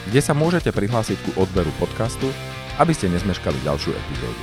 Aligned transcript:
kde 0.08 0.24
sa 0.24 0.32
môžete 0.32 0.72
prihlásiť 0.72 1.20
ku 1.20 1.44
odberu 1.44 1.68
podcastu, 1.76 2.32
aby 2.80 2.96
ste 2.96 3.12
nezmeškali 3.12 3.60
ďalšiu 3.68 3.92
epizódu. 3.92 4.40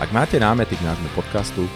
Ak 0.00 0.08
máte 0.16 0.40
námety 0.40 0.80
k 0.80 0.86
nášmu 0.88 1.12
podcastu, 1.12 1.68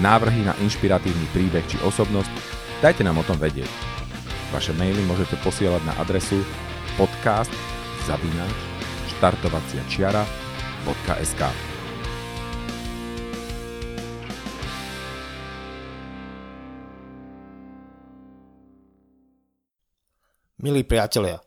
návrhy 0.00 0.48
na 0.48 0.56
inšpiratívny 0.64 1.28
príbeh 1.36 1.60
či 1.68 1.76
osobnosť, 1.84 2.32
dajte 2.80 3.04
nám 3.04 3.20
o 3.20 3.24
tom 3.28 3.36
vedieť. 3.36 3.68
Vaše 4.48 4.72
maily 4.80 5.04
môžete 5.04 5.36
posielať 5.44 5.84
na 5.84 5.92
adresu 6.00 6.40
podcast 6.96 7.52
zavináč 8.08 8.56
štartovaciačiara.sk 9.12 11.67
Milí 20.58 20.82
priatelia, 20.82 21.38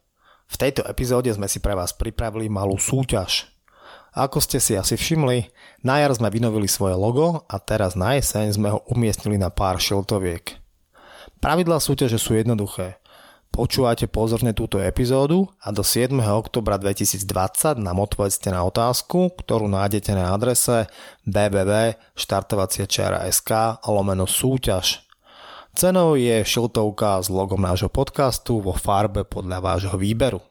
v 0.48 0.56
tejto 0.56 0.88
epizóde 0.88 1.28
sme 1.36 1.52
si 1.52 1.60
pre 1.60 1.76
vás 1.76 1.92
pripravili 1.92 2.48
malú 2.48 2.80
súťaž. 2.80 3.52
Ako 4.16 4.40
ste 4.40 4.64
si 4.64 4.80
asi 4.80 4.96
všimli, 4.96 5.52
na 5.84 6.00
jar 6.00 6.16
sme 6.16 6.32
vynovili 6.32 6.72
svoje 6.72 6.96
logo 6.96 7.44
a 7.52 7.60
teraz 7.60 8.00
na 8.00 8.16
jeseň 8.16 8.56
sme 8.56 8.72
ho 8.72 8.80
umiestnili 8.88 9.36
na 9.36 9.52
pár 9.52 9.84
šiltoviek. 9.84 10.56
Pravidlá 11.44 11.84
súťaže 11.84 12.16
sú 12.16 12.40
jednoduché. 12.40 13.04
Počúvajte 13.52 14.08
pozorne 14.08 14.56
túto 14.56 14.80
epizódu 14.80 15.52
a 15.60 15.76
do 15.76 15.84
7. 15.84 16.16
oktobra 16.32 16.80
2020 16.80 17.84
nám 17.84 18.00
odpovedzte 18.00 18.48
na 18.48 18.64
otázku, 18.64 19.36
ktorú 19.44 19.68
nájdete 19.68 20.16
na 20.16 20.32
adrese 20.32 20.88
www.štartovaciačara.sk 21.28 23.52
lomeno 23.92 24.24
súťaž. 24.24 25.11
Cenou 25.72 26.20
je 26.20 26.44
šiltovka 26.44 27.24
s 27.24 27.32
logom 27.32 27.64
nášho 27.64 27.88
podcastu 27.88 28.60
vo 28.60 28.76
farbe 28.76 29.24
podľa 29.24 29.64
vášho 29.64 29.96
výberu. 29.96 30.44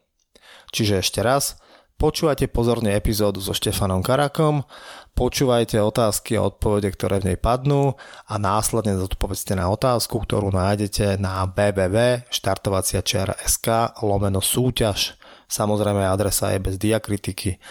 Čiže 0.73 1.05
ešte 1.05 1.21
raz, 1.21 1.61
počúvajte 2.01 2.49
pozorne 2.49 2.97
epizódu 2.97 3.37
so 3.37 3.53
Štefanom 3.53 4.01
Karakom, 4.01 4.65
počúvajte 5.13 5.77
otázky 5.77 6.41
a 6.41 6.49
odpovede, 6.49 6.89
ktoré 6.97 7.21
v 7.21 7.29
nej 7.33 7.37
padnú 7.37 7.93
a 8.25 8.41
následne 8.41 8.97
zodpovedzte 8.97 9.53
na 9.53 9.69
otázku, 9.69 10.25
ktorú 10.25 10.49
nájdete 10.49 11.21
na 11.21 11.45
www.štartovaciačiara.sk 11.45 14.01
lomeno 14.01 14.41
súťaž. 14.41 15.21
Samozrejme 15.45 16.01
adresa 16.01 16.49
je 16.55 16.59
bez 16.65 16.81
diakritiky. 16.81 17.61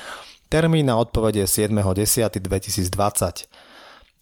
Termín 0.47 0.87
na 0.87 1.03
odpovede 1.03 1.43
je 1.43 1.67
7.10.2020. 1.67 3.51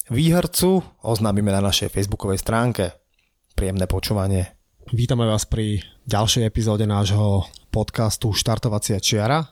Výhercu 0.09 0.81
oznámime 1.05 1.53
na 1.53 1.61
našej 1.61 1.93
facebookovej 1.93 2.41
stránke. 2.41 2.97
Príjemné 3.58 3.91
počúvanie. 3.91 4.54
Vítame 4.94 5.26
vás 5.26 5.42
pri 5.42 5.82
ďalšej 6.06 6.46
epizóde 6.46 6.86
nášho 6.86 7.42
podcastu 7.74 8.30
Štartovacia 8.30 9.02
čiara. 9.02 9.50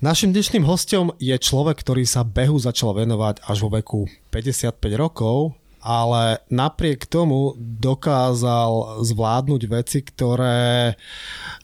Našim 0.00 0.32
dnešným 0.32 0.64
hostom 0.64 1.12
je 1.20 1.36
človek, 1.36 1.76
ktorý 1.84 2.08
sa 2.08 2.24
behu 2.24 2.56
začal 2.56 2.96
venovať 2.96 3.44
až 3.44 3.68
vo 3.68 3.76
veku 3.76 4.08
55 4.32 4.80
rokov, 4.96 5.52
ale 5.82 6.38
napriek 6.46 7.10
tomu 7.10 7.58
dokázal 7.58 9.02
zvládnuť 9.02 9.62
veci, 9.66 9.98
ktoré 10.06 10.94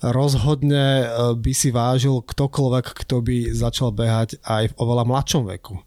rozhodne 0.02 0.86
e, 1.02 1.06
by 1.38 1.52
si 1.54 1.70
vážil 1.70 2.18
ktokoľvek, 2.26 2.86
kto 3.06 3.16
by 3.22 3.36
začal 3.54 3.94
behať 3.94 4.42
aj 4.42 4.74
v 4.74 4.78
oveľa 4.82 5.04
mladšom 5.06 5.42
veku. 5.46 5.78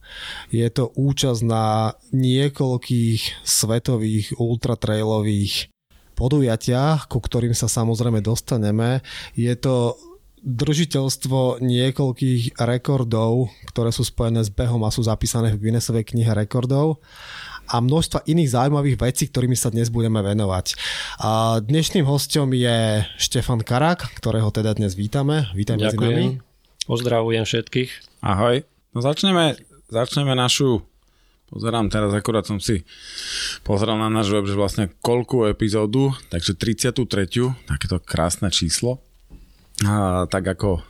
Je 0.47 0.63
to 0.71 0.95
účasť 0.95 1.41
na 1.43 1.91
niekoľkých 2.15 3.43
svetových 3.43 4.39
ultratrailových 4.39 5.67
podujatiach, 6.15 7.11
ku 7.11 7.19
ktorým 7.19 7.51
sa 7.51 7.67
samozrejme 7.67 8.23
dostaneme. 8.23 9.03
Je 9.35 9.51
to 9.59 9.99
držiteľstvo 10.41 11.61
niekoľkých 11.61 12.57
rekordov, 12.57 13.53
ktoré 13.69 13.93
sú 13.93 14.01
spojené 14.01 14.41
s 14.41 14.49
behom 14.49 14.81
a 14.81 14.93
sú 14.93 15.05
zapísané 15.05 15.53
v 15.53 15.69
Guinnessovej 15.69 16.01
knihe 16.01 16.33
rekordov 16.33 16.97
a 17.71 17.79
množstva 17.79 18.27
iných 18.27 18.51
zaujímavých 18.51 18.97
vecí, 18.99 19.31
ktorými 19.31 19.55
sa 19.55 19.71
dnes 19.71 19.87
budeme 19.87 20.19
venovať. 20.19 20.75
A 21.23 21.63
dnešným 21.63 22.03
hostom 22.03 22.51
je 22.51 23.07
Štefan 23.15 23.63
Karak, 23.63 24.11
ktorého 24.19 24.51
teda 24.51 24.75
dnes 24.75 24.99
vítame. 24.99 25.47
Vítaj 25.55 25.79
medzi 25.79 25.95
nami. 25.95 26.43
Pozdravujem 26.83 27.47
všetkých. 27.47 28.19
Ahoj. 28.19 28.67
No 28.91 28.99
začneme, 28.99 29.55
začneme 29.87 30.35
našu 30.35 30.83
Pozerám 31.51 31.91
teraz, 31.91 32.15
akorát 32.15 32.47
som 32.47 32.63
si 32.63 32.87
pozrel 33.67 33.99
na 33.99 34.07
náš 34.07 34.31
web, 34.31 34.47
že 34.47 34.55
vlastne 34.55 34.87
koľkú 35.03 35.51
epizódu, 35.51 36.15
takže 36.31 36.55
33. 36.55 37.03
takéto 37.67 37.99
krásne 37.99 38.47
číslo. 38.47 39.03
A, 39.83 40.31
tak 40.31 40.47
ako 40.47 40.79
a, 40.79 40.83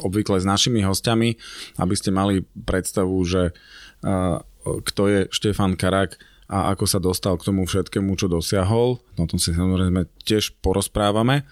obvykle 0.00 0.40
s 0.40 0.48
našimi 0.48 0.80
hostiami, 0.80 1.36
aby 1.76 1.94
ste 2.00 2.16
mali 2.16 2.40
predstavu, 2.48 3.12
že 3.28 3.52
a, 4.00 4.40
kto 4.64 5.02
je 5.08 5.20
Štefan 5.32 5.74
Karak 5.76 6.20
a 6.50 6.74
ako 6.74 6.84
sa 6.90 6.98
dostal 6.98 7.38
k 7.38 7.46
tomu 7.46 7.62
všetkému, 7.62 8.18
čo 8.18 8.26
dosiahol. 8.26 8.98
O 8.98 9.24
tom 9.30 9.38
si 9.38 9.54
samozrejme 9.54 10.10
tiež 10.26 10.58
porozprávame. 10.58 11.46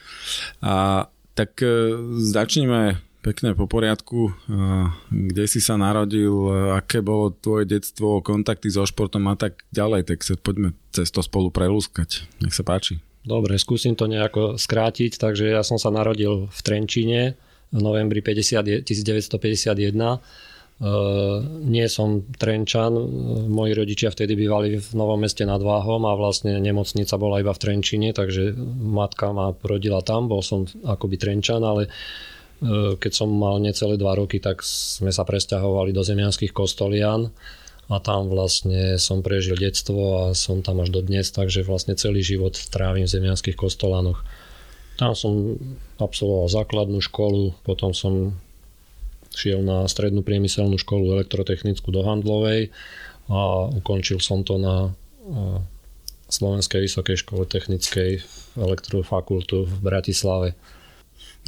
A, 0.58 1.06
tak 1.38 1.62
e, 1.62 1.94
začneme 2.18 2.98
pekne 3.22 3.54
po 3.54 3.70
poriadku. 3.70 4.34
Kde 5.10 5.44
si 5.46 5.62
sa 5.62 5.78
narodil, 5.78 6.32
aké 6.74 6.98
bolo 6.98 7.30
tvoje 7.30 7.68
detstvo, 7.68 8.24
kontakty 8.24 8.72
so 8.72 8.82
športom 8.86 9.26
a 9.30 9.38
tak 9.38 9.62
ďalej, 9.70 10.08
tak 10.08 10.18
sa 10.26 10.34
poďme 10.38 10.74
cez 10.90 11.10
to 11.14 11.22
spolu 11.22 11.54
prelúskať. 11.54 12.26
Nech 12.42 12.54
sa 12.54 12.66
páči. 12.66 12.98
Dobre, 13.22 13.60
skúsim 13.60 13.92
to 13.92 14.08
nejako 14.08 14.56
skrátiť. 14.56 15.20
Takže 15.20 15.52
ja 15.52 15.62
som 15.62 15.76
sa 15.76 15.92
narodil 15.92 16.48
v 16.48 16.60
Trenčine 16.64 17.36
v 17.68 17.80
novembri 17.84 18.24
50, 18.24 18.82
1951 18.88 19.38
Uh, 19.94 20.57
nie 21.66 21.86
som 21.90 22.22
Trenčan, 22.38 22.94
moji 23.50 23.74
rodičia 23.74 24.14
vtedy 24.14 24.38
bývali 24.38 24.78
v 24.78 24.88
Novom 24.94 25.18
meste 25.18 25.42
nad 25.42 25.58
Váhom 25.58 26.06
a 26.06 26.14
vlastne 26.14 26.54
nemocnica 26.62 27.18
bola 27.18 27.42
iba 27.42 27.50
v 27.50 27.58
Trenčine, 27.58 28.14
takže 28.14 28.54
matka 28.78 29.34
ma 29.34 29.50
porodila 29.50 30.06
tam, 30.06 30.30
bol 30.30 30.38
som 30.38 30.70
akoby 30.86 31.18
Trenčan, 31.18 31.66
ale 31.66 31.90
uh, 31.90 32.94
keď 32.94 33.10
som 33.10 33.26
mal 33.26 33.58
necelé 33.58 33.98
dva 33.98 34.14
roky, 34.14 34.38
tak 34.38 34.62
sme 34.62 35.10
sa 35.10 35.26
presťahovali 35.26 35.90
do 35.90 36.06
Zemianských 36.06 36.54
kostolian 36.54 37.26
a 37.90 37.98
tam 37.98 38.30
vlastne 38.30 39.02
som 39.02 39.18
prežil 39.18 39.58
detstvo 39.58 40.30
a 40.30 40.38
som 40.38 40.62
tam 40.62 40.78
až 40.78 40.94
do 40.94 41.02
dnes, 41.02 41.34
takže 41.34 41.66
vlastne 41.66 41.98
celý 41.98 42.22
život 42.22 42.54
trávim 42.70 43.02
v 43.02 43.14
Zemianských 43.18 43.58
kostolanoch. 43.58 44.22
Tam 44.94 45.18
som 45.18 45.58
absolvoval 45.98 46.46
základnú 46.46 47.02
školu, 47.02 47.66
potom 47.66 47.90
som 47.90 48.38
šiel 49.38 49.62
na 49.62 49.86
strednú 49.86 50.26
priemyselnú 50.26 50.74
školu 50.82 51.14
elektrotechnickú 51.14 51.94
do 51.94 52.02
Handlovej 52.02 52.74
a 53.30 53.70
ukončil 53.70 54.18
som 54.18 54.42
to 54.42 54.58
na 54.58 54.90
Slovenskej 56.28 56.84
vysokej 56.84 57.22
škole 57.22 57.46
technickej 57.46 58.20
elektrofakultu 58.58 59.64
v 59.64 59.74
Bratislave. 59.78 60.58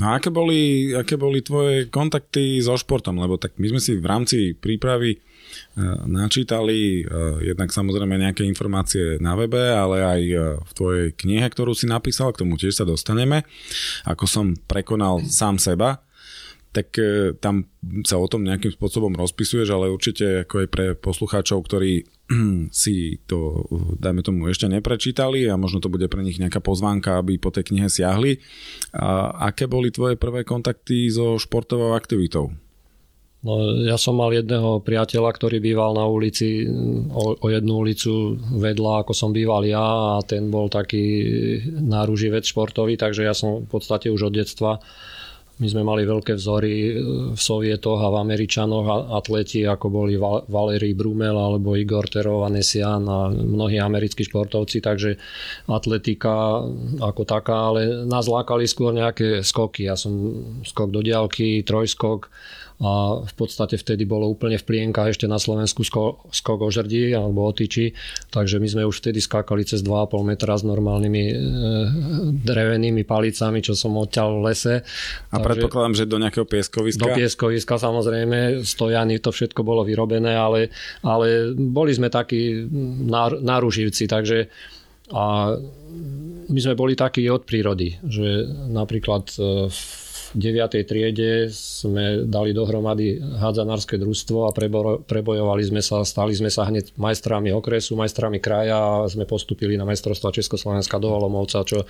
No 0.01 0.09
a 0.09 0.17
aké 0.17 0.33
boli, 0.33 0.93
aké 0.97 1.21
boli 1.21 1.45
tvoje 1.45 1.93
kontakty 1.93 2.57
so 2.65 2.73
športom? 2.79 3.21
Lebo 3.21 3.37
tak 3.37 3.61
my 3.61 3.77
sme 3.77 3.81
si 3.83 4.01
v 4.01 4.07
rámci 4.09 4.57
prípravy 4.57 5.13
e, 5.13 5.19
načítali 6.09 7.05
jednak 7.45 7.69
samozrejme 7.69 8.17
nejaké 8.17 8.49
informácie 8.49 9.21
na 9.21 9.37
webe, 9.37 9.61
ale 9.61 10.01
aj 10.01 10.23
v 10.65 10.71
tvojej 10.73 11.07
knihe, 11.21 11.45
ktorú 11.45 11.77
si 11.77 11.85
napísal, 11.85 12.33
k 12.33 12.41
tomu 12.41 12.57
tiež 12.57 12.81
sa 12.81 12.89
dostaneme. 12.89 13.45
Ako 14.09 14.25
som 14.25 14.57
prekonal 14.65 15.21
sám 15.29 15.61
seba, 15.61 16.01
tak 16.71 16.95
e, 17.03 17.35
tam 17.35 17.67
sa 18.07 18.15
o 18.15 18.31
tom 18.31 18.47
nejakým 18.47 18.71
spôsobom 18.71 19.11
rozpisuješ, 19.19 19.69
ale 19.75 19.91
určite 19.91 20.47
ako 20.47 20.55
aj 20.63 20.69
pre 20.71 20.87
poslucháčov, 20.95 21.67
ktorí 21.67 22.07
si 22.71 23.19
to, 23.27 23.67
dajme 23.99 24.23
tomu, 24.23 24.47
ešte 24.47 24.71
neprečítali 24.71 25.51
a 25.51 25.59
možno 25.59 25.83
to 25.83 25.91
bude 25.91 26.07
pre 26.07 26.23
nich 26.23 26.39
nejaká 26.39 26.63
pozvánka, 26.63 27.19
aby 27.19 27.43
po 27.43 27.51
tej 27.51 27.75
knihe 27.75 27.91
siahli. 27.91 28.39
A 28.95 29.35
aké 29.51 29.67
boli 29.67 29.91
tvoje 29.91 30.15
prvé 30.15 30.47
kontakty 30.47 31.11
so 31.11 31.43
športovou 31.43 31.99
aktivitou? 31.99 32.55
No, 33.41 33.73
ja 33.81 33.97
som 33.97 34.21
mal 34.21 34.37
jedného 34.37 34.85
priateľa, 34.85 35.33
ktorý 35.33 35.65
býval 35.65 35.97
na 35.97 36.05
ulici, 36.05 36.69
o, 37.09 37.41
o 37.41 37.47
jednu 37.49 37.81
ulicu 37.81 38.37
vedľa, 38.37 39.01
ako 39.01 39.17
som 39.17 39.33
býval 39.33 39.65
ja 39.65 39.81
a 39.81 40.21
ten 40.21 40.53
bol 40.53 40.69
taký 40.69 41.01
náruživec 41.73 42.45
športový, 42.45 43.01
takže 43.01 43.25
ja 43.25 43.33
som 43.33 43.65
v 43.65 43.69
podstate 43.73 44.13
už 44.13 44.29
od 44.29 44.37
detstva 44.37 44.77
my 45.61 45.67
sme 45.69 45.83
mali 45.85 46.09
veľké 46.09 46.41
vzory 46.41 46.73
e, 46.73 46.93
v 47.37 47.41
Sovietoch 47.41 48.01
a 48.01 48.09
v 48.09 48.17
Američanoch 48.25 49.13
atleti 49.13 49.69
ako 49.69 49.87
boli 49.93 50.17
Valery 50.49 50.97
Brumel 50.97 51.37
alebo 51.37 51.77
Igor 51.77 52.09
Terov, 52.09 52.49
Anesian 52.49 53.05
a 53.05 53.29
mnohí 53.29 53.77
americkí 53.77 54.25
športovci, 54.25 54.81
takže 54.81 55.21
atletika 55.69 56.65
ako 56.99 57.23
taká, 57.29 57.77
ale 57.77 58.09
nás 58.09 58.25
lákali 58.25 58.65
skôr 58.65 58.97
nejaké 58.97 59.45
skoky. 59.45 59.85
Ja 59.85 60.01
som 60.01 60.13
skok 60.65 60.89
do 60.89 61.05
diálky, 61.05 61.61
trojskok, 61.61 62.33
a 62.81 63.21
v 63.21 63.35
podstate 63.37 63.77
vtedy 63.77 64.09
bolo 64.09 64.25
úplne 64.25 64.57
v 64.57 64.65
plienkach 64.65 65.13
ešte 65.13 65.29
na 65.29 65.37
Slovensku 65.37 65.85
skok 65.85 66.61
o 66.65 66.69
žrdí 66.73 67.13
alebo 67.13 67.45
o 67.45 67.53
tyči, 67.53 67.93
takže 68.33 68.57
my 68.57 68.69
sme 68.73 68.83
už 68.89 69.05
vtedy 69.05 69.21
skákali 69.21 69.69
cez 69.69 69.85
2,5 69.85 70.25
metra 70.25 70.57
s 70.57 70.65
normálnymi 70.65 71.25
e, 71.29 71.35
drevenými 72.41 73.05
palicami, 73.05 73.61
čo 73.61 73.77
som 73.77 74.01
odťal 74.01 74.41
v 74.41 74.41
lese. 74.49 74.75
A 75.29 75.37
takže, 75.37 75.45
predpokladám, 75.45 75.93
že 75.93 76.09
do 76.09 76.17
nejakého 76.17 76.49
pieskoviska? 76.49 77.05
Do 77.05 77.13
pieskoviska 77.13 77.77
samozrejme, 77.77 78.65
stojany, 78.65 79.21
to 79.21 79.29
všetko 79.29 79.61
bolo 79.61 79.85
vyrobené, 79.85 80.33
ale, 80.33 80.73
ale 81.05 81.53
boli 81.53 81.93
sme 81.93 82.09
takí 82.09 82.65
náruživci, 83.45 84.09
takže 84.09 84.49
a 85.11 85.59
my 86.49 86.61
sme 86.63 86.79
boli 86.79 86.95
takí 86.95 87.27
od 87.27 87.43
prírody, 87.43 87.99
že 88.07 88.47
napríklad 88.71 89.27
v 89.69 89.75
e, 89.75 90.10
9. 90.31 90.87
triede 90.87 91.51
sme 91.51 92.23
dali 92.23 92.55
dohromady 92.55 93.19
hádzanárske 93.19 93.99
družstvo 93.99 94.47
a 94.47 94.55
prebojovali 95.03 95.63
sme 95.67 95.83
sa, 95.83 96.07
stali 96.07 96.31
sme 96.39 96.47
sa 96.47 96.71
hneď 96.71 96.95
majstrami 96.95 97.51
okresu, 97.51 97.99
majstrami 97.99 98.39
kraja 98.39 98.79
a 98.79 99.11
sme 99.11 99.27
postupili 99.27 99.75
na 99.75 99.83
majstrovstva 99.83 100.31
Československa 100.31 101.03
do 101.03 101.11
Olomovca, 101.11 101.67
čo 101.67 101.83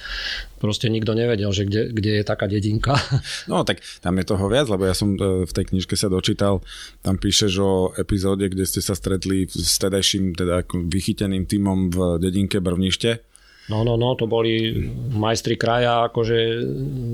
proste 0.57 0.89
nikto 0.89 1.13
nevedel, 1.13 1.53
že 1.53 1.69
kde, 1.69 1.93
kde 1.93 2.11
je 2.21 2.25
taká 2.25 2.49
dedinka. 2.49 2.97
No 3.51 3.67
tak 3.67 3.83
tam 4.01 4.17
je 4.21 4.25
toho 4.25 4.47
viac, 4.47 4.71
lebo 4.71 4.87
ja 4.87 4.95
som 4.95 5.17
e, 5.17 5.45
v 5.45 5.53
tej 5.53 5.73
knižke 5.73 5.99
sa 5.99 6.07
dočítal, 6.07 6.63
tam 7.03 7.19
píšeš 7.19 7.53
o 7.61 7.73
epizóde, 7.99 8.47
kde 8.47 8.65
ste 8.65 8.81
sa 8.81 8.95
stretli 8.95 9.49
s 9.49 9.81
tedajším 9.81 10.37
teda 10.39 10.65
vychyteným 10.71 11.45
týmom 11.45 11.91
v 11.91 11.99
dedinke 12.23 12.63
Brvnište 12.63 13.31
No, 13.71 13.87
no, 13.87 13.95
no, 13.95 14.19
to 14.19 14.27
boli 14.27 14.75
majstri 15.15 15.55
kraja 15.55 16.11
akože 16.11 16.67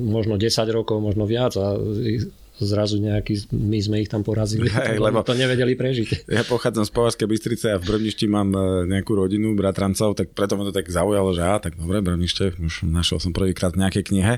možno 0.08 0.40
10 0.40 0.56
rokov, 0.72 1.04
možno 1.04 1.28
viac 1.28 1.52
a 1.60 1.76
zrazu 2.56 2.96
nejaký, 2.96 3.52
my 3.52 3.76
sme 3.84 3.96
ich 4.00 4.08
tam 4.08 4.24
porazili, 4.24 4.72
Hej, 4.88 4.96
lebo 4.96 5.20
to 5.20 5.36
nevedeli 5.36 5.76
prežiť. 5.76 6.24
Ja 6.32 6.40
pochádzam 6.40 6.88
z 6.88 6.92
Považskej 6.92 7.28
Bystrice 7.28 7.66
a 7.68 7.76
v 7.76 7.84
Brvništi 7.84 8.24
mám 8.32 8.48
e, 8.56 8.88
nejakú 8.88 9.12
rodinu, 9.12 9.52
bratrancov, 9.52 10.16
tak 10.16 10.32
preto 10.32 10.56
ma 10.56 10.64
to 10.64 10.72
tak 10.72 10.88
zaujalo, 10.88 11.36
že 11.36 11.42
á, 11.44 11.60
tak 11.60 11.76
dobre, 11.76 12.00
Brvnište, 12.00 12.56
už 12.56 12.88
našiel 12.88 13.20
som 13.20 13.36
prvýkrát 13.36 13.76
v 13.76 13.84
nejakej 13.84 14.04
knihe, 14.08 14.34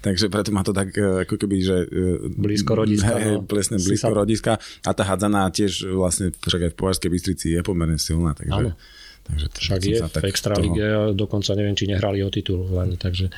takže 0.00 0.32
preto 0.32 0.48
ma 0.48 0.64
to 0.64 0.72
tak 0.72 0.96
e, 0.96 1.28
ako 1.28 1.36
keby, 1.36 1.56
že... 1.60 1.76
E, 1.84 2.32
blízko 2.32 2.72
rodiska. 2.72 3.12
Hej, 3.20 3.36
no. 3.36 3.44
presne, 3.44 3.76
blízko 3.76 4.12
sa... 4.12 4.16
rodiska 4.16 4.52
a 4.88 4.90
tá 4.96 5.04
hadzaná 5.04 5.44
tiež 5.52 5.92
vlastne 5.92 6.32
však 6.32 6.60
aj 6.64 6.70
v 6.72 6.76
Považskej 6.76 7.10
Bystrici 7.12 7.46
je 7.52 7.60
pomerne 7.60 8.00
silná, 8.00 8.32
takže... 8.32 8.72
Áno. 8.72 8.72
Takže 9.28 9.46
Však 9.52 9.80
je 9.84 9.98
v 10.02 10.24
Extralíge 10.24 10.86
toho... 10.88 11.12
dokonca 11.12 11.52
neviem, 11.52 11.76
či 11.76 11.86
nehrali 11.86 12.24
o 12.24 12.32
titul 12.32 12.64
len, 12.72 12.96
takže... 12.96 13.28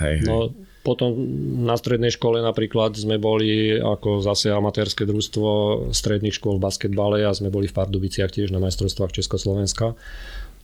Hej, 0.00 0.24
hej. 0.24 0.28
No, 0.28 0.52
potom 0.80 1.12
na 1.60 1.76
strednej 1.76 2.08
škole 2.08 2.40
napríklad 2.40 2.96
sme 2.96 3.20
boli 3.20 3.76
ako 3.76 4.24
zase 4.24 4.48
amatérske 4.48 5.04
družstvo 5.04 5.48
stredných 5.92 6.32
škôl 6.32 6.56
v 6.56 6.64
basketbale 6.64 7.20
a 7.20 7.36
sme 7.36 7.52
boli 7.52 7.68
v 7.68 7.76
Pardubiciach 7.76 8.32
tiež 8.32 8.48
na 8.48 8.64
majstrovstvách 8.64 9.12
Československa. 9.12 9.92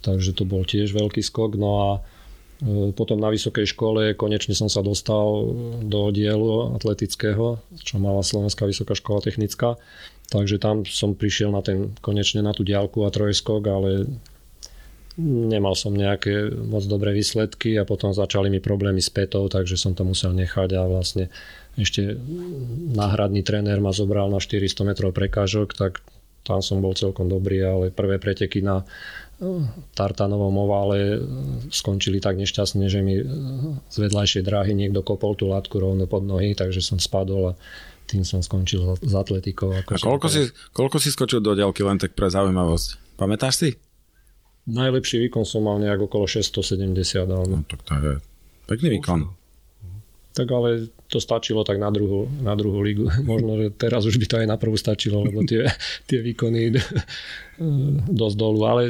Takže 0.01 0.33
to 0.33 0.49
bol 0.49 0.65
tiež 0.65 0.97
veľký 0.97 1.21
skok. 1.21 1.61
No 1.61 1.71
a 1.77 1.89
e, 2.65 2.97
potom 2.97 3.21
na 3.21 3.29
vysokej 3.29 3.77
škole 3.77 4.17
konečne 4.17 4.57
som 4.57 4.73
sa 4.73 4.81
dostal 4.81 5.53
do 5.85 6.09
dielu 6.09 6.73
atletického, 6.81 7.61
čo 7.85 7.95
mala 8.01 8.25
Slovenská 8.25 8.65
vysoká 8.65 8.97
škola 8.97 9.21
technická. 9.21 9.77
Takže 10.33 10.57
tam 10.57 10.89
som 10.89 11.13
prišiel 11.13 11.53
na 11.53 11.61
ten, 11.61 11.93
konečne 12.01 12.41
na 12.41 12.57
tú 12.57 12.65
diálku 12.65 13.05
a 13.05 13.13
trojskok, 13.13 13.63
ale 13.69 14.09
nemal 15.25 15.73
som 15.73 15.97
nejaké 15.97 16.53
moc 16.53 16.85
dobré 16.85 17.17
výsledky 17.17 17.81
a 17.81 17.89
potom 17.89 18.13
začali 18.13 18.53
mi 18.53 18.61
problémy 18.61 19.01
s 19.01 19.09
petou, 19.09 19.49
takže 19.49 19.81
som 19.81 19.97
to 19.97 20.05
musel 20.05 20.37
nechať 20.37 20.77
a 20.77 20.85
vlastne 20.85 21.33
ešte 21.77 22.17
náhradný 22.93 23.41
tréner 23.45 23.81
ma 23.81 23.93
zobral 23.93 24.29
na 24.29 24.41
400 24.41 24.85
metrov 24.85 25.13
prekážok, 25.17 25.77
tak 25.77 26.05
tam 26.47 26.63
som 26.63 26.79
bol 26.79 26.95
celkom 26.95 27.27
dobrý, 27.27 27.59
ale 27.65 27.91
prvé 27.91 28.23
preteky 28.23 28.63
na 28.63 28.85
eh, 28.85 29.65
tartanovom 29.99 30.55
ovále 30.63 30.99
eh, 31.01 31.21
skončili 31.73 32.23
tak 32.23 32.39
nešťastne, 32.39 32.87
že 32.87 33.01
mi 33.03 33.19
eh, 33.19 33.27
z 33.89 33.97
vedľajšej 33.97 34.43
dráhy 34.47 34.73
niekto 34.77 35.03
kopol 35.03 35.35
tú 35.35 35.51
látku 35.51 35.81
rovno 35.81 36.07
pod 36.07 36.23
nohy, 36.23 36.55
takže 36.55 36.85
som 36.85 37.01
spadol 37.03 37.53
a 37.53 37.59
tým 38.07 38.23
som 38.23 38.39
skončil 38.39 38.95
s 39.03 39.15
atletikou. 39.19 39.75
Ako 39.83 39.91
a 39.91 39.99
koľko 39.99 40.29
si, 40.31 40.47
koľko 40.71 40.97
si 41.03 41.11
skočil 41.11 41.43
do 41.43 41.59
ďalky, 41.59 41.83
len 41.83 41.99
tak 41.99 42.15
pre 42.15 42.31
zaujímavosť? 42.31 43.19
Pamätáš 43.19 43.55
si? 43.59 43.71
Najlepší 44.67 45.23
výkon 45.27 45.47
som 45.47 45.63
mal 45.63 45.79
nejak 45.79 46.11
okolo 46.11 46.27
670. 46.27 47.31
No, 47.31 47.63
tak 47.71 47.81
to 47.87 47.93
je 47.95 48.15
pekný 48.67 48.99
výkon. 48.99 49.31
Tak 50.37 50.53
ale 50.53 50.93
to 51.07 51.23
stačilo 51.23 51.63
tak 51.63 51.79
na 51.79 51.89
druhú, 51.89 52.27
na 52.43 52.53
druhú 52.59 52.83
lígu. 52.83 53.07
Možno, 53.31 53.57
že 53.63 53.67
teraz 53.73 54.03
už 54.05 54.19
by 54.19 54.27
to 54.27 54.37
aj 54.43 54.49
na 54.51 54.59
prvú 54.59 54.75
stačilo, 54.75 55.23
lebo 55.23 55.47
tie, 55.47 55.71
tie 56.11 56.19
výkony 56.19 56.75
dosť 58.21 58.37
dolu. 58.37 58.61
Ale 58.67 58.83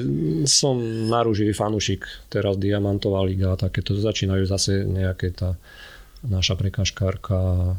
som 0.49 0.81
narúživý 1.13 1.53
fanúšik. 1.53 2.09
Teraz 2.33 2.57
Diamantová 2.57 3.21
liga 3.23 3.53
a 3.53 3.61
takéto 3.61 3.93
začínajú 3.93 4.49
zase 4.49 4.89
nejaké 4.89 5.37
tá 5.37 5.61
naša 6.25 6.57
prekažkárka 6.57 7.77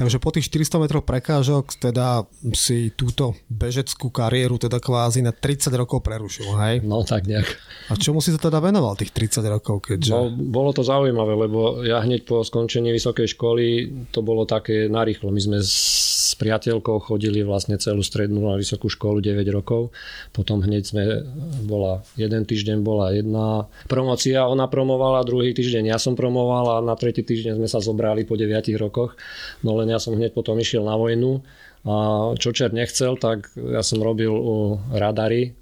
Takže 0.00 0.16
po 0.16 0.32
tých 0.32 0.48
400 0.48 0.80
metroch 0.80 1.04
prekážok 1.04 1.76
teda 1.76 2.24
si 2.56 2.88
túto 2.96 3.36
bežeckú 3.52 4.08
kariéru 4.08 4.56
teda 4.56 4.80
kvázi 4.80 5.20
na 5.20 5.28
30 5.28 5.68
rokov 5.76 6.00
prerušil, 6.00 6.48
hej? 6.56 6.74
No 6.80 7.04
tak 7.04 7.28
nejak. 7.28 7.44
A 7.92 8.00
čomu 8.00 8.24
si 8.24 8.32
sa 8.32 8.40
teda 8.40 8.64
venoval 8.64 8.96
tých 8.96 9.12
30 9.12 9.44
rokov? 9.52 9.84
Keďže... 9.84 10.16
No, 10.16 10.32
bolo 10.32 10.72
to 10.72 10.80
zaujímavé, 10.80 11.36
lebo 11.36 11.84
ja 11.84 12.00
hneď 12.00 12.24
po 12.24 12.40
skončení 12.40 12.96
vysokej 12.96 13.36
školy 13.36 13.64
to 14.08 14.24
bolo 14.24 14.48
také 14.48 14.88
narýchlo. 14.88 15.28
My 15.28 15.40
sme 15.44 15.60
s 15.60 16.32
priateľkou 16.40 17.04
chodili 17.04 17.44
vlastne 17.44 17.76
celú 17.76 18.00
strednú 18.00 18.48
a 18.48 18.56
vysokú 18.56 18.88
školu 18.88 19.20
9 19.20 19.44
rokov. 19.52 19.92
Potom 20.32 20.64
hneď 20.64 20.82
sme, 20.88 21.04
bola 21.68 22.00
jeden 22.16 22.48
týždeň 22.48 22.80
bola 22.80 23.12
jedna 23.12 23.68
promocia, 23.84 24.48
ona 24.48 24.64
promovala, 24.64 25.28
druhý 25.28 25.52
týždeň 25.52 25.92
ja 25.92 25.98
som 26.00 26.16
promoval 26.16 26.80
a 26.80 26.86
na 26.86 26.96
tretí 26.96 27.20
týždeň 27.20 27.60
sme 27.60 27.68
sa 27.68 27.84
zobrali 27.84 28.24
po 28.24 28.40
9 28.40 28.48
rokoch. 28.80 29.20
No 29.60 29.76
len 29.76 29.89
ja 29.90 30.00
som 30.00 30.14
hneď 30.14 30.32
potom 30.32 30.56
išiel 30.56 30.86
na 30.86 30.94
vojnu 30.94 31.42
a 31.84 31.94
čo 32.36 32.52
čer 32.52 32.70
nechcel, 32.76 33.16
tak 33.16 33.50
ja 33.56 33.80
som 33.80 34.04
robil 34.04 34.30
u 34.30 34.78
radary 34.92 35.56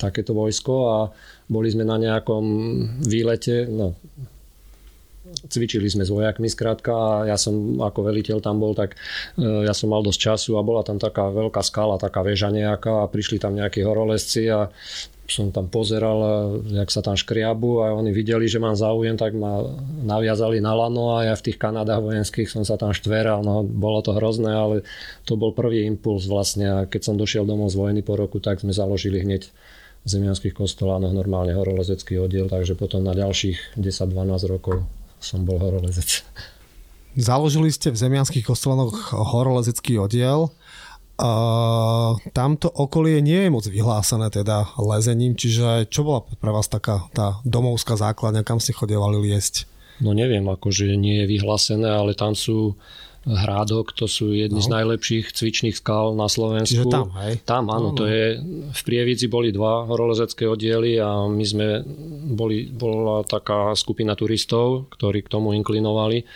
takéto 0.00 0.34
vojsko 0.34 0.74
a 0.90 0.96
boli 1.46 1.70
sme 1.70 1.86
na 1.86 2.00
nejakom 2.00 2.44
výlete, 3.06 3.70
no, 3.70 3.94
cvičili 5.46 5.86
sme 5.86 6.02
s 6.02 6.10
vojakmi 6.10 6.50
skrátka 6.50 6.92
a 6.92 7.08
ja 7.30 7.38
som 7.38 7.78
ako 7.78 8.10
veliteľ 8.10 8.42
tam 8.42 8.58
bol, 8.58 8.74
tak 8.74 8.98
e, 9.38 9.66
ja 9.66 9.70
som 9.72 9.94
mal 9.94 10.02
dosť 10.02 10.20
času 10.20 10.58
a 10.58 10.66
bola 10.66 10.82
tam 10.82 10.98
taká 10.98 11.30
veľká 11.30 11.62
skala, 11.62 12.02
taká 12.02 12.26
väža 12.26 12.50
nejaká 12.50 13.06
a 13.06 13.10
prišli 13.10 13.38
tam 13.38 13.54
nejakí 13.54 13.86
horolezci 13.86 14.50
a 14.50 14.68
som 15.38 15.48
tam 15.48 15.72
pozeral, 15.72 16.18
jak 16.68 16.92
sa 16.92 17.00
tam 17.00 17.16
škriabu 17.16 17.80
a 17.80 17.96
oni 17.96 18.12
videli, 18.12 18.44
že 18.44 18.60
mám 18.60 18.76
záujem, 18.76 19.16
tak 19.16 19.32
ma 19.32 19.64
naviazali 20.04 20.60
na 20.60 20.76
lano 20.76 21.16
a 21.16 21.24
ja 21.28 21.34
v 21.38 21.48
tých 21.48 21.60
Kanadách 21.60 22.04
vojenských 22.04 22.48
som 22.52 22.62
sa 22.62 22.76
tam 22.76 22.92
štveral. 22.92 23.40
No, 23.40 23.64
bolo 23.64 24.04
to 24.04 24.12
hrozné, 24.12 24.52
ale 24.52 24.76
to 25.24 25.40
bol 25.40 25.56
prvý 25.56 25.88
impuls 25.88 26.28
vlastne 26.28 26.66
a 26.68 26.78
keď 26.84 27.00
som 27.00 27.14
došiel 27.16 27.48
domov 27.48 27.72
z 27.72 27.80
vojny 27.80 28.00
po 28.04 28.20
roku, 28.20 28.38
tak 28.38 28.60
sme 28.60 28.76
založili 28.76 29.24
hneď 29.24 29.48
v 30.02 30.08
zemianských 30.10 30.52
kostolánoch 30.52 31.14
normálne 31.14 31.54
horolezecký 31.54 32.18
oddiel, 32.18 32.50
takže 32.50 32.74
potom 32.74 33.06
na 33.06 33.14
ďalších 33.14 33.78
10-12 33.78 34.52
rokov 34.52 34.82
som 35.22 35.46
bol 35.46 35.62
horolezec. 35.62 36.26
Založili 37.12 37.68
ste 37.68 37.92
v 37.92 38.00
Zemianských 38.00 38.48
kostoloch 38.48 39.12
horolezecký 39.12 40.00
oddiel. 40.00 40.48
Uh, 41.20 42.16
tamto 42.32 42.72
okolie 42.72 43.20
nie 43.20 43.46
je 43.46 43.52
moc 43.52 43.64
vyhlásené 43.68 44.32
teda 44.32 44.74
lezením, 44.80 45.36
čiže 45.36 45.86
čo 45.92 46.02
bola 46.02 46.24
pre 46.24 46.50
vás 46.50 46.66
taká 46.66 47.06
tá 47.12 47.38
domovská 47.44 47.94
základňa, 48.00 48.42
kam 48.42 48.58
ste 48.58 48.72
chodievali 48.74 49.20
liesť? 49.30 49.68
No 50.02 50.16
neviem, 50.16 50.42
akože 50.48 50.98
nie 50.98 51.22
je 51.22 51.30
vyhlásené, 51.30 51.86
ale 51.86 52.16
tam 52.16 52.34
sú 52.34 52.74
Hrádok, 53.22 53.94
to 53.94 54.10
sú 54.10 54.34
jedni 54.34 54.58
no. 54.58 54.66
z 54.66 54.72
najlepších 54.74 55.30
cvičných 55.30 55.78
skal 55.78 56.10
na 56.18 56.26
Slovensku. 56.26 56.74
Čiže 56.74 56.90
tam, 56.90 57.14
hej? 57.22 57.38
Tam, 57.46 57.70
áno, 57.70 57.94
no, 57.94 57.94
no. 57.94 57.98
to 58.02 58.10
je, 58.10 58.42
v 58.74 58.80
Prievidzi 58.82 59.30
boli 59.30 59.54
dva 59.54 59.86
horolezecké 59.86 60.50
oddiely 60.50 60.98
a 60.98 61.30
my 61.30 61.44
sme, 61.46 61.86
boli, 62.34 62.66
bola 62.66 63.22
taká 63.22 63.78
skupina 63.78 64.18
turistov, 64.18 64.90
ktorí 64.98 65.22
k 65.22 65.30
tomu 65.30 65.54
inklinovali, 65.54 66.26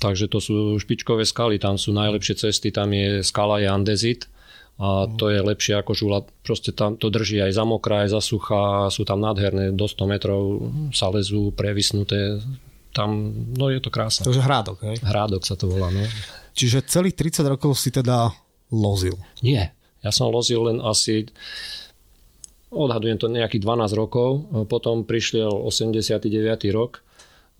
takže 0.00 0.32
to 0.32 0.40
sú 0.40 0.80
špičkové 0.80 1.28
skaly, 1.28 1.60
tam 1.60 1.76
sú 1.76 1.92
najlepšie 1.92 2.48
cesty, 2.48 2.72
tam 2.72 2.90
je 2.90 3.20
skala 3.20 3.60
je 3.60 3.68
Andezit, 3.68 4.32
a 4.80 5.04
to 5.04 5.28
je 5.28 5.44
lepšie 5.44 5.76
ako 5.76 5.92
žula. 5.92 6.18
Proste 6.40 6.72
tam 6.72 6.96
to 6.96 7.12
drží 7.12 7.36
aj 7.36 7.52
za 7.52 7.68
mokrá, 7.68 8.08
aj 8.08 8.16
za 8.16 8.20
suchá, 8.24 8.88
sú 8.88 9.04
tam 9.04 9.20
nádherné, 9.20 9.76
do 9.76 9.84
100 9.84 10.08
metrov 10.08 10.72
sa 10.96 11.12
lezú, 11.12 11.52
previsnuté 11.52 12.40
tam, 12.96 13.30
no 13.54 13.68
je 13.68 13.78
to 13.78 13.92
krása. 13.92 14.24
Takže 14.24 14.40
Hrádok, 14.40 14.78
hej? 14.88 14.96
Hrádok 15.04 15.44
sa 15.44 15.54
to 15.54 15.68
volá, 15.68 15.92
no. 15.92 16.00
Čiže 16.56 16.88
celých 16.88 17.14
30 17.14 17.46
rokov 17.46 17.76
si 17.76 17.92
teda 17.92 18.32
lozil? 18.72 19.14
Nie, 19.44 19.76
ja 20.00 20.10
som 20.10 20.32
lozil 20.32 20.64
len 20.64 20.80
asi 20.80 21.28
odhadujem 22.72 23.18
to 23.20 23.28
nejakých 23.28 23.62
12 23.62 24.00
rokov, 24.00 24.48
potom 24.70 25.04
prišiel 25.04 25.50
89. 25.50 26.30
rok 26.72 27.04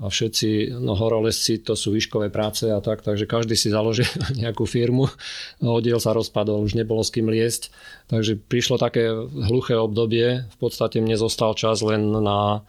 a 0.00 0.09
všetci 0.09 0.80
no, 0.80 0.97
horolezci 0.97 1.61
to 1.61 1.76
sú 1.76 1.92
výškové 1.92 2.33
práce 2.33 2.64
a 2.64 2.80
tak, 2.80 3.04
takže 3.04 3.28
každý 3.28 3.52
si 3.52 3.69
založil 3.69 4.09
nejakú 4.42 4.64
firmu, 4.64 5.12
oddiel 5.61 6.00
sa 6.00 6.16
rozpadol, 6.16 6.64
už 6.64 6.75
nebolo 6.75 7.04
s 7.04 7.12
kým 7.12 7.28
liesť, 7.28 7.69
takže 8.09 8.40
prišlo 8.40 8.80
také 8.80 9.12
hluché 9.47 9.76
obdobie, 9.76 10.49
v 10.49 10.57
podstate 10.57 11.04
mne 11.04 11.21
zostal 11.21 11.52
čas 11.52 11.85
len 11.85 12.00
na 12.00 12.64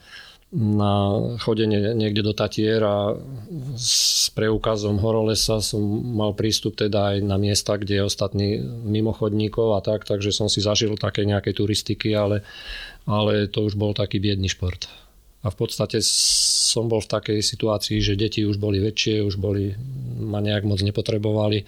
na 0.52 1.16
chodenie 1.40 1.96
niekde 1.96 2.28
do 2.28 2.36
Tatier 2.36 2.84
a 2.84 3.16
s 3.80 4.28
preukazom 4.36 5.00
horolesa 5.00 5.64
som 5.64 5.80
mal 6.12 6.36
prístup 6.36 6.76
teda 6.76 7.16
aj 7.16 7.18
na 7.24 7.40
miesta, 7.40 7.80
kde 7.80 8.04
je 8.04 8.08
ostatní 8.12 8.48
mimochodníkov 8.84 9.72
a 9.72 9.80
tak, 9.80 10.04
takže 10.04 10.36
som 10.36 10.52
si 10.52 10.60
zažil 10.60 11.00
také 11.00 11.24
nejaké 11.24 11.56
turistiky, 11.56 12.12
ale, 12.12 12.44
ale 13.08 13.48
to 13.48 13.64
už 13.64 13.80
bol 13.80 13.96
taký 13.96 14.20
biedný 14.20 14.52
šport. 14.52 14.92
A 15.42 15.50
v 15.50 15.56
podstate 15.58 15.98
som 16.06 16.86
bol 16.86 17.02
v 17.02 17.12
takej 17.12 17.40
situácii, 17.42 17.98
že 17.98 18.14
deti 18.14 18.46
už 18.46 18.62
boli 18.62 18.78
väčšie, 18.78 19.26
už 19.26 19.42
boli, 19.42 19.74
ma 20.22 20.38
nejak 20.38 20.64
moc 20.70 20.78
nepotrebovali, 20.86 21.66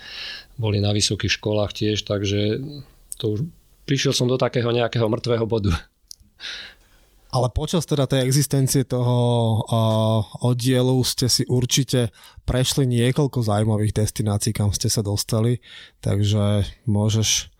boli 0.61 0.77
na 0.77 0.93
vysokých 0.93 1.41
školách 1.41 1.73
tiež, 1.73 2.05
takže 2.05 2.61
to 3.17 3.25
už, 3.33 3.39
prišiel 3.89 4.13
som 4.13 4.29
do 4.29 4.37
takého 4.37 4.69
nejakého 4.69 5.09
mŕtvého 5.09 5.45
bodu. 5.49 5.73
Ale 7.33 7.49
počas 7.49 7.89
teda 7.89 8.05
tej 8.05 8.29
existencie 8.29 8.85
toho 8.85 9.17
uh, 9.65 10.21
oddielu 10.45 11.01
ste 11.01 11.25
si 11.25 11.41
určite 11.49 12.13
prešli 12.45 12.85
niekoľko 12.85 13.41
zaujímavých 13.41 14.05
destinácií, 14.05 14.53
kam 14.53 14.69
ste 14.69 14.85
sa 14.85 15.01
dostali, 15.01 15.57
takže 15.97 16.69
môžeš 16.85 17.52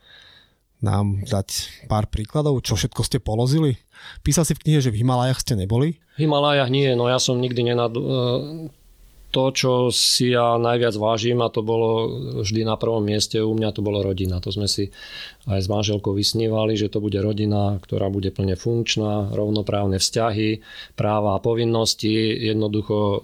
nám 0.84 1.24
dať 1.24 1.72
pár 1.88 2.12
príkladov, 2.12 2.60
čo 2.62 2.76
všetko 2.76 3.02
ste 3.08 3.24
polozili? 3.24 3.80
Písal 4.22 4.44
si 4.44 4.54
v 4.54 4.62
knihe, 4.68 4.80
že 4.84 4.92
v 4.92 5.00
Himalajach 5.02 5.40
ste 5.40 5.56
neboli? 5.56 6.04
V 6.20 6.28
Himalajach 6.28 6.68
nie, 6.68 6.92
no 6.94 7.08
ja 7.08 7.18
som 7.18 7.40
nikdy 7.40 7.72
nenad 7.72 7.96
to, 9.34 9.50
čo 9.50 9.90
si 9.90 10.30
ja 10.30 10.62
najviac 10.62 10.94
vážim 10.94 11.42
a 11.42 11.50
to 11.50 11.66
bolo 11.66 12.06
vždy 12.46 12.70
na 12.70 12.78
prvom 12.78 13.02
mieste 13.02 13.42
u 13.42 13.58
mňa, 13.58 13.74
to 13.74 13.82
bolo 13.82 14.06
rodina. 14.06 14.38
To 14.38 14.54
sme 14.54 14.70
si 14.70 14.94
aj 15.50 15.58
s 15.58 15.68
manželkou 15.74 16.14
vysnívali, 16.14 16.78
že 16.78 16.94
to 16.94 17.02
bude 17.02 17.18
rodina, 17.18 17.82
ktorá 17.82 18.14
bude 18.14 18.30
plne 18.30 18.54
funkčná, 18.54 19.34
rovnoprávne 19.34 19.98
vzťahy, 19.98 20.62
práva 20.94 21.34
a 21.34 21.42
povinnosti, 21.42 22.14
jednoducho 22.46 22.98
e, 23.02 23.20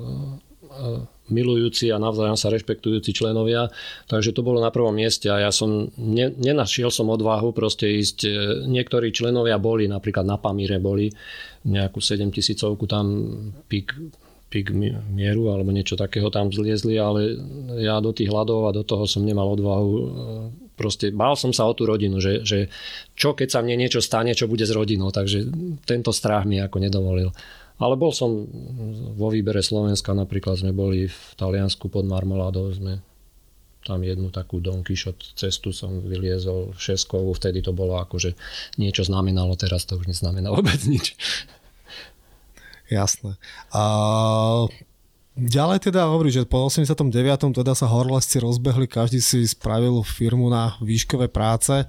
milujúci 1.32 1.90
a 1.94 2.02
navzájom 2.02 2.38
sa 2.38 2.54
rešpektujúci 2.54 3.14
členovia. 3.14 3.70
Takže 4.06 4.34
to 4.36 4.42
bolo 4.46 4.60
na 4.60 4.70
prvom 4.74 4.94
mieste 4.94 5.30
a 5.30 5.42
ja 5.42 5.52
som, 5.54 5.90
ne, 5.98 6.30
nenašiel 6.34 6.90
som 6.90 7.10
odvahu 7.10 7.54
proste 7.54 7.90
ísť. 7.90 8.18
E, 8.26 8.30
niektorí 8.68 9.14
členovia 9.14 9.58
boli, 9.58 9.90
napríklad 9.90 10.26
na 10.26 10.38
Pamíre 10.38 10.78
boli 10.78 11.10
nejakú 11.66 12.00
7 12.00 12.30
tisícovku 12.32 12.88
tam 12.88 13.06
pík 13.68 13.94
pik 14.50 14.74
mieru 15.14 15.54
alebo 15.54 15.70
niečo 15.70 15.94
takého 15.94 16.34
tam 16.34 16.50
zliezli, 16.50 16.98
ale 16.98 17.38
ja 17.78 18.02
do 18.02 18.10
tých 18.10 18.34
hľadov 18.34 18.66
a 18.66 18.76
do 18.76 18.82
toho 18.82 19.06
som 19.06 19.22
nemal 19.22 19.54
odvahu. 19.54 19.90
E, 19.94 20.04
proste 20.74 21.14
bál 21.14 21.38
som 21.38 21.54
sa 21.54 21.70
o 21.70 21.78
tú 21.78 21.86
rodinu, 21.86 22.18
že, 22.18 22.42
že 22.42 22.72
čo 23.14 23.38
keď 23.38 23.48
sa 23.48 23.60
mne 23.62 23.86
niečo 23.86 24.02
stane, 24.02 24.34
čo 24.34 24.50
bude 24.50 24.66
s 24.66 24.74
rodinou, 24.74 25.14
takže 25.14 25.46
tento 25.86 26.10
strach 26.10 26.50
mi 26.50 26.58
ako 26.58 26.82
nedovolil. 26.82 27.30
Ale 27.80 27.96
bol 27.96 28.12
som 28.12 28.44
vo 29.16 29.32
výbere 29.32 29.64
Slovenska, 29.64 30.12
napríklad 30.12 30.60
sme 30.60 30.76
boli 30.76 31.08
v 31.08 31.20
Taliansku 31.40 31.88
pod 31.88 32.04
Marmaládou, 32.04 32.76
sme 32.76 33.00
tam 33.88 34.04
jednu 34.04 34.28
takú 34.30 34.60
Don 34.60 34.84
Quixote 34.84 35.40
cestu 35.40 35.72
som 35.72 36.04
vyliezol 36.04 36.76
šeskovú, 36.76 37.32
vtedy 37.32 37.64
to 37.64 37.72
bolo 37.72 37.96
ako, 37.96 38.20
že 38.20 38.32
niečo 38.76 39.08
znamenalo, 39.08 39.56
teraz 39.56 39.88
to 39.88 39.96
už 39.96 40.12
neznamená 40.12 40.52
vôbec 40.52 40.78
nič. 40.84 41.16
Jasné. 42.92 43.40
A 43.72 43.82
Ďalej 45.40 45.88
teda 45.88 46.04
hovorí, 46.12 46.36
že 46.36 46.44
po 46.44 46.68
89. 46.68 47.16
teda 47.56 47.72
sa 47.72 47.88
horlesci 47.88 48.44
rozbehli, 48.44 48.92
každý 48.92 49.24
si 49.24 49.48
spravil 49.48 50.04
firmu 50.04 50.52
na 50.52 50.76
výškové 50.84 51.32
práce 51.32 51.88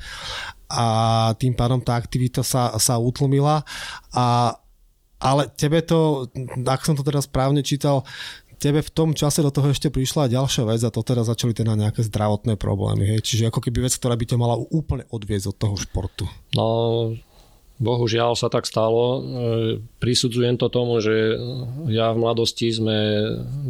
a 0.70 0.86
tým 1.34 1.58
pádom 1.58 1.82
tá 1.82 1.98
aktivita 1.98 2.46
sa, 2.46 2.78
sa 2.78 2.94
utlmila. 3.02 3.66
A, 4.14 4.54
ale 5.20 5.52
tebe 5.52 5.84
to, 5.84 6.26
ak 6.64 6.82
som 6.82 6.96
to 6.96 7.04
teda 7.04 7.20
správne 7.20 7.60
čítal, 7.60 8.02
tebe 8.60 8.84
v 8.84 8.92
tom 8.92 9.16
čase 9.16 9.40
do 9.40 9.48
toho 9.48 9.72
ešte 9.72 9.88
prišla 9.88 10.28
ďalšia 10.28 10.68
vec 10.68 10.80
a 10.84 10.92
to 10.92 11.00
teda 11.00 11.24
začali 11.24 11.56
teda 11.56 11.72
nejaké 11.76 12.04
zdravotné 12.04 12.60
problémy. 12.60 13.16
Hej? 13.16 13.24
Čiže 13.24 13.48
ako 13.48 13.64
keby 13.64 13.88
vec, 13.88 13.96
ktorá 13.96 14.16
by 14.16 14.24
ťa 14.28 14.36
mala 14.36 14.60
úplne 14.60 15.08
odviezť 15.08 15.46
od 15.52 15.56
toho 15.56 15.74
športu. 15.80 16.24
No, 16.52 16.66
Bohužiaľ 17.80 18.36
sa 18.36 18.52
tak 18.52 18.68
stalo. 18.68 19.04
E, 19.08 19.20
prisudzujem 20.04 20.60
to 20.60 20.68
tomu, 20.68 21.00
že 21.00 21.32
ja 21.88 22.12
v 22.12 22.20
mladosti 22.20 22.68
sme 22.68 22.96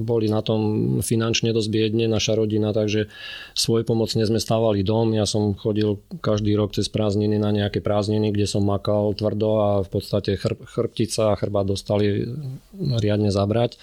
boli 0.03 0.27
na 0.27 0.43
tom 0.43 0.99
finančne 0.99 1.55
dosť 1.55 1.71
biedne, 1.71 2.11
naša 2.11 2.35
rodina, 2.35 2.75
takže 2.75 3.07
svoj 3.55 3.87
pomocne 3.87 4.27
sme 4.27 4.43
stávali 4.43 4.83
dom. 4.83 5.15
Ja 5.15 5.31
som 5.31 5.55
chodil 5.55 6.03
každý 6.19 6.59
rok 6.59 6.75
cez 6.75 6.91
prázdniny 6.91 7.39
na 7.39 7.55
nejaké 7.55 7.79
prázdniny, 7.79 8.35
kde 8.35 8.51
som 8.51 8.67
makal 8.67 9.15
tvrdo 9.15 9.51
a 9.63 9.69
v 9.87 9.89
podstate 9.95 10.35
chrb, 10.35 10.59
chrbtica 10.67 11.31
a 11.31 11.39
chrba 11.39 11.63
dostali 11.63 12.27
riadne 12.75 13.31
zabrať. 13.31 13.79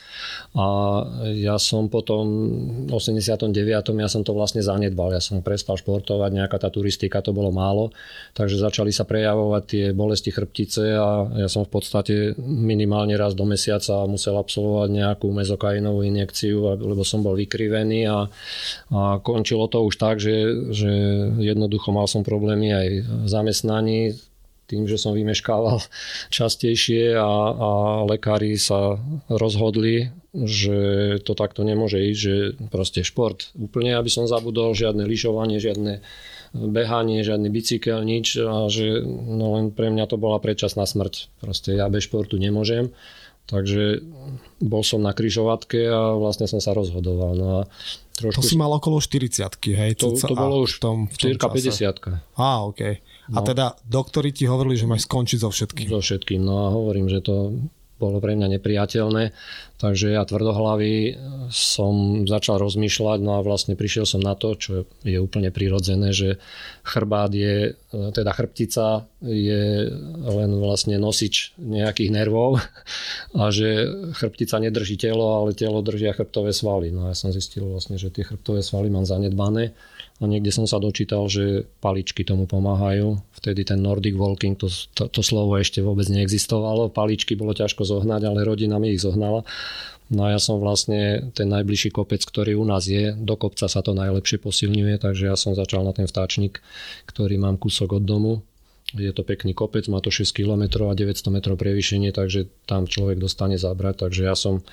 A 0.60 0.68
ja 1.40 1.56
som 1.56 1.88
potom 1.88 2.28
v 2.84 2.92
89. 2.92 3.56
ja 3.96 4.10
som 4.12 4.28
to 4.28 4.36
vlastne 4.36 4.60
zanedbal. 4.60 5.16
Ja 5.16 5.24
som 5.24 5.40
prestal 5.40 5.80
športovať, 5.80 6.36
nejaká 6.36 6.60
tá 6.60 6.68
turistika 6.68 7.24
to 7.24 7.32
bolo 7.32 7.56
málo, 7.56 7.96
takže 8.36 8.60
začali 8.60 8.92
sa 8.92 9.08
prejavovať 9.08 9.64
tie 9.64 9.86
bolesti 9.96 10.17
bolesti 10.18 10.34
chrbtice 10.34 10.98
a 10.98 11.30
ja 11.46 11.48
som 11.48 11.62
v 11.62 11.78
podstate 11.78 12.34
minimálne 12.42 13.14
raz 13.14 13.38
do 13.38 13.46
mesiaca 13.46 14.10
musel 14.10 14.34
absolvovať 14.34 14.90
nejakú 14.90 15.30
mezokainovú 15.30 16.02
injekciu, 16.02 16.74
lebo 16.82 17.06
som 17.06 17.22
bol 17.22 17.38
vykrivený 17.38 18.10
a, 18.10 18.26
a 18.90 19.02
končilo 19.22 19.70
to 19.70 19.86
už 19.86 20.02
tak, 20.02 20.18
že, 20.18 20.34
že 20.74 20.90
jednoducho 21.38 21.94
mal 21.94 22.10
som 22.10 22.26
problémy 22.26 22.74
aj 22.74 22.88
v 23.06 23.28
zamestnaní, 23.30 24.18
tým, 24.66 24.90
že 24.90 24.98
som 24.98 25.14
vymeškával 25.14 25.86
častejšie 26.34 27.14
a, 27.14 27.30
a 27.54 27.70
lekári 28.10 28.58
sa 28.58 28.98
rozhodli, 29.30 30.10
že 30.34 30.78
to 31.22 31.38
takto 31.38 31.62
nemôže 31.62 32.02
ísť, 32.02 32.20
že 32.20 32.36
proste 32.74 33.06
šport 33.06 33.54
úplne, 33.54 33.94
aby 33.94 34.10
som 34.10 34.26
zabudol, 34.26 34.74
žiadne 34.74 35.06
lyžovanie, 35.06 35.62
žiadne 35.62 36.02
behanie, 36.54 37.26
žiadny 37.26 37.50
bicykel, 37.52 38.04
nič 38.04 38.38
a 38.40 38.68
že 38.72 39.04
no 39.08 39.60
len 39.60 39.74
pre 39.74 39.92
mňa 39.92 40.06
to 40.08 40.16
bola 40.20 40.40
predčasná 40.40 40.86
smrť. 40.88 41.32
Proste 41.42 41.76
ja 41.76 41.88
bez 41.92 42.08
športu 42.08 42.40
nemôžem. 42.40 42.94
Takže 43.48 44.04
bol 44.60 44.84
som 44.84 45.00
na 45.00 45.16
kryžovatke 45.16 45.88
a 45.88 46.20
vlastne 46.20 46.52
som 46.52 46.60
sa 46.60 46.76
rozhodoval. 46.76 47.32
No 47.40 47.48
a 47.48 47.62
trošku... 48.20 48.44
To 48.44 48.44
si 48.44 48.60
mal 48.60 48.68
okolo 48.76 49.00
40 49.00 49.40
hej? 49.72 49.92
To, 50.04 50.12
to 50.20 50.36
bolo 50.36 50.68
už 50.68 50.78
v 50.78 50.80
tom, 50.84 50.98
v 51.08 51.40
tom 51.40 51.56
50 51.56 52.36
Á, 52.36 52.68
OK. 52.68 53.00
No. 53.32 53.40
A 53.40 53.48
teda 53.48 53.66
doktori 53.88 54.36
ti 54.36 54.44
hovorili, 54.52 54.76
že 54.76 54.84
máš 54.84 55.08
skončiť 55.08 55.40
so 55.40 55.52
všetkým. 55.52 55.88
So 55.88 56.04
všetkým, 56.04 56.44
no 56.44 56.68
a 56.68 56.76
hovorím, 56.76 57.08
že 57.08 57.24
to 57.24 57.56
bolo 57.98 58.22
pre 58.22 58.38
mňa 58.38 58.58
nepriateľné. 58.58 59.34
Takže 59.78 60.10
ja 60.10 60.26
tvrdohlavý 60.26 61.18
som 61.54 62.26
začal 62.26 62.58
rozmýšľať, 62.58 63.20
no 63.22 63.38
a 63.38 63.46
vlastne 63.46 63.78
prišiel 63.78 64.10
som 64.10 64.26
na 64.26 64.34
to, 64.34 64.58
čo 64.58 64.90
je 65.06 65.18
úplne 65.22 65.54
prirodzené, 65.54 66.18
že 66.18 66.42
chrbát 66.82 67.30
je, 67.30 67.78
teda 67.94 68.34
chrbtica 68.34 69.06
je 69.22 69.86
len 70.26 70.52
vlastne 70.58 70.98
nosič 70.98 71.54
nejakých 71.62 72.10
nervov 72.10 72.58
a 73.42 73.54
že 73.54 73.86
chrbtica 74.18 74.58
nedrží 74.58 74.98
telo, 74.98 75.46
ale 75.46 75.54
telo 75.54 75.86
držia 75.86 76.18
chrbtové 76.18 76.58
svaly. 76.58 76.90
No 76.90 77.06
a 77.06 77.14
ja 77.14 77.16
som 77.18 77.30
zistil 77.30 77.70
vlastne, 77.70 78.02
že 78.02 78.10
tie 78.10 78.26
chrbtové 78.26 78.66
svaly 78.66 78.90
mám 78.90 79.06
zanedbané 79.06 79.78
a 80.18 80.26
niekde 80.26 80.50
som 80.50 80.66
sa 80.66 80.82
dočítal, 80.82 81.30
že 81.30 81.70
paličky 81.78 82.26
tomu 82.26 82.50
pomáhajú. 82.50 83.22
Vtedy 83.38 83.62
ten 83.62 83.86
Nordic 83.86 84.18
Walking, 84.18 84.58
to, 84.58 84.66
to, 84.98 85.06
to 85.14 85.22
slovo 85.22 85.54
ešte 85.62 85.78
vôbec 85.86 86.10
neexistovalo. 86.10 86.90
Paličky 86.90 87.38
bolo 87.38 87.54
ťažko 87.54 87.86
zohnať, 87.86 88.26
ale 88.26 88.42
rodina 88.42 88.82
mi 88.82 88.98
ich 88.98 89.06
zohnala. 89.06 89.46
No 90.10 90.26
a 90.26 90.34
ja 90.34 90.40
som 90.42 90.58
vlastne 90.58 91.30
ten 91.38 91.52
najbližší 91.52 91.94
kopec, 91.94 92.24
ktorý 92.24 92.58
u 92.58 92.66
nás 92.66 92.90
je, 92.90 93.14
do 93.14 93.36
kopca 93.38 93.70
sa 93.70 93.84
to 93.84 93.94
najlepšie 93.94 94.40
posilňuje, 94.40 95.04
takže 95.04 95.30
ja 95.30 95.36
som 95.36 95.54
začal 95.54 95.84
na 95.84 95.94
ten 95.94 96.10
vtáčnik, 96.10 96.64
ktorý 97.06 97.38
mám 97.38 97.60
kúsok 97.60 98.02
od 98.02 98.04
domu. 98.08 98.34
Je 98.96 99.12
to 99.12 99.28
pekný 99.28 99.52
kopec, 99.52 99.84
má 99.92 100.00
to 100.00 100.08
6 100.08 100.32
km 100.32 100.88
a 100.88 100.96
900 100.96 101.28
metrov 101.28 101.60
prevýšenie, 101.60 102.16
takže 102.16 102.48
tam 102.64 102.88
človek 102.88 103.20
dostane 103.20 103.60
zabrať, 103.60 104.08
takže 104.08 104.22
ja 104.24 104.34
som 104.34 104.64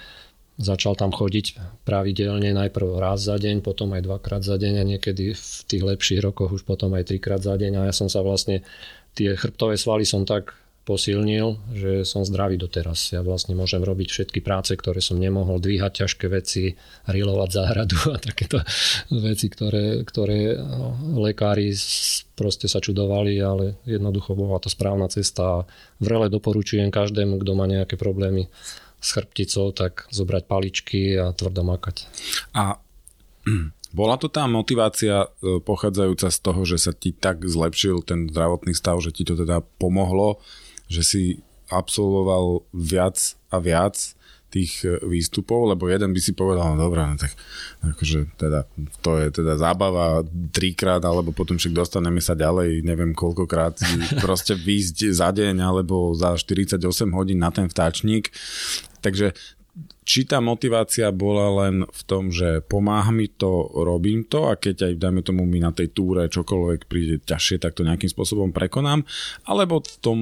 Začal 0.54 0.94
tam 0.94 1.11
chodiť 1.11 1.58
pravidelne 1.82 2.54
najprv 2.54 3.02
raz 3.02 3.26
za 3.26 3.34
deň, 3.34 3.58
potom 3.58 3.90
aj 3.90 4.06
dvakrát 4.06 4.42
za 4.46 4.54
deň 4.54 4.75
a 4.80 4.84
niekedy 4.87 5.34
v 5.34 5.54
tých 5.66 5.82
lepších 5.82 6.23
rokoch 6.23 6.54
už 6.54 6.62
potom 6.62 6.94
aj 6.94 7.11
trikrát 7.11 7.42
za 7.42 7.58
deň. 7.58 7.82
A 7.82 7.90
ja 7.90 7.94
som 7.94 8.06
sa 8.06 8.23
vlastne, 8.23 8.62
tie 9.18 9.34
chrbtové 9.34 9.75
svaly 9.75 10.06
som 10.06 10.23
tak 10.23 10.54
posilnil, 10.84 11.56
že 11.73 12.04
som 12.04 12.28
zdravý 12.28 12.61
doteraz. 12.61 13.16
Ja 13.16 13.25
vlastne 13.25 13.56
môžem 13.56 13.80
robiť 13.80 14.08
všetky 14.12 14.44
práce, 14.44 14.76
ktoré 14.76 15.00
som 15.00 15.16
nemohol, 15.16 15.56
dvíhať 15.56 16.04
ťažké 16.04 16.28
veci, 16.28 16.76
rilovať 17.08 17.50
záhradu 17.50 17.99
a 18.12 18.20
takéto 18.20 18.61
veci, 19.08 19.49
ktoré, 19.49 20.04
ktoré 20.04 20.61
no, 20.61 20.94
lekári 21.25 21.73
proste 22.37 22.68
sa 22.68 22.84
čudovali, 22.84 23.40
ale 23.40 23.80
jednoducho 23.88 24.37
bola 24.37 24.61
to 24.61 24.68
správna 24.68 25.08
cesta. 25.08 25.42
A 25.42 25.66
vrele 26.04 26.28
doporučujem 26.28 26.92
každému, 26.92 27.40
kto 27.40 27.52
má 27.56 27.64
nejaké 27.64 27.96
problémy 27.96 28.52
s 29.04 29.12
chrbticou, 29.12 29.76
tak 29.76 30.08
zobrať 30.08 30.49
paličky 30.49 31.20
a 31.20 31.37
tvrdo 31.37 31.61
makať. 31.61 32.08
A 32.56 32.80
bola 34.00 34.16
to 34.16 34.32
tá 34.32 34.49
motivácia 34.49 35.28
e, 35.28 35.61
pochádzajúca 35.61 36.32
z 36.32 36.38
toho, 36.40 36.61
že 36.64 36.80
sa 36.80 36.92
ti 36.96 37.12
tak 37.12 37.44
zlepšil 37.44 38.00
ten 38.00 38.32
zdravotný 38.32 38.73
stav, 38.73 38.96
že 39.04 39.12
ti 39.12 39.28
to 39.28 39.37
teda 39.37 39.61
pomohlo, 39.76 40.40
že 40.88 41.04
si 41.04 41.23
absolvoval 41.68 42.64
viac 42.73 43.37
a 43.52 43.61
viac 43.61 44.16
tých 44.54 44.87
e, 44.87 45.02
výstupov, 45.02 45.75
lebo 45.75 45.90
jeden 45.90 46.14
by 46.14 46.20
si 46.23 46.30
povedal, 46.30 46.75
no 46.75 46.78
dobré, 46.78 47.02
no 47.02 47.18
tak 47.18 47.34
akože 47.82 48.38
teda, 48.38 48.70
to 49.02 49.18
je 49.18 49.28
teda 49.34 49.58
zábava 49.58 50.23
trikrát, 50.54 51.02
alebo 51.02 51.34
potom 51.34 51.58
však 51.58 51.75
dostaneme 51.75 52.23
sa 52.23 52.38
ďalej, 52.38 52.87
neviem 52.87 53.11
koľkokrát, 53.11 53.82
proste 54.25 54.54
výjsť 54.54 55.11
za 55.11 55.34
deň 55.34 55.58
alebo 55.58 56.14
za 56.14 56.38
48 56.38 56.78
hodín 57.11 57.42
na 57.42 57.50
ten 57.50 57.66
vtáčnik. 57.66 58.30
Takže 59.04 59.37
či 60.06 60.23
tá 60.23 60.38
motivácia 60.38 61.11
bola 61.11 61.66
len 61.66 61.82
v 61.82 62.02
tom, 62.06 62.30
že 62.30 62.62
pomáha 62.62 63.11
mi 63.11 63.26
to, 63.26 63.66
robím 63.75 64.23
to 64.23 64.46
a 64.46 64.54
keď 64.54 64.92
aj 64.92 64.92
dajme 65.02 65.20
tomu 65.26 65.42
mi 65.49 65.58
na 65.58 65.75
tej 65.75 65.90
túre 65.90 66.30
čokoľvek 66.30 66.80
príde 66.87 67.18
ťažšie, 67.26 67.58
tak 67.58 67.75
to 67.75 67.82
nejakým 67.82 68.06
spôsobom 68.06 68.54
prekonám, 68.54 69.02
alebo 69.50 69.82
v 69.82 69.96
tom 69.99 70.18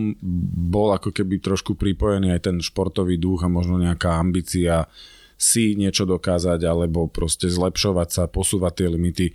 bol 0.72 0.96
ako 0.96 1.12
keby 1.12 1.42
trošku 1.44 1.76
pripojený 1.76 2.32
aj 2.32 2.48
ten 2.48 2.56
športový 2.64 3.20
duch 3.20 3.44
a 3.44 3.52
možno 3.52 3.76
nejaká 3.76 4.16
ambícia 4.16 4.88
si 5.36 5.74
niečo 5.74 6.06
dokázať 6.06 6.62
alebo 6.62 7.10
proste 7.10 7.50
zlepšovať 7.50 8.08
sa, 8.08 8.22
posúvať 8.30 8.72
tie 8.72 8.88
limity. 8.88 9.26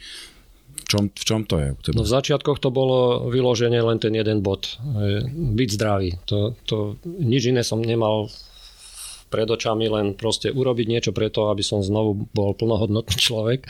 Čom, 0.88 1.12
v 1.12 1.24
čom 1.28 1.44
to 1.44 1.60
je? 1.60 1.76
No 1.92 2.08
v 2.08 2.14
začiatkoch 2.16 2.64
to 2.64 2.72
bolo 2.72 3.28
vyloženie 3.28 3.84
len 3.84 4.00
ten 4.00 4.16
jeden 4.16 4.40
bod. 4.40 4.80
Byť 5.36 5.70
zdravý. 5.76 6.16
To, 6.32 6.56
to, 6.64 6.96
nič 7.04 7.52
iné 7.52 7.60
som 7.60 7.84
nemal 7.84 8.32
pred 9.28 9.48
očami, 9.48 9.92
len 9.92 10.16
proste 10.16 10.50
urobiť 10.50 10.88
niečo 10.88 11.12
preto, 11.12 11.52
aby 11.52 11.64
som 11.64 11.84
znovu 11.84 12.28
bol 12.32 12.56
plnohodnotný 12.56 13.18
človek, 13.28 13.68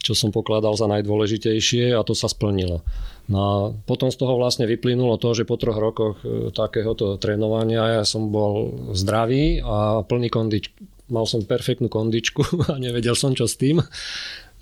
čo 0.00 0.12
som 0.16 0.32
pokladal 0.32 0.74
za 0.74 0.88
najdôležitejšie 0.88 1.92
a 1.96 2.00
to 2.02 2.16
sa 2.16 2.28
splnilo. 2.28 2.84
No 3.26 3.38
a 3.42 3.54
potom 3.74 4.14
z 4.14 4.22
toho 4.22 4.38
vlastne 4.38 4.70
vyplynulo 4.70 5.18
to, 5.18 5.34
že 5.34 5.48
po 5.48 5.58
troch 5.58 5.76
rokoch 5.82 6.22
e, 6.22 6.54
takéhoto 6.54 7.18
trénovania 7.18 7.98
ja 8.00 8.04
som 8.06 8.30
bol 8.30 8.70
zdravý 8.94 9.58
a 9.66 10.06
plný 10.06 10.30
kondič. 10.30 10.70
Mal 11.10 11.26
som 11.26 11.42
perfektnú 11.42 11.90
kondičku 11.90 12.42
a 12.70 12.78
nevedel 12.78 13.18
som 13.18 13.34
čo 13.34 13.50
s 13.50 13.58
tým. 13.58 13.82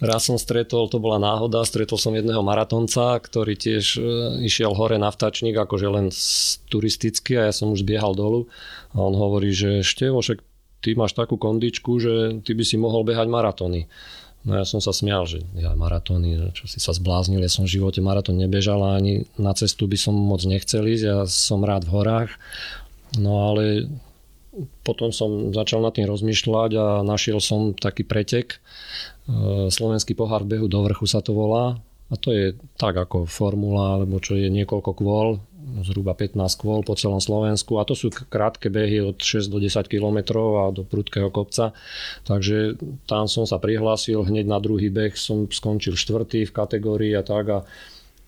Raz 0.03 0.27
som 0.27 0.35
stretol, 0.43 0.91
to 0.91 0.99
bola 0.99 1.23
náhoda, 1.23 1.63
stretol 1.63 1.95
som 1.95 2.11
jedného 2.11 2.43
maratonca, 2.43 3.15
ktorý 3.15 3.55
tiež 3.55 3.85
e, 3.95 4.01
išiel 4.43 4.75
hore 4.75 4.99
na 4.99 5.07
vtačník, 5.07 5.55
akože 5.55 5.87
len 5.87 6.11
turisticky 6.67 7.39
a 7.39 7.47
ja 7.47 7.55
som 7.55 7.71
už 7.71 7.87
biehal 7.87 8.19
dolu 8.19 8.51
a 8.91 8.99
on 8.99 9.15
hovorí, 9.15 9.55
že 9.55 9.87
Števo, 9.87 10.19
však 10.19 10.43
ty 10.83 10.99
máš 10.99 11.15
takú 11.15 11.39
kondičku, 11.39 12.03
že 12.03 12.43
ty 12.43 12.59
by 12.59 12.65
si 12.67 12.75
mohol 12.75 13.07
behať 13.07 13.31
maratóny. 13.31 13.87
No 14.45 14.61
ja 14.61 14.69
som 14.69 14.83
sa 14.83 14.93
smial, 14.93 15.25
že 15.25 15.41
ja 15.57 15.73
maratóny, 15.73 16.53
čo 16.53 16.69
si 16.69 16.77
sa 16.77 16.93
zbláznil, 16.93 17.41
ja 17.41 17.49
som 17.49 17.65
v 17.65 17.81
živote 17.81 18.05
maratón 18.05 18.37
nebežal 18.37 18.77
a 18.85 19.01
ani 19.01 19.25
na 19.41 19.57
cestu 19.57 19.89
by 19.89 19.97
som 19.97 20.13
moc 20.13 20.45
nechcel 20.45 20.85
ísť, 20.85 21.05
ja 21.07 21.19
som 21.25 21.65
rád 21.65 21.89
v 21.89 21.95
horách. 21.97 22.31
No 23.17 23.49
ale 23.49 23.89
potom 24.85 25.11
som 25.11 25.51
začal 25.51 25.81
nad 25.81 25.97
tým 25.97 26.07
rozmýšľať 26.07 26.71
a 26.77 26.87
našiel 27.01 27.41
som 27.41 27.73
taký 27.73 28.05
pretek. 28.05 28.61
E, 29.25 29.69
Slovenský 29.73 30.13
pohár 30.13 30.45
v 30.45 30.57
behu 30.57 30.67
do 30.69 30.81
vrchu 30.85 31.09
sa 31.09 31.25
to 31.25 31.33
volá. 31.33 31.81
A 32.13 32.15
to 32.21 32.31
je 32.31 32.53
tak 32.77 33.01
ako 33.01 33.25
formula, 33.25 33.97
alebo 33.97 34.21
čo 34.21 34.37
je 34.37 34.53
niekoľko 34.53 34.93
kvôl, 34.93 35.41
zhruba 35.83 36.13
15 36.13 36.61
kvôl 36.61 36.85
po 36.85 36.95
celom 36.95 37.19
Slovensku 37.19 37.81
a 37.81 37.89
to 37.89 37.97
sú 37.97 38.13
krátke 38.13 38.69
behy 38.69 39.01
od 39.01 39.17
6 39.17 39.49
do 39.49 39.57
10 39.57 39.89
km 39.89 40.37
a 40.61 40.69
do 40.71 40.85
prudkého 40.85 41.33
kopca. 41.33 41.73
Takže 42.29 42.77
tam 43.09 43.27
som 43.27 43.49
sa 43.49 43.57
prihlásil, 43.57 44.21
hneď 44.23 44.45
na 44.45 44.61
druhý 44.61 44.93
beh 44.93 45.17
som 45.17 45.49
skončil 45.49 45.97
štvrtý 45.97 46.45
v 46.45 46.55
kategórii 46.55 47.13
a 47.17 47.25
tak 47.25 47.45
a 47.49 47.59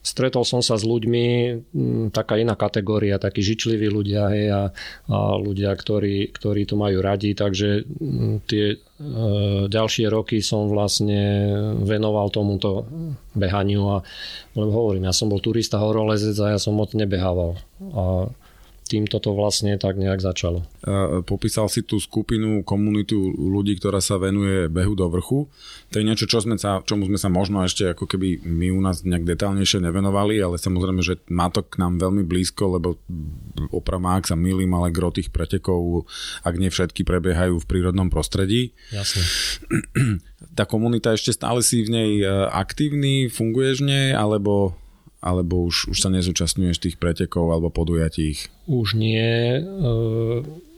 stretol 0.07 0.47
som 0.47 0.63
sa 0.63 0.79
s 0.79 0.87
ľuďmi, 0.87 1.27
taká 2.15 2.39
iná 2.39 2.55
kategória, 2.55 3.19
takí 3.19 3.43
žičliví 3.43 3.91
ľudia 3.91 4.31
hej, 4.31 4.47
a, 4.55 4.63
a 5.11 5.17
ľudia, 5.35 5.75
ktorí, 5.75 6.31
ktorí 6.31 6.63
to 6.63 6.79
majú 6.79 7.03
radi, 7.03 7.35
takže 7.35 7.83
tie 8.47 8.65
e, 8.71 8.77
ďalšie 9.67 10.07
roky 10.07 10.39
som 10.39 10.71
vlastne 10.71 11.51
venoval 11.83 12.31
tomuto 12.31 12.87
behaniu 13.35 13.83
a 13.91 14.07
lebo 14.55 14.71
hovorím, 14.73 15.11
ja 15.11 15.13
som 15.13 15.29
bol 15.29 15.43
turista 15.43 15.83
horolezec 15.83 16.39
a 16.41 16.55
ja 16.55 16.59
som 16.63 16.79
moc 16.79 16.95
nebehával. 16.95 17.59
A 17.93 18.31
týmto 18.87 19.19
to 19.19 19.35
vlastne 19.35 19.75
tak 19.77 19.99
nejak 19.99 20.23
začalo. 20.23 20.63
Popísal 21.27 21.67
si 21.67 21.83
tú 21.83 21.99
skupinu, 21.99 22.63
komunitu 22.63 23.35
ľudí, 23.35 23.77
ktorá 23.83 23.99
sa 23.99 24.17
venuje 24.17 24.71
behu 24.71 24.95
do 24.95 25.11
vrchu. 25.11 25.51
To 25.91 25.99
je 25.99 26.07
niečo, 26.07 26.31
čo 26.31 26.39
sme 26.39 26.55
sa, 26.57 26.81
čomu 26.87 27.11
sme 27.11 27.19
sa 27.19 27.27
možno 27.27 27.67
ešte 27.67 27.91
ako 27.91 28.07
keby 28.07 28.47
my 28.47 28.71
u 28.71 28.81
nás 28.81 29.03
nejak 29.03 29.27
detálnejšie 29.27 29.83
nevenovali, 29.83 30.39
ale 30.39 30.57
samozrejme, 30.57 31.03
že 31.03 31.19
má 31.27 31.51
to 31.51 31.67
k 31.67 31.83
nám 31.83 31.99
veľmi 31.99 32.23
blízko, 32.23 32.79
lebo 32.79 32.97
opravma, 33.75 34.23
ak 34.23 34.31
sa 34.31 34.39
milím, 34.39 34.73
ale 34.79 34.95
gro 34.95 35.11
tých 35.11 35.35
pretekov, 35.35 36.07
ak 36.47 36.55
nie 36.55 36.71
všetky, 36.71 37.03
prebiehajú 37.03 37.59
v 37.59 37.69
prírodnom 37.69 38.09
prostredí. 38.09 38.71
Jasne. 38.95 39.23
Tá 40.57 40.65
komunita 40.65 41.13
ešte 41.13 41.37
stále 41.37 41.61
si 41.61 41.85
v 41.85 41.93
nej 41.93 42.11
e, 42.25 42.29
aktívny, 42.49 43.29
funguješ 43.29 43.85
v 43.85 43.89
nej, 43.93 44.09
alebo 44.17 44.73
alebo 45.21 45.65
už, 45.67 45.91
už 45.91 45.99
sa 45.99 46.13
nezúčastňuješ 46.13 46.77
tých 46.79 46.97
pretekov 47.01 47.49
alebo 47.49 47.73
podujatí? 47.73 48.37
Už 48.69 48.95
nie. 48.95 49.59
E, 49.59 49.61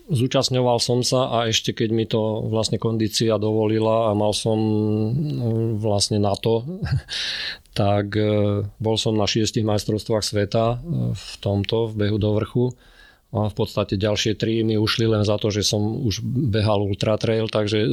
zúčastňoval 0.08 0.78
som 0.78 1.02
sa 1.02 1.28
a 1.28 1.50
ešte 1.50 1.74
keď 1.74 1.88
mi 1.90 2.04
to 2.06 2.46
vlastne 2.46 2.78
kondícia 2.80 3.36
dovolila 3.36 4.08
a 4.08 4.16
mal 4.16 4.32
som 4.32 4.58
no, 5.12 5.76
vlastne 5.76 6.22
na 6.22 6.38
to, 6.38 6.64
tak 7.78 8.14
e, 8.14 8.64
bol 8.78 8.96
som 8.96 9.18
na 9.18 9.26
šiestich 9.26 9.66
majstrovstvách 9.66 10.24
sveta 10.24 10.78
e, 10.78 11.12
v 11.12 11.32
tomto, 11.42 11.90
v 11.92 12.06
behu 12.06 12.18
do 12.18 12.30
vrchu. 12.38 12.66
A 13.28 13.52
v 13.52 13.54
podstate 13.60 14.00
ďalšie 14.00 14.40
tri 14.40 14.64
mi 14.64 14.80
ušli 14.80 15.04
len 15.04 15.20
za 15.20 15.36
to, 15.36 15.52
že 15.52 15.60
som 15.60 15.84
už 15.84 16.24
behal 16.24 16.80
ultra 16.80 17.20
trail, 17.20 17.44
takže 17.44 17.84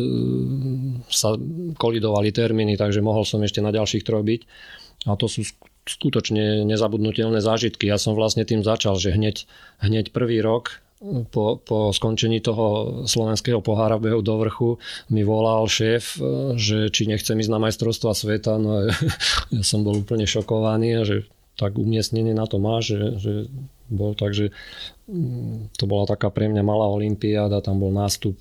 sa 1.11 1.35
kolidovali 1.75 2.31
termíny, 2.31 2.79
takže 2.79 3.03
mohol 3.03 3.27
som 3.27 3.43
ešte 3.43 3.59
na 3.59 3.75
ďalších 3.75 4.07
troch 4.07 4.23
byť. 4.23 4.41
A 5.11 5.19
to 5.19 5.27
sú 5.27 5.43
skutočne 5.85 6.65
nezabudnutelné 6.65 7.39
zážitky. 7.39 7.87
Ja 7.89 8.01
som 8.01 8.17
vlastne 8.17 8.43
tým 8.43 8.65
začal, 8.65 8.97
že 8.97 9.13
hneď, 9.13 9.45
hneď 9.79 10.09
prvý 10.11 10.41
rok 10.41 10.81
po, 11.29 11.61
po 11.61 11.93
skončení 11.93 12.41
toho 12.41 12.65
slovenského 13.05 13.61
pohára 13.61 14.01
behu 14.01 14.25
do 14.25 14.35
vrchu 14.41 14.69
mi 15.13 15.21
volal 15.21 15.67
šéf, 15.69 16.17
že 16.57 16.89
či 16.89 17.05
nechcem 17.05 17.37
ísť 17.37 17.51
na 17.51 17.59
majstrovstva 17.61 18.17
sveta. 18.17 18.57
No 18.57 18.89
ja 19.55 19.61
som 19.61 19.85
bol 19.85 20.01
úplne 20.01 20.25
šokovaný, 20.25 21.05
že 21.05 21.17
tak 21.55 21.79
umiestnenie 21.79 22.35
na 22.35 22.43
to 22.49 22.59
má, 22.59 22.83
že, 22.83 23.15
že 23.15 23.33
bol, 23.87 24.11
takže 24.11 24.51
mm, 25.07 25.77
to 25.79 25.87
bola 25.87 26.03
taká 26.03 26.27
pre 26.27 26.51
mňa 26.51 26.63
malá 26.67 26.89
olimpiáda, 26.91 27.63
tam 27.63 27.79
bol 27.79 27.95
nástup 27.95 28.35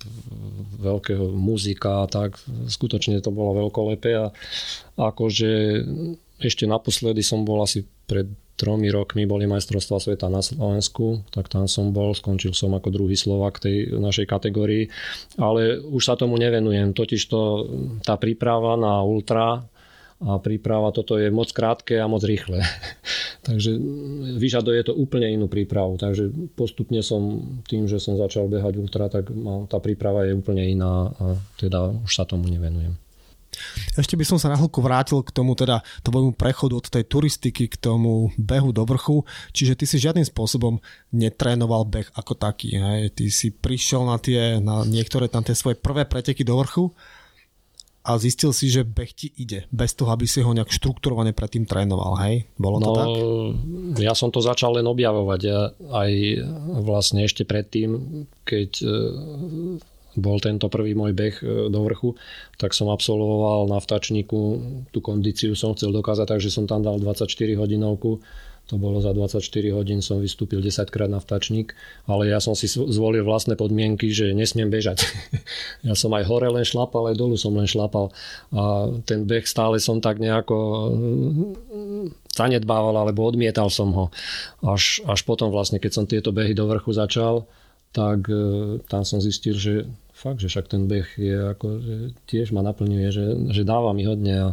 veľkého 0.83 1.31
muzika 1.31 2.03
a 2.03 2.11
tak, 2.11 2.35
skutočne 2.67 3.23
to 3.23 3.31
bolo 3.31 3.67
veľkolepé 3.67 4.11
a 4.19 4.27
akože 4.99 5.51
ešte 6.39 6.67
naposledy 6.67 7.23
som 7.23 7.47
bol 7.47 7.63
asi 7.63 7.85
pred 8.05 8.27
tromi 8.55 8.87
rokmi 8.87 9.27
boli 9.27 9.45
majstrovstvá 9.51 9.99
sveta 9.99 10.31
na 10.31 10.39
Slovensku, 10.39 11.27
tak 11.27 11.51
tam 11.51 11.67
som 11.67 11.91
bol, 11.91 12.15
skončil 12.15 12.55
som 12.55 12.71
ako 12.71 12.87
druhý 12.87 13.19
Slovak 13.19 13.59
tej 13.59 13.91
našej 13.99 14.25
kategórii, 14.31 14.87
ale 15.35 15.79
už 15.83 15.99
sa 15.99 16.15
tomu 16.15 16.39
nevenujem, 16.39 16.95
totiž 16.95 17.21
to 17.27 17.41
tá 18.07 18.15
príprava 18.15 18.79
na 18.79 19.03
ultra 19.03 19.67
a 20.23 20.39
príprava 20.39 20.95
toto 20.95 21.19
je 21.19 21.27
moc 21.27 21.51
krátke 21.51 21.99
a 21.99 22.07
moc 22.07 22.23
rýchle. 22.23 22.63
takže 23.47 23.75
vyžaduje 24.39 24.87
to 24.87 24.95
úplne 24.95 25.27
inú 25.27 25.51
prípravu. 25.51 25.99
Takže 25.99 26.55
postupne 26.55 27.03
som 27.03 27.43
tým, 27.67 27.91
že 27.91 27.99
som 27.99 28.15
začal 28.15 28.47
behať 28.47 28.79
ultra, 28.79 29.11
tak 29.11 29.27
tá 29.67 29.77
príprava 29.83 30.23
je 30.23 30.31
úplne 30.31 30.63
iná 30.63 31.11
a 31.11 31.35
teda 31.59 31.91
už 32.07 32.11
sa 32.15 32.23
tomu 32.23 32.47
nevenujem. 32.47 32.95
Ešte 33.95 34.15
by 34.15 34.25
som 34.27 34.37
sa 34.37 34.51
na 34.51 34.57
chvíľku 34.59 34.79
vrátil 34.83 35.19
k 35.23 35.31
tomu 35.31 35.55
teda 35.57 35.81
tvojmu 36.03 36.35
prechodu 36.35 36.79
od 36.79 36.87
tej 36.87 37.03
turistiky 37.07 37.71
k 37.71 37.75
tomu 37.79 38.31
behu 38.35 38.69
do 38.75 38.83
vrchu, 38.83 39.23
čiže 39.55 39.75
ty 39.79 39.85
si 39.87 39.97
žiadnym 40.01 40.25
spôsobom 40.25 40.79
netrénoval 41.11 41.87
beh 41.87 42.07
ako 42.15 42.33
taký, 42.35 42.75
hej? 42.75 43.11
ty 43.15 43.31
si 43.31 43.51
prišiel 43.51 44.05
na 44.05 44.17
tie, 44.19 44.59
na 44.59 44.83
niektoré 44.83 45.31
tam 45.31 45.41
tie 45.41 45.55
svoje 45.55 45.79
prvé 45.79 46.05
preteky 46.05 46.43
do 46.43 46.59
vrchu 46.59 46.91
a 48.05 48.21
zistil 48.21 48.53
si, 48.53 48.69
že 48.69 48.85
beh 48.85 49.11
ti 49.17 49.33
ide, 49.33 49.65
bez 49.73 49.97
toho, 49.97 50.13
aby 50.13 50.29
si 50.29 50.45
ho 50.45 50.53
nejak 50.53 50.69
štrukturovane 50.69 51.33
predtým 51.33 51.65
trénoval, 51.65 52.21
hej? 52.21 52.45
Bolo 52.53 52.77
to 52.77 52.89
no, 52.93 52.93
tak? 52.93 53.07
Ja 53.97 54.13
som 54.13 54.29
to 54.29 54.45
začal 54.45 54.77
len 54.77 54.85
objavovať. 54.85 55.39
Ja 55.41 55.73
aj 55.89 56.11
vlastne 56.85 57.25
ešte 57.25 57.49
predtým, 57.49 57.97
keď 58.45 58.85
bol 60.15 60.39
tento 60.39 60.71
prvý 60.71 60.95
môj 60.95 61.11
beh 61.11 61.35
e, 61.39 61.43
do 61.69 61.79
vrchu, 61.85 62.15
tak 62.57 62.71
som 62.73 62.91
absolvoval 62.91 63.67
na 63.69 63.79
vtačníku, 63.79 64.39
tú 64.89 64.99
kondíciu 64.99 65.53
som 65.53 65.75
chcel 65.75 65.91
dokázať, 65.91 66.27
takže 66.35 66.49
som 66.49 66.65
tam 66.65 66.83
dal 66.83 66.97
24 66.97 67.27
hodinovku 67.55 68.23
to 68.65 68.81
bolo 68.81 68.97
za 68.97 69.13
24 69.13 69.45
hodín, 69.77 70.01
som 70.01 70.17
vystúpil 70.17 70.57
10 70.57 70.89
krát 70.89 71.05
na 71.05 71.21
vtačník, 71.21 71.77
ale 72.09 72.33
ja 72.33 72.41
som 72.41 72.57
si 72.57 72.65
zvolil 72.65 73.21
vlastné 73.21 73.53
podmienky, 73.53 74.09
že 74.09 74.33
nesmiem 74.33 74.73
bežať. 74.73 75.05
ja 75.87 75.93
som 75.93 76.09
aj 76.17 76.25
hore 76.25 76.49
len 76.49 76.65
šlapal, 76.65 77.13
aj 77.13 77.15
dolu 77.15 77.37
som 77.37 77.53
len 77.53 77.69
šlapal. 77.69 78.09
A 78.49 78.89
ten 79.05 79.29
beh 79.29 79.45
stále 79.45 79.77
som 79.77 80.01
tak 80.01 80.17
nejako 80.17 80.57
mm, 80.97 82.33
zanedbával, 82.33 82.97
alebo 82.97 83.29
odmietal 83.29 83.69
som 83.69 83.93
ho. 83.93 84.05
Až, 84.65 85.05
až 85.05 85.21
potom 85.29 85.53
vlastne, 85.53 85.77
keď 85.77 85.91
som 85.93 86.09
tieto 86.09 86.33
behy 86.33 86.57
do 86.57 86.65
vrchu 86.65 86.89
začal, 86.89 87.45
tak 87.93 88.25
e, 88.33 88.81
tam 88.89 89.05
som 89.05 89.21
zistil, 89.21 89.61
že 89.61 89.85
fakt, 90.25 90.41
že 90.41 90.49
však 90.49 90.65
ten 90.65 90.89
beh 90.89 91.05
je 91.21 91.37
ako, 91.53 91.67
že 91.85 91.95
tiež 92.25 92.49
ma 92.49 92.65
naplňuje, 92.65 93.07
že, 93.13 93.25
že 93.53 93.61
dáva 93.61 93.93
mi 93.93 94.09
hodne. 94.09 94.33
A... 94.33 94.49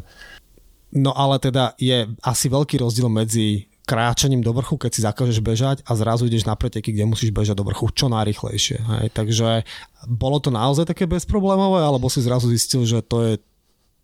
No 0.92 1.16
ale 1.16 1.40
teda 1.40 1.72
je 1.80 2.12
asi 2.20 2.52
veľký 2.52 2.76
rozdiel 2.76 3.08
medzi 3.08 3.72
kráčaním 3.82 4.44
do 4.44 4.52
vrchu, 4.54 4.78
keď 4.78 4.90
si 4.92 5.00
zakážeš 5.02 5.38
bežať 5.42 5.76
a 5.88 5.96
zrazu 5.98 6.28
ideš 6.28 6.46
na 6.46 6.54
preteky, 6.54 6.94
kde 6.94 7.08
musíš 7.08 7.34
bežať 7.34 7.58
do 7.58 7.66
vrchu 7.66 7.90
čo 7.90 8.06
najrychlejšie. 8.12 8.78
Hej. 8.78 9.06
Takže 9.10 9.66
bolo 10.06 10.38
to 10.38 10.54
naozaj 10.54 10.86
také 10.86 11.08
bezproblémové, 11.08 11.82
alebo 11.82 12.06
si 12.06 12.22
zrazu 12.22 12.46
zistil, 12.52 12.86
že 12.86 13.02
to 13.02 13.16
je 13.26 13.32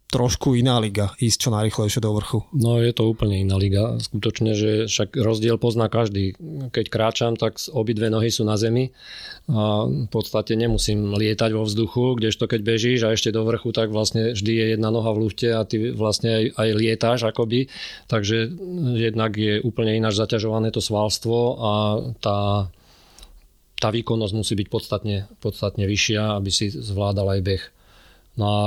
trošku 0.08 0.56
iná 0.56 0.80
liga, 0.80 1.12
ísť 1.20 1.36
čo 1.36 1.50
najrychlejšie 1.52 2.00
do 2.00 2.16
vrchu. 2.16 2.40
No 2.56 2.80
je 2.80 2.96
to 2.96 3.04
úplne 3.04 3.44
iná 3.44 3.60
liga. 3.60 4.00
Skutočne, 4.00 4.56
že 4.56 4.88
však 4.88 5.12
rozdiel 5.20 5.60
pozná 5.60 5.92
každý. 5.92 6.32
Keď 6.72 6.86
kráčam, 6.88 7.36
tak 7.36 7.60
obidve 7.76 8.08
nohy 8.08 8.32
sú 8.32 8.48
na 8.48 8.56
zemi 8.56 8.96
a 9.52 9.84
v 9.84 10.08
podstate 10.08 10.56
nemusím 10.56 11.12
lietať 11.12 11.52
vo 11.52 11.68
vzduchu, 11.68 12.16
kdežto 12.16 12.48
keď 12.48 12.60
bežíš 12.64 13.00
a 13.04 13.12
ešte 13.12 13.36
do 13.36 13.44
vrchu, 13.44 13.68
tak 13.76 13.92
vlastne 13.92 14.32
vždy 14.32 14.52
je 14.56 14.66
jedna 14.76 14.88
noha 14.88 15.12
v 15.12 15.28
lufte 15.28 15.52
a 15.52 15.68
ty 15.68 15.92
vlastne 15.92 16.32
aj, 16.32 16.44
aj 16.56 16.68
lietáš 16.72 17.20
akoby. 17.28 17.68
Takže 18.08 18.48
jednak 18.96 19.36
je 19.36 19.60
úplne 19.60 19.92
ináč 19.92 20.16
zaťažované 20.16 20.72
to 20.72 20.80
svalstvo 20.80 21.36
a 21.60 21.72
tá 22.24 22.38
tá 23.78 23.94
výkonnosť 23.94 24.34
musí 24.34 24.58
byť 24.58 24.68
podstatne, 24.68 25.30
podstatne 25.38 25.86
vyššia, 25.86 26.34
aby 26.34 26.50
si 26.50 26.66
zvládal 26.66 27.38
aj 27.38 27.40
beh. 27.46 27.64
No 28.38 28.44
a 28.46 28.62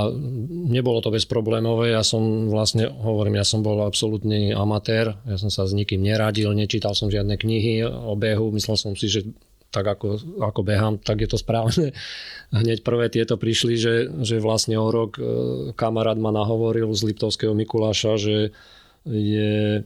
nebolo 0.68 1.00
to 1.00 1.08
bezproblémové, 1.08 1.96
ja 1.96 2.04
som 2.04 2.52
vlastne, 2.52 2.92
hovorím, 2.92 3.40
ja 3.40 3.46
som 3.48 3.64
bol 3.64 3.80
absolútny 3.88 4.52
amatér, 4.52 5.16
ja 5.24 5.40
som 5.40 5.48
sa 5.48 5.64
s 5.64 5.72
nikým 5.72 6.04
neradil, 6.04 6.52
nečítal 6.52 6.92
som 6.92 7.08
žiadne 7.08 7.40
knihy 7.40 7.80
o 7.88 8.12
behu, 8.12 8.52
myslel 8.52 8.76
som 8.76 8.92
si, 8.92 9.08
že 9.08 9.24
tak 9.72 9.88
ako, 9.88 10.20
ako 10.44 10.60
behám, 10.60 11.00
tak 11.00 11.24
je 11.24 11.28
to 11.32 11.40
správne. 11.40 11.96
Hneď 12.52 12.84
prvé 12.84 13.08
tieto 13.08 13.40
prišli, 13.40 13.80
že, 13.80 14.12
že 14.20 14.44
vlastne 14.44 14.76
o 14.76 14.92
rok 14.92 15.16
e, 15.16 15.22
kamarát 15.72 16.20
ma 16.20 16.28
nahovoril 16.28 16.92
z 16.92 17.08
Liptovského 17.08 17.56
Mikuláša, 17.56 18.20
že 18.20 18.52
je 19.08 19.80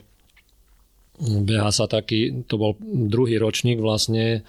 beha 1.22 1.72
sa 1.72 1.88
taký, 1.88 2.44
to 2.44 2.60
bol 2.60 2.72
druhý 2.82 3.40
ročník 3.40 3.80
vlastne 3.80 4.44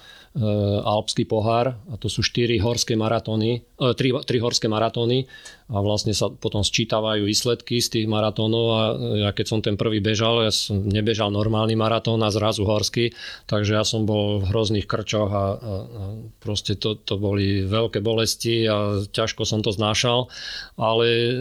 alpský 0.85 1.25
pohár 1.25 1.81
a 1.89 1.95
to 1.97 2.07
sú 2.07 2.21
4 2.21 2.61
horské 2.61 2.93
maratóny, 2.93 3.65
3, 3.77 3.95
e, 3.97 4.21
3 4.21 4.43
horské 4.43 4.67
maratóny 4.69 5.25
a 5.67 5.83
vlastne 5.83 6.15
sa 6.15 6.31
potom 6.31 6.63
sčítavajú 6.63 7.27
výsledky 7.27 7.83
z 7.83 7.99
tých 7.99 8.07
maratónov 8.07 8.65
a 8.71 8.81
ja 9.27 9.29
keď 9.35 9.45
som 9.45 9.59
ten 9.59 9.75
prvý 9.75 9.99
bežal, 9.99 10.47
ja 10.47 10.51
som 10.51 10.79
nebežal 10.87 11.27
normálny 11.27 11.75
maratón 11.75 12.23
a 12.23 12.31
zrazu 12.31 12.63
horský, 12.63 13.11
takže 13.51 13.75
ja 13.75 13.83
som 13.83 14.07
bol 14.07 14.39
v 14.39 14.47
hrozných 14.47 14.87
krčoch 14.87 15.27
a, 15.27 15.35
a, 15.35 15.43
a 15.43 16.03
proste 16.39 16.79
to, 16.79 16.95
to 16.95 17.19
boli 17.19 17.67
veľké 17.67 17.99
bolesti 17.99 18.63
a 18.63 19.03
ťažko 19.11 19.43
som 19.43 19.59
to 19.59 19.75
znášal, 19.75 20.31
ale 20.79 21.35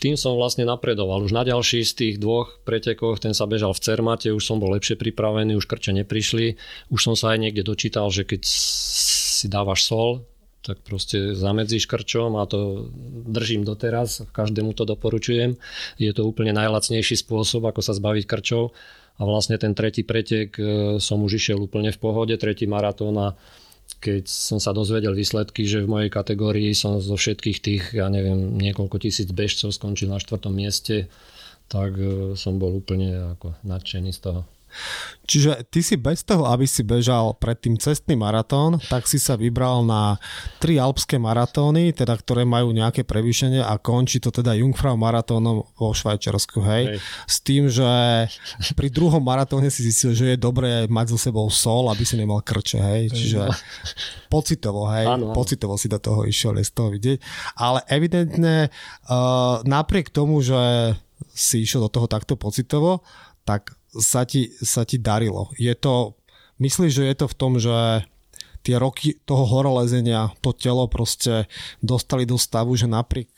tým 0.00 0.16
som 0.16 0.40
vlastne 0.40 0.64
napredoval. 0.64 1.20
Už 1.20 1.36
na 1.36 1.44
ďalší 1.44 1.84
z 1.84 1.92
tých 1.92 2.14
dvoch 2.16 2.64
pretekoch, 2.64 3.20
ten 3.20 3.36
sa 3.36 3.44
bežal 3.44 3.76
v 3.76 3.84
Cermate, 3.84 4.32
už 4.32 4.40
som 4.40 4.56
bol 4.56 4.72
lepšie 4.72 4.96
pripravený, 4.96 5.52
už 5.60 5.68
krče 5.68 5.92
neprišli, 6.00 6.56
už 6.88 7.00
som 7.00 7.12
sa 7.12 7.36
aj 7.36 7.44
niekde 7.44 7.60
dočítal, 7.60 8.08
že 8.08 8.24
keď 8.24 8.40
si 8.48 9.52
dávaš 9.52 9.84
sol, 9.84 10.24
tak 10.60 10.84
proste 10.84 11.32
zamedzíš 11.32 11.88
krčom 11.88 12.36
a 12.36 12.44
to 12.44 12.92
držím 13.26 13.64
doteraz, 13.64 14.28
každému 14.32 14.76
to 14.76 14.84
doporučujem. 14.84 15.56
Je 15.96 16.12
to 16.12 16.28
úplne 16.28 16.52
najlacnejší 16.52 17.16
spôsob, 17.16 17.64
ako 17.64 17.80
sa 17.80 17.96
zbaviť 17.96 18.24
krčov 18.28 18.76
a 19.16 19.22
vlastne 19.24 19.56
ten 19.56 19.72
tretí 19.72 20.04
pretek 20.04 20.56
e, 20.60 20.62
som 21.00 21.20
už 21.24 21.40
išiel 21.40 21.60
úplne 21.60 21.92
v 21.92 22.00
pohode, 22.00 22.36
tretí 22.36 22.68
maratón 22.68 23.16
a 23.16 23.28
keď 23.98 24.28
som 24.28 24.62
sa 24.62 24.70
dozvedel 24.70 25.16
výsledky, 25.16 25.66
že 25.66 25.82
v 25.82 25.90
mojej 25.90 26.10
kategórii 26.12 26.70
som 26.76 27.02
zo 27.02 27.18
všetkých 27.18 27.58
tých, 27.58 27.84
ja 27.96 28.06
neviem, 28.06 28.54
niekoľko 28.54 29.02
tisíc 29.02 29.28
bežcov 29.34 29.74
skončil 29.74 30.08
na 30.08 30.22
štvrtom 30.22 30.52
mieste, 30.52 31.08
tak 31.72 31.96
e, 31.96 32.36
som 32.36 32.60
bol 32.60 32.76
úplne 32.76 33.36
ako 33.36 33.56
nadšený 33.64 34.12
z 34.12 34.20
toho. 34.28 34.40
Čiže 35.30 35.62
ty 35.70 35.78
si 35.78 35.94
bez 35.94 36.26
toho, 36.26 36.50
aby 36.50 36.66
si 36.66 36.82
bežal 36.82 37.38
predtým 37.38 37.78
cestný 37.78 38.18
maratón, 38.18 38.82
tak 38.90 39.06
si 39.06 39.22
sa 39.22 39.38
vybral 39.38 39.86
na 39.86 40.18
tri 40.58 40.74
alpské 40.74 41.22
maratóny, 41.22 41.94
teda 41.94 42.18
ktoré 42.18 42.42
majú 42.42 42.74
nejaké 42.74 43.06
prevýšenie 43.06 43.62
a 43.62 43.78
končí 43.78 44.18
to 44.18 44.34
teda 44.34 44.58
Jungfrau 44.58 44.98
maratónom 44.98 45.62
vo 45.78 45.90
Švajčiarsku, 45.94 46.58
hej? 46.66 46.84
hej. 46.94 46.98
S 47.30 47.36
tým, 47.46 47.70
že 47.70 47.86
pri 48.74 48.90
druhom 48.90 49.22
maratóne 49.22 49.70
si 49.70 49.86
zistil, 49.86 50.18
že 50.18 50.34
je 50.34 50.38
dobré 50.38 50.90
mať 50.90 51.14
so 51.14 51.18
sebou 51.30 51.46
sol, 51.46 51.86
aby 51.94 52.02
si 52.02 52.18
nemal 52.18 52.42
krče, 52.42 52.82
hej? 52.82 53.02
Čiže 53.14 53.54
pocitovo, 54.26 54.90
hej? 54.90 55.06
Áno, 55.06 55.30
áno. 55.30 55.34
Pocitovo 55.34 55.78
si 55.78 55.86
do 55.86 56.02
toho 56.02 56.26
išiel, 56.26 56.58
je 56.58 56.66
z 56.66 56.72
toho 56.74 56.90
vidieť. 56.90 57.18
Ale 57.54 57.86
evidentne 57.86 58.66
uh, 59.06 59.62
napriek 59.62 60.10
tomu, 60.10 60.42
že 60.42 60.58
si 61.30 61.62
išiel 61.62 61.86
do 61.86 61.90
toho 61.92 62.10
takto 62.10 62.34
pocitovo, 62.34 63.06
tak 63.46 63.78
sa 63.94 64.22
ti, 64.22 64.54
sa 64.62 64.86
ti 64.86 65.02
darilo. 65.02 65.50
Je 65.58 65.74
to, 65.74 66.14
myslíš, 66.62 66.92
že 67.02 67.04
je 67.10 67.16
to 67.18 67.26
v 67.26 67.38
tom, 67.38 67.52
že 67.58 68.06
tie 68.60 68.76
roky 68.76 69.16
toho 69.24 69.48
horolezenia, 69.48 70.28
to 70.44 70.52
telo 70.52 70.84
proste 70.86 71.48
dostali 71.80 72.28
do 72.28 72.36
stavu, 72.36 72.76
že 72.76 72.84
napriek 72.84 73.32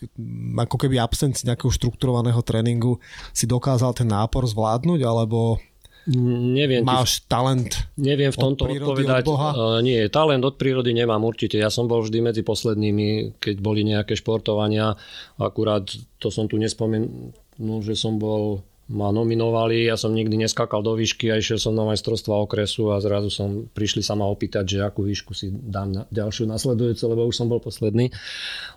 ako 0.58 0.76
keby 0.76 0.98
absencii 0.98 1.46
nejakého 1.46 1.70
štrukturovaného 1.70 2.42
tréningu 2.42 2.98
si 3.30 3.46
dokázal 3.46 3.94
ten 3.94 4.10
nápor 4.10 4.44
zvládnuť, 4.50 5.00
alebo 5.06 5.62
Neviem, 6.10 6.82
máš 6.82 7.22
talent 7.30 7.78
Neviem 7.94 8.34
v 8.34 8.38
tomto 8.42 8.66
odpovedať. 8.66 9.22
Od 9.22 9.28
Boha? 9.30 9.50
Uh, 9.54 9.78
nie, 9.78 10.02
talent 10.10 10.42
od 10.42 10.58
prírody 10.58 10.90
nemám 10.90 11.22
určite. 11.22 11.62
Ja 11.62 11.70
som 11.70 11.86
bol 11.86 12.02
vždy 12.02 12.18
medzi 12.18 12.42
poslednými, 12.42 13.38
keď 13.38 13.62
boli 13.62 13.86
nejaké 13.86 14.18
športovania. 14.18 14.98
Akurát 15.38 15.86
to 16.18 16.26
som 16.34 16.50
tu 16.50 16.58
nespomenul, 16.58 17.78
že 17.86 17.94
som 17.94 18.18
bol 18.18 18.66
ma 18.92 19.08
nominovali, 19.08 19.88
ja 19.88 19.96
som 19.96 20.12
nikdy 20.12 20.36
neskakal 20.36 20.84
do 20.84 20.92
výšky 20.92 21.32
a 21.32 21.40
išiel 21.40 21.56
som 21.56 21.72
na 21.72 21.88
majstrovstva 21.88 22.44
okresu 22.44 22.92
a 22.92 23.00
zrazu 23.00 23.32
som, 23.32 23.66
prišli 23.72 24.04
sa 24.04 24.12
ma 24.12 24.28
opýtať, 24.28 24.64
že 24.68 24.78
akú 24.84 25.08
výšku 25.08 25.32
si 25.32 25.48
dám 25.48 25.88
na 25.90 26.02
ďalšiu 26.12 26.44
nasledujúcu, 26.44 27.02
lebo 27.08 27.24
už 27.24 27.36
som 27.40 27.48
bol 27.48 27.58
posledný. 27.58 28.12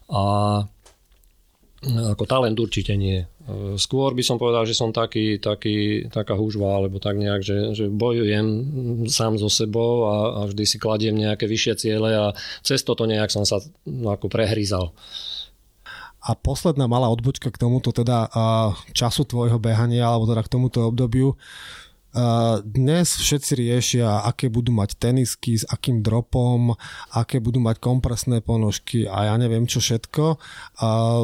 A 0.07 0.23
ako 1.85 2.23
talent 2.25 2.57
určite 2.57 2.97
nie. 2.97 3.21
Skôr 3.77 4.17
by 4.17 4.23
som 4.25 4.41
povedal, 4.41 4.65
že 4.65 4.73
som 4.73 4.89
taký, 4.89 5.37
taký, 5.37 6.09
taká 6.09 6.33
húžva, 6.33 6.81
alebo 6.81 6.97
tak 6.97 7.19
nejak, 7.21 7.45
že, 7.45 7.57
že 7.77 7.85
bojujem 7.93 8.47
sám 9.05 9.37
so 9.37 9.51
sebou 9.51 10.09
a, 10.09 10.15
a 10.33 10.41
vždy 10.49 10.65
si 10.65 10.77
kladiem 10.81 11.13
nejaké 11.13 11.45
vyššie 11.45 11.73
ciele 11.77 12.09
a 12.15 12.33
cez 12.65 12.81
toto 12.81 13.05
nejak 13.05 13.29
som 13.29 13.45
sa 13.45 13.61
ako 13.85 14.25
prehryzal. 14.31 14.97
A 16.25 16.33
posledná 16.33 16.89
malá 16.89 17.05
odbočka 17.13 17.53
k 17.53 17.61
tomuto 17.61 17.93
teda 17.93 18.25
času 18.97 19.29
tvojho 19.29 19.61
behania, 19.61 20.09
alebo 20.09 20.25
teda 20.25 20.41
k 20.41 20.53
tomuto 20.57 20.81
obdobiu. 20.89 21.37
Dnes 22.65 23.19
všetci 23.19 23.51
riešia, 23.59 24.23
aké 24.23 24.47
budú 24.47 24.71
mať 24.71 24.95
tenisky, 24.97 25.59
s 25.59 25.67
akým 25.67 25.99
dropom, 25.99 26.73
aké 27.11 27.37
budú 27.43 27.59
mať 27.59 27.77
kompresné 27.83 28.39
ponožky 28.39 29.03
a 29.03 29.29
ja 29.29 29.35
neviem 29.35 29.67
čo 29.67 29.83
všetko. 29.83 30.39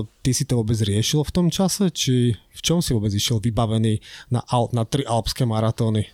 Ty 0.06 0.32
si 0.36 0.44
to 0.44 0.60
vôbec 0.60 0.76
riešil 0.78 1.24
v 1.24 1.32
tom 1.34 1.48
čase? 1.48 1.90
Či 1.90 2.36
v 2.36 2.62
čom 2.62 2.84
si 2.84 2.92
vôbec 2.92 3.10
išiel 3.10 3.40
vybavený 3.40 4.04
na, 4.36 4.44
na 4.76 4.84
tri 4.84 5.08
alpské 5.08 5.48
maratóny? 5.48 6.12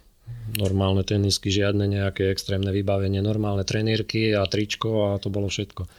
Normálne 0.62 1.04
tenisky, 1.04 1.52
žiadne 1.52 1.90
nejaké 1.90 2.32
extrémne 2.32 2.72
vybavenie, 2.72 3.20
normálne 3.20 3.68
trenírky 3.68 4.32
a 4.32 4.48
tričko 4.48 5.12
a 5.12 5.20
to 5.20 5.28
bolo 5.28 5.52
všetko 5.52 5.90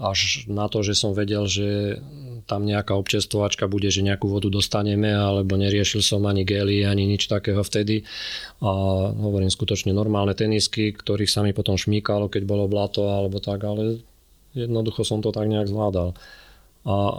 až 0.00 0.48
na 0.48 0.66
to, 0.72 0.80
že 0.80 0.96
som 0.96 1.12
vedel, 1.12 1.44
že 1.44 2.00
tam 2.48 2.64
nejaká 2.64 2.96
občerstvovačka 2.96 3.68
bude, 3.68 3.92
že 3.92 4.00
nejakú 4.00 4.26
vodu 4.26 4.48
dostaneme, 4.48 5.12
alebo 5.12 5.60
neriešil 5.60 6.00
som 6.00 6.24
ani 6.24 6.48
gely, 6.48 6.88
ani 6.88 7.04
nič 7.04 7.28
takého 7.28 7.60
vtedy. 7.60 8.02
A 8.64 8.70
hovorím 9.12 9.52
skutočne 9.52 9.92
normálne 9.92 10.32
tenisky, 10.32 10.96
ktorých 10.96 11.30
sa 11.30 11.44
mi 11.44 11.52
potom 11.52 11.76
šmíkalo, 11.76 12.32
keď 12.32 12.42
bolo 12.48 12.64
blato 12.66 13.12
alebo 13.12 13.38
tak, 13.38 13.60
ale 13.62 14.00
jednoducho 14.56 15.04
som 15.04 15.20
to 15.20 15.30
tak 15.30 15.46
nejak 15.46 15.68
zvládal. 15.68 16.16
A 16.88 16.96
e, 16.96 17.18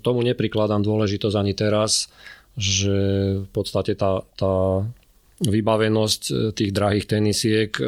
tomu 0.00 0.22
neprikladám 0.22 0.86
dôležitosť 0.86 1.36
ani 1.36 1.52
teraz, 1.52 2.06
že 2.54 2.96
v 3.42 3.48
podstate 3.50 3.98
tá, 3.98 4.22
tá 4.38 4.86
vybavenosť 5.42 6.22
e, 6.30 6.32
tých 6.54 6.70
drahých 6.70 7.10
tenisiek 7.10 7.70
e, 7.74 7.82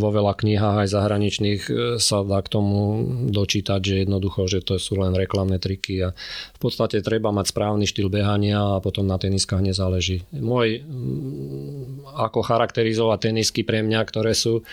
vo 0.00 0.08
veľa 0.08 0.32
knihách 0.32 0.76
aj 0.86 0.88
zahraničných 0.96 1.62
e, 1.68 1.72
sa 2.00 2.24
dá 2.24 2.40
k 2.40 2.48
tomu 2.48 3.04
dočítať, 3.28 3.80
že 3.84 3.94
jednoducho, 4.08 4.48
že 4.48 4.64
to 4.64 4.80
sú 4.80 4.96
len 4.96 5.12
reklamné 5.12 5.60
triky 5.60 6.00
a 6.00 6.16
v 6.56 6.58
podstate 6.58 7.04
treba 7.04 7.28
mať 7.36 7.52
správny 7.52 7.84
štýl 7.84 8.08
behania 8.08 8.80
a 8.80 8.82
potom 8.82 9.04
na 9.04 9.20
teniskách 9.20 9.60
nezáleží. 9.60 10.24
Môj, 10.32 10.80
ako 12.16 12.40
charakterizovať 12.48 13.28
tenisky 13.28 13.60
pre 13.60 13.84
mňa, 13.84 14.00
ktoré 14.08 14.32
sú, 14.32 14.64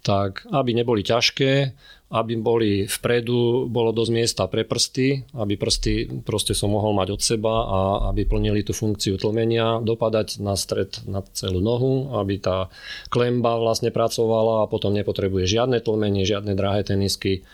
tak 0.00 0.48
aby 0.48 0.72
neboli 0.72 1.04
ťažké, 1.04 1.76
aby 2.10 2.34
boli 2.42 2.90
vpredu, 2.90 3.70
bolo 3.70 3.94
dosť 3.94 4.10
miesta 4.10 4.42
pre 4.50 4.66
prsty, 4.66 5.30
aby 5.38 5.54
prsty 5.54 6.22
proste 6.26 6.58
som 6.58 6.74
mohol 6.74 6.90
mať 6.90 7.08
od 7.14 7.22
seba 7.22 7.54
a 7.62 7.78
aby 8.10 8.26
plnili 8.26 8.66
tú 8.66 8.74
funkciu 8.74 9.14
tlmenia, 9.14 9.78
dopadať 9.78 10.42
na 10.42 10.58
stred 10.58 11.06
na 11.06 11.22
celú 11.30 11.62
nohu, 11.62 12.18
aby 12.18 12.42
tá 12.42 12.66
klemba 13.14 13.62
vlastne 13.62 13.94
pracovala 13.94 14.66
a 14.66 14.70
potom 14.70 14.90
nepotrebuje 14.90 15.46
žiadne 15.46 15.78
tlmenie, 15.78 16.26
žiadne 16.26 16.58
drahé 16.58 16.82
tenisky. 16.82 17.46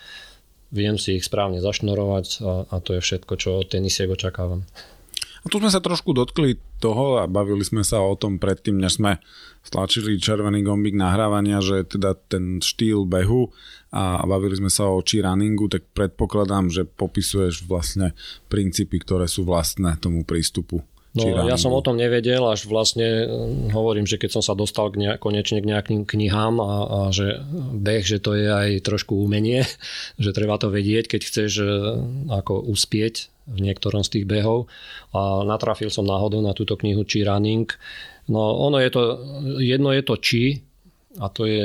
Viem 0.72 0.96
si 0.96 1.20
ich 1.20 1.28
správne 1.28 1.60
zašnorovať 1.60 2.26
a, 2.40 2.64
a 2.72 2.76
to 2.80 2.96
je 2.96 3.04
všetko, 3.04 3.32
čo 3.36 3.60
od 3.60 3.68
tenisiek 3.68 4.08
očakávam. 4.08 4.64
A 5.46 5.50
tu 5.50 5.62
sme 5.62 5.70
sa 5.70 5.78
trošku 5.78 6.10
dotkli 6.10 6.58
toho 6.82 7.22
a 7.22 7.30
bavili 7.30 7.62
sme 7.62 7.86
sa 7.86 8.02
o 8.02 8.18
tom 8.18 8.42
predtým, 8.42 8.82
než 8.82 8.98
sme 8.98 9.22
stlačili 9.62 10.18
červený 10.18 10.66
gombík 10.66 10.98
nahrávania, 10.98 11.62
že 11.62 11.86
teda 11.86 12.18
ten 12.18 12.58
štýl 12.58 13.06
behu 13.06 13.54
a 13.94 14.26
bavili 14.26 14.58
sme 14.58 14.66
sa 14.66 14.90
o 14.90 14.98
či 15.06 15.22
runningu, 15.22 15.70
tak 15.70 15.86
predpokladám, 15.94 16.74
že 16.74 16.82
popisuješ 16.82 17.62
vlastne 17.62 18.18
princípy, 18.50 18.98
ktoré 18.98 19.30
sú 19.30 19.46
vlastné 19.46 19.94
tomu 20.02 20.26
prístupu. 20.26 20.82
No, 21.16 21.48
ja 21.48 21.56
som 21.56 21.72
o 21.72 21.80
tom 21.80 21.96
nevedel, 21.96 22.44
až 22.44 22.68
vlastne 22.68 23.24
hm, 23.24 23.72
hovorím, 23.72 24.04
že 24.04 24.20
keď 24.20 24.36
som 24.36 24.42
sa 24.44 24.52
dostal 24.52 24.92
k 24.92 25.00
nejak, 25.00 25.18
konečne 25.18 25.64
k 25.64 25.68
nejakým 25.72 26.04
knihám 26.04 26.60
a, 26.60 26.72
a 26.84 26.98
že 27.08 27.40
beh, 27.72 28.04
že 28.04 28.20
to 28.20 28.36
je 28.36 28.46
aj 28.46 28.68
trošku 28.84 29.16
umenie, 29.16 29.64
že 30.22 30.36
treba 30.36 30.60
to 30.60 30.68
vedieť, 30.68 31.16
keď 31.16 31.20
chceš 31.24 31.52
hm, 31.64 32.28
ako 32.28 32.68
uspieť 32.68 33.32
v 33.46 33.58
niektorom 33.62 34.02
z 34.02 34.20
tých 34.20 34.26
behov 34.26 34.66
a 35.14 35.46
natrafil 35.46 35.86
som 35.86 36.02
náhodou 36.02 36.42
na 36.42 36.50
túto 36.50 36.74
knihu 36.74 37.06
Či 37.06 37.22
running. 37.22 37.70
No 38.26 38.42
ono 38.58 38.82
je 38.82 38.90
to, 38.90 39.02
jedno 39.62 39.94
je 39.94 40.02
to 40.02 40.18
či, 40.18 40.65
a 41.16 41.26
to 41.32 41.48
je 41.48 41.64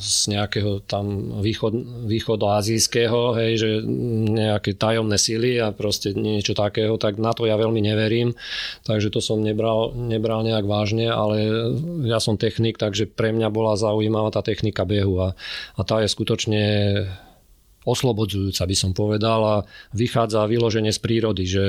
z 0.00 0.32
nejakého 0.32 0.80
tam 0.88 1.36
východ, 1.44 2.06
východoazijského, 2.08 3.36
hej, 3.36 3.52
že 3.60 3.70
nejaké 4.32 4.76
tajomné 4.76 5.20
sily 5.20 5.60
a 5.60 5.76
proste 5.76 6.16
niečo 6.16 6.56
takého, 6.56 6.96
tak 6.96 7.20
na 7.20 7.36
to 7.36 7.44
ja 7.44 7.60
veľmi 7.60 7.84
neverím, 7.84 8.32
takže 8.88 9.12
to 9.12 9.20
som 9.20 9.44
nebral, 9.44 9.92
nebral 9.92 10.40
nejak 10.40 10.64
vážne, 10.64 11.12
ale 11.12 11.44
ja 12.08 12.16
som 12.16 12.40
technik, 12.40 12.80
takže 12.80 13.08
pre 13.08 13.36
mňa 13.36 13.48
bola 13.52 13.76
zaujímavá 13.76 14.32
tá 14.32 14.40
technika 14.40 14.88
behu 14.88 15.20
a, 15.20 15.28
a 15.76 15.80
tá 15.84 16.00
je 16.00 16.08
skutočne 16.08 16.62
oslobodzujúca, 17.82 18.62
by 18.62 18.76
som 18.78 18.92
povedal 18.94 19.40
a 19.42 19.56
vychádza 19.92 20.46
vyloženie 20.46 20.94
z 20.94 21.00
prírody, 21.02 21.44
že, 21.44 21.66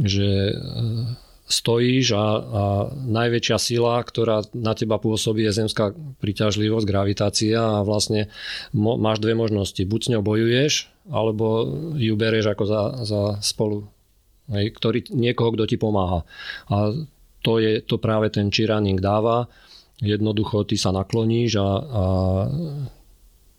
že 0.00 0.56
stojíš 1.44 2.16
a, 2.16 2.16
a 2.16 2.24
najväčšia 2.94 3.58
sila, 3.60 4.00
ktorá 4.00 4.48
na 4.56 4.72
teba 4.72 4.96
pôsobí, 4.96 5.44
je 5.44 5.60
zemská 5.60 5.92
príťažlivosť, 6.20 6.88
gravitácia 6.88 7.60
a 7.60 7.84
vlastne 7.84 8.32
mo, 8.72 8.96
máš 8.96 9.20
dve 9.20 9.36
možnosti. 9.36 9.80
Buď 9.84 10.00
s 10.00 10.10
ňou 10.16 10.22
bojuješ, 10.24 10.72
alebo 11.12 11.68
ju 12.00 12.14
berieš 12.16 12.56
ako 12.56 12.64
za, 12.64 12.82
za 13.04 13.22
spolu. 13.44 13.84
Hej, 14.48 14.76
ktorý, 14.76 15.04
niekoho, 15.12 15.52
kto 15.56 15.64
ti 15.68 15.76
pomáha. 15.76 16.24
A 16.68 16.92
to 17.44 17.60
je 17.60 17.84
to 17.84 18.00
práve 18.00 18.32
ten 18.32 18.48
čiraning 18.48 19.00
dáva. 19.00 19.48
Jednoducho 20.00 20.64
ty 20.64 20.80
sa 20.80 20.96
nakloníš 20.96 21.60
a, 21.60 21.64
a 21.64 22.04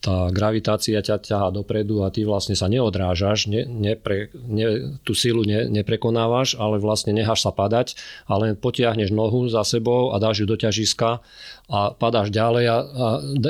tá 0.06 0.30
gravitácia 0.30 1.02
ťa 1.02 1.18
ťahá 1.18 1.50
dopredu 1.50 2.06
a 2.06 2.14
ty 2.14 2.30
vlastne 2.30 2.54
sa 2.54 2.70
neodrážaš, 2.70 3.50
ne, 3.50 3.66
nepre, 3.66 4.30
ne, 4.38 4.94
tú 5.02 5.18
silu 5.18 5.42
ne, 5.42 5.66
neprekonávaš, 5.66 6.62
ale 6.62 6.78
vlastne 6.78 7.10
necháš 7.10 7.42
sa 7.42 7.50
padať 7.50 7.98
a 8.30 8.38
len 8.38 8.54
potiahneš 8.54 9.10
nohu 9.10 9.50
za 9.50 9.66
sebou 9.66 10.14
a 10.14 10.22
dáš 10.22 10.46
ju 10.46 10.46
do 10.46 10.62
ťažiska 10.62 11.26
a 11.66 11.80
padáš 11.98 12.30
ďalej 12.30 12.66
a, 12.70 12.78
a 12.78 13.08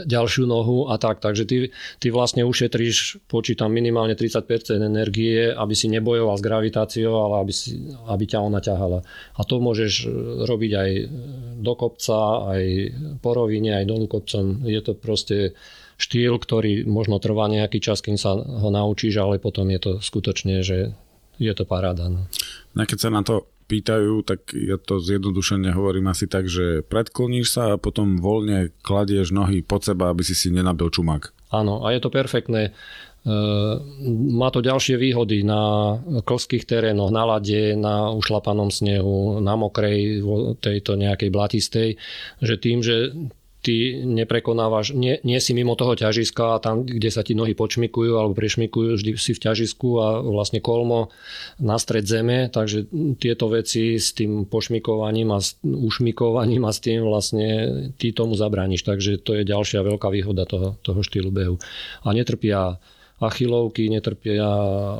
ďalšiu 0.07 0.47
nohu 0.47 0.87
a 0.87 0.95
tak. 0.95 1.19
Takže 1.19 1.43
ty, 1.43 1.75
ty 1.99 2.07
vlastne 2.07 2.47
ušetríš, 2.47 3.27
počítam 3.27 3.75
minimálne 3.75 4.15
30% 4.15 4.79
energie, 4.79 5.51
aby 5.51 5.75
si 5.75 5.91
nebojoval 5.91 6.39
s 6.39 6.45
gravitáciou, 6.47 7.19
ale 7.19 7.35
aby, 7.43 7.51
si, 7.51 7.75
aby 8.07 8.23
ťa 8.23 8.39
ona 8.39 8.63
ťahala. 8.63 9.03
A 9.35 9.41
to 9.43 9.59
môžeš 9.59 10.07
robiť 10.47 10.71
aj 10.71 10.91
do 11.59 11.73
kopca, 11.75 12.47
aj 12.55 12.63
po 13.19 13.35
rovine, 13.35 13.75
aj 13.75 13.91
dolu 13.91 14.07
kopcom. 14.07 14.63
Je 14.63 14.79
to 14.79 14.95
proste 14.95 15.51
štýl, 15.95 16.35
ktorý 16.39 16.83
možno 16.87 17.19
trvá 17.23 17.47
nejaký 17.47 17.79
čas, 17.79 18.03
kým 18.03 18.19
sa 18.19 18.35
ho 18.35 18.69
naučíš, 18.71 19.15
ale 19.19 19.39
potom 19.39 19.71
je 19.71 19.79
to 19.79 19.91
skutočne, 20.03 20.59
že 20.63 20.91
je 21.39 21.53
to 21.55 21.63
paráda. 21.67 22.07
No. 22.07 22.27
A 22.75 22.83
keď 22.87 22.99
sa 22.99 23.09
na 23.11 23.23
to 23.23 23.47
pýtajú, 23.65 24.21
tak 24.21 24.53
ja 24.53 24.77
to 24.77 25.01
zjednodušene 25.01 25.73
hovorím 25.73 26.13
asi 26.13 26.29
tak, 26.29 26.45
že 26.45 26.85
predkloníš 26.85 27.47
sa 27.49 27.63
a 27.75 27.81
potom 27.81 28.21
voľne 28.21 28.69
kladieš 28.85 29.33
nohy 29.33 29.65
pod 29.65 29.83
seba, 29.83 30.13
aby 30.13 30.21
si 30.21 30.37
si 30.37 30.53
nenabil 30.53 30.93
čumák. 30.93 31.33
Áno, 31.49 31.81
a 31.81 31.93
je 31.95 31.99
to 32.01 32.13
perfektné. 32.13 32.69
E, 32.69 32.71
má 34.29 34.53
to 34.53 34.61
ďalšie 34.61 35.01
výhody 35.01 35.41
na 35.41 35.95
klských 36.21 36.69
terénoch, 36.69 37.09
na 37.09 37.25
lade, 37.25 37.73
na 37.73 38.13
ušlapanom 38.13 38.69
snehu, 38.69 39.41
na 39.41 39.57
mokrej, 39.57 40.21
tejto 40.61 40.93
nejakej 40.93 41.29
blatistej, 41.33 41.89
že 42.45 42.55
tým, 42.61 42.85
že 42.85 43.17
ty 43.65 44.05
neprekonávaš, 44.05 44.93
nie, 44.93 45.17
nie 45.25 45.41
si 45.41 45.57
mimo 45.57 45.73
toho 45.73 45.97
ťažiska 45.97 46.43
a 46.53 46.61
tam, 46.61 46.85
kde 46.85 47.09
sa 47.09 47.25
ti 47.25 47.33
nohy 47.33 47.57
počmikujú 47.57 48.13
alebo 48.13 48.37
prešmikujú, 48.37 48.93
vždy 48.93 49.11
si 49.17 49.33
v 49.33 49.41
ťažisku 49.41 49.89
a 49.97 50.21
vlastne 50.21 50.61
kolmo 50.61 51.09
na 51.57 51.81
stred 51.81 52.05
zeme, 52.05 52.53
takže 52.53 52.85
tieto 53.17 53.49
veci 53.49 53.97
s 53.97 54.13
tým 54.13 54.45
pošmikovaním 54.45 55.33
a 55.33 55.41
s 55.41 55.57
ušmikovaním 55.65 56.69
a 56.69 56.71
s 56.71 56.79
tým 56.85 57.01
vlastne 57.01 57.49
ty 57.97 58.13
tomu 58.13 58.37
zabrániš, 58.37 58.85
takže 58.85 59.17
to 59.17 59.41
je 59.41 59.49
ďalšia 59.49 59.81
veľká 59.81 60.13
výhoda 60.13 60.45
toho, 60.45 60.77
toho 60.85 61.01
štýlu 61.01 61.33
behu. 61.33 61.57
A 62.05 62.13
netrpia 62.13 62.77
achilovky, 63.17 63.89
netrpia 63.89 64.45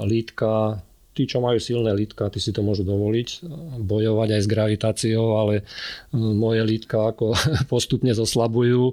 lítka, 0.08 0.82
tí, 1.16 1.24
čo 1.24 1.40
majú 1.40 1.56
silné 1.56 1.96
lítka, 1.96 2.28
tí 2.28 2.44
si 2.44 2.52
to 2.52 2.60
môžu 2.60 2.84
dovoliť, 2.84 3.48
bojovať 3.80 4.30
aj 4.36 4.42
s 4.44 4.52
gravitáciou, 4.52 5.26
ale 5.40 5.64
mm, 6.12 6.34
moje 6.36 6.62
lítka 6.68 7.16
ako 7.16 7.32
postupne 7.72 8.12
zoslabujú, 8.12 8.92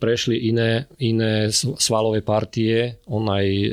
prešli 0.00 0.48
iné, 0.48 0.88
iné 0.96 1.52
svalové 1.52 2.24
partie, 2.24 2.96
on 3.04 3.28
aj 3.28 3.46
e, 3.46 3.70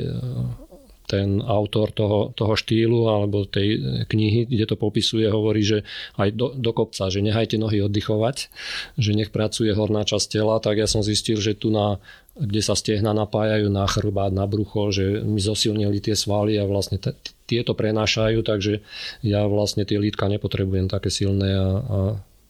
ten 1.08 1.40
autor 1.40 1.88
toho, 1.90 2.36
toho 2.36 2.52
štýlu 2.52 3.08
alebo 3.08 3.48
tej 3.48 4.04
knihy, 4.06 4.44
kde 4.44 4.64
to 4.68 4.76
popisuje, 4.76 5.24
hovorí, 5.24 5.64
že 5.64 5.88
aj 6.20 6.36
do, 6.36 6.52
do 6.52 6.70
kopca, 6.76 7.08
že 7.08 7.24
nehajte 7.24 7.56
nohy 7.56 7.80
oddychovať, 7.80 8.52
že 9.00 9.16
nech 9.16 9.32
pracuje 9.32 9.72
horná 9.72 10.04
časť 10.04 10.26
tela, 10.28 10.60
tak 10.60 10.76
ja 10.76 10.86
som 10.86 11.00
zistil, 11.00 11.40
že 11.40 11.56
tu 11.56 11.72
na 11.72 11.96
kde 12.38 12.62
sa 12.62 12.78
stehna 12.78 13.10
napájajú 13.18 13.66
na 13.66 13.82
chrbát, 13.90 14.30
na 14.30 14.46
brucho, 14.46 14.94
že 14.94 15.26
mi 15.26 15.42
zosilnili 15.42 15.98
tie 15.98 16.14
svaly 16.14 16.54
a 16.54 16.70
vlastne 16.70 17.02
t- 17.02 17.10
tieto 17.50 17.74
prenášajú, 17.74 18.46
takže 18.46 18.78
ja 19.26 19.42
vlastne 19.50 19.82
tie 19.82 19.98
lítka 19.98 20.30
nepotrebujem 20.30 20.86
také 20.86 21.10
silné 21.10 21.58
a, 21.58 21.66
a 21.82 21.98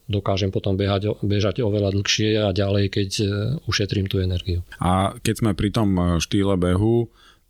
dokážem 0.05 0.53
potom 0.53 0.77
behať, 0.77 1.17
bežať 1.25 1.65
oveľa 1.65 1.93
dlhšie 1.93 2.29
a 2.37 2.53
ďalej, 2.53 2.85
keď 2.89 3.09
e, 3.21 3.25
ušetrím 3.65 4.05
tú 4.09 4.21
energiu. 4.21 4.65
A 4.81 5.13
keď 5.21 5.35
sme 5.41 5.51
pri 5.53 5.69
tom 5.69 5.89
e, 5.97 6.01
štýle 6.17 6.57
behu, 6.57 7.09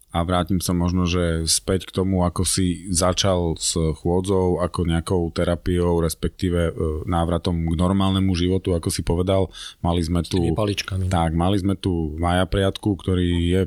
a 0.09 0.25
vrátim 0.25 0.57
sa 0.57 0.73
možno, 0.73 1.05
že 1.05 1.45
späť 1.45 1.85
k 1.85 2.01
tomu, 2.01 2.25
ako 2.25 2.41
si 2.41 2.89
začal 2.89 3.53
s 3.61 3.77
chôdzou, 3.77 4.57
ako 4.57 4.89
nejakou 4.89 5.29
terapiou, 5.29 6.01
respektíve 6.01 6.59
e, 6.69 6.71
návratom 7.05 7.53
k 7.53 7.77
normálnemu 7.77 8.33
životu, 8.33 8.73
ako 8.73 8.89
si 8.89 9.05
povedal, 9.05 9.53
mali 9.85 10.01
sme 10.01 10.25
tu... 10.25 10.41
paličkami. 10.57 11.13
Tak, 11.13 11.37
mali 11.37 11.61
sme 11.61 11.77
tu 11.77 12.17
Maja 12.17 12.49
Priatku, 12.49 12.97
ktorý 12.97 13.29
je, 13.53 13.61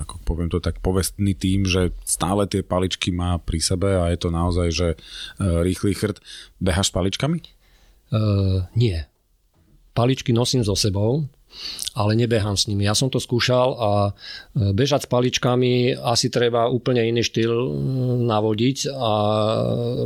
ako 0.00 0.14
poviem 0.24 0.48
to 0.48 0.64
tak, 0.64 0.80
povestný 0.80 1.36
tým, 1.36 1.68
že 1.68 1.92
stále 2.08 2.48
tie 2.48 2.64
paličky 2.64 3.12
má 3.12 3.36
pri 3.36 3.60
sebe 3.60 3.92
a 3.92 4.08
je 4.08 4.16
to 4.16 4.32
naozaj, 4.32 4.68
že 4.72 4.88
e, 4.92 4.96
rýchly 5.60 5.92
chrt. 5.92 6.24
Behaš 6.56 6.88
paličkami? 6.88 7.44
Uh, 8.12 8.64
nie. 8.72 8.96
Paličky 9.92 10.32
nosím 10.32 10.64
so 10.64 10.72
sebou, 10.72 11.28
ale 11.92 12.16
nebehám 12.16 12.56
s 12.56 12.66
nimi. 12.68 12.88
Ja 12.88 12.96
som 12.96 13.12
to 13.12 13.20
skúšal 13.20 13.68
a 13.76 13.90
e, 14.08 14.10
bežať 14.72 15.04
s 15.04 15.08
paličkami 15.12 15.96
asi 15.98 16.32
treba 16.32 16.68
úplne 16.72 17.04
iný 17.04 17.24
štýl 17.24 17.52
e, 17.52 17.68
navodiť 18.26 18.92
a 18.92 19.12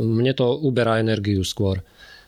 mne 0.03 0.33
to 0.35 0.47
uberá 0.59 0.99
energiu 0.99 1.43
skôr 1.47 1.83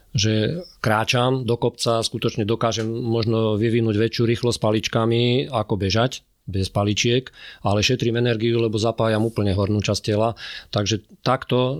že 0.09 0.65
kráčam 0.81 1.45
do 1.45 1.53
kopca, 1.53 2.01
skutočne 2.01 2.41
dokážem 2.41 2.89
možno 2.89 3.61
vyvinúť 3.61 3.93
väčšiu 3.93 4.23
rýchlosť 4.25 4.57
paličkami 4.57 5.53
ako 5.53 5.77
bežať, 5.77 6.25
bez 6.49 6.73
paličiek, 6.73 7.29
ale 7.61 7.85
šetrím 7.85 8.17
energiu, 8.17 8.57
lebo 8.57 8.81
zapájam 8.81 9.21
úplne 9.21 9.53
hornú 9.53 9.79
časť 9.79 10.01
tela. 10.01 10.33
Takže 10.73 11.05
takto 11.21 11.57
e, 11.57 11.73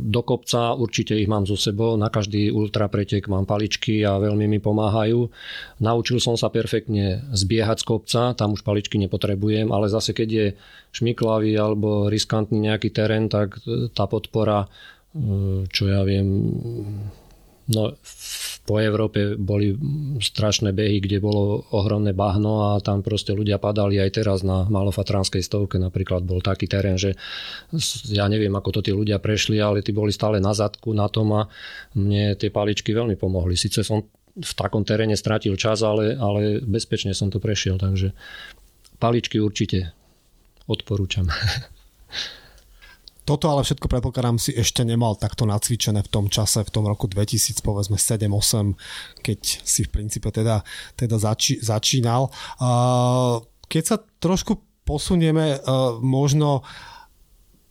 do 0.00 0.22
kopca 0.24 0.72
určite 0.72 1.12
ich 1.12 1.28
mám 1.28 1.44
so 1.44 1.54
sebou. 1.54 2.00
Na 2.00 2.08
každý 2.08 2.48
ultra 2.48 2.88
pretek 2.88 3.28
mám 3.28 3.44
paličky 3.44 4.00
a 4.02 4.16
veľmi 4.16 4.48
mi 4.48 4.58
pomáhajú. 4.58 5.28
Naučil 5.84 6.18
som 6.18 6.40
sa 6.40 6.48
perfektne 6.48 7.28
zbiehať 7.36 7.84
z 7.84 7.86
kopca, 7.86 8.20
tam 8.32 8.56
už 8.56 8.64
paličky 8.64 8.96
nepotrebujem, 8.96 9.68
ale 9.68 9.92
zase 9.92 10.16
keď 10.16 10.28
je 10.32 10.46
šmiklavý 10.96 11.52
alebo 11.60 12.08
riskantný 12.08 12.72
nejaký 12.72 12.88
terén, 12.88 13.28
tak 13.28 13.60
tá 13.92 14.08
podpora, 14.08 14.64
e, 15.12 15.68
čo 15.68 15.84
ja 15.92 16.00
viem, 16.08 16.26
No, 17.66 17.98
po 18.66 18.82
Európe 18.82 19.34
boli 19.38 19.74
strašné 20.18 20.74
behy, 20.74 21.02
kde 21.02 21.22
bolo 21.22 21.66
ohromné 21.70 22.14
bahno 22.14 22.74
a 22.74 22.82
tam 22.82 23.02
proste 23.02 23.34
ľudia 23.34 23.58
padali 23.62 23.98
aj 24.02 24.10
teraz 24.22 24.46
na 24.46 24.66
malofatránskej 24.66 25.42
stovke 25.42 25.78
napríklad 25.78 26.22
bol 26.26 26.42
taký 26.42 26.70
terén, 26.70 26.98
že 26.98 27.14
ja 28.10 28.26
neviem, 28.26 28.54
ako 28.54 28.78
to 28.78 28.80
tí 28.86 28.92
ľudia 28.94 29.18
prešli, 29.18 29.58
ale 29.58 29.86
tí 29.86 29.90
boli 29.90 30.10
stále 30.10 30.38
na 30.38 30.54
zadku 30.54 30.94
na 30.94 31.06
tom 31.06 31.34
a 31.34 31.42
mne 31.94 32.38
tie 32.38 32.50
paličky 32.50 32.90
veľmi 32.94 33.14
pomohli. 33.18 33.54
Sice 33.58 33.82
som 33.86 34.02
v 34.36 34.52
takom 34.54 34.86
teréne 34.86 35.18
stratil 35.18 35.54
čas, 35.58 35.80
ale, 35.86 36.14
ale 36.14 36.58
bezpečne 36.62 37.14
som 37.14 37.30
to 37.30 37.42
prešiel, 37.42 37.78
takže 37.78 38.14
paličky 38.98 39.42
určite 39.42 39.90
odporúčam. 40.66 41.30
Toto 43.26 43.50
ale 43.50 43.66
všetko 43.66 43.90
predpokladám 43.90 44.38
si 44.38 44.54
ešte 44.54 44.86
nemal 44.86 45.18
takto 45.18 45.50
nacvičené 45.50 46.06
v 46.06 46.10
tom 46.14 46.30
čase, 46.30 46.62
v 46.62 46.70
tom 46.70 46.86
roku 46.86 47.10
2000, 47.10 47.58
povedzme 47.58 47.98
7-8, 47.98 48.78
keď 49.18 49.40
si 49.66 49.82
v 49.82 49.90
princípe 49.90 50.30
teda, 50.30 50.62
teda 50.94 51.18
zači, 51.18 51.58
začínal. 51.58 52.30
Keď 53.66 53.82
sa 53.82 53.98
trošku 54.22 54.62
posunieme, 54.86 55.58
možno 55.98 56.62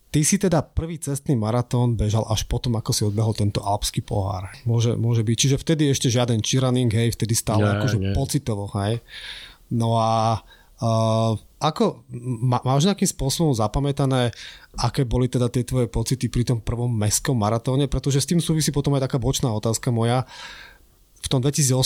Ty 0.06 0.24
si 0.24 0.40
teda 0.40 0.64
prvý 0.64 0.96
cestný 0.96 1.36
maratón 1.36 1.92
bežal 1.92 2.24
až 2.32 2.48
potom, 2.48 2.72
ako 2.80 2.88
si 2.88 3.04
odbehol 3.04 3.36
tento 3.36 3.60
alpský 3.60 4.00
pohár. 4.00 4.48
Môže, 4.64 4.96
môže 4.96 5.20
byť. 5.20 5.36
Čiže 5.36 5.60
vtedy 5.60 5.92
ešte 5.92 6.08
žiaden 6.08 6.40
cheerunning, 6.40 6.88
hej, 6.88 7.12
vtedy 7.12 7.36
stále 7.36 7.68
nie, 7.68 7.74
akože 7.76 7.98
nie. 8.00 8.12
pocitovo, 8.16 8.64
hej. 8.80 9.04
No 9.68 10.00
a 10.00 10.40
uh, 10.40 10.55
ako, 11.56 12.04
má, 12.44 12.60
máš 12.60 12.84
nejakým 12.84 13.08
spôsobom 13.08 13.56
zapamätané, 13.56 14.28
aké 14.76 15.08
boli 15.08 15.24
teda 15.24 15.48
tie 15.48 15.64
tvoje 15.64 15.88
pocity 15.88 16.28
pri 16.28 16.44
tom 16.44 16.58
prvom 16.60 16.92
mestskom 16.92 17.32
maratóne? 17.32 17.88
Pretože 17.88 18.20
s 18.20 18.28
tým 18.28 18.44
súvisí 18.44 18.68
potom 18.68 18.92
aj 18.92 19.08
taká 19.08 19.16
bočná 19.16 19.48
otázka 19.48 19.88
moja. 19.88 20.28
V 21.16 21.26
tom 21.32 21.40
2008, 21.40 21.80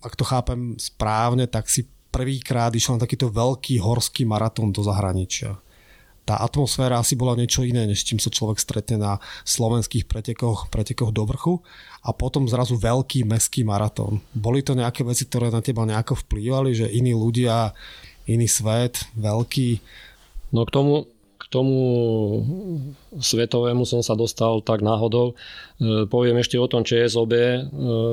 ak 0.00 0.14
to 0.16 0.24
chápem 0.24 0.60
správne, 0.80 1.44
tak 1.44 1.68
si 1.68 1.84
prvýkrát 2.08 2.72
išiel 2.72 2.96
na 2.96 3.04
takýto 3.04 3.28
veľký 3.28 3.76
horský 3.84 4.24
maratón 4.24 4.72
do 4.72 4.80
zahraničia. 4.80 5.60
Tá 6.26 6.42
atmosféra 6.42 6.98
asi 6.98 7.14
bola 7.14 7.38
niečo 7.38 7.62
iné, 7.62 7.86
než 7.86 8.02
čím 8.02 8.18
sa 8.18 8.34
človek 8.34 8.58
stretne 8.58 8.98
na 8.98 9.22
slovenských 9.46 10.10
pretekoch, 10.10 10.66
pretekoch 10.74 11.14
do 11.14 11.22
vrchu 11.22 11.54
a 12.02 12.10
potom 12.10 12.50
zrazu 12.50 12.74
veľký 12.74 13.22
mestský 13.22 13.62
maratón. 13.62 14.18
Boli 14.34 14.66
to 14.66 14.74
nejaké 14.74 15.06
veci, 15.06 15.30
ktoré 15.30 15.54
na 15.54 15.62
teba 15.62 15.86
nejako 15.86 16.26
vplývali, 16.26 16.74
že 16.74 16.90
iní 16.90 17.14
ľudia 17.14 17.70
iný 18.26 18.50
svet, 18.50 19.06
veľký. 19.14 19.78
No 20.50 20.66
k 20.66 20.74
tomu, 20.74 21.06
k 21.46 21.54
tomu 21.54 21.78
svetovému 23.14 23.86
som 23.86 24.02
sa 24.02 24.18
dostal 24.18 24.58
tak 24.66 24.82
náhodou. 24.82 25.38
E, 25.78 26.04
poviem 26.10 26.42
ešte 26.42 26.58
o 26.58 26.66
tom 26.66 26.82
ČSOB. 26.82 27.32
E, 27.32 27.58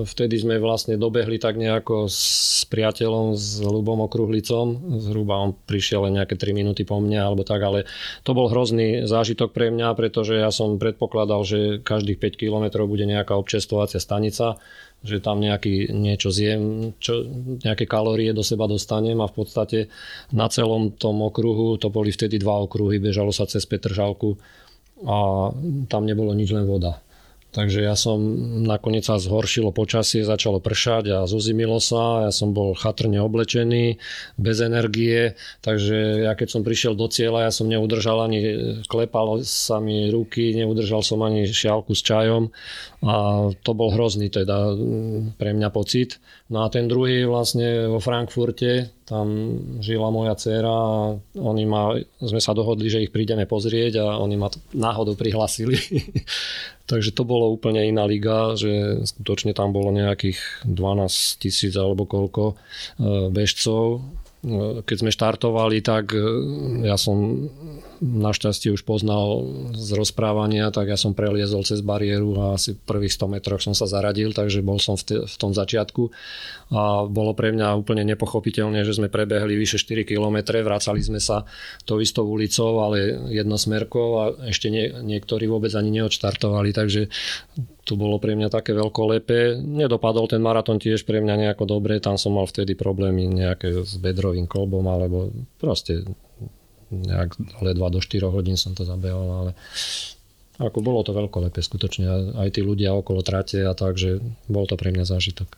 vtedy 0.06 0.38
sme 0.38 0.62
vlastne 0.62 1.02
dobehli 1.02 1.42
tak 1.42 1.58
nejako 1.58 2.06
s 2.06 2.62
priateľom, 2.70 3.34
s 3.34 3.58
Lubom 3.66 4.06
Okruhlicom. 4.06 5.02
Zhruba 5.02 5.42
on 5.42 5.58
prišiel 5.66 6.06
len 6.06 6.22
nejaké 6.22 6.38
3 6.38 6.54
minúty 6.54 6.86
po 6.86 7.02
mne 7.02 7.26
alebo 7.26 7.42
tak, 7.42 7.66
ale 7.66 7.90
to 8.22 8.38
bol 8.38 8.54
hrozný 8.54 9.10
zážitok 9.10 9.50
pre 9.50 9.74
mňa, 9.74 9.98
pretože 9.98 10.38
ja 10.38 10.54
som 10.54 10.78
predpokladal, 10.78 11.42
že 11.42 11.82
každých 11.82 12.38
5 12.38 12.38
kilometrov 12.38 12.86
bude 12.86 13.10
nejaká 13.10 13.34
občestovacia 13.34 13.98
stanica 13.98 14.62
že 15.04 15.20
tam 15.20 15.44
nejaký, 15.44 15.92
niečo 15.92 16.32
zjem, 16.32 16.96
čo, 16.98 17.28
nejaké 17.60 17.84
kalórie 17.84 18.32
do 18.32 18.40
seba 18.40 18.72
dostanem 18.72 19.20
a 19.20 19.28
v 19.28 19.36
podstate 19.36 19.80
na 20.32 20.48
celom 20.48 20.96
tom 20.96 21.20
okruhu, 21.28 21.76
to 21.76 21.92
boli 21.92 22.16
vtedy 22.16 22.40
dva 22.40 22.64
okruhy, 22.64 23.04
bežalo 23.04 23.36
sa 23.36 23.44
cez 23.44 23.68
Petržalku 23.68 24.40
a 25.04 25.52
tam 25.92 26.08
nebolo 26.08 26.32
nič, 26.32 26.56
len 26.56 26.64
voda. 26.64 27.04
Takže 27.54 27.86
ja 27.86 27.94
som 27.94 28.18
nakoniec 28.66 29.06
sa 29.06 29.22
zhoršilo 29.22 29.70
počasie, 29.70 30.26
začalo 30.26 30.58
pršať 30.58 31.14
a 31.14 31.18
zozimilo 31.30 31.78
sa, 31.78 32.26
ja 32.26 32.32
som 32.34 32.50
bol 32.50 32.74
chatrne 32.74 33.22
oblečený, 33.22 34.02
bez 34.42 34.58
energie, 34.58 35.38
takže 35.62 36.26
ja 36.26 36.34
keď 36.34 36.48
som 36.50 36.66
prišiel 36.66 36.98
do 36.98 37.06
cieľa, 37.06 37.46
ja 37.46 37.52
som 37.54 37.70
neudržal 37.70 38.26
ani, 38.26 38.42
klepal 38.90 39.46
sa 39.46 39.78
mi 39.78 40.10
ruky, 40.10 40.58
neudržal 40.58 41.06
som 41.06 41.22
ani 41.22 41.46
šialku 41.46 41.94
s 41.94 42.02
čajom. 42.02 42.50
A 43.06 43.14
to 43.62 43.72
bol 43.78 43.94
hrozný 43.94 44.34
teda 44.34 44.74
mm, 44.74 45.38
pre 45.38 45.54
mňa 45.54 45.70
pocit. 45.70 46.18
No 46.54 46.62
a 46.62 46.70
ten 46.70 46.86
druhý 46.86 47.26
vlastne 47.26 47.90
vo 47.90 47.98
Frankfurte, 47.98 48.94
tam 49.10 49.58
žila 49.82 50.14
moja 50.14 50.38
dcera 50.38 50.70
a 50.70 51.18
oni 51.34 51.66
ma, 51.66 51.98
sme 52.22 52.38
sa 52.38 52.54
dohodli, 52.54 52.94
že 52.94 53.02
ich 53.02 53.10
prídeme 53.10 53.50
pozrieť 53.50 53.98
a 53.98 54.22
oni 54.22 54.38
ma 54.38 54.54
náhodou 54.78 55.18
prihlasili. 55.18 55.74
Takže 56.92 57.10
to 57.18 57.26
bolo 57.26 57.50
úplne 57.50 57.82
iná 57.82 58.06
liga, 58.06 58.54
že 58.54 59.02
skutočne 59.02 59.58
tam 59.58 59.74
bolo 59.74 59.90
nejakých 59.90 60.70
12 60.70 61.42
tisíc 61.42 61.74
alebo 61.74 62.06
koľko 62.06 62.54
e, 62.54 62.56
bežcov 63.34 64.06
keď 64.84 64.96
sme 65.00 65.12
štartovali, 65.16 65.80
tak 65.80 66.12
e, 66.12 66.20
ja 66.84 67.00
som 67.00 67.48
našťastie 68.04 68.76
už 68.76 68.84
poznal 68.84 69.48
z 69.72 69.96
rozprávania, 69.96 70.68
tak 70.76 70.92
ja 70.92 71.00
som 71.00 71.16
preliezol 71.16 71.64
cez 71.64 71.80
bariéru 71.80 72.36
a 72.36 72.60
asi 72.60 72.76
v 72.76 72.84
prvých 72.84 73.16
100 73.16 73.40
metroch 73.40 73.64
som 73.64 73.72
sa 73.72 73.88
zaradil, 73.88 74.36
takže 74.36 74.60
bol 74.60 74.84
som 74.84 75.00
v, 75.00 75.04
te, 75.08 75.16
v 75.24 75.36
tom 75.40 75.56
začiatku. 75.56 76.12
A 76.76 77.08
bolo 77.08 77.32
pre 77.32 77.56
mňa 77.56 77.80
úplne 77.80 78.04
nepochopiteľné, 78.04 78.84
že 78.84 79.00
sme 79.00 79.08
prebehli 79.08 79.56
vyše 79.56 79.80
4 79.80 80.04
km, 80.04 80.44
vracali 80.60 81.00
sme 81.00 81.24
sa 81.24 81.48
tou 81.88 82.04
istou 82.04 82.28
ulicou, 82.28 82.84
ale 82.84 83.32
jednosmerkou 83.32 84.08
a 84.20 84.24
ešte 84.52 84.68
nie, 84.68 84.92
niektorí 84.92 85.48
vôbec 85.48 85.72
ani 85.72 86.04
neodštartovali, 86.04 86.76
takže 86.76 87.08
to 87.84 88.00
bolo 88.00 88.16
pre 88.16 88.34
mňa 88.36 88.48
také 88.48 88.72
veľkolepé. 88.72 89.60
Nedopadol 89.60 90.32
ten 90.32 90.40
maratón 90.40 90.80
tiež 90.80 91.04
pre 91.04 91.20
mňa 91.20 91.36
nejako 91.48 91.68
dobre, 91.68 92.00
tam 92.00 92.16
som 92.16 92.36
mal 92.36 92.48
vtedy 92.48 92.80
problémy 92.80 93.28
nejaké 93.28 93.84
s 93.84 94.00
bedrovým 94.00 94.48
kolbom, 94.48 94.88
alebo 94.88 95.32
proste 95.60 96.08
nejak 96.94 97.36
ledva 97.60 97.92
do 97.92 98.00
4 98.00 98.24
hodín 98.30 98.56
som 98.56 98.72
to 98.72 98.88
zabehol, 98.88 99.28
ale 99.28 99.52
ako 100.62 100.80
bolo 100.86 101.02
to 101.02 101.12
veľkolepé 101.12 101.60
skutočne. 101.60 102.38
Aj 102.38 102.50
tí 102.54 102.62
ľudia 102.62 102.94
okolo 102.94 103.26
trate 103.26 103.66
a 103.66 103.74
tak, 103.74 103.98
že 103.98 104.22
bol 104.46 104.70
to 104.70 104.78
pre 104.78 104.94
mňa 104.94 105.04
zážitok. 105.04 105.50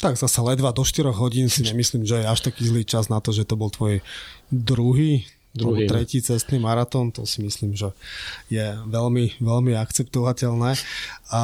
Tak 0.00 0.16
zase 0.16 0.40
ledva 0.40 0.72
do 0.72 0.80
4 0.80 1.12
hodín 1.12 1.52
si 1.52 1.60
nemyslím, 1.60 2.08
že 2.08 2.24
je 2.24 2.26
až 2.26 2.40
taký 2.40 2.64
zlý 2.64 2.88
čas 2.88 3.12
na 3.12 3.20
to, 3.20 3.36
že 3.36 3.44
to 3.44 3.60
bol 3.60 3.68
tvoj 3.68 4.00
druhý 4.48 5.28
druhý. 5.54 5.90
tretí 5.90 6.22
cestný 6.22 6.62
maratón, 6.62 7.10
to 7.10 7.26
si 7.26 7.42
myslím, 7.42 7.74
že 7.74 7.90
je 8.46 8.78
veľmi, 8.86 9.42
veľmi 9.42 9.72
akceptovateľné. 9.74 10.78
A 11.30 11.42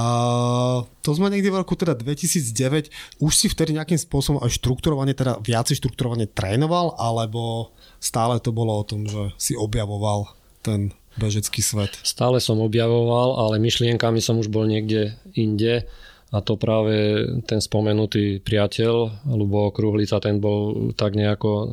to 1.03 1.11
sme 1.15 1.31
niekde 1.31 1.51
v 1.51 1.61
roku 1.63 1.75
teda 1.75 1.99
2009, 1.99 2.91
už 3.23 3.33
si 3.35 3.47
vtedy 3.51 3.75
nejakým 3.75 3.99
spôsobom 3.99 4.43
aj 4.43 4.55
štrukturovanie, 4.59 5.15
teda 5.15 5.43
viacej 5.43 5.83
štrukturovanie 5.83 6.31
trénoval, 6.31 6.95
alebo 6.99 7.75
stále 7.99 8.39
to 8.39 8.55
bolo 8.55 8.79
o 8.79 8.87
tom, 8.87 9.07
že 9.11 9.35
si 9.39 9.53
objavoval 9.59 10.31
ten 10.63 10.95
bežecký 11.17 11.65
svet? 11.65 11.97
Stále 12.05 12.39
som 12.39 12.61
objavoval, 12.61 13.41
ale 13.41 13.63
myšlienkami 13.63 14.21
som 14.21 14.37
už 14.39 14.53
bol 14.53 14.69
niekde 14.69 15.17
inde 15.33 15.89
a 16.37 16.45
to 16.45 16.61
práve 16.61 17.25
ten 17.49 17.65
spomenutý 17.65 18.45
priateľ, 18.45 19.25
Lubo 19.33 19.73
Kruhlica, 19.73 20.21
ten 20.21 20.37
bol 20.37 20.93
tak 20.93 21.17
nejako 21.17 21.73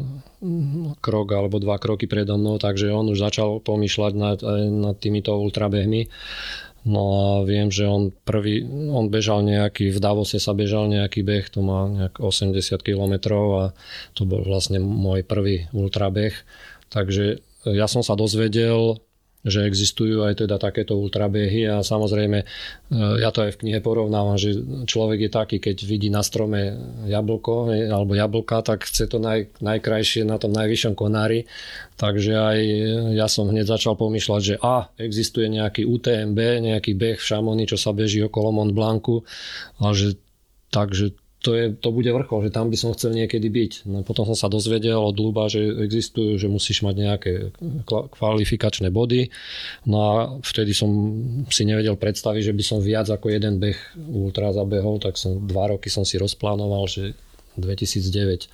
krok 1.03 1.27
alebo 1.35 1.59
dva 1.59 1.75
kroky 1.75 2.07
predo 2.07 2.39
mnou, 2.39 2.63
takže 2.63 2.87
on 2.95 3.11
už 3.11 3.19
začal 3.19 3.59
pomýšľať 3.59 4.13
nad, 4.15 4.39
nad 4.71 4.95
týmito 4.95 5.35
ultrabehmi. 5.35 6.07
No 6.83 7.03
a 7.15 7.27
viem, 7.47 7.71
že 7.71 7.87
on 7.87 8.11
prvý, 8.11 8.63
on 8.91 9.07
bežal 9.07 9.43
nejaký, 9.43 9.87
v 9.91 9.99
Davose 10.03 10.35
sa 10.39 10.51
bežal 10.51 10.91
nejaký 10.91 11.23
beh, 11.23 11.47
to 11.51 11.63
má 11.63 11.87
nejak 11.87 12.19
80 12.19 12.59
km 12.83 13.13
a 13.59 13.71
to 14.15 14.27
bol 14.27 14.43
vlastne 14.43 14.83
môj 14.83 15.23
prvý 15.23 15.71
ultrabeh. 15.71 16.35
Takže 16.91 17.39
ja 17.71 17.87
som 17.87 18.03
sa 18.03 18.19
dozvedel 18.19 18.99
že 19.43 19.67
existujú 19.67 20.23
aj 20.23 20.47
teda 20.47 20.55
takéto 20.55 20.95
ultrabehy 20.95 21.67
a 21.67 21.83
samozrejme 21.83 22.37
e, 22.41 22.45
ja 23.19 23.27
to 23.35 23.43
aj 23.43 23.55
v 23.55 23.59
knihe 23.59 23.79
porovnávam, 23.83 24.39
že 24.39 24.55
človek 24.87 25.27
je 25.27 25.31
taký, 25.31 25.57
keď 25.59 25.77
vidí 25.83 26.07
na 26.07 26.23
strome 26.23 26.75
jablko 27.11 27.71
alebo 27.91 28.15
jablka, 28.15 28.63
tak 28.63 28.87
chce 28.87 29.11
to 29.11 29.19
naj, 29.19 29.51
najkrajšie 29.59 30.23
na 30.23 30.39
tom 30.39 30.55
najvyššom 30.55 30.95
konári. 30.95 31.43
Takže 31.99 32.33
aj 32.33 32.59
ja 33.13 33.27
som 33.27 33.51
hneď 33.51 33.67
začal 33.67 33.99
pomýšľať, 33.99 34.41
že 34.41 34.55
a, 34.63 34.87
existuje 34.97 35.51
nejaký 35.51 35.83
UTMB, 35.85 36.39
nejaký 36.63 36.95
beh 36.95 37.19
v 37.19 37.27
Šamoni, 37.27 37.67
čo 37.67 37.75
sa 37.75 37.91
beží 37.91 38.23
okolo 38.23 38.49
Mont 38.55 38.71
Blancu 38.71 39.27
a 39.83 39.91
že 39.91 40.17
takže 40.73 41.22
to, 41.43 41.51
je, 41.59 41.65
to 41.75 41.91
bude 41.91 42.07
vrchol, 42.07 42.47
že 42.47 42.55
tam 42.55 42.71
by 42.71 42.77
som 42.79 42.95
chcel 42.95 43.11
niekedy 43.11 43.51
byť. 43.51 43.71
No, 43.91 43.99
potom 44.07 44.23
som 44.23 44.33
sa 44.33 44.47
dozvedel 44.47 44.95
od 44.95 45.11
Luba, 45.19 45.51
že 45.51 45.59
existujú, 45.59 46.39
že 46.39 46.47
musíš 46.47 46.87
mať 46.87 46.95
nejaké 46.95 47.31
kvalifikačné 48.15 48.87
body. 48.87 49.27
No 49.83 49.97
a 49.99 50.11
vtedy 50.39 50.71
som 50.71 50.89
si 51.51 51.67
nevedel 51.67 51.99
predstaviť, 51.99 52.49
že 52.49 52.55
by 52.55 52.63
som 52.63 52.79
viac 52.79 53.11
ako 53.11 53.27
jeden 53.27 53.59
beh 53.59 53.75
ultra 53.99 54.55
zabehol, 54.55 55.03
tak 55.03 55.19
som 55.19 55.43
dva 55.43 55.75
roky 55.75 55.91
som 55.91 56.07
si 56.07 56.15
rozplánoval, 56.15 56.87
že 56.87 57.11
2009 57.59 58.47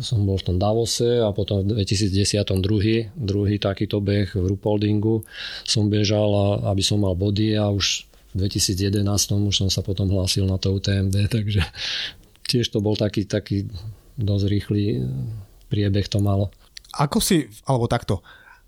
som 0.00 0.24
bol 0.24 0.40
v 0.40 0.46
tom 0.48 0.56
Davose 0.56 1.20
a 1.20 1.32
potom 1.36 1.64
v 1.64 1.84
2010 1.84 2.44
druhý, 2.64 3.12
druhý 3.12 3.60
takýto 3.60 4.00
beh 4.00 4.32
v 4.32 4.44
Rupoldingu 4.56 5.20
som 5.68 5.92
bežal, 5.92 6.32
a, 6.32 6.46
aby 6.72 6.80
som 6.80 7.04
mal 7.04 7.12
body 7.12 7.60
a 7.60 7.68
už 7.68 8.08
v 8.32 8.48
2011 8.48 9.04
už 9.48 9.56
som 9.56 9.68
sa 9.68 9.84
potom 9.84 10.08
hlásil 10.08 10.48
na 10.48 10.56
to 10.56 10.72
UTMB, 10.76 11.14
takže 11.36 11.62
tiež 12.48 12.72
to 12.72 12.80
bol 12.84 12.96
taký, 12.96 13.28
taký 13.28 13.68
dosť 14.16 14.44
rýchly 14.48 14.82
eh, 14.96 15.04
priebeh 15.72 16.08
to 16.08 16.20
malo. 16.20 16.52
Ako 16.92 17.24
si, 17.24 17.48
alebo 17.64 17.88
takto, 17.88 18.20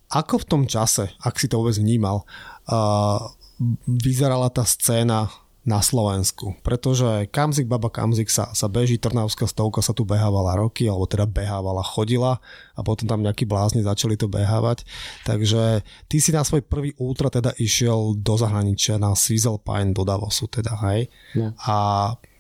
ako 0.08 0.40
v 0.40 0.48
tom 0.48 0.62
čase, 0.64 1.12
ak 1.20 1.36
si 1.36 1.50
to 1.50 1.60
vôbec 1.60 1.76
vnímal, 1.76 2.24
uh, 2.72 3.20
vyzerala 3.84 4.48
tá 4.48 4.64
scéna 4.64 5.28
na 5.64 5.80
Slovensku. 5.80 6.60
Pretože 6.60 7.24
Kamzik 7.32 7.64
Baba 7.64 7.88
Kamzik 7.88 8.28
sa, 8.28 8.52
sa 8.52 8.68
beží, 8.68 9.00
Trnavská 9.00 9.48
stovka 9.48 9.80
sa 9.80 9.96
tu 9.96 10.04
behávala 10.04 10.60
roky, 10.60 10.84
alebo 10.84 11.08
teda 11.08 11.24
behávala, 11.24 11.80
chodila 11.80 12.38
a 12.76 12.80
potom 12.84 13.08
tam 13.08 13.24
nejakí 13.24 13.48
blázni 13.48 13.80
začali 13.80 14.20
to 14.20 14.28
behávať. 14.28 14.84
Takže 15.24 15.80
ty 16.08 16.16
si 16.20 16.36
na 16.36 16.44
svoj 16.44 16.60
prvý 16.68 16.92
ultra 17.00 17.32
teda 17.32 17.56
išiel 17.56 18.12
do 18.20 18.36
zahraničia 18.36 19.00
na 19.00 19.16
Pine 19.64 19.96
do 19.96 20.04
Davosu 20.04 20.52
teda, 20.52 20.76
hej? 20.92 21.08
No. 21.32 21.56
A 21.64 21.76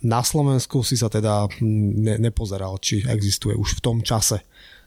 na 0.04 0.20
Slovensku 0.20 0.84
si 0.84 1.00
sa 1.00 1.08
teda 1.08 1.48
ne, 1.64 2.20
nepozeral, 2.20 2.76
či 2.76 3.00
existuje 3.08 3.56
už 3.56 3.80
v 3.80 3.84
tom 3.84 3.98
čase 4.04 4.44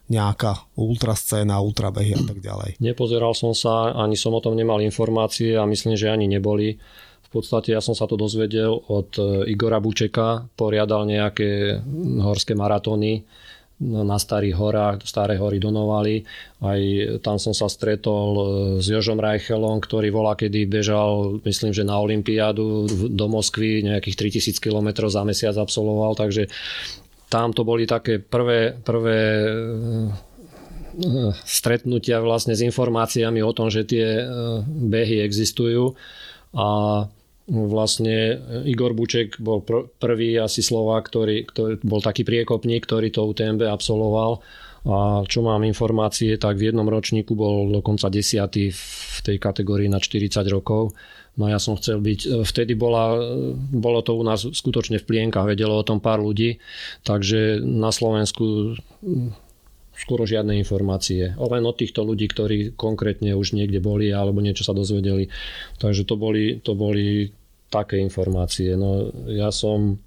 nejaká 0.08 0.72
ultrascéna, 0.78 1.60
ultrabehy 1.60 2.16
a 2.16 2.22
tak 2.24 2.40
ďalej. 2.40 2.80
Nepozeral 2.80 3.36
som 3.36 3.52
sa, 3.52 3.92
ani 3.92 4.16
som 4.16 4.32
o 4.32 4.40
tom 4.40 4.56
nemal 4.56 4.80
informácie 4.80 5.52
a 5.52 5.68
myslím, 5.68 6.00
že 6.00 6.08
ani 6.08 6.24
neboli 6.24 6.80
v 7.28 7.30
podstate 7.36 7.76
ja 7.76 7.84
som 7.84 7.92
sa 7.92 8.08
to 8.08 8.16
dozvedel 8.16 8.72
od 8.88 9.12
e, 9.20 9.52
Igora 9.52 9.84
Bučeka, 9.84 10.48
poriadal 10.56 11.04
nejaké 11.04 11.76
horské 12.24 12.56
maratóny 12.56 13.20
na 13.78 14.16
starých 14.18 14.56
horách, 14.58 14.96
staré 15.06 15.38
hory 15.38 15.60
Donovali. 15.60 16.24
Aj 16.64 16.80
tam 17.20 17.36
som 17.36 17.52
sa 17.52 17.68
stretol 17.68 18.28
e, 18.32 18.42
s 18.80 18.88
Jožom 18.88 19.20
Reichelom, 19.20 19.76
ktorý 19.76 20.08
volá, 20.08 20.40
kedy 20.40 20.64
bežal, 20.64 21.36
myslím, 21.44 21.76
že 21.76 21.84
na 21.84 22.00
Olympiádu 22.00 22.88
do 23.12 23.26
Moskvy, 23.28 23.84
nejakých 23.84 24.40
3000 24.40 24.64
km 24.64 24.88
za 25.12 25.20
mesiac 25.20 25.54
absolvoval, 25.60 26.16
takže 26.16 26.48
tam 27.28 27.52
to 27.52 27.60
boli 27.60 27.84
také 27.84 28.24
prvé, 28.24 28.72
prvé 28.72 29.20
e, 29.20 29.50
stretnutia 31.44 32.24
vlastne 32.24 32.56
s 32.56 32.64
informáciami 32.64 33.44
o 33.44 33.52
tom, 33.52 33.68
že 33.68 33.84
tie 33.84 34.24
behy 34.64 35.20
existujú 35.20 35.92
a 36.56 36.66
vlastne 37.48 38.36
Igor 38.68 38.92
Buček 38.92 39.40
bol 39.40 39.64
pr- 39.64 39.88
prvý 39.96 40.36
asi 40.36 40.60
Slovák, 40.60 41.08
ktorý, 41.08 41.48
ktorý 41.48 41.80
bol 41.80 42.04
taký 42.04 42.22
priekopník, 42.28 42.84
ktorý 42.84 43.08
to 43.08 43.24
UTMB 43.24 43.64
absolvoval 43.66 44.44
a 44.86 45.26
čo 45.26 45.42
mám 45.42 45.66
informácie, 45.66 46.38
tak 46.38 46.56
v 46.56 46.70
jednom 46.70 46.86
ročníku 46.86 47.34
bol 47.34 47.66
dokonca 47.68 48.06
desiatý 48.08 48.70
v 48.70 49.18
tej 49.26 49.36
kategórii 49.42 49.90
na 49.90 49.98
40 49.98 50.38
rokov. 50.48 50.94
No 51.38 51.50
ja 51.50 51.58
som 51.58 51.78
chcel 51.78 52.02
byť, 52.02 52.46
vtedy 52.46 52.74
bola, 52.74 53.18
bolo 53.74 54.00
to 54.02 54.14
u 54.14 54.22
nás 54.22 54.42
skutočne 54.42 54.98
v 55.02 55.06
plienkach, 55.06 55.46
vedelo 55.46 55.78
o 55.78 55.86
tom 55.86 56.02
pár 56.02 56.18
ľudí, 56.22 56.58
takže 57.06 57.62
na 57.62 57.94
Slovensku 57.94 58.74
skoro 59.98 60.22
žiadne 60.26 60.54
informácie. 60.54 61.34
Len 61.34 61.62
od 61.66 61.74
týchto 61.74 62.06
ľudí, 62.06 62.30
ktorí 62.30 62.78
konkrétne 62.78 63.34
už 63.34 63.58
niekde 63.58 63.82
boli 63.82 64.14
alebo 64.14 64.38
niečo 64.38 64.62
sa 64.62 64.74
dozvedeli. 64.74 65.26
Takže 65.82 66.06
to 66.06 66.14
boli, 66.14 66.62
to 66.62 66.78
boli 66.78 67.34
také 67.68 68.00
informácie. 68.00 68.74
No 68.74 69.12
ja 69.28 69.52
som 69.52 70.00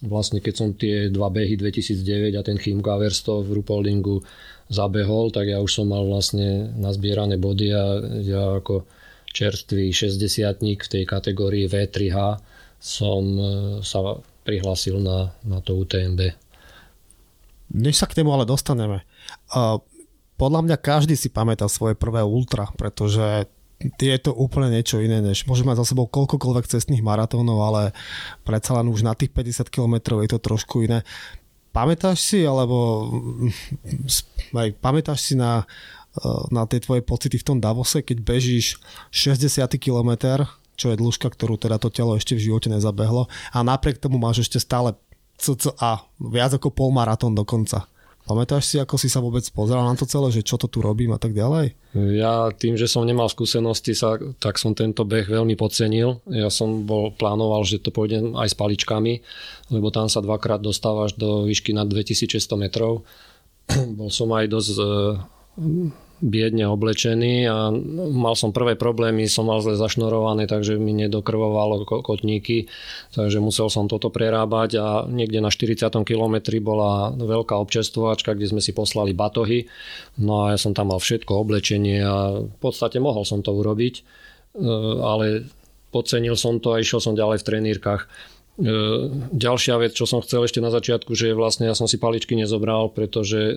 vlastne 0.00 0.40
keď 0.40 0.54
som 0.56 0.68
tie 0.72 1.12
dva 1.12 1.28
behy 1.28 1.60
2009 1.60 2.32
a 2.36 2.42
ten 2.42 2.56
Chimka 2.56 2.96
Versto 2.96 3.44
v 3.44 3.60
Rupoldingu 3.60 4.24
zabehol, 4.72 5.28
tak 5.28 5.52
ja 5.52 5.60
už 5.60 5.68
som 5.68 5.92
mal 5.92 6.06
vlastne 6.08 6.72
nazbierané 6.78 7.36
body 7.36 7.68
a 7.74 7.84
ja 8.24 8.42
ako 8.56 8.88
čerstvý 9.30 9.92
60 9.92 10.16
v 10.64 10.88
tej 10.88 11.04
kategórii 11.04 11.68
V3H 11.68 12.18
som 12.80 13.22
e, 13.36 13.44
sa 13.84 14.16
prihlásil 14.42 14.96
na, 14.98 15.36
na 15.44 15.60
to 15.60 15.76
UTMB. 15.76 16.32
Než 17.76 18.02
sa 18.02 18.08
k 18.08 18.18
nemu 18.18 18.34
ale 18.34 18.48
dostaneme, 18.48 19.06
uh, 19.54 19.78
podľa 20.34 20.60
mňa 20.66 20.76
každý 20.80 21.14
si 21.14 21.30
pamätá 21.30 21.70
svoje 21.70 21.94
prvé 21.94 22.24
ultra, 22.26 22.66
pretože 22.74 23.46
je 23.80 24.18
to 24.20 24.36
úplne 24.36 24.68
niečo 24.68 25.00
iné, 25.00 25.24
než 25.24 25.48
môže 25.48 25.64
mať 25.64 25.80
za 25.80 25.96
sebou 25.96 26.04
koľkokoľvek 26.04 26.68
cestných 26.68 27.00
maratónov, 27.00 27.58
ale 27.64 27.82
predsa 28.44 28.76
len 28.76 28.92
už 28.92 29.00
na 29.00 29.16
tých 29.16 29.32
50 29.32 29.72
km 29.72 30.20
je 30.20 30.30
to 30.30 30.38
trošku 30.40 30.84
iné. 30.84 31.00
Pamätáš 31.72 32.20
si, 32.20 32.44
alebo 32.44 33.08
aj 34.52 34.76
pamätáš 34.82 35.32
si 35.32 35.34
na, 35.38 35.64
na 36.50 36.66
tie 36.68 36.82
tvoje 36.82 37.00
pocity 37.00 37.40
v 37.40 37.46
tom 37.46 37.58
Davose, 37.62 38.04
keď 38.04 38.20
bežíš 38.20 38.76
60 39.14 39.64
km, 39.80 40.44
čo 40.74 40.92
je 40.92 41.00
dĺžka, 41.00 41.28
ktorú 41.32 41.56
teda 41.56 41.76
to 41.80 41.88
telo 41.92 42.16
ešte 42.16 42.36
v 42.36 42.50
živote 42.50 42.72
nezabehlo 42.72 43.28
a 43.52 43.58
napriek 43.60 44.00
tomu 44.00 44.16
máš 44.16 44.48
ešte 44.48 44.56
stále 44.60 44.96
cca 45.40 46.04
viac 46.20 46.52
ako 46.56 46.68
polmaratón 46.72 47.32
dokonca. 47.32 47.88
Pamätáš 48.30 48.70
si, 48.70 48.78
ako 48.78 48.94
si 48.94 49.10
sa 49.10 49.18
vôbec 49.18 49.42
pozeral 49.50 49.82
na 49.82 49.98
to 49.98 50.06
celé, 50.06 50.30
že 50.30 50.46
čo 50.46 50.54
to 50.54 50.70
tu 50.70 50.78
robím 50.78 51.10
a 51.10 51.18
tak 51.18 51.34
ďalej? 51.34 51.74
Ja 52.14 52.54
tým, 52.54 52.78
že 52.78 52.86
som 52.86 53.02
nemal 53.02 53.26
skúsenosti, 53.26 53.90
sa, 53.90 54.22
tak 54.38 54.54
som 54.54 54.70
tento 54.70 55.02
beh 55.02 55.26
veľmi 55.26 55.58
podcenil. 55.58 56.22
Ja 56.30 56.46
som 56.46 56.86
bol 56.86 57.10
plánoval, 57.10 57.66
že 57.66 57.82
to 57.82 57.90
pôjdem 57.90 58.38
aj 58.38 58.54
s 58.54 58.56
paličkami, 58.56 59.18
lebo 59.74 59.90
tam 59.90 60.06
sa 60.06 60.22
dvakrát 60.22 60.62
dostávaš 60.62 61.18
do 61.18 61.42
výšky 61.42 61.74
nad 61.74 61.90
2600 61.90 62.54
metrov. 62.54 63.02
bol 63.98 64.14
som 64.14 64.30
aj 64.30 64.46
dosť 64.46 64.70
biedne 66.20 66.68
oblečený 66.68 67.48
a 67.48 67.72
mal 68.12 68.36
som 68.36 68.52
prvé 68.52 68.76
problémy, 68.76 69.24
som 69.24 69.48
mal 69.48 69.64
zle 69.64 69.74
zašnorované, 69.80 70.44
takže 70.44 70.76
mi 70.76 70.92
nedokrvovalo 70.92 71.88
kotníky, 72.04 72.68
takže 73.16 73.40
musel 73.40 73.72
som 73.72 73.88
toto 73.88 74.12
prerábať 74.12 74.70
a 74.76 74.86
niekde 75.08 75.40
na 75.40 75.48
40. 75.48 75.90
kilometri 76.04 76.60
bola 76.60 77.10
veľká 77.16 77.56
občerstvovačka, 77.56 78.36
kde 78.36 78.52
sme 78.52 78.60
si 78.60 78.76
poslali 78.76 79.16
batohy, 79.16 79.66
no 80.20 80.46
a 80.46 80.54
ja 80.54 80.58
som 80.60 80.76
tam 80.76 80.92
mal 80.92 81.00
všetko 81.00 81.32
oblečenie 81.40 82.04
a 82.04 82.44
v 82.44 82.58
podstate 82.60 83.00
mohol 83.00 83.24
som 83.24 83.40
to 83.40 83.56
urobiť, 83.56 83.94
e, 83.98 84.02
ale 85.00 85.48
podcenil 85.90 86.38
som 86.38 86.62
to 86.62 86.76
a 86.76 86.80
išiel 86.80 87.02
som 87.02 87.18
ďalej 87.18 87.42
v 87.42 87.46
trenírkach 87.48 88.06
ďalšia 89.32 89.80
vec, 89.80 89.96
čo 89.96 90.04
som 90.04 90.20
chcel 90.20 90.44
ešte 90.44 90.60
na 90.60 90.68
začiatku, 90.68 91.16
že 91.16 91.32
vlastne 91.32 91.64
ja 91.64 91.72
som 91.72 91.88
si 91.88 91.96
paličky 91.96 92.36
nezobral, 92.36 92.92
pretože 92.92 93.52
e, 93.52 93.54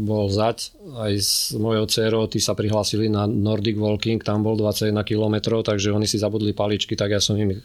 bol 0.00 0.32
zať 0.32 0.72
aj 0.96 1.12
s 1.20 1.32
mojou 1.52 1.84
dcerou, 1.84 2.24
tí 2.32 2.40
sa 2.40 2.56
prihlásili 2.56 3.12
na 3.12 3.28
Nordic 3.28 3.76
Walking, 3.76 4.24
tam 4.24 4.40
bol 4.40 4.56
21 4.56 5.04
km, 5.04 5.60
takže 5.60 5.92
oni 5.92 6.08
si 6.08 6.16
zabudli 6.16 6.56
paličky, 6.56 6.96
tak 6.96 7.12
ja 7.12 7.20
som 7.20 7.36
im 7.36 7.60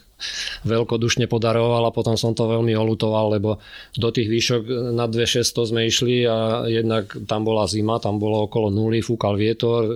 veľkodušne 0.68 1.24
podaroval 1.24 1.88
a 1.88 1.94
potom 1.94 2.20
som 2.20 2.36
to 2.36 2.44
veľmi 2.44 2.76
olutoval, 2.76 3.32
lebo 3.32 3.56
do 3.96 4.08
tých 4.12 4.28
výšok 4.28 4.92
na 4.92 5.08
2600 5.08 5.70
sme 5.72 5.80
išli 5.88 6.28
a 6.28 6.68
jednak 6.68 7.16
tam 7.24 7.48
bola 7.48 7.64
zima, 7.64 7.96
tam 7.96 8.20
bolo 8.20 8.44
okolo 8.44 8.68
nuly, 8.68 9.00
fúkal 9.00 9.40
vietor, 9.40 9.88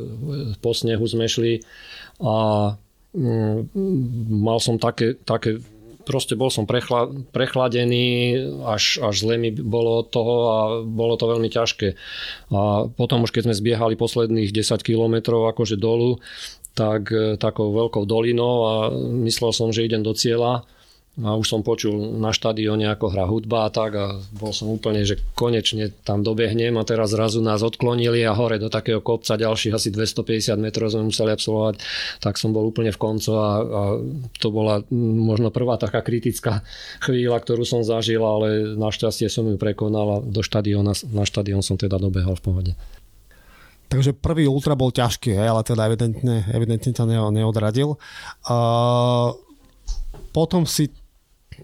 po 0.64 0.72
snehu 0.72 1.04
sme 1.04 1.28
šli 1.28 1.60
a 2.24 2.72
mm, 3.12 3.76
mal 4.40 4.58
som 4.58 4.80
také, 4.80 5.20
také 5.20 5.60
proste 6.08 6.32
bol 6.32 6.48
som 6.48 6.64
prechla, 6.64 7.12
prechladený, 7.36 8.40
až, 8.64 8.96
až 9.04 9.28
zle 9.28 9.36
mi 9.36 9.52
bolo 9.52 10.00
od 10.00 10.08
toho 10.08 10.34
a 10.48 10.58
bolo 10.80 11.20
to 11.20 11.28
veľmi 11.28 11.52
ťažké. 11.52 11.92
A 12.56 12.88
potom 12.88 13.28
už 13.28 13.30
keď 13.36 13.52
sme 13.52 13.58
zbiehali 13.60 14.00
posledných 14.00 14.48
10 14.48 14.80
kilometrov 14.80 15.52
akože 15.52 15.76
dolu, 15.76 16.16
tak 16.72 17.12
e, 17.12 17.36
takou 17.36 17.76
veľkou 17.76 18.08
dolinou 18.08 18.56
a 18.64 18.74
myslel 19.28 19.52
som, 19.52 19.68
že 19.68 19.84
idem 19.84 20.00
do 20.00 20.16
cieľa 20.16 20.64
a 21.18 21.34
už 21.34 21.46
som 21.50 21.66
počul 21.66 22.14
na 22.22 22.30
štadióne 22.30 22.86
ako 22.94 23.10
hra 23.10 23.26
hudba 23.26 23.66
a 23.66 23.74
tak 23.74 23.90
a 23.98 24.22
bol 24.38 24.54
som 24.54 24.70
úplne, 24.70 25.02
že 25.02 25.18
konečne 25.34 25.90
tam 26.06 26.22
dobehnem 26.22 26.78
a 26.78 26.86
teraz 26.86 27.10
zrazu 27.10 27.42
nás 27.42 27.66
odklonili 27.66 28.22
a 28.22 28.38
hore 28.38 28.62
do 28.62 28.70
takého 28.70 29.02
kopca 29.02 29.34
ďalších 29.34 29.74
asi 29.74 29.90
250 29.90 30.54
metrov 30.62 30.94
sme 30.94 31.10
museli 31.10 31.34
absolvovať, 31.34 31.82
tak 32.22 32.38
som 32.38 32.54
bol 32.54 32.70
úplne 32.70 32.94
v 32.94 33.00
koncu 33.02 33.34
a, 33.34 33.48
a 33.58 33.80
to 34.38 34.48
bola 34.54 34.86
možno 34.94 35.50
prvá 35.50 35.74
taká 35.74 36.06
kritická 36.06 36.62
chvíľa, 37.02 37.42
ktorú 37.42 37.66
som 37.66 37.82
zažil, 37.82 38.22
ale 38.22 38.78
našťastie 38.78 39.26
som 39.26 39.50
ju 39.50 39.58
prekonal 39.58 40.06
a 40.06 40.22
do 40.22 40.46
štadióna, 40.46 40.94
na 41.10 41.26
štadión 41.26 41.66
som 41.66 41.74
teda 41.74 41.98
dobehol 41.98 42.38
v 42.38 42.44
pohode. 42.46 42.72
Takže 43.88 44.12
prvý 44.12 44.44
ultra 44.44 44.76
bol 44.76 44.92
ťažký, 44.92 45.32
ale 45.34 45.64
teda 45.64 45.88
evidentne, 45.88 46.44
evidentne 46.52 46.92
ťa 46.92 47.08
neodradil. 47.32 47.96
Uh, 48.44 49.32
potom 50.30 50.68
si 50.68 50.92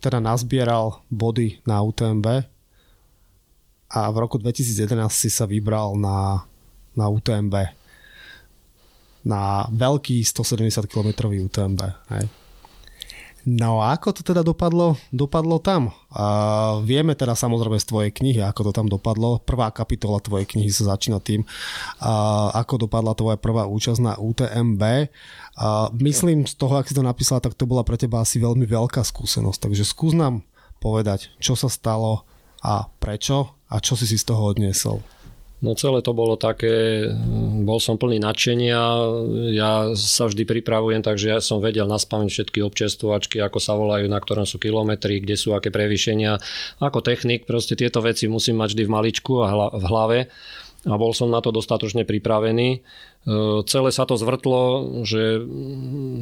teda 0.01 0.19
nazbieral 0.23 1.03
body 1.11 1.63
na 1.67 1.83
UTMB 1.83 2.27
a 3.95 4.01
v 4.11 4.17
roku 4.19 4.39
2011 4.39 4.91
si 5.11 5.31
sa 5.31 5.47
vybral 5.47 5.95
na, 5.95 6.43
na 6.99 7.07
UTMB 7.07 7.55
na 9.25 9.65
veľký 9.73 10.21
170 10.21 10.85
km 10.85 11.33
UTMB. 11.33 11.81
Hej. 12.13 12.44
No 13.45 13.85
a 13.85 13.93
ako 13.93 14.17
to 14.17 14.23
teda 14.25 14.41
dopadlo, 14.41 14.97
dopadlo 15.13 15.61
tam? 15.61 15.93
A 16.09 16.25
vieme 16.81 17.13
teda 17.13 17.37
samozrejme 17.37 17.77
z 17.77 17.89
tvojej 17.93 18.13
knihy, 18.17 18.41
ako 18.41 18.69
to 18.69 18.73
tam 18.73 18.89
dopadlo. 18.89 19.37
Prvá 19.45 19.69
kapitola 19.69 20.17
tvojej 20.17 20.49
knihy 20.49 20.73
sa 20.73 20.97
začína 20.97 21.21
tým, 21.21 21.45
a 22.01 22.49
ako 22.57 22.89
dopadla 22.89 23.13
tvoja 23.13 23.37
prvá 23.37 23.69
účasť 23.69 24.01
na 24.01 24.17
UTMB. 24.17 24.83
A 25.61 25.93
myslím 25.93 26.49
z 26.49 26.57
toho, 26.57 26.81
ak 26.81 26.89
si 26.89 26.97
to 26.97 27.05
napísala, 27.05 27.45
tak 27.45 27.53
to 27.53 27.69
bola 27.69 27.85
pre 27.85 28.01
teba 28.01 28.25
asi 28.25 28.41
veľmi 28.41 28.65
veľká 28.65 29.05
skúsenosť. 29.05 29.69
Takže 29.69 29.85
skús 29.85 30.17
nám 30.17 30.41
povedať, 30.81 31.29
čo 31.37 31.53
sa 31.53 31.69
stalo 31.69 32.25
a 32.65 32.89
prečo 32.97 33.61
a 33.69 33.77
čo 33.77 33.93
si 33.93 34.09
si 34.09 34.17
z 34.17 34.25
toho 34.25 34.57
odniesol. 34.57 35.05
No 35.65 35.73
celé 35.73 36.05
to 36.05 36.13
bolo 36.13 36.37
také, 36.37 37.09
bol 37.65 37.81
som 37.81 37.97
plný 37.97 38.21
nadšenia, 38.21 38.81
ja 39.57 39.97
sa 39.97 40.29
vždy 40.29 40.45
pripravujem, 40.45 41.01
takže 41.01 41.27
ja 41.33 41.41
som 41.41 41.65
vedel 41.65 41.89
naspamiť 41.89 42.29
všetky 42.29 42.61
občerstvovačky, 42.61 43.41
ako 43.41 43.59
sa 43.65 43.73
volajú, 43.73 44.05
na 44.05 44.21
ktorom 44.21 44.45
sú 44.45 44.61
kilometry, 44.61 45.25
kde 45.25 45.41
sú 45.41 45.57
aké 45.57 45.73
prevýšenia. 45.73 46.37
Ako 46.85 47.01
technik 47.01 47.49
proste 47.49 47.81
tieto 47.81 48.05
veci 48.05 48.29
musím 48.29 48.61
mať 48.61 48.77
vždy 48.77 48.83
v 48.85 48.93
maličku 48.93 49.41
a 49.41 49.73
v 49.73 49.85
hlave 49.89 50.19
a 50.85 51.01
bol 51.01 51.17
som 51.17 51.33
na 51.33 51.41
to 51.41 51.49
dostatočne 51.49 52.05
pripravený. 52.05 52.69
E, 52.77 52.79
celé 53.65 53.89
sa 53.89 54.05
to 54.05 54.21
zvrtlo, 54.21 54.85
že 55.09 55.41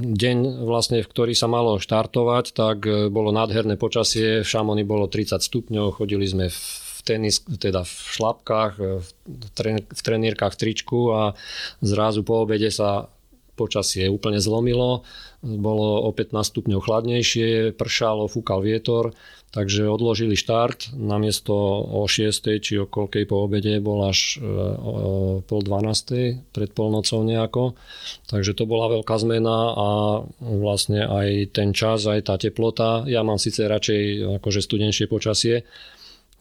deň 0.07 0.63
vlastne, 0.63 1.03
v 1.03 1.11
ktorý 1.11 1.35
sa 1.35 1.51
malo 1.51 1.83
štartovať, 1.83 2.55
tak 2.55 2.87
bolo 3.11 3.35
nádherné 3.35 3.75
počasie, 3.75 4.47
v 4.47 4.47
Šamoni 4.47 4.87
bolo 4.87 5.11
30 5.11 5.43
stupňov, 5.43 5.99
chodili 5.99 6.31
sme 6.31 6.47
v 6.47 6.59
tenis, 7.03 7.43
teda 7.59 7.83
v 7.83 7.93
šlapkách, 7.93 8.73
v, 8.79 9.07
tren, 9.55 9.77
v 9.83 10.01
trenírkach, 10.01 10.55
v 10.55 10.61
tričku 10.61 11.01
a 11.11 11.23
zrazu 11.83 12.23
po 12.23 12.47
obede 12.47 12.71
sa 12.71 13.11
počasie 13.55 14.09
úplne 14.09 14.41
zlomilo, 14.41 15.05
bolo 15.43 16.09
o 16.09 16.11
15 16.15 16.55
stupňov 16.55 16.81
chladnejšie, 16.81 17.77
pršalo, 17.77 18.31
fúkal 18.31 18.65
vietor, 18.65 19.13
takže 19.53 19.85
odložili 19.85 20.33
štart, 20.33 20.97
namiesto 20.97 21.53
o 21.85 22.09
6. 22.09 22.33
či 22.65 22.81
o 22.81 22.89
koľkej 22.89 23.29
po 23.29 23.45
obede 23.45 23.77
bol 23.85 24.09
až 24.09 24.41
e, 24.41 24.49
o 24.81 24.93
pol 25.45 25.61
12. 25.61 26.49
pred 26.57 26.71
polnocou 26.73 27.21
nejako, 27.21 27.77
takže 28.33 28.57
to 28.57 28.65
bola 28.65 28.89
veľká 28.97 29.13
zmena 29.21 29.77
a 29.77 29.89
vlastne 30.41 31.05
aj 31.05 31.53
ten 31.53 31.77
čas, 31.77 32.09
aj 32.09 32.33
tá 32.33 32.41
teplota, 32.41 33.05
ja 33.05 33.21
mám 33.21 33.37
síce 33.37 33.69
radšej 33.69 34.41
akože 34.41 34.61
studenšie 34.65 35.05
počasie, 35.05 35.69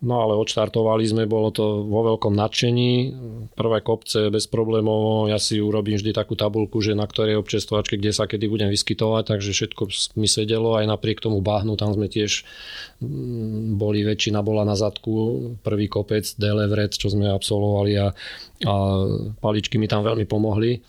No 0.02 0.26
ale 0.26 0.34
odštartovali 0.34 1.06
sme, 1.06 1.30
bolo 1.30 1.54
to 1.54 1.86
vo 1.86 2.02
veľkom 2.02 2.34
nadšení. 2.34 3.14
Prvé 3.54 3.86
kopce 3.86 4.34
bez 4.34 4.50
problémov, 4.50 5.30
ja 5.30 5.38
si 5.38 5.62
urobím 5.62 6.02
vždy 6.02 6.10
takú 6.10 6.34
tabulku, 6.34 6.82
že 6.82 6.98
na 6.98 7.06
ktorej 7.06 7.38
občerstvovačke, 7.38 8.02
kde 8.02 8.10
sa 8.10 8.26
kedy 8.26 8.50
budem 8.50 8.74
vyskytovať, 8.74 9.30
takže 9.30 9.54
všetko 9.54 9.94
mi 10.18 10.26
sedelo, 10.26 10.74
aj 10.74 10.90
napriek 10.90 11.22
tomu 11.22 11.46
bahnu, 11.46 11.78
tam 11.78 11.94
sme 11.94 12.10
tiež 12.10 12.42
mm, 12.98 13.78
boli, 13.78 14.02
väčšina 14.02 14.42
bola 14.42 14.66
na 14.66 14.74
zadku, 14.74 15.54
prvý 15.62 15.86
kopec, 15.86 16.26
Delevret, 16.34 16.98
čo 16.98 17.14
sme 17.14 17.30
absolvovali 17.30 17.94
a, 18.02 18.10
a 18.66 18.74
paličky 19.38 19.78
mi 19.78 19.86
tam 19.86 20.02
veľmi 20.02 20.26
pomohli. 20.26 20.82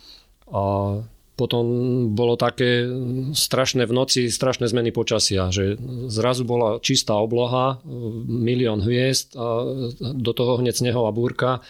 A 0.57 0.97
potom 1.33 1.65
bolo 2.13 2.37
také 2.37 2.85
strašné 3.33 3.89
v 3.89 3.93
noci, 3.97 4.29
strašné 4.29 4.69
zmeny 4.69 4.93
počasia, 4.93 5.49
že 5.49 5.81
zrazu 6.13 6.45
bola 6.45 6.77
čistá 6.85 7.17
obloha, 7.17 7.81
milión 8.29 8.85
hviezd 8.85 9.33
a 9.35 9.65
do 10.01 10.33
toho 10.37 10.61
hneď 10.61 10.77
snehová 10.77 11.09
búrka. 11.09 11.65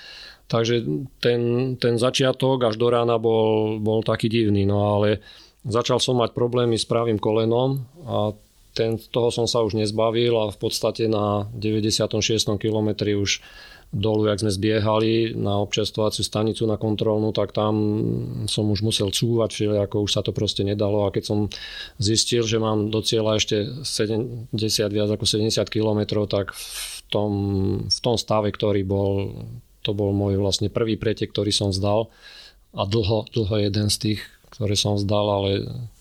Takže 0.50 0.84
ten, 1.22 1.74
ten 1.78 1.94
začiatok 1.96 2.68
až 2.68 2.76
do 2.76 2.90
rána 2.90 3.16
bol, 3.16 3.78
bol 3.78 4.04
taký 4.04 4.28
divný, 4.28 4.68
no 4.68 4.98
ale 4.98 5.22
začal 5.64 6.02
som 6.02 6.18
mať 6.18 6.34
problémy 6.34 6.76
s 6.76 6.84
pravým 6.84 7.16
kolenom 7.22 7.86
a 8.04 8.34
ten, 8.72 8.96
toho 8.96 9.28
som 9.28 9.44
sa 9.44 9.60
už 9.60 9.76
nezbavil 9.76 10.32
a 10.36 10.52
v 10.52 10.58
podstate 10.58 11.04
na 11.06 11.46
96. 11.54 12.56
kilometri 12.56 13.14
už 13.14 13.44
dolu, 13.92 14.32
jak 14.32 14.40
sme 14.40 14.48
zbiehali 14.48 15.36
na 15.36 15.60
občerstvovaciu 15.60 16.24
stanicu 16.24 16.64
na 16.64 16.80
kontrolnú, 16.80 17.28
tak 17.36 17.52
tam 17.52 17.76
som 18.48 18.64
už 18.72 18.80
musel 18.80 19.12
cúvať, 19.12 19.68
ako 19.68 20.08
už 20.08 20.10
sa 20.16 20.24
to 20.24 20.32
proste 20.32 20.64
nedalo 20.64 21.04
a 21.04 21.12
keď 21.12 21.24
som 21.28 21.38
zistil, 22.00 22.48
že 22.48 22.56
mám 22.56 22.88
do 22.88 23.04
cieľa 23.04 23.36
ešte 23.36 23.84
70, 23.84 24.56
viac 24.88 25.08
ako 25.12 25.28
70 25.28 25.68
km, 25.68 26.24
tak 26.24 26.56
v 26.56 26.98
tom, 27.12 27.32
v 27.84 28.00
tom 28.00 28.16
stave, 28.16 28.48
ktorý 28.48 28.80
bol, 28.80 29.44
to 29.84 29.92
bol 29.92 30.16
môj 30.16 30.40
vlastne 30.40 30.72
prvý 30.72 30.96
pretek, 30.96 31.28
ktorý 31.28 31.52
som 31.52 31.68
vzdal 31.68 32.08
a 32.72 32.82
dlho, 32.88 33.28
dlho 33.28 33.56
jeden 33.60 33.92
z 33.92 33.96
tých, 34.00 34.20
ktoré 34.56 34.72
som 34.72 34.96
vzdal, 34.96 35.26
ale 35.28 35.50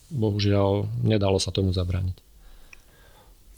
bohužiaľ 0.08 0.88
nedalo 1.04 1.44
sa 1.44 1.52
tomu 1.52 1.76
zabraniť. 1.76 2.16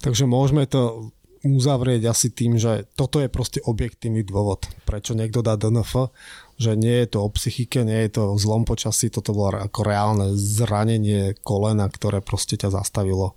Takže 0.01 0.25
môžeme 0.25 0.65
to 0.65 1.13
uzavrieť 1.43 2.07
asi 2.07 2.31
tým, 2.31 2.55
že 2.55 2.87
toto 2.95 3.19
je 3.19 3.27
proste 3.27 3.59
objektívny 3.59 4.23
dôvod, 4.23 4.63
prečo 4.87 5.11
niekto 5.11 5.43
dá 5.43 5.59
DNF, 5.59 6.09
že 6.55 6.79
nie 6.79 7.03
je 7.03 7.07
to 7.11 7.19
o 7.19 7.29
psychike, 7.29 7.83
nie 7.83 8.07
je 8.07 8.15
to 8.15 8.33
o 8.33 8.39
zlom 8.39 8.63
počasí, 8.63 9.11
toto 9.11 9.35
bolo 9.35 9.59
ako 9.59 9.79
reálne 9.83 10.27
zranenie 10.39 11.35
kolena, 11.43 11.91
ktoré 11.91 12.23
proste 12.23 12.55
ťa 12.55 12.71
zastavilo 12.71 13.35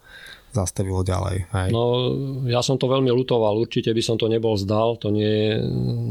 zastavilo 0.57 1.04
ďalej. 1.04 1.52
Hej. 1.52 1.68
No, 1.68 2.16
ja 2.48 2.64
som 2.64 2.80
to 2.80 2.88
veľmi 2.88 3.12
lutoval, 3.12 3.61
určite 3.61 3.92
by 3.92 4.00
som 4.00 4.16
to 4.16 4.24
nebol 4.24 4.57
zdal, 4.57 4.96
to 4.96 5.12
nie 5.12 5.28
je 5.28 5.52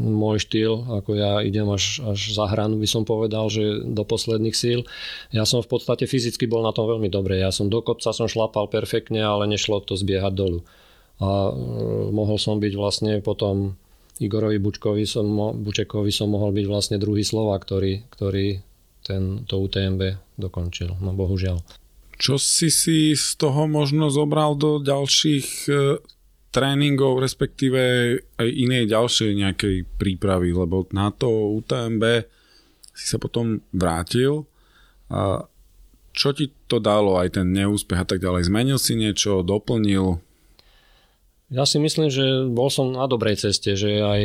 môj 0.06 0.38
štýl, 0.38 0.86
ako 1.02 1.18
ja 1.18 1.42
idem 1.42 1.66
až, 1.66 1.98
až 2.06 2.30
za 2.30 2.46
hranu, 2.46 2.78
by 2.78 2.86
som 2.86 3.02
povedal, 3.02 3.50
že 3.50 3.82
do 3.82 4.06
posledných 4.06 4.54
síl. 4.54 4.86
Ja 5.34 5.42
som 5.42 5.66
v 5.66 5.74
podstate 5.74 6.06
fyzicky 6.06 6.46
bol 6.46 6.62
na 6.62 6.70
tom 6.70 6.86
veľmi 6.86 7.10
dobre, 7.10 7.42
ja 7.42 7.50
som 7.50 7.66
do 7.66 7.82
kopca 7.82 8.14
som 8.14 8.30
šlapal 8.30 8.70
perfektne, 8.70 9.18
ale 9.18 9.50
nešlo 9.50 9.82
to 9.82 9.98
zbiehať 9.98 10.38
dolu 10.38 10.62
a 11.16 11.28
e, 11.48 11.52
mohol 12.12 12.36
som 12.36 12.60
byť 12.60 12.72
vlastne 12.76 13.12
potom 13.24 13.76
Igorovi 14.16 14.56
Bučkovi 14.56 15.04
som, 15.04 15.28
Bučekovi 15.60 16.08
som 16.08 16.32
mohol 16.32 16.52
byť 16.56 16.66
vlastne 16.68 16.96
druhý 16.96 17.20
slova, 17.20 17.56
ktorý, 17.60 18.08
ktorý 18.08 18.60
ten, 19.04 19.44
UTMB 19.44 20.36
dokončil. 20.40 20.96
No 21.04 21.12
bohužiaľ. 21.12 21.60
Čo 22.16 22.40
si 22.40 22.72
si 22.72 23.12
z 23.12 23.36
toho 23.36 23.68
možno 23.68 24.08
zobral 24.08 24.56
do 24.56 24.80
ďalších 24.80 25.48
e, 25.68 26.00
tréningov, 26.48 27.20
respektíve 27.20 27.80
aj 28.40 28.48
inej 28.48 28.88
ďalšej 28.88 29.30
nejakej 29.36 29.76
prípravy, 30.00 30.56
lebo 30.56 30.88
na 30.96 31.12
to 31.12 31.28
UTMB 31.60 32.24
si 32.96 33.04
sa 33.04 33.20
potom 33.20 33.60
vrátil. 33.76 34.48
A 35.12 35.44
čo 36.16 36.32
ti 36.32 36.48
to 36.64 36.80
dalo, 36.80 37.20
aj 37.20 37.36
ten 37.36 37.52
neúspech 37.52 38.00
a 38.00 38.08
tak 38.08 38.24
ďalej? 38.24 38.48
Zmenil 38.48 38.80
si 38.80 38.96
niečo, 38.96 39.44
doplnil? 39.44 40.24
Ja 41.46 41.62
si 41.62 41.78
myslím, 41.78 42.10
že 42.10 42.50
bol 42.50 42.66
som 42.74 42.90
na 42.90 43.06
dobrej 43.06 43.38
ceste, 43.38 43.78
že 43.78 44.02
aj 44.02 44.22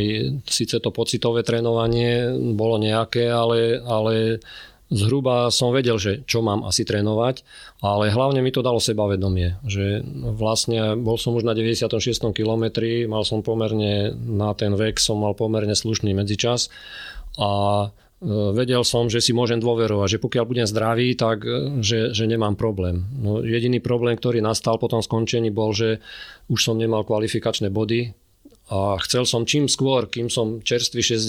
síce 0.49 0.81
to 0.81 0.89
pocitové 0.89 1.45
trénovanie 1.45 2.33
bolo 2.57 2.81
nejaké, 2.81 3.29
ale, 3.29 3.77
ale 3.77 4.41
zhruba 4.89 5.53
som 5.53 5.69
vedel, 5.69 6.01
že 6.01 6.25
čo 6.25 6.41
mám 6.41 6.65
asi 6.65 6.81
trénovať, 6.81 7.45
ale 7.85 8.09
hlavne 8.09 8.41
mi 8.41 8.49
to 8.49 8.65
dalo 8.65 8.81
sebavedomie, 8.81 9.61
že 9.69 10.01
vlastne 10.33 10.97
bol 10.97 11.15
som 11.21 11.37
už 11.37 11.45
na 11.45 11.53
96. 11.53 12.01
kilometri, 12.33 13.05
mal 13.05 13.21
som 13.21 13.45
pomerne, 13.45 14.17
na 14.17 14.57
ten 14.57 14.73
vek 14.73 14.97
som 14.97 15.21
mal 15.21 15.37
pomerne 15.37 15.77
slušný 15.77 16.17
medzičas 16.17 16.73
a 17.37 17.87
vedel 18.29 18.85
som, 18.85 19.09
že 19.09 19.17
si 19.17 19.33
môžem 19.33 19.57
dôverovať, 19.57 20.17
že 20.17 20.21
pokiaľ 20.21 20.45
budem 20.45 20.67
zdravý, 20.69 21.17
tak 21.17 21.41
e, 21.41 21.81
že, 21.81 22.13
že 22.13 22.29
nemám 22.29 22.53
problém. 22.53 23.09
No, 23.17 23.41
jediný 23.41 23.81
problém, 23.81 24.13
ktorý 24.13 24.45
nastal 24.45 24.77
po 24.77 24.85
tom 24.85 25.01
skončení 25.01 25.49
bol, 25.49 25.73
že 25.73 25.97
už 26.45 26.59
som 26.61 26.77
nemal 26.77 27.01
kvalifikačné 27.01 27.73
body, 27.73 28.13
a 28.71 28.95
chcel 29.03 29.27
som 29.27 29.43
čím 29.43 29.67
skôr, 29.67 30.07
kým 30.07 30.31
som 30.31 30.63
čerstvý 30.63 31.03
60 31.03 31.27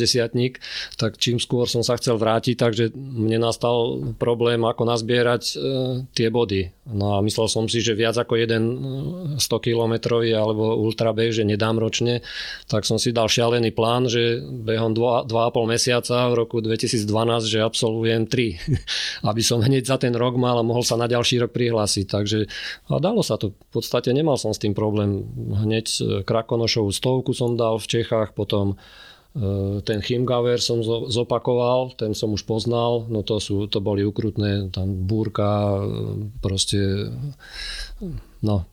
tak 0.94 1.18
čím 1.18 1.42
skôr 1.42 1.66
som 1.66 1.82
sa 1.82 1.98
chcel 1.98 2.14
vrátiť, 2.14 2.54
takže 2.54 2.84
mne 2.94 3.42
nastal 3.42 3.98
problém, 4.14 4.62
ako 4.62 4.86
nazbierať 4.86 5.42
e, 5.50 5.54
tie 6.14 6.30
body. 6.30 6.70
No 6.94 7.18
a 7.18 7.24
myslel 7.26 7.50
som 7.50 7.66
si, 7.66 7.82
že 7.82 7.98
viac 7.98 8.14
ako 8.14 8.38
jeden 8.38 8.62
100 9.34 9.42
e, 9.42 9.58
km 9.58 10.22
alebo 10.22 10.78
ultrabeh, 10.86 11.34
že 11.34 11.42
nedám 11.42 11.82
ročne, 11.82 12.22
tak 12.70 12.86
som 12.86 13.02
si 13.02 13.10
dal 13.10 13.26
šialený 13.26 13.74
plán, 13.74 14.06
že 14.06 14.38
behom 14.38 14.94
2,5 14.94 15.26
mesiaca 15.66 16.30
v 16.30 16.34
roku 16.38 16.62
2012, 16.62 17.02
že 17.50 17.58
absolvujem 17.58 18.30
3, 18.30 18.70
aby 19.30 19.42
som 19.42 19.58
hneď 19.58 19.82
za 19.82 19.98
ten 19.98 20.14
rok 20.14 20.38
mal 20.38 20.62
a 20.62 20.66
mohol 20.66 20.86
sa 20.86 20.94
na 20.94 21.10
ďalší 21.10 21.42
rok 21.42 21.50
prihlásiť. 21.50 22.06
Takže 22.06 22.38
a 22.86 23.02
dalo 23.02 23.26
sa 23.26 23.34
to. 23.34 23.50
V 23.74 23.82
podstate 23.82 24.14
nemal 24.14 24.38
som 24.38 24.54
s 24.54 24.62
tým 24.62 24.78
problém. 24.78 25.26
Hneď 25.58 26.22
Krakonošovú 26.22 26.94
stovku 26.94 27.31
som 27.32 27.56
dal 27.58 27.76
v 27.76 27.86
Čechách, 27.88 28.32
potom 28.32 28.76
e, 29.34 29.80
ten 29.84 30.00
Chimgaver 30.00 30.60
som 30.60 30.80
zopakoval, 31.08 31.96
ten 31.96 32.12
som 32.12 32.32
už 32.32 32.46
poznal, 32.46 33.08
no 33.08 33.20
to, 33.26 33.40
sú, 33.42 33.68
to 33.68 33.82
boli 33.82 34.06
ukrutné, 34.06 34.72
tam 34.72 35.04
búrka, 35.04 35.80
e, 35.80 36.30
proste, 36.40 37.10
no, 38.44 38.64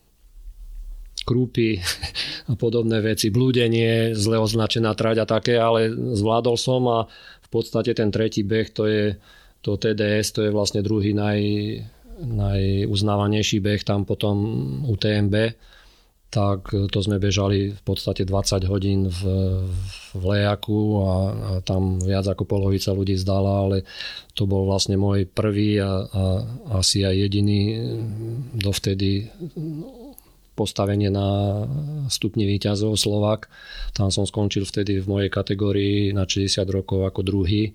krúpy 1.29 1.77
a 2.51 2.53
podobné 2.57 3.05
veci, 3.05 3.29
blúdenie, 3.29 4.17
zle 4.17 4.41
označená 4.41 4.97
trať 4.97 5.15
a 5.21 5.25
také, 5.29 5.55
ale 5.61 5.93
zvládol 5.93 6.55
som 6.57 6.81
a 6.89 6.99
v 7.45 7.49
podstate 7.53 7.93
ten 7.93 8.09
tretí 8.09 8.41
beh 8.41 8.69
to 8.73 8.89
je 8.89 9.13
to 9.59 9.75
TDS, 9.75 10.31
to 10.31 10.47
je 10.47 10.55
vlastne 10.55 10.79
druhý 10.79 11.11
naj, 11.11 11.39
najuznávanejší 12.23 13.59
beh 13.59 13.81
tam 13.83 14.07
potom 14.07 14.35
UTMB 14.87 15.35
tak 16.29 16.69
to 16.69 16.99
sme 17.01 17.17
bežali 17.17 17.73
v 17.73 17.81
podstate 17.81 18.21
20 18.21 18.69
hodín 18.69 19.09
v, 19.09 19.21
v 20.13 20.23
lejaku 20.23 21.01
a, 21.01 21.09
a 21.09 21.51
tam 21.65 21.97
viac 21.97 22.29
ako 22.29 22.45
polovica 22.45 22.93
ľudí 22.93 23.17
zdala, 23.17 23.65
ale 23.65 23.77
to 24.37 24.45
bol 24.45 24.69
vlastne 24.69 24.93
môj 24.93 25.25
prvý 25.25 25.81
a, 25.81 26.05
a 26.05 26.23
asi 26.77 27.01
aj 27.01 27.17
jediný 27.17 27.81
dovtedy 28.53 29.33
postavenie 30.53 31.07
na 31.07 31.63
stupni 32.11 32.43
výťazov 32.43 32.99
Slovak. 32.99 33.47
Tam 33.95 34.11
som 34.11 34.27
skončil 34.27 34.67
vtedy 34.67 34.99
v 34.99 35.07
mojej 35.07 35.31
kategórii 35.31 36.11
na 36.11 36.27
60 36.27 36.61
rokov 36.67 37.07
ako 37.07 37.23
druhý 37.23 37.71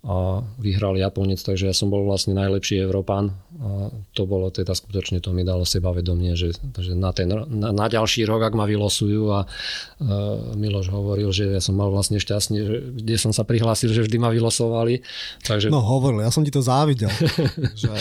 a 0.00 0.40
vyhral 0.56 0.96
Japonec, 0.96 1.44
takže 1.44 1.68
ja 1.68 1.76
som 1.76 1.92
bol 1.92 2.08
vlastne 2.08 2.32
najlepší 2.32 2.80
Európan 2.80 3.36
a 3.60 3.92
to 4.16 4.24
bolo 4.24 4.48
teda 4.48 4.72
skutočne, 4.72 5.20
to 5.20 5.36
mi 5.36 5.44
dalo 5.44 5.68
sebavedomie, 5.68 6.32
že, 6.40 6.56
že 6.56 6.96
na, 6.96 7.12
ten, 7.12 7.28
na, 7.28 7.68
na 7.68 7.84
ďalší 7.84 8.24
rok, 8.24 8.40
ak 8.40 8.56
ma 8.56 8.64
vylosujú 8.64 9.28
a 9.28 9.44
uh, 9.44 10.56
Miloš 10.56 10.88
hovoril, 10.88 11.28
že 11.36 11.52
ja 11.52 11.60
som 11.60 11.76
mal 11.76 11.92
vlastne 11.92 12.16
šťastný, 12.16 12.56
že, 12.64 12.76
kde 12.96 13.14
som 13.20 13.36
sa 13.36 13.44
prihlásil, 13.44 13.92
že 13.92 14.00
vždy 14.00 14.16
ma 14.16 14.32
vylosovali. 14.32 15.04
Takže... 15.44 15.68
No 15.68 15.84
hovoril, 15.84 16.24
ja 16.24 16.32
som 16.32 16.48
ti 16.48 16.52
to 16.54 16.64
závidel. 16.64 17.12
že... 17.80 17.92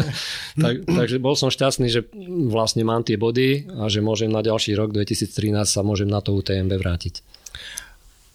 tak, 0.64 0.74
takže 0.88 1.20
bol 1.20 1.36
som 1.36 1.52
šťastný, 1.52 1.92
že 1.92 2.08
vlastne 2.48 2.88
mám 2.88 3.04
tie 3.04 3.20
body 3.20 3.68
a 3.68 3.92
že 3.92 4.00
môžem 4.00 4.32
na 4.32 4.40
ďalší 4.40 4.72
rok 4.80 4.96
2013 4.96 5.60
sa 5.68 5.84
môžem 5.84 6.08
na 6.08 6.24
to 6.24 6.32
UTMB 6.32 6.72
vrátiť. 6.80 7.43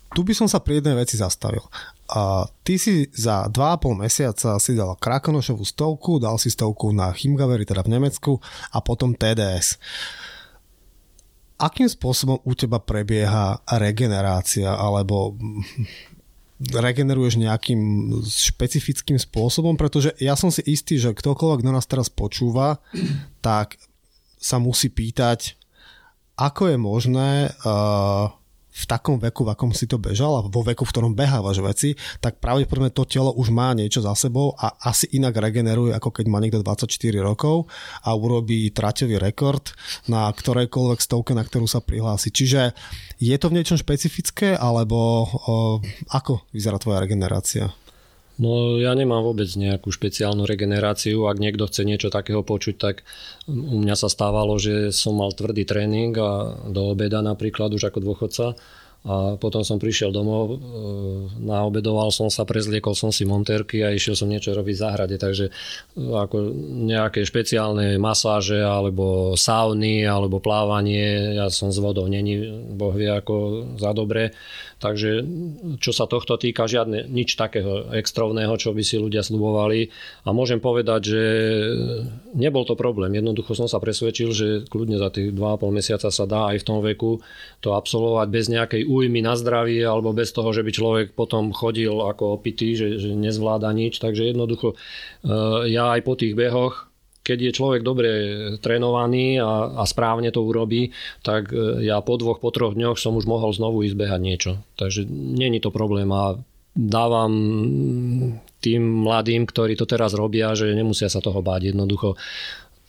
Tu 0.10 0.26
by 0.26 0.34
som 0.34 0.48
sa 0.50 0.58
pri 0.58 0.82
jednej 0.82 0.98
veci 0.98 1.22
zastavil. 1.22 1.62
A 2.10 2.50
ty 2.66 2.82
si 2.82 3.06
za 3.14 3.46
2,5 3.46 4.02
mesiaca 4.02 4.58
si 4.58 4.74
dal 4.74 4.98
Krakonošovú 4.98 5.62
stovku, 5.62 6.18
dal 6.18 6.42
si 6.42 6.50
stovku 6.50 6.90
na 6.90 7.14
Chimgaveri, 7.14 7.70
teda 7.70 7.86
v 7.86 7.94
Nemecku 7.94 8.42
a 8.74 8.82
potom 8.82 9.14
TDS. 9.14 9.78
Akým 11.62 11.86
spôsobom 11.86 12.42
u 12.42 12.52
teba 12.58 12.82
prebieha 12.82 13.62
regenerácia 13.78 14.74
alebo 14.74 15.38
regeneruješ 16.60 17.40
nejakým 17.40 17.82
špecifickým 18.26 19.16
spôsobom, 19.16 19.80
pretože 19.80 20.12
ja 20.20 20.36
som 20.36 20.52
si 20.52 20.60
istý, 20.68 21.00
že 21.00 21.16
ktokoľvek, 21.16 21.62
kto 21.64 21.72
nás 21.72 21.88
teraz 21.88 22.10
počúva, 22.12 22.84
tak 23.46 23.80
sa 24.40 24.60
musí 24.60 24.92
pýtať, 24.92 25.56
ako 26.40 26.72
je 26.72 26.78
možné 26.80 27.32
uh, 27.68 28.32
v 28.70 28.84
takom 28.86 29.18
veku, 29.18 29.44
v 29.44 29.52
akom 29.52 29.72
si 29.74 29.90
to 29.90 29.98
bežal 29.98 30.40
a 30.40 30.46
vo 30.46 30.62
veku, 30.62 30.86
v 30.86 30.94
ktorom 30.94 31.14
behávaš 31.18 31.60
veci, 31.66 31.90
tak 32.22 32.38
pravdepodobne 32.38 32.94
to 32.94 33.04
telo 33.10 33.34
už 33.34 33.50
má 33.50 33.74
niečo 33.74 34.00
za 34.00 34.14
sebou 34.14 34.54
a 34.56 34.78
asi 34.86 35.10
inak 35.18 35.36
regeneruje, 35.36 35.92
ako 35.98 36.14
keď 36.14 36.26
má 36.30 36.38
niekto 36.38 36.62
24 36.62 36.90
rokov 37.20 37.68
a 38.06 38.14
urobí 38.14 38.70
traťový 38.70 39.18
rekord 39.18 39.74
na 40.06 40.30
ktorejkoľvek 40.30 41.00
stovke, 41.02 41.34
na 41.34 41.44
ktorú 41.44 41.66
sa 41.66 41.82
prihlási. 41.82 42.30
Čiže 42.30 42.78
je 43.18 43.36
to 43.36 43.50
v 43.52 43.56
niečom 43.60 43.76
špecifické, 43.76 44.56
alebo 44.56 45.26
o, 45.26 45.28
ako 46.14 46.46
vyzerá 46.54 46.78
tvoja 46.78 47.02
regenerácia? 47.04 47.74
No 48.40 48.80
ja 48.80 48.96
nemám 48.96 49.20
vôbec 49.20 49.52
nejakú 49.52 49.92
špeciálnu 49.92 50.48
regeneráciu. 50.48 51.28
Ak 51.28 51.44
niekto 51.44 51.68
chce 51.68 51.84
niečo 51.84 52.08
takého 52.08 52.40
počuť, 52.40 52.76
tak 52.80 53.04
u 53.52 53.84
mňa 53.84 54.00
sa 54.00 54.08
stávalo, 54.08 54.56
že 54.56 54.96
som 54.96 55.20
mal 55.20 55.36
tvrdý 55.36 55.68
tréning 55.68 56.16
a 56.16 56.56
do 56.72 56.96
obeda 56.96 57.20
napríklad 57.20 57.76
už 57.76 57.92
ako 57.92 58.00
dôchodca. 58.00 58.56
A 59.08 59.40
potom 59.40 59.64
som 59.64 59.80
prišiel 59.80 60.12
domov, 60.12 60.52
e, 60.52 60.56
naobedoval 61.40 62.12
som 62.12 62.28
sa, 62.28 62.44
prezliekol 62.44 62.92
som 62.92 63.16
si 63.16 63.24
montérky 63.24 63.80
a 63.80 63.96
išiel 63.96 64.12
som 64.12 64.28
niečo 64.28 64.52
robiť 64.52 64.76
v 64.76 64.84
záhrade, 64.84 65.16
takže 65.16 65.48
e, 65.48 65.52
ako 65.96 66.52
nejaké 66.84 67.24
špeciálne 67.24 67.96
masáže 67.96 68.60
alebo 68.60 69.40
sauny 69.40 70.04
alebo 70.04 70.44
plávanie, 70.44 71.40
ja 71.40 71.48
som 71.48 71.72
s 71.72 71.80
vodou 71.80 72.12
není, 72.12 72.44
boh 72.76 72.92
vie 72.92 73.08
ako 73.08 73.36
za 73.80 73.96
dobre, 73.96 74.36
takže 74.80 75.22
čo 75.78 75.92
sa 75.92 76.10
tohto 76.10 76.40
týka, 76.40 76.66
žiadne 76.66 77.06
nič 77.12 77.36
takého 77.36 77.94
extrovného, 77.94 78.56
čo 78.58 78.74
by 78.74 78.84
si 78.84 78.98
ľudia 78.98 79.22
slubovali 79.22 79.92
a 80.26 80.34
môžem 80.34 80.58
povedať, 80.64 81.02
že 81.04 81.24
nebol 82.34 82.66
to 82.66 82.80
problém, 82.80 83.14
jednoducho 83.14 83.54
som 83.54 83.68
sa 83.68 83.78
presvedčil, 83.78 84.30
že 84.32 84.48
kľudne 84.66 84.98
za 84.98 85.14
tých 85.14 85.36
2,5 85.36 85.70
mesiaca 85.70 86.10
sa 86.10 86.26
dá 86.26 86.56
aj 86.56 86.64
v 86.64 86.68
tom 86.68 86.80
veku 86.82 87.22
to 87.60 87.78
absolvovať 87.78 88.28
bez 88.32 88.46
nejakej 88.50 88.84
újmy 88.88 89.20
na 89.22 89.38
zdravie 89.38 89.84
alebo 89.86 90.16
bez 90.16 90.34
toho, 90.34 90.50
že 90.56 90.66
by 90.66 90.72
človek 90.72 91.08
potom 91.14 91.52
chodil 91.52 91.94
ako 91.94 92.40
opitý, 92.40 92.74
že, 92.74 92.98
že 92.98 93.14
nezvláda 93.14 93.70
nič. 93.76 94.00
Takže 94.00 94.32
jednoducho 94.32 94.74
e, 94.74 94.76
ja 95.70 95.94
aj 95.94 96.02
po 96.08 96.16
tých 96.16 96.34
behoch 96.34 96.89
keď 97.24 97.38
je 97.50 97.58
človek 97.58 97.82
dobre 97.86 98.10
trénovaný 98.64 99.38
a, 99.38 99.80
a 99.80 99.84
správne 99.86 100.34
to 100.34 100.42
urobí, 100.42 100.96
tak 101.22 101.54
e, 101.54 101.86
ja 101.86 102.02
po 102.02 102.18
dvoch, 102.18 102.42
po 102.42 102.50
troch 102.50 102.74
dňoch 102.74 102.98
som 102.98 103.14
už 103.20 103.30
mohol 103.30 103.54
znovu 103.54 103.86
ísť 103.86 103.98
behať 104.00 104.22
niečo. 104.22 104.52
Takže 104.80 105.06
není 105.12 105.62
to 105.62 105.70
problém 105.70 106.10
a 106.10 106.40
dávam 106.74 107.34
tým 108.60 108.82
mladým, 109.08 109.48
ktorí 109.48 109.80
to 109.80 109.88
teraz 109.88 110.12
robia, 110.16 110.52
že 110.56 110.76
nemusia 110.76 111.08
sa 111.08 111.24
toho 111.24 111.40
báť. 111.40 111.72
Jednoducho 111.76 112.20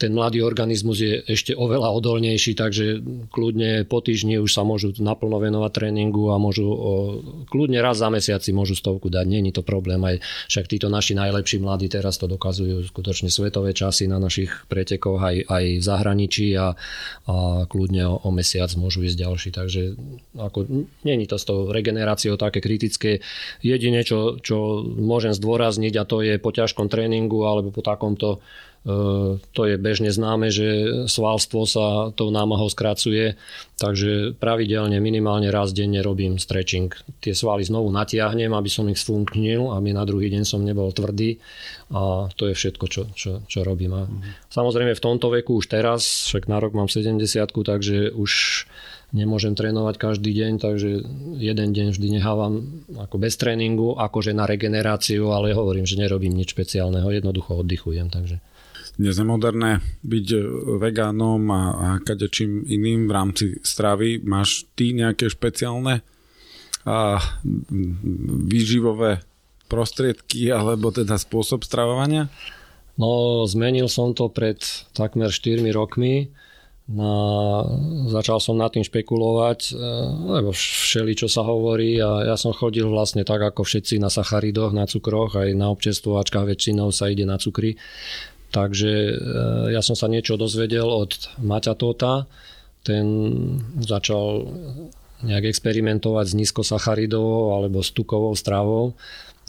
ten 0.00 0.16
mladý 0.16 0.40
organizmus 0.40 0.96
je 1.04 1.20
ešte 1.28 1.52
oveľa 1.52 1.92
odolnejší, 1.92 2.56
takže 2.56 3.04
kľudne 3.28 3.84
po 3.84 4.00
týždni 4.00 4.40
už 4.40 4.48
sa 4.48 4.64
môžu 4.64 4.96
naplno 4.96 5.36
venovať 5.36 5.72
tréningu 5.76 6.32
a 6.32 6.40
môžu 6.40 6.72
o, 6.72 6.92
kľudne 7.52 7.84
raz 7.84 8.00
za 8.00 8.08
mesiac 8.08 8.40
si 8.40 8.56
môžu 8.56 8.72
stovku 8.72 9.12
dať. 9.12 9.28
Není 9.28 9.52
to 9.52 9.60
problém, 9.60 10.00
aj 10.00 10.24
však 10.48 10.72
títo 10.72 10.88
naši 10.88 11.12
najlepší 11.12 11.60
mladí 11.60 11.92
teraz 11.92 12.16
to 12.16 12.24
dokazujú 12.24 12.88
skutočne 12.88 13.28
svetové 13.28 13.76
časy 13.76 14.08
na 14.08 14.16
našich 14.16 14.48
pretekoch 14.72 15.20
aj, 15.20 15.36
aj 15.44 15.64
v 15.76 15.84
zahraničí 15.84 16.56
a, 16.56 16.72
a 17.28 17.68
kľudne 17.68 18.08
o, 18.08 18.16
o 18.24 18.30
mesiac 18.32 18.72
môžu 18.80 19.04
ísť 19.04 19.20
ďalší. 19.20 19.48
Takže 19.52 19.82
ako, 20.40 20.64
není 21.04 21.28
to 21.28 21.36
s 21.36 21.44
tou 21.44 21.68
regeneráciou 21.68 22.40
také 22.40 22.64
kritické. 22.64 23.20
Jedine, 23.60 24.00
čo, 24.00 24.40
čo 24.40 24.80
môžem 24.80 25.36
zdôrazniť 25.36 25.94
a 26.00 26.08
to 26.08 26.24
je 26.24 26.40
po 26.40 26.56
ťažkom 26.56 26.88
tréningu 26.88 27.44
alebo 27.44 27.68
po 27.68 27.84
takomto 27.84 28.40
to 29.52 29.62
je 29.68 29.76
bežne 29.76 30.08
známe, 30.08 30.48
že 30.48 31.04
svalstvo 31.04 31.68
sa 31.68 32.08
tou 32.16 32.32
námahou 32.32 32.72
skracuje, 32.72 33.36
takže 33.76 34.32
pravidelne 34.40 34.96
minimálne 35.04 35.52
raz 35.52 35.76
denne 35.76 36.00
robím 36.00 36.40
stretching. 36.40 36.88
Tie 37.20 37.36
svaly 37.36 37.60
znovu 37.60 37.92
natiahnem, 37.92 38.48
aby 38.56 38.72
som 38.72 38.88
ich 38.88 38.96
sfunknil, 38.96 39.76
aby 39.76 39.92
na 39.92 40.08
druhý 40.08 40.32
deň 40.32 40.48
som 40.48 40.64
nebol 40.64 40.88
tvrdý 40.96 41.36
a 41.92 42.32
to 42.32 42.48
je 42.48 42.54
všetko, 42.56 42.84
čo, 42.88 43.02
čo, 43.12 43.44
čo 43.44 43.60
robím. 43.68 43.92
A 44.00 44.08
samozrejme 44.48 44.96
v 44.96 45.04
tomto 45.04 45.28
veku 45.28 45.60
už 45.60 45.68
teraz, 45.68 46.32
však 46.32 46.48
na 46.48 46.56
rok 46.56 46.72
mám 46.72 46.88
70 46.88 47.20
takže 47.52 48.16
už 48.16 48.64
nemôžem 49.12 49.58
trénovať 49.58 50.00
každý 50.00 50.30
deň, 50.32 50.52
takže 50.56 50.90
jeden 51.36 51.68
deň 51.74 51.86
vždy 51.92 52.08
nehávam 52.16 52.84
ako 52.96 53.16
bez 53.18 53.34
tréningu, 53.36 53.98
akože 53.98 54.32
na 54.32 54.46
regeneráciu, 54.46 55.34
ale 55.34 55.52
hovorím, 55.52 55.84
že 55.84 55.98
nerobím 55.98 56.32
nič 56.32 56.54
špeciálneho, 56.54 57.10
jednoducho 57.10 57.60
oddychujem. 57.60 58.08
Takže. 58.08 58.38
Dnes 59.00 59.16
je 59.16 59.24
moderné 59.24 59.80
byť 60.04 60.26
vegánom 60.76 61.40
a, 61.48 61.62
a 61.72 61.88
kadečím 62.04 62.68
iným 62.68 63.08
v 63.08 63.12
rámci 63.16 63.46
stravy. 63.64 64.20
Máš 64.20 64.68
ty 64.76 64.92
nejaké 64.92 65.32
špeciálne 65.32 66.04
a, 66.84 67.16
výživové 68.44 69.24
prostriedky 69.72 70.52
alebo 70.52 70.92
teda 70.92 71.16
spôsob 71.16 71.64
stravovania? 71.64 72.28
No, 73.00 73.40
zmenil 73.48 73.88
som 73.88 74.12
to 74.12 74.28
pred 74.28 74.60
takmer 74.92 75.32
4 75.32 75.64
rokmi 75.72 76.28
No, 76.90 77.62
začal 78.10 78.42
som 78.42 78.58
nad 78.58 78.74
tým 78.74 78.82
špekulovať, 78.82 79.60
e, 79.70 79.72
lebo 80.42 80.50
všeli, 80.50 81.14
čo 81.14 81.30
sa 81.30 81.46
hovorí 81.46 82.02
a 82.02 82.26
ja 82.26 82.34
som 82.34 82.50
chodil 82.50 82.82
vlastne 82.90 83.22
tak 83.22 83.38
ako 83.46 83.62
všetci 83.62 84.02
na 84.02 84.10
sacharidoch, 84.10 84.74
na 84.74 84.90
cukroch, 84.90 85.38
aj 85.38 85.54
na 85.54 85.70
občerstvovačkách 85.70 86.50
väčšinou 86.50 86.90
sa 86.90 87.06
ide 87.06 87.22
na 87.22 87.38
cukry. 87.38 87.78
Takže 88.50 88.92
e, 88.92 89.12
ja 89.70 89.80
som 89.80 89.94
sa 89.94 90.10
niečo 90.10 90.34
dozvedel 90.34 90.86
od 90.86 91.14
Maťa 91.38 91.74
Tota, 91.78 92.26
ten 92.82 93.06
začal 93.78 94.50
nejak 95.20 95.52
experimentovať 95.52 96.32
s 96.32 96.38
nízkosacharidovou 96.38 97.52
alebo 97.54 97.84
s 97.84 97.92
tukovou 97.92 98.32
stravou 98.32 98.96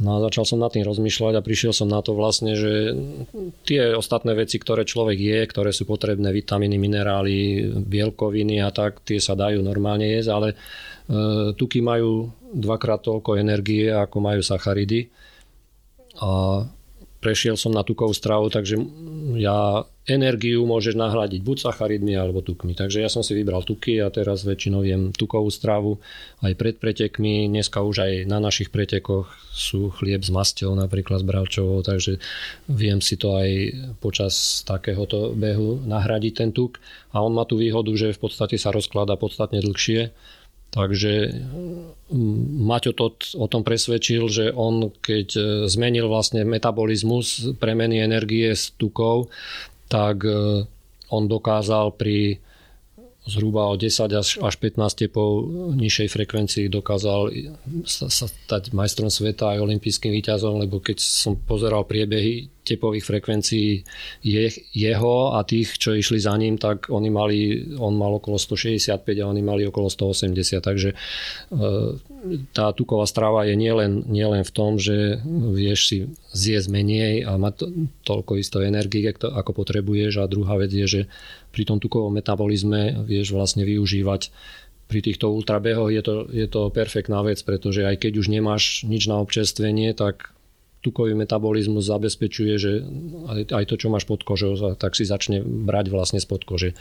No 0.02 0.18
a 0.18 0.24
začal 0.26 0.50
som 0.50 0.58
nad 0.58 0.74
tým 0.74 0.82
rozmýšľať 0.82 1.38
a 1.38 1.46
prišiel 1.46 1.78
som 1.78 1.86
na 1.86 2.02
to 2.02 2.18
vlastne, 2.18 2.58
že 2.58 2.98
tie 3.70 3.94
ostatné 3.94 4.34
veci, 4.34 4.58
ktoré 4.58 4.82
človek 4.82 5.14
je, 5.14 5.40
ktoré 5.46 5.70
sú 5.70 5.86
potrebné, 5.86 6.34
vitamíny, 6.34 6.82
minerály, 6.82 7.70
bielkoviny 7.86 8.66
a 8.66 8.74
tak, 8.74 9.06
tie 9.06 9.22
sa 9.22 9.38
dajú 9.38 9.62
normálne 9.62 10.10
jesť, 10.10 10.30
ale 10.34 10.48
e, 10.50 10.56
tuky 11.54 11.86
majú 11.86 12.34
dvakrát 12.50 13.06
toľko 13.06 13.38
energie, 13.38 13.94
ako 13.94 14.18
majú 14.26 14.42
sacharidy. 14.42 15.06
A 16.18 16.66
prešiel 17.22 17.54
som 17.54 17.70
na 17.70 17.86
tukovú 17.86 18.12
stravu, 18.18 18.50
takže 18.50 18.82
ja 19.38 19.86
energiu 20.10 20.66
môžeš 20.66 20.98
nahradiť 20.98 21.46
buď 21.46 21.58
sacharidmi 21.70 22.18
alebo 22.18 22.42
tukmi. 22.42 22.74
Takže 22.74 23.06
ja 23.06 23.08
som 23.08 23.22
si 23.22 23.38
vybral 23.38 23.62
tuky 23.62 24.02
a 24.02 24.10
teraz 24.10 24.42
väčšinou 24.42 24.82
jem 24.82 25.14
tukovú 25.14 25.54
stravu 25.54 26.02
aj 26.42 26.58
pred 26.58 26.76
pretekmi. 26.82 27.46
Dneska 27.46 27.86
už 27.86 28.02
aj 28.02 28.14
na 28.26 28.42
našich 28.42 28.74
pretekoch 28.74 29.30
sú 29.54 29.94
chlieb 29.94 30.26
s 30.26 30.34
masťou, 30.34 30.74
napríklad 30.74 31.22
s 31.22 31.28
bravčovou, 31.30 31.86
takže 31.86 32.18
viem 32.66 32.98
si 32.98 33.16
to 33.22 33.38
aj 33.38 33.50
počas 34.02 34.66
takéhoto 34.66 35.38
behu 35.38 35.78
nahradiť 35.86 36.34
ten 36.34 36.50
tuk. 36.50 36.82
A 37.14 37.22
on 37.22 37.38
má 37.38 37.46
tú 37.46 37.62
výhodu, 37.62 37.94
že 37.94 38.18
v 38.18 38.22
podstate 38.26 38.58
sa 38.58 38.74
rozklada 38.74 39.14
podstatne 39.22 39.62
dlhšie 39.62 40.10
Takže 40.72 41.36
Maťo 42.64 42.92
to 42.96 43.16
o 43.36 43.48
tom 43.52 43.64
presvedčil, 43.64 44.28
že 44.32 44.46
on 44.56 44.92
keď 44.92 45.28
e, 45.36 45.44
zmenil 45.68 46.08
vlastne 46.08 46.48
metabolizmus 46.48 47.56
premeny 47.60 48.00
energie 48.00 48.52
s 48.52 48.72
tukou, 48.76 49.28
tak 49.92 50.24
e, 50.24 50.64
on 51.12 51.24
dokázal 51.28 51.96
pri 51.96 52.40
zhruba 53.22 53.70
o 53.70 53.78
10 53.78 54.10
až 54.18 54.56
15 54.58 54.82
tepov 55.06 55.46
nižšej 55.78 56.10
frekvencii 56.10 56.66
dokázal 56.74 57.30
sa, 57.86 58.10
sa 58.10 58.26
stať 58.26 58.74
majstrom 58.74 59.14
sveta 59.14 59.54
aj 59.54 59.62
olympijským 59.62 60.10
výťazom, 60.10 60.58
lebo 60.58 60.82
keď 60.82 60.98
som 60.98 61.38
pozeral 61.38 61.86
priebehy 61.86 62.50
tepových 62.62 63.06
frekvencií 63.06 63.70
je, 64.22 64.46
jeho 64.74 65.34
a 65.34 65.42
tých, 65.42 65.82
čo 65.82 65.98
išli 65.98 66.22
za 66.22 66.38
ním, 66.38 66.62
tak 66.62 66.94
oni 66.94 67.10
mali, 67.10 67.40
on 67.78 67.98
mal 67.98 68.22
okolo 68.22 68.38
165 68.38 69.02
a 69.02 69.26
oni 69.26 69.42
mali 69.42 69.66
okolo 69.66 69.90
180, 69.90 70.62
takže 70.62 70.90
e, 70.94 70.96
tá 72.54 72.70
tuková 72.74 73.10
strava 73.10 73.50
je 73.50 73.58
nielen, 73.58 74.06
nielen 74.06 74.46
v 74.46 74.52
tom, 74.54 74.78
že 74.78 75.18
vieš 75.54 75.80
si 75.90 75.98
zjesť 76.38 76.68
menej 76.70 77.26
a 77.26 77.38
mať 77.42 77.54
to, 77.58 77.66
toľko 78.06 78.38
isto 78.38 78.62
energie, 78.62 79.10
ako 79.10 79.52
potrebuješ 79.58 80.22
a 80.22 80.30
druhá 80.30 80.62
vec 80.62 80.70
je, 80.70 80.86
že 80.86 81.02
pri 81.52 81.64
tom 81.68 81.78
tukovom 81.78 82.16
metabolizme 82.16 83.04
vieš 83.06 83.36
vlastne 83.36 83.68
využívať 83.68 84.32
pri 84.92 85.00
týchto 85.00 85.32
ultrabehoch 85.32 85.88
je 85.88 86.04
to, 86.04 86.16
je 86.28 86.48
to 86.52 86.68
perfektná 86.68 87.24
vec, 87.24 87.40
pretože 87.48 87.88
aj 87.88 87.96
keď 88.04 88.20
už 88.20 88.28
nemáš 88.28 88.84
nič 88.84 89.08
na 89.08 89.24
občerstvenie, 89.24 89.96
tak 89.96 90.36
tukový 90.84 91.14
metabolizmus 91.14 91.88
zabezpečuje, 91.88 92.54
že 92.58 92.72
aj 93.54 93.70
to, 93.70 93.80
čo 93.80 93.88
máš 93.88 94.10
pod 94.10 94.26
kožou, 94.26 94.58
tak 94.76 94.98
si 94.98 95.06
začne 95.06 95.40
brať 95.46 95.94
vlastne 95.94 96.20
spod 96.20 96.44
kože. 96.44 96.74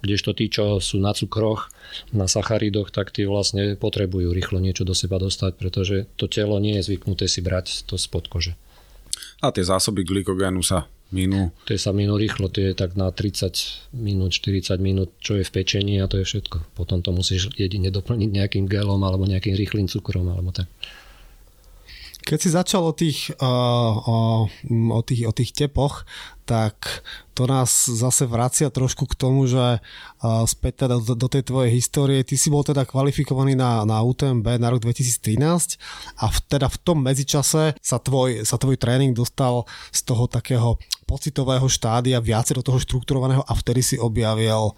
Kdežto 0.00 0.32
tí, 0.32 0.46
čo 0.48 0.78
sú 0.78 1.02
na 1.02 1.12
cukroch, 1.12 1.68
na 2.14 2.30
sacharidoch, 2.30 2.94
tak 2.94 3.10
tí 3.10 3.26
vlastne 3.26 3.74
potrebujú 3.74 4.30
rýchlo 4.30 4.62
niečo 4.62 4.86
do 4.86 4.94
seba 4.94 5.18
dostať, 5.18 5.58
pretože 5.58 6.06
to 6.14 6.30
telo 6.30 6.56
nie 6.62 6.78
je 6.80 6.86
zvyknuté 6.88 7.26
si 7.26 7.42
brať 7.42 7.84
to 7.84 7.98
spod 7.98 8.30
kože. 8.30 8.54
A 9.42 9.50
tie 9.50 9.66
zásoby 9.66 10.06
glykogénu 10.06 10.62
sa 10.62 10.86
minú? 11.10 11.50
To 11.64 11.72
sa 11.80 11.92
minú 11.96 12.20
rýchlo, 12.20 12.52
to 12.52 12.60
je 12.60 12.72
tak 12.76 12.94
na 12.94 13.08
30 13.08 13.94
minút, 13.96 14.36
40 14.36 14.76
minút, 14.80 15.10
čo 15.20 15.40
je 15.40 15.44
v 15.44 15.54
pečení 15.54 16.00
a 16.00 16.08
to 16.10 16.20
je 16.20 16.28
všetko. 16.28 16.76
Potom 16.76 17.00
to 17.00 17.10
musíš 17.14 17.48
jedine 17.56 17.88
doplniť 17.88 18.30
nejakým 18.30 18.64
gelom 18.68 19.00
alebo 19.04 19.24
nejakým 19.24 19.56
rýchlým 19.56 19.88
cukrom 19.88 20.28
alebo 20.28 20.52
tak. 20.52 20.68
Keď 22.28 22.38
si 22.44 22.52
začal 22.52 22.84
o 22.84 22.92
tých, 22.92 23.32
uh, 23.40 23.92
o, 24.04 24.18
o, 24.92 25.00
tých, 25.00 25.24
o 25.24 25.32
tých 25.32 25.56
tepoch, 25.56 26.04
tak 26.44 27.00
to 27.32 27.48
nás 27.48 27.88
zase 27.88 28.28
vracia 28.28 28.68
trošku 28.68 29.08
k 29.08 29.16
tomu, 29.16 29.48
že 29.48 29.80
uh, 29.80 30.44
späť 30.44 30.84
teda 30.84 31.00
do, 31.00 31.16
do 31.16 31.28
tej 31.32 31.48
tvojej 31.48 31.72
histórie, 31.72 32.20
ty 32.28 32.36
si 32.36 32.52
bol 32.52 32.60
teda 32.60 32.84
kvalifikovaný 32.84 33.56
na, 33.56 33.88
na 33.88 34.04
UTMB 34.04 34.60
na 34.60 34.68
rok 34.68 34.84
2013 34.84 35.40
a 36.20 36.28
v, 36.28 36.36
teda 36.52 36.68
v 36.68 36.76
tom 36.84 37.00
medzičase 37.00 37.80
sa 37.80 37.96
tvoj, 37.96 38.44
sa 38.44 38.60
tvoj 38.60 38.76
tréning 38.76 39.16
dostal 39.16 39.64
z 39.88 40.04
toho 40.04 40.28
takého 40.28 40.76
pocitového 41.08 41.64
štádia 41.64 42.20
viacej 42.20 42.60
do 42.60 42.64
toho 42.68 42.76
štrukturovaného 42.76 43.40
a 43.40 43.52
vtedy 43.56 43.80
si 43.80 43.96
objavil 43.96 44.76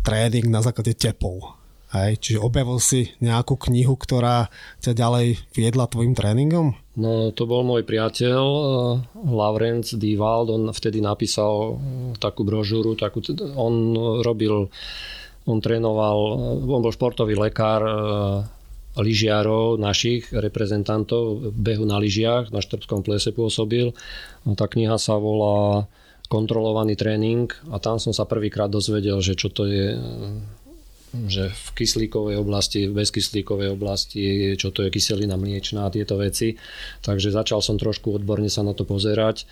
tréning 0.00 0.48
na 0.48 0.64
základe 0.64 0.96
tepov. 0.96 1.59
Hej, 1.90 2.22
čiže 2.22 2.38
objavil 2.38 2.78
si 2.78 3.10
nejakú 3.18 3.58
knihu, 3.66 3.98
ktorá 3.98 4.46
ťa 4.78 4.94
ďalej 4.94 5.42
viedla 5.50 5.90
tvojim 5.90 6.14
tréningom? 6.14 6.78
No 6.94 7.34
to 7.34 7.50
bol 7.50 7.66
môj 7.66 7.82
priateľ 7.82 8.42
uh, 8.46 8.62
Laurence 9.26 9.98
Divald, 9.98 10.54
on 10.54 10.70
vtedy 10.70 11.02
napísal 11.02 11.50
uh, 11.50 11.74
takú 12.22 12.46
brožúru, 12.46 12.94
takú, 12.94 13.18
on 13.58 13.74
robil, 14.22 14.70
on 15.50 15.58
trénoval, 15.58 16.18
uh, 16.38 16.62
on 16.62 16.78
bol 16.78 16.94
športový 16.94 17.34
lekár 17.34 17.82
lyžiarov, 18.94 19.78
našich 19.78 20.30
reprezentantov 20.34 21.54
behu 21.54 21.86
na 21.86 21.98
lyžiach, 21.98 22.50
na 22.50 22.58
Štrbskom 22.58 23.06
plese 23.06 23.30
pôsobil. 23.30 23.94
No, 24.42 24.54
tá 24.58 24.66
kniha 24.66 24.98
sa 24.98 25.18
volá 25.18 25.86
Kontrolovaný 26.30 26.94
tréning 26.94 27.50
a 27.74 27.82
tam 27.82 27.98
som 27.98 28.14
sa 28.14 28.22
prvýkrát 28.22 28.70
dozvedel, 28.70 29.18
že 29.18 29.34
čo 29.34 29.50
to 29.50 29.66
je 29.66 29.98
že 31.10 31.50
v 31.50 31.66
kyslíkovej 31.74 32.38
oblasti, 32.38 32.86
v 32.86 33.02
bezkyslíkovej 33.02 33.74
oblasti, 33.74 34.54
čo 34.54 34.70
to 34.70 34.86
je 34.86 34.94
kyselina 34.94 35.34
mliečná 35.34 35.90
a 35.90 35.92
tieto 35.92 36.14
veci. 36.14 36.54
Takže 37.02 37.34
začal 37.34 37.58
som 37.58 37.74
trošku 37.74 38.14
odborne 38.14 38.46
sa 38.46 38.62
na 38.62 38.72
to 38.74 38.86
pozerať. 38.86 39.42
E, 39.42 39.44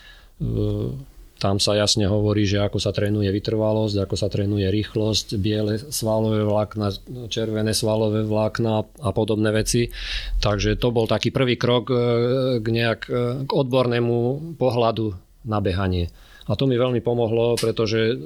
tam 1.39 1.63
sa 1.63 1.79
jasne 1.79 2.07
hovorí, 2.11 2.47
že 2.47 2.59
ako 2.59 2.83
sa 2.83 2.91
trénuje 2.91 3.31
vytrvalosť, 3.31 3.95
ako 4.03 4.15
sa 4.19 4.27
trénuje 4.27 4.67
rýchlosť, 4.71 5.39
biele 5.39 5.79
svalové 5.79 6.43
vlákna, 6.43 6.95
červené 7.31 7.71
svalové 7.75 8.27
vlákna 8.27 8.83
a 8.83 9.11
podobné 9.15 9.55
veci. 9.55 9.91
Takže 10.43 10.79
to 10.79 10.91
bol 10.91 11.07
taký 11.07 11.35
prvý 11.35 11.59
krok 11.59 11.91
e, 11.91 11.95
k, 12.59 12.67
nejak, 12.67 13.01
e, 13.11 13.23
k 13.47 13.51
odbornému 13.51 14.17
pohľadu 14.59 15.15
na 15.47 15.59
behanie. 15.59 16.11
A 16.49 16.57
to 16.57 16.65
mi 16.65 16.81
veľmi 16.81 17.05
pomohlo, 17.05 17.55
pretože 17.61 18.17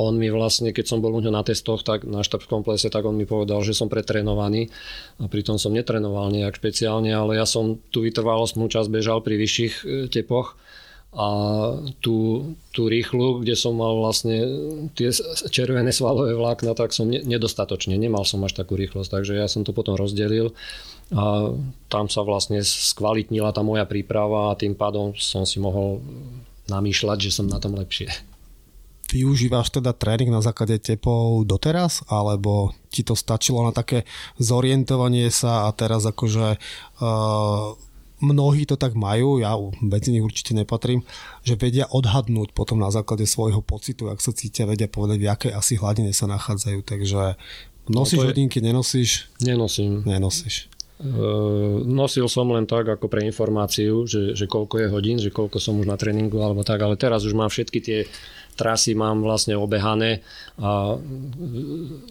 on 0.00 0.16
mi 0.16 0.32
vlastne, 0.32 0.72
keď 0.72 0.88
som 0.88 1.04
bol 1.04 1.12
u 1.12 1.20
ňa 1.20 1.28
na 1.28 1.44
testoch, 1.44 1.84
tak 1.84 2.08
na 2.08 2.24
štabskom 2.24 2.64
plese, 2.64 2.88
tak 2.88 3.04
on 3.04 3.12
mi 3.12 3.28
povedal, 3.28 3.60
že 3.60 3.76
som 3.76 3.92
pretrenovaný 3.92 4.72
a 5.20 5.28
pritom 5.28 5.60
som 5.60 5.76
netrenoval 5.76 6.32
nejak 6.32 6.56
špeciálne, 6.56 7.12
ale 7.12 7.36
ja 7.36 7.44
som 7.44 7.76
tú 7.92 8.00
vytrvalostnú 8.00 8.72
časť 8.72 8.88
bežal 8.88 9.20
pri 9.20 9.36
vyšších 9.36 9.74
e, 9.84 10.08
tepoch. 10.08 10.56
A 11.12 11.28
tú, 12.00 12.48
tú 12.72 12.88
rýchlu, 12.88 13.44
kde 13.44 13.52
som 13.52 13.76
mal 13.76 14.00
vlastne 14.00 14.48
tie 14.96 15.12
červené 15.52 15.92
svalové 16.00 16.32
vlákna, 16.32 16.72
tak 16.72 16.96
som 16.96 17.12
nedostatočne, 17.12 17.92
nemal 18.00 18.24
som 18.24 18.40
až 18.48 18.56
takú 18.56 18.80
rýchlosť, 18.80 19.20
takže 19.20 19.36
ja 19.36 19.44
som 19.44 19.60
to 19.60 19.76
potom 19.76 19.92
rozdelil. 19.92 20.56
A 21.12 21.52
tam 21.92 22.08
sa 22.08 22.24
vlastne 22.24 22.64
skvalitnila 22.64 23.52
tá 23.52 23.60
moja 23.60 23.84
príprava 23.84 24.48
a 24.48 24.56
tým 24.56 24.72
pádom 24.72 25.12
som 25.20 25.44
si 25.44 25.60
mohol 25.60 26.00
namýšľať, 26.72 27.28
že 27.28 27.30
som 27.36 27.44
na 27.44 27.60
tom 27.60 27.76
lepšie. 27.76 28.31
Využívaš 29.12 29.68
teda 29.68 29.92
tréning 29.92 30.32
na 30.32 30.40
základe 30.40 30.80
tepov 30.80 31.44
doteraz, 31.44 32.00
alebo 32.08 32.72
ti 32.88 33.04
to 33.04 33.12
stačilo 33.12 33.60
na 33.60 33.76
také 33.76 34.08
zorientovanie 34.40 35.28
sa 35.28 35.68
a 35.68 35.76
teraz 35.76 36.08
akože 36.08 36.56
uh, 36.56 37.76
mnohí 38.22 38.64
to 38.64 38.78
tak 38.78 38.94
majú, 38.94 39.42
ja 39.42 39.58
medzi 39.82 40.14
nich 40.14 40.24
určite 40.24 40.54
nepatrím, 40.54 41.02
že 41.42 41.58
vedia 41.58 41.90
odhadnúť 41.90 42.54
potom 42.54 42.78
na 42.78 42.88
základe 42.88 43.26
svojho 43.26 43.60
pocitu, 43.60 44.08
ak 44.08 44.22
sa 44.22 44.30
cítia, 44.32 44.64
vedia 44.64 44.86
povedať, 44.86 45.18
v 45.20 45.28
akej 45.28 45.52
asi 45.52 45.74
hladine 45.76 46.14
sa 46.14 46.30
nachádzajú. 46.30 46.80
Takže 46.86 47.36
nosíš 47.90 48.22
no 48.22 48.24
je... 48.24 48.28
hodinky, 48.30 48.58
nenosíš? 48.62 49.28
Nenosím. 49.42 50.06
Nenosíš. 50.06 50.70
Uh, 51.02 51.82
nosil 51.82 52.30
som 52.30 52.46
len 52.54 52.62
tak 52.62 52.86
ako 52.86 53.10
pre 53.10 53.26
informáciu, 53.26 54.06
že, 54.06 54.38
že 54.38 54.46
koľko 54.46 54.86
je 54.86 54.86
hodín, 54.86 55.18
že 55.18 55.34
koľko 55.34 55.58
som 55.58 55.74
už 55.82 55.90
na 55.90 55.98
tréningu 55.98 56.38
alebo 56.38 56.62
tak, 56.62 56.78
ale 56.78 56.94
teraz 56.94 57.26
už 57.26 57.34
mám 57.34 57.50
všetky 57.50 57.78
tie 57.82 57.98
trasy 58.54 58.92
mám 58.92 59.24
vlastne 59.24 59.56
obehané 59.56 60.20
a 60.60 60.96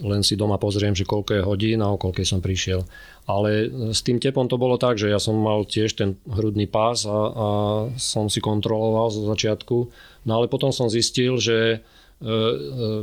len 0.02 0.22
si 0.26 0.34
doma 0.34 0.58
pozriem, 0.58 0.98
že 0.98 1.08
koľko 1.08 1.32
je 1.38 1.46
hodín 1.46 1.80
a 1.86 1.94
o 1.94 2.02
koľkej 2.02 2.26
som 2.26 2.42
prišiel. 2.42 2.84
Ale 3.30 3.70
s 3.94 4.02
tým 4.02 4.18
tepom 4.18 4.50
to 4.50 4.58
bolo 4.58 4.82
tak, 4.82 4.98
že 4.98 5.08
ja 5.08 5.22
som 5.22 5.38
mal 5.38 5.64
tiež 5.64 5.94
ten 5.94 6.18
hrudný 6.26 6.66
pás 6.66 7.06
a, 7.06 7.14
a 7.14 7.48
som 7.96 8.28
si 8.28 8.42
kontroloval 8.42 9.14
zo 9.14 9.24
začiatku. 9.30 9.78
No 10.26 10.32
ale 10.36 10.50
potom 10.50 10.74
som 10.74 10.90
zistil, 10.90 11.38
že 11.38 11.58
e, 11.70 11.78
e, 11.78 12.34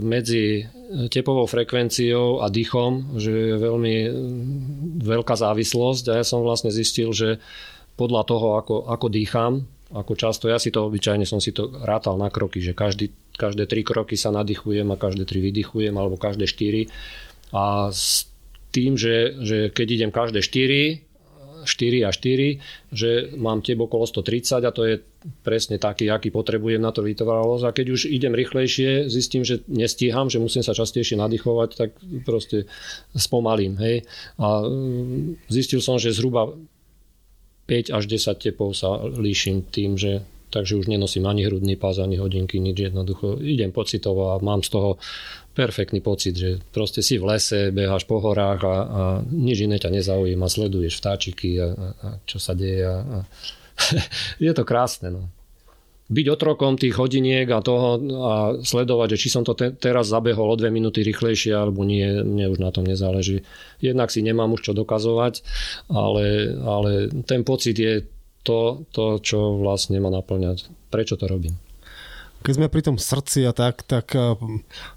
medzi 0.03 0.66
tepovou 1.09 1.47
frekvenciou 1.47 2.43
a 2.43 2.51
dýchom, 2.51 3.20
že 3.20 3.30
je 3.30 3.57
veľmi 3.62 3.95
veľká 5.05 5.34
závislosť 5.39 6.05
a 6.11 6.12
ja 6.18 6.24
som 6.26 6.43
vlastne 6.43 6.74
zistil, 6.74 7.14
že 7.14 7.39
podľa 7.99 8.22
toho, 8.26 8.49
ako, 8.59 8.76
ako 8.91 9.07
dýcham, 9.11 9.66
ako 9.93 10.12
často, 10.14 10.53
ja 10.53 10.61
si 10.61 10.68
to 10.68 10.84
obyčajne 10.84 11.24
som 11.24 11.41
si 11.41 11.51
to 11.51 11.72
rátal 11.84 12.20
na 12.20 12.28
kroky, 12.28 12.61
že 12.61 12.76
každý 12.76 13.11
každé 13.39 13.70
tri 13.70 13.86
kroky 13.86 14.18
sa 14.18 14.34
nadýchujem 14.34 14.91
a 14.91 14.99
každé 14.99 15.22
tri 15.24 15.39
vydychujem, 15.39 15.95
alebo 15.95 16.18
každé 16.18 16.51
štyri. 16.51 16.91
A 17.55 17.95
s 17.95 18.26
tým, 18.74 18.99
že, 18.99 19.39
že 19.41 19.70
keď 19.70 19.86
idem 19.89 20.11
každé 20.11 20.43
4, 20.43 21.09
4 21.64 22.07
a 22.07 22.11
4, 22.12 22.93
že 22.93 23.11
mám 23.36 23.64
tebo 23.64 23.86
okolo 23.86 24.07
130 24.07 24.62
a 24.62 24.70
to 24.70 24.82
je 24.86 24.95
presne 25.43 25.76
taký, 25.76 26.07
aký 26.09 26.30
potrebujem 26.30 26.78
na 26.78 26.95
to 26.95 27.03
vytrvalosť. 27.03 27.64
A 27.66 27.74
keď 27.74 27.86
už 27.93 28.01
idem 28.09 28.32
rýchlejšie, 28.32 29.11
zistím, 29.11 29.43
že 29.43 29.64
nestíham, 29.66 30.30
že 30.30 30.39
musím 30.39 30.62
sa 30.62 30.76
častejšie 30.76 31.18
nadýchovať, 31.18 31.68
tak 31.74 31.91
proste 32.22 32.70
spomalím. 33.16 33.76
Hej. 33.80 34.07
A 34.39 34.64
mm, 34.64 35.51
zistil 35.51 35.82
som, 35.82 35.99
že 35.99 36.14
zhruba 36.14 36.55
5 37.68 37.93
až 37.93 38.05
10 38.09 38.32
tepov 38.39 38.72
sa 38.72 39.05
líšim 39.05 39.66
tým, 39.68 40.01
že 40.01 40.24
takže 40.51 40.76
už 40.76 40.88
nenosím 40.88 41.28
ani 41.28 41.44
hrudný 41.44 41.76
pás, 41.76 42.01
ani 42.01 42.16
hodinky, 42.16 42.61
nič 42.61 42.92
jednoducho. 42.92 43.38
Idem 43.40 43.72
pocitovo 43.72 44.32
a 44.32 44.40
mám 44.40 44.64
z 44.64 44.70
toho 44.72 44.90
perfektný 45.59 45.99
pocit, 45.99 46.38
že 46.38 46.62
proste 46.70 47.03
si 47.03 47.18
v 47.18 47.34
lese, 47.34 47.74
beháš 47.74 48.07
po 48.07 48.22
horách 48.22 48.61
a, 48.62 48.76
a 48.78 49.03
nič 49.26 49.66
iné 49.66 49.82
ťa 49.82 49.90
nezaujíma, 49.90 50.46
sleduješ 50.46 51.03
vtáčiky 51.03 51.59
a, 51.59 51.66
a, 51.74 51.86
a 51.99 52.09
čo 52.22 52.38
sa 52.38 52.55
deje. 52.55 52.86
A, 52.86 52.96
a 53.03 53.18
je 54.44 54.53
to 54.55 54.62
krásne. 54.62 55.11
No. 55.11 55.26
Byť 56.09 56.26
otrokom 56.32 56.80
tých 56.80 56.96
hodiniek 56.96 57.44
a 57.53 57.61
toho 57.61 58.01
a 58.24 58.34
sledovať, 58.64 59.18
že 59.18 59.20
či 59.20 59.28
som 59.28 59.44
to 59.44 59.53
te, 59.53 59.76
teraz 59.76 60.09
zabehol 60.09 60.49
o 60.49 60.57
dve 60.57 60.72
minúty 60.72 61.05
rýchlejšie 61.05 61.53
alebo 61.53 61.84
nie, 61.84 62.24
mne 62.24 62.49
už 62.49 62.64
na 62.64 62.72
tom 62.72 62.88
nezáleží. 62.88 63.44
Jednak 63.84 64.09
si 64.09 64.24
nemám 64.24 64.57
už 64.57 64.64
čo 64.64 64.72
dokazovať, 64.72 65.44
ale, 65.92 66.57
ale 66.64 67.12
ten 67.28 67.44
pocit 67.44 67.76
je 67.76 68.09
to, 68.49 68.88
to, 68.88 69.05
čo 69.20 69.61
vlastne 69.61 70.01
ma 70.01 70.09
naplňa. 70.09 70.57
Prečo 70.88 71.20
to 71.20 71.28
robím? 71.28 71.61
Keď 72.38 72.55
sme 72.55 72.70
pri 72.70 72.86
tom 72.86 72.96
srdci 73.03 73.42
a 73.44 73.53
tak, 73.53 73.82
tak 73.82 74.14
eh, 74.14 74.38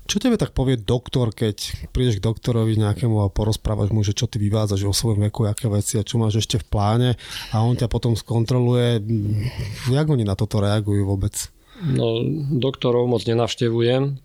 čo 0.06 0.22
tebe 0.22 0.38
tak 0.38 0.54
povie 0.54 0.78
doktor, 0.78 1.34
keď 1.34 1.90
prídeš 1.90 2.22
k 2.22 2.26
doktorovi 2.30 2.78
nejakému 2.78 3.18
a 3.26 3.34
porozprávaš 3.34 3.90
mu, 3.90 4.06
že 4.06 4.14
čo 4.14 4.30
ty 4.30 4.38
vyvádzaš 4.38 4.86
o 4.86 4.94
svojom 4.94 5.26
veku, 5.28 5.50
aké 5.50 5.66
veci 5.68 5.98
a 5.98 6.06
čo 6.06 6.22
máš 6.22 6.46
ešte 6.46 6.62
v 6.62 6.70
pláne 6.70 7.10
a 7.50 7.66
on 7.66 7.74
ťa 7.74 7.90
potom 7.90 8.14
skontroluje. 8.14 9.02
Jak 9.90 10.08
oni 10.08 10.22
na 10.22 10.38
toto 10.38 10.62
reagujú 10.62 11.02
vôbec? 11.02 11.34
No, 11.82 12.22
doktorov 12.62 13.10
moc 13.10 13.26
nenavštevujem, 13.26 14.22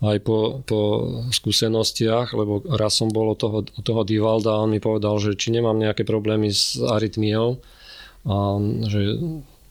aj 0.00 0.18
po, 0.24 0.64
po 0.64 0.80
skúsenostiach, 1.28 2.32
lebo 2.32 2.64
raz 2.64 2.96
som 2.96 3.12
bol 3.12 3.36
od 3.36 3.38
toho, 3.38 3.60
od 3.60 3.84
toho 3.84 4.02
Divalda 4.08 4.56
a 4.56 4.64
on 4.64 4.72
mi 4.72 4.80
povedal, 4.80 5.20
že 5.20 5.36
či 5.36 5.52
nemám 5.52 5.76
nejaké 5.76 6.08
problémy 6.08 6.48
s 6.48 6.80
arytmiou, 6.80 7.60
že 8.88 9.00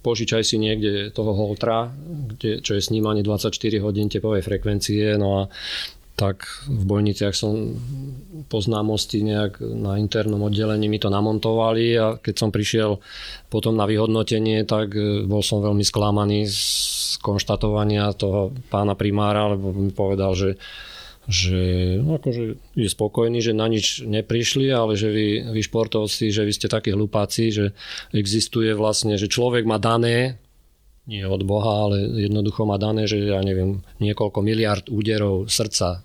požičaj 0.04 0.44
si 0.44 0.60
niekde 0.60 1.10
toho 1.10 1.32
holtra, 1.34 1.90
kde, 2.36 2.60
čo 2.60 2.78
je 2.78 2.84
snímanie 2.84 3.24
24 3.26 3.50
hodín 3.82 4.12
tepovej 4.12 4.44
frekvencie, 4.44 5.16
no 5.18 5.48
a 5.48 5.54
tak 6.14 6.46
v 6.70 6.84
Bojniciach 6.86 7.34
som 7.34 7.74
po 8.46 8.62
známosti 8.62 9.26
nejak 9.26 9.66
na 9.66 9.98
internom 9.98 10.46
oddelení 10.46 10.86
mi 10.86 11.02
to 11.02 11.10
namontovali 11.10 11.98
a 11.98 12.22
keď 12.22 12.36
som 12.38 12.54
prišiel 12.54 13.02
potom 13.50 13.74
na 13.74 13.90
vyhodnotenie, 13.90 14.62
tak 14.70 14.94
e, 14.94 15.26
bol 15.26 15.42
som 15.42 15.66
veľmi 15.66 15.82
sklamaný 15.82 16.46
z 16.46 17.18
konštatovania 17.18 18.14
toho 18.14 18.54
pána 18.70 18.94
primára, 18.94 19.58
lebo 19.58 19.74
mi 19.74 19.90
povedal, 19.90 20.38
že 20.38 20.62
že 21.28 21.96
no 22.04 22.20
akože 22.20 22.76
je 22.76 22.90
spokojný, 22.90 23.40
že 23.40 23.56
na 23.56 23.72
nič 23.72 24.04
neprišli, 24.04 24.68
ale 24.72 25.00
že 25.00 25.08
vy, 25.08 25.28
vy 25.56 25.62
športovci, 25.64 26.36
že 26.36 26.44
vy 26.44 26.52
ste 26.52 26.68
takí 26.68 26.92
hlupáci, 26.92 27.52
že 27.52 27.66
existuje 28.12 28.76
vlastne, 28.76 29.16
že 29.16 29.32
človek 29.32 29.64
má 29.64 29.80
dané, 29.80 30.38
nie 31.04 31.24
od 31.28 31.44
Boha, 31.44 31.88
ale 31.88 32.28
jednoducho 32.28 32.64
má 32.64 32.80
dané, 32.80 33.08
že 33.08 33.20
ja 33.20 33.44
neviem, 33.44 33.84
niekoľko 34.00 34.40
miliard 34.40 34.88
úderov 34.88 35.52
srdca 35.52 36.04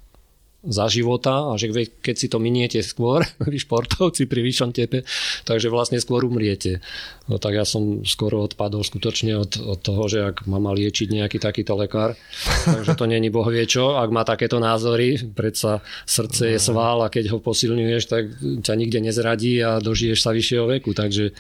za 0.66 0.90
života 0.90 1.50
a 1.50 1.54
že 1.54 1.70
keď 2.02 2.16
si 2.18 2.26
to 2.26 2.42
miniete 2.42 2.82
skôr, 2.82 3.22
vy 3.52 3.59
športovci 3.62 4.26
pri 4.26 4.42
vyššom 4.42 4.70
tepe, 4.74 5.06
takže 5.46 5.70
vlastne 5.70 6.02
skôr 6.02 6.26
umriete. 6.26 6.82
No 7.30 7.38
tak 7.38 7.54
ja 7.54 7.62
som 7.62 8.02
skoro 8.02 8.42
odpadol 8.42 8.82
skutočne 8.82 9.38
od, 9.38 9.54
od 9.62 9.78
toho, 9.78 10.11
že 10.11 10.18
ak 10.34 10.50
ma 10.50 10.59
liečiť 10.59 11.14
nejaký 11.14 11.38
takýto 11.38 11.78
lekár, 11.78 12.18
takže 12.66 12.98
to 12.98 13.04
není 13.06 13.30
boh 13.30 13.46
vie 13.46 13.62
čo, 13.70 13.94
ak 13.94 14.11
má 14.11 14.26
takéto 14.26 14.59
názory, 14.59 15.22
predsa 15.30 15.78
srdce 16.02 16.56
je 16.56 16.59
sval 16.59 17.06
a 17.06 17.12
keď 17.12 17.30
ho 17.30 17.38
posilňuješ, 17.38 18.02
tak 18.11 18.24
ťa 18.66 18.74
nikde 18.74 18.98
nezradí 18.98 19.62
a 19.62 19.78
dožiješ 19.78 20.18
sa 20.26 20.34
vyššieho 20.34 20.66
veku, 20.66 20.90
takže 20.90 21.30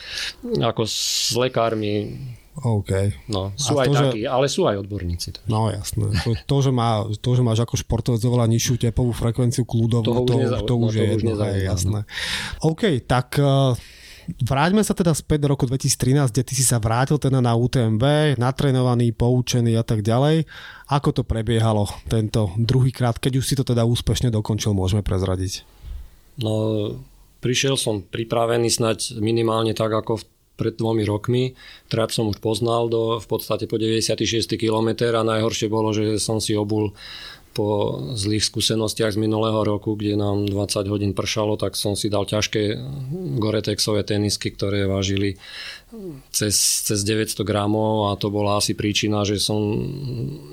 ako 0.62 0.86
s 0.86 1.34
lekármi 1.34 2.14
OK. 2.58 2.90
No, 3.30 3.54
sú 3.54 3.78
a 3.78 3.84
aj 3.84 3.88
to, 3.88 3.94
takí, 3.94 4.20
že... 4.24 4.30
ale 4.30 4.46
sú 4.50 4.66
aj 4.66 4.76
odborníci. 4.82 5.28
No 5.46 5.70
jasné. 5.70 6.10
To, 6.26 6.30
to, 6.34 6.56
že 6.66 6.70
má, 6.74 7.06
to, 7.06 7.30
že 7.38 7.42
máš 7.46 7.62
ako 7.62 7.78
športovec 7.78 8.22
oveľa 8.26 8.50
nižšiu 8.50 8.74
tepovú 8.82 9.14
frekvenciu 9.14 9.62
kľudovú, 9.62 10.02
to, 10.02 10.26
to, 10.26 10.34
nezau... 10.34 10.66
to 10.66 10.74
už 10.74 10.92
no, 10.94 10.98
je 10.98 11.06
to 11.06 11.12
jedno, 11.14 11.30
už 11.34 11.40
je 11.46 11.60
jasné. 11.62 12.00
OK, 12.66 12.82
tak 13.06 13.38
uh, 13.38 13.78
Vráťme 14.28 14.84
sa 14.84 14.92
teda 14.92 15.16
späť 15.16 15.48
do 15.48 15.56
roku 15.56 15.64
2013, 15.64 16.28
kde 16.28 16.44
ty 16.44 16.52
si 16.52 16.60
sa 16.60 16.76
vrátil 16.76 17.16
teda 17.16 17.40
na 17.40 17.56
UTMB, 17.56 18.36
natrenovaný, 18.36 19.16
poučený 19.16 19.80
a 19.80 19.84
tak 19.84 20.04
ďalej. 20.04 20.44
Ako 20.92 21.16
to 21.16 21.22
prebiehalo 21.24 21.88
tento 22.12 22.52
druhý 22.60 22.92
krát, 22.92 23.16
keď 23.16 23.40
už 23.40 23.44
si 23.48 23.56
to 23.56 23.64
teda 23.64 23.88
úspešne 23.88 24.28
dokončil, 24.28 24.76
môžeme 24.76 25.00
prezradiť? 25.00 25.64
No, 26.44 26.52
prišiel 27.40 27.80
som 27.80 28.04
pripravený 28.04 28.68
snať 28.68 29.16
minimálne 29.16 29.72
tak, 29.72 29.96
ako 29.96 30.20
v 30.20 30.24
pred 30.58 30.74
dvomi 30.74 31.06
rokmi. 31.06 31.54
Trať 31.86 32.18
som 32.18 32.26
už 32.26 32.42
poznal 32.42 32.90
do, 32.90 33.22
v 33.22 33.26
podstate 33.30 33.70
po 33.70 33.78
96 33.78 34.50
km 34.58 35.14
a 35.14 35.22
najhoršie 35.22 35.70
bolo, 35.70 35.94
že 35.94 36.18
som 36.18 36.42
si 36.42 36.58
obul 36.58 36.90
po 37.58 37.98
zlých 38.14 38.46
skúsenostiach 38.46 39.18
z 39.18 39.18
minulého 39.18 39.66
roku, 39.66 39.98
kde 39.98 40.14
nám 40.14 40.46
20 40.46 40.86
hodín 40.94 41.10
pršalo, 41.10 41.58
tak 41.58 41.74
som 41.74 41.98
si 41.98 42.06
dal 42.06 42.22
ťažké 42.22 42.78
Goretexové 43.34 44.06
tenisky, 44.06 44.54
ktoré 44.54 44.86
vážili 44.86 45.34
cez, 46.30 46.54
cez 46.86 47.02
900 47.02 47.42
gramov 47.42 48.12
a 48.12 48.20
to 48.20 48.30
bola 48.30 48.62
asi 48.62 48.78
príčina, 48.78 49.26
že 49.26 49.42
som 49.42 49.58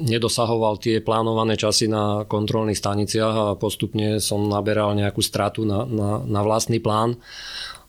nedosahoval 0.01 0.82
tie 0.82 0.97
plánované 0.97 1.53
časy 1.53 1.86
na 1.86 2.26
kontrolných 2.26 2.82
staniciach 2.82 3.36
a 3.38 3.47
postupne 3.53 4.18
som 4.18 4.41
naberal 4.49 4.97
nejakú 4.97 5.22
stratu 5.22 5.62
na, 5.62 5.86
na, 5.86 6.26
na 6.26 6.41
vlastný 6.41 6.82
plán. 6.82 7.22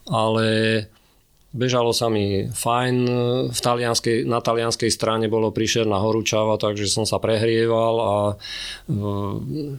Ale 0.07 0.47
Bežalo 1.55 1.95
sa 1.95 2.11
mi 2.11 2.51
fajn, 2.51 2.97
v 3.49 3.61
talianskej, 3.61 4.27
na 4.27 4.43
talianskej 4.43 4.91
strane 4.91 5.31
bolo 5.31 5.55
príšerná 5.55 5.97
horúčava, 6.03 6.59
takže 6.59 6.91
som 6.91 7.07
sa 7.07 7.23
prehrieval 7.23 7.95
a 7.97 8.15
e, 8.29 8.35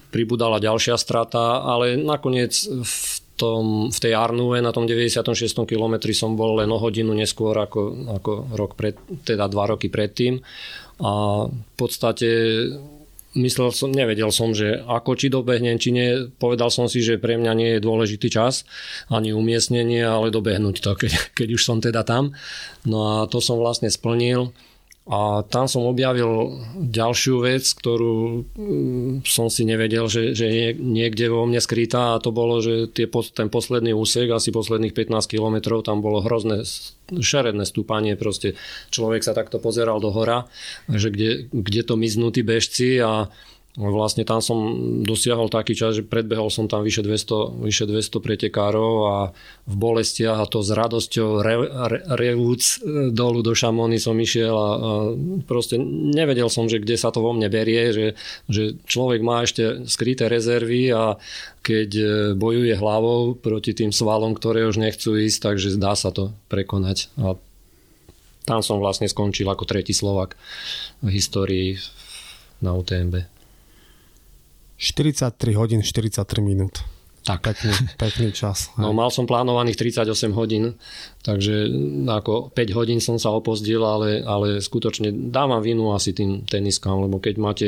pribudala 0.09 0.63
ďalšia 0.63 0.97
strata, 0.97 1.61
ale 1.61 1.99
nakoniec 1.99 2.55
v, 2.65 3.03
tom, 3.37 3.93
v 3.93 3.97
tej 3.99 4.17
Arnue 4.17 4.57
na 4.63 4.73
tom 4.73 4.89
96. 4.89 5.37
kilometri 5.69 6.17
som 6.17 6.33
bol 6.33 6.57
len 6.57 6.71
o 6.73 6.81
hodinu 6.81 7.13
neskôr 7.13 7.53
ako, 7.53 8.15
ako 8.15 8.31
rok 8.57 8.73
pred, 8.73 8.97
teda 9.21 9.45
dva 9.45 9.69
roky 9.69 9.91
predtým 9.93 10.41
a 10.97 11.45
v 11.45 11.73
podstate 11.77 12.29
myslel 13.35 13.73
som, 13.75 13.89
nevedel 13.91 14.31
som, 14.31 14.55
že 14.55 14.79
ako 14.85 15.17
či 15.19 15.27
dobehnem, 15.27 15.75
či 15.81 15.91
nie. 15.91 16.31
Povedal 16.39 16.71
som 16.71 16.87
si, 16.87 17.03
že 17.03 17.19
pre 17.19 17.35
mňa 17.35 17.51
nie 17.57 17.69
je 17.75 17.83
dôležitý 17.83 18.31
čas, 18.31 18.63
ani 19.11 19.35
umiestnenie, 19.35 20.05
ale 20.05 20.31
dobehnúť 20.31 20.79
to, 20.79 20.91
keď, 20.95 21.11
keď 21.37 21.47
už 21.57 21.61
som 21.61 21.77
teda 21.83 22.07
tam. 22.07 22.31
No 22.87 23.23
a 23.23 23.27
to 23.27 23.43
som 23.43 23.59
vlastne 23.59 23.91
splnil 23.91 24.55
A 25.07 25.39
tam 25.47 25.71
som 25.71 25.87
objavil 25.87 26.59
ďalšiu 26.75 27.39
vec, 27.39 27.63
ktorú 27.63 28.43
mm, 28.43 29.23
som 29.23 29.47
si 29.47 29.63
nevedel, 29.63 30.11
že, 30.11 30.35
že 30.35 30.75
niekde 30.75 31.31
vo 31.31 31.47
mne 31.47 31.63
skrytá 31.63 32.11
a 32.11 32.19
to 32.19 32.35
bolo, 32.35 32.59
že 32.59 32.91
tie, 32.91 33.07
ten 33.31 33.47
posledný 33.47 33.95
úsek, 33.95 34.27
asi 34.27 34.51
posledných 34.51 34.91
15 34.91 35.31
kilometrov, 35.31 35.87
tam 35.87 36.03
bolo 36.03 36.19
hrozné 36.19 36.67
šeredné 37.07 37.63
stúpanie, 37.63 38.19
proste 38.19 38.59
človek 38.91 39.23
sa 39.23 39.31
takto 39.31 39.63
pozeral 39.63 40.03
do 40.03 40.11
hora, 40.11 40.51
že 40.91 41.07
kde, 41.07 41.47
kde 41.55 41.81
to 41.87 41.95
miznutí 41.95 42.43
bežci 42.43 42.99
a 42.99 43.31
Vlastne 43.77 44.25
tam 44.25 44.41
som 44.41 44.57
dosiahol 45.05 45.53
taký 45.53 45.77
čas, 45.77 46.01
že 46.01 46.01
predbehol 46.01 46.49
som 46.49 46.65
tam 46.65 46.81
vyše 46.81 47.05
200, 47.05 47.61
vyše 47.61 47.85
200 47.85 48.25
pretekárov 48.25 48.93
a 49.05 49.17
v 49.69 49.75
bolestiach 49.77 50.41
a 50.41 50.49
to 50.49 50.65
s 50.65 50.73
radosťou 50.73 51.45
re, 51.45 51.55
re, 51.61 51.99
revúc 52.17 52.81
e, 52.81 53.13
dolu 53.13 53.45
do 53.45 53.53
Šamony 53.53 54.01
som 54.01 54.17
išiel 54.17 54.49
a, 54.49 54.69
a 54.73 54.91
proste 55.45 55.77
nevedel 55.85 56.49
som, 56.49 56.65
že 56.65 56.81
kde 56.81 56.97
sa 56.97 57.13
to 57.13 57.21
vo 57.21 57.37
mne 57.37 57.53
berie, 57.53 57.93
že, 57.93 58.07
že 58.49 58.81
človek 58.89 59.21
má 59.21 59.45
ešte 59.45 59.85
skryté 59.85 60.25
rezervy 60.25 60.89
a 60.89 61.21
keď 61.61 61.89
e, 61.93 62.05
bojuje 62.33 62.73
hlavou 62.73 63.37
proti 63.37 63.77
tým 63.77 63.93
svalom, 63.93 64.33
ktoré 64.33 64.65
už 64.65 64.81
nechcú 64.81 65.13
ísť, 65.21 65.53
takže 65.53 65.77
dá 65.77 65.93
sa 65.93 66.09
to 66.09 66.33
prekonať. 66.49 67.13
A 67.21 67.37
tam 68.49 68.65
som 68.65 68.81
vlastne 68.81 69.05
skončil 69.05 69.45
ako 69.45 69.69
tretí 69.69 69.93
Slovak 69.93 70.33
v 71.05 71.13
histórii 71.13 71.77
na 72.57 72.73
UTMB. 72.73 73.36
43 74.77 75.53
hodín 75.53 75.81
43 75.81 76.41
minút. 76.41 76.85
Tak. 77.27 77.43
Pekný, 77.43 77.75
pekný 77.99 78.31
čas. 78.31 78.71
No 78.79 78.95
mal 78.95 79.11
som 79.11 79.27
plánovaných 79.27 79.75
38 79.75 80.31
hodín, 80.31 80.79
takže 81.27 81.67
ako 82.07 82.55
5 82.55 82.77
hodín 82.79 83.03
som 83.03 83.19
sa 83.19 83.35
opozdil, 83.35 83.83
ale, 83.83 84.23
ale 84.23 84.63
skutočne 84.63 85.11
dávam 85.27 85.59
vinu 85.59 85.91
asi 85.91 86.15
tým 86.15 86.47
teniskám, 86.47 87.03
lebo 87.03 87.19
keď 87.19 87.35
máte 87.35 87.67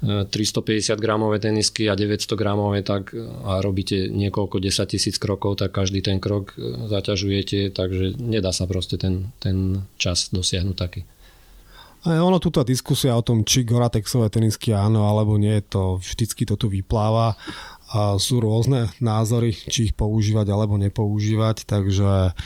350 0.00 0.32
e, 0.32 0.96
gramové 0.96 1.36
tenisky 1.36 1.84
a 1.92 2.00
900 2.00 2.32
gramové 2.32 2.80
tak, 2.80 3.12
a 3.44 3.60
robíte 3.60 4.08
niekoľko 4.08 4.56
10 4.56 4.96
tisíc 4.96 5.20
krokov, 5.20 5.60
tak 5.60 5.76
každý 5.76 6.00
ten 6.00 6.16
krok 6.16 6.56
e, 6.56 6.88
zaťažujete, 6.88 7.76
takže 7.76 8.16
nedá 8.16 8.56
sa 8.56 8.64
proste 8.64 8.96
ten, 8.96 9.36
ten 9.36 9.84
čas 10.00 10.32
dosiahnuť 10.32 10.76
taký. 10.80 11.04
A 12.04 12.20
ono 12.20 12.36
tu 12.36 12.52
tá 12.52 12.60
diskusia 12.60 13.16
o 13.16 13.24
tom, 13.24 13.48
či 13.48 13.64
Goratexové 13.64 14.28
tenisky 14.28 14.76
áno 14.76 15.08
alebo 15.08 15.40
nie, 15.40 15.64
to 15.64 15.96
vždycky 15.96 16.44
to 16.44 16.60
tu 16.60 16.68
vypláva 16.68 17.32
a 17.94 18.20
sú 18.20 18.44
rôzne 18.44 18.92
názory, 19.00 19.56
či 19.56 19.88
ich 19.88 19.94
používať 19.96 20.52
alebo 20.52 20.76
nepoužívať, 20.76 21.64
takže 21.64 22.36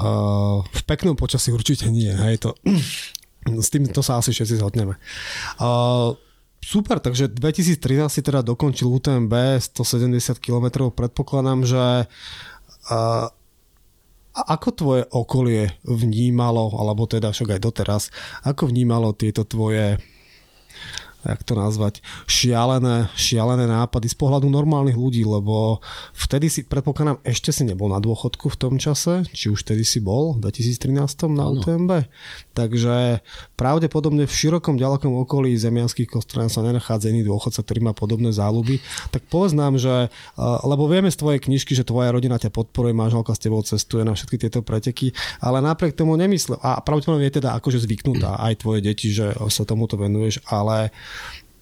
uh, 0.00 0.58
v 0.64 0.82
peknom 0.90 1.14
počasí 1.14 1.54
určite 1.54 1.86
nie. 1.86 2.10
Hej, 2.10 2.48
to, 2.48 2.50
s 3.46 3.68
tým 3.70 3.86
to 3.90 4.02
sa 4.02 4.18
asi 4.18 4.34
všetci 4.34 4.58
zhodneme. 4.58 4.98
Uh, 5.62 6.18
super, 6.58 6.98
takže 6.98 7.30
2013 7.30 8.10
si 8.10 8.20
teda 8.26 8.42
dokončil 8.42 8.90
UTMB 8.90 9.62
170 9.62 10.42
km, 10.42 10.90
predpokladám, 10.90 11.62
že 11.62 11.84
uh, 12.90 13.28
a 14.30 14.54
ako 14.54 14.68
tvoje 14.74 15.02
okolie 15.10 15.82
vnímalo, 15.82 16.78
alebo 16.78 17.06
teda 17.10 17.34
však 17.34 17.58
aj 17.58 17.60
doteraz, 17.60 18.02
ako 18.46 18.70
vnímalo 18.70 19.10
tieto 19.14 19.42
tvoje 19.42 19.98
jak 21.24 21.40
to 21.44 21.52
nazvať, 21.52 22.00
šialené, 22.24 23.12
šialené 23.12 23.68
nápady 23.68 24.08
z 24.08 24.16
pohľadu 24.16 24.48
normálnych 24.48 24.96
ľudí, 24.96 25.22
lebo 25.24 25.84
vtedy 26.16 26.48
si, 26.48 26.60
predpokladám, 26.64 27.20
ešte 27.22 27.52
si 27.52 27.68
nebol 27.68 27.92
na 27.92 28.00
dôchodku 28.00 28.48
v 28.48 28.56
tom 28.56 28.74
čase, 28.80 29.28
či 29.30 29.52
už 29.52 29.62
vtedy 29.62 29.84
si 29.84 30.00
bol, 30.00 30.40
v 30.40 30.48
2013 30.48 30.96
na 31.36 31.48
ano. 31.48 31.60
UTMB. 31.60 32.08
Takže 32.56 33.20
pravdepodobne 33.56 34.24
v 34.24 34.32
širokom 34.32 34.80
ďalekom 34.80 35.12
okolí 35.24 35.52
zemianských 35.56 36.08
kostrán 36.08 36.48
sa 36.48 36.64
nenachádza 36.64 37.12
iný 37.12 37.28
dôchodca, 37.28 37.60
ktorý 37.60 37.80
má 37.84 37.92
podobné 37.92 38.32
záľuby. 38.32 38.80
Tak 39.12 39.28
povedz 39.28 39.52
nám, 39.52 39.76
že, 39.76 40.08
lebo 40.64 40.88
vieme 40.88 41.12
z 41.12 41.20
tvojej 41.20 41.40
knižky, 41.40 41.76
že 41.76 41.84
tvoja 41.84 42.12
rodina 42.12 42.40
ťa 42.40 42.48
podporuje, 42.48 42.96
manželka 42.96 43.36
s 43.36 43.40
tebou 43.40 43.60
cestuje 43.60 44.02
na 44.04 44.16
všetky 44.16 44.36
tieto 44.40 44.60
preteky, 44.64 45.12
ale 45.44 45.60
napriek 45.60 45.92
tomu 45.92 46.16
nemyslel, 46.16 46.56
a 46.60 46.80
pravdepodobne 46.80 47.28
je 47.28 47.38
teda 47.40 47.56
akože 47.60 47.84
zvyknutá 47.84 48.40
aj 48.40 48.64
tvoje 48.64 48.80
deti, 48.80 49.12
že 49.12 49.32
sa 49.48 49.64
tomuto 49.68 49.96
venuješ, 50.00 50.40
ale 50.48 50.92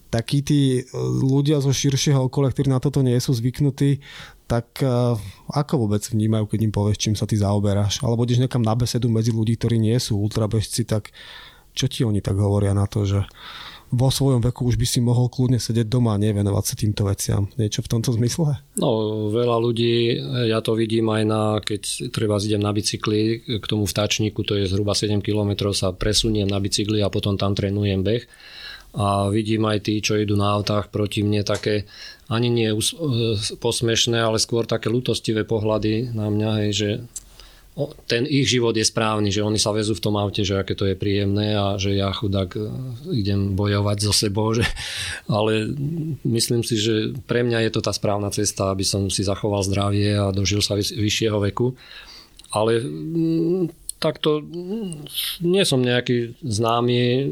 takí 0.09 0.40
tí 0.40 0.61
e, 0.80 0.82
ľudia 1.22 1.61
zo 1.61 1.72
širšieho 1.72 2.28
okolia, 2.28 2.53
ktorí 2.53 2.68
na 2.72 2.80
toto 2.80 3.05
nie 3.05 3.16
sú 3.20 3.36
zvyknutí, 3.36 4.01
tak 4.49 4.80
uh, 4.80 5.12
ako 5.53 5.84
vôbec 5.84 6.01
vnímajú, 6.01 6.49
keď 6.49 6.61
im 6.64 6.72
povieš, 6.72 6.96
čím 6.96 7.12
sa 7.12 7.28
ty 7.28 7.36
zaoberáš? 7.36 8.01
Alebo 8.01 8.24
ideš 8.24 8.40
nekam 8.40 8.64
na 8.64 8.72
besedu 8.72 9.12
medzi 9.12 9.28
ľudí, 9.28 9.61
ktorí 9.61 9.76
nie 9.76 9.92
sú 10.01 10.16
ultrabežci, 10.16 10.88
tak 10.88 11.12
čo 11.76 11.84
ti 11.84 12.01
oni 12.01 12.24
tak 12.24 12.40
hovoria 12.40 12.72
na 12.72 12.88
to, 12.88 13.05
že 13.05 13.28
vo 13.92 14.09
svojom 14.09 14.40
veku 14.40 14.64
už 14.64 14.80
by 14.80 14.86
si 14.88 15.05
mohol 15.05 15.28
kľudne 15.28 15.61
sedieť 15.61 15.84
doma 15.84 16.16
a 16.16 16.20
nevenovať 16.20 16.64
sa 16.64 16.74
týmto 16.80 17.05
veciam. 17.05 17.44
Niečo 17.61 17.84
v 17.84 17.92
tomto 17.92 18.09
zmysle? 18.16 18.57
No, 18.80 18.88
veľa 19.32 19.57
ľudí, 19.61 20.16
ja 20.49 20.64
to 20.64 20.72
vidím 20.72 21.12
aj 21.12 21.22
na, 21.28 21.42
keď 21.61 22.09
treba 22.09 22.40
idem 22.40 22.64
na 22.64 22.72
bicykli 22.72 23.44
k 23.61 23.64
tomu 23.68 23.84
vtáčniku, 23.84 24.49
to 24.49 24.57
je 24.57 24.64
zhruba 24.64 24.96
7 24.96 25.20
km, 25.20 25.72
sa 25.76 25.92
presuniem 25.92 26.49
na 26.49 26.57
bicykli 26.57 27.05
a 27.05 27.12
potom 27.12 27.36
tam 27.36 27.53
trénujem 27.53 28.01
beh 28.01 28.24
a 28.97 29.28
vidím 29.28 29.68
aj 29.68 29.84
tí, 29.84 30.01
čo 30.01 30.16
idú 30.16 30.36
na 30.39 30.57
autách 30.57 30.89
proti 30.89 31.20
mne, 31.20 31.45
také 31.45 31.84
ani 32.28 32.49
nie 32.49 32.72
posmešné, 33.61 34.16
ale 34.20 34.41
skôr 34.41 34.64
také 34.64 34.89
lutostivé 34.89 35.45
pohľady 35.45 36.12
na 36.12 36.28
mňa, 36.28 36.51
hej, 36.64 36.70
že 36.72 36.91
ten 38.11 38.26
ich 38.26 38.51
život 38.51 38.74
je 38.74 38.82
správny, 38.82 39.30
že 39.30 39.45
oni 39.47 39.55
sa 39.55 39.70
vezú 39.70 39.95
v 39.95 40.03
tom 40.03 40.18
aute, 40.18 40.43
že 40.43 40.59
aké 40.59 40.74
to 40.74 40.82
je 40.82 40.99
príjemné 40.99 41.55
a 41.55 41.78
že 41.78 41.95
ja 41.95 42.11
chudák 42.11 42.51
e, 42.59 42.61
idem 43.14 43.55
bojovať 43.55 43.99
so 44.03 44.11
sebou, 44.11 44.51
že, 44.59 44.66
ale 45.30 45.70
myslím 46.26 46.66
si, 46.66 46.74
že 46.74 47.14
pre 47.30 47.47
mňa 47.47 47.68
je 47.68 47.70
to 47.78 47.80
tá 47.84 47.95
správna 47.95 48.34
cesta, 48.34 48.74
aby 48.74 48.82
som 48.82 49.07
si 49.07 49.22
zachoval 49.22 49.62
zdravie 49.62 50.18
a 50.18 50.34
dožil 50.34 50.59
sa 50.59 50.74
vyššieho 50.74 51.39
veku. 51.39 51.78
Ale 52.51 52.82
takto 53.99 54.42
nie 55.42 55.62
som 55.66 55.82
nejaký 55.82 56.38
známy, 56.38 57.26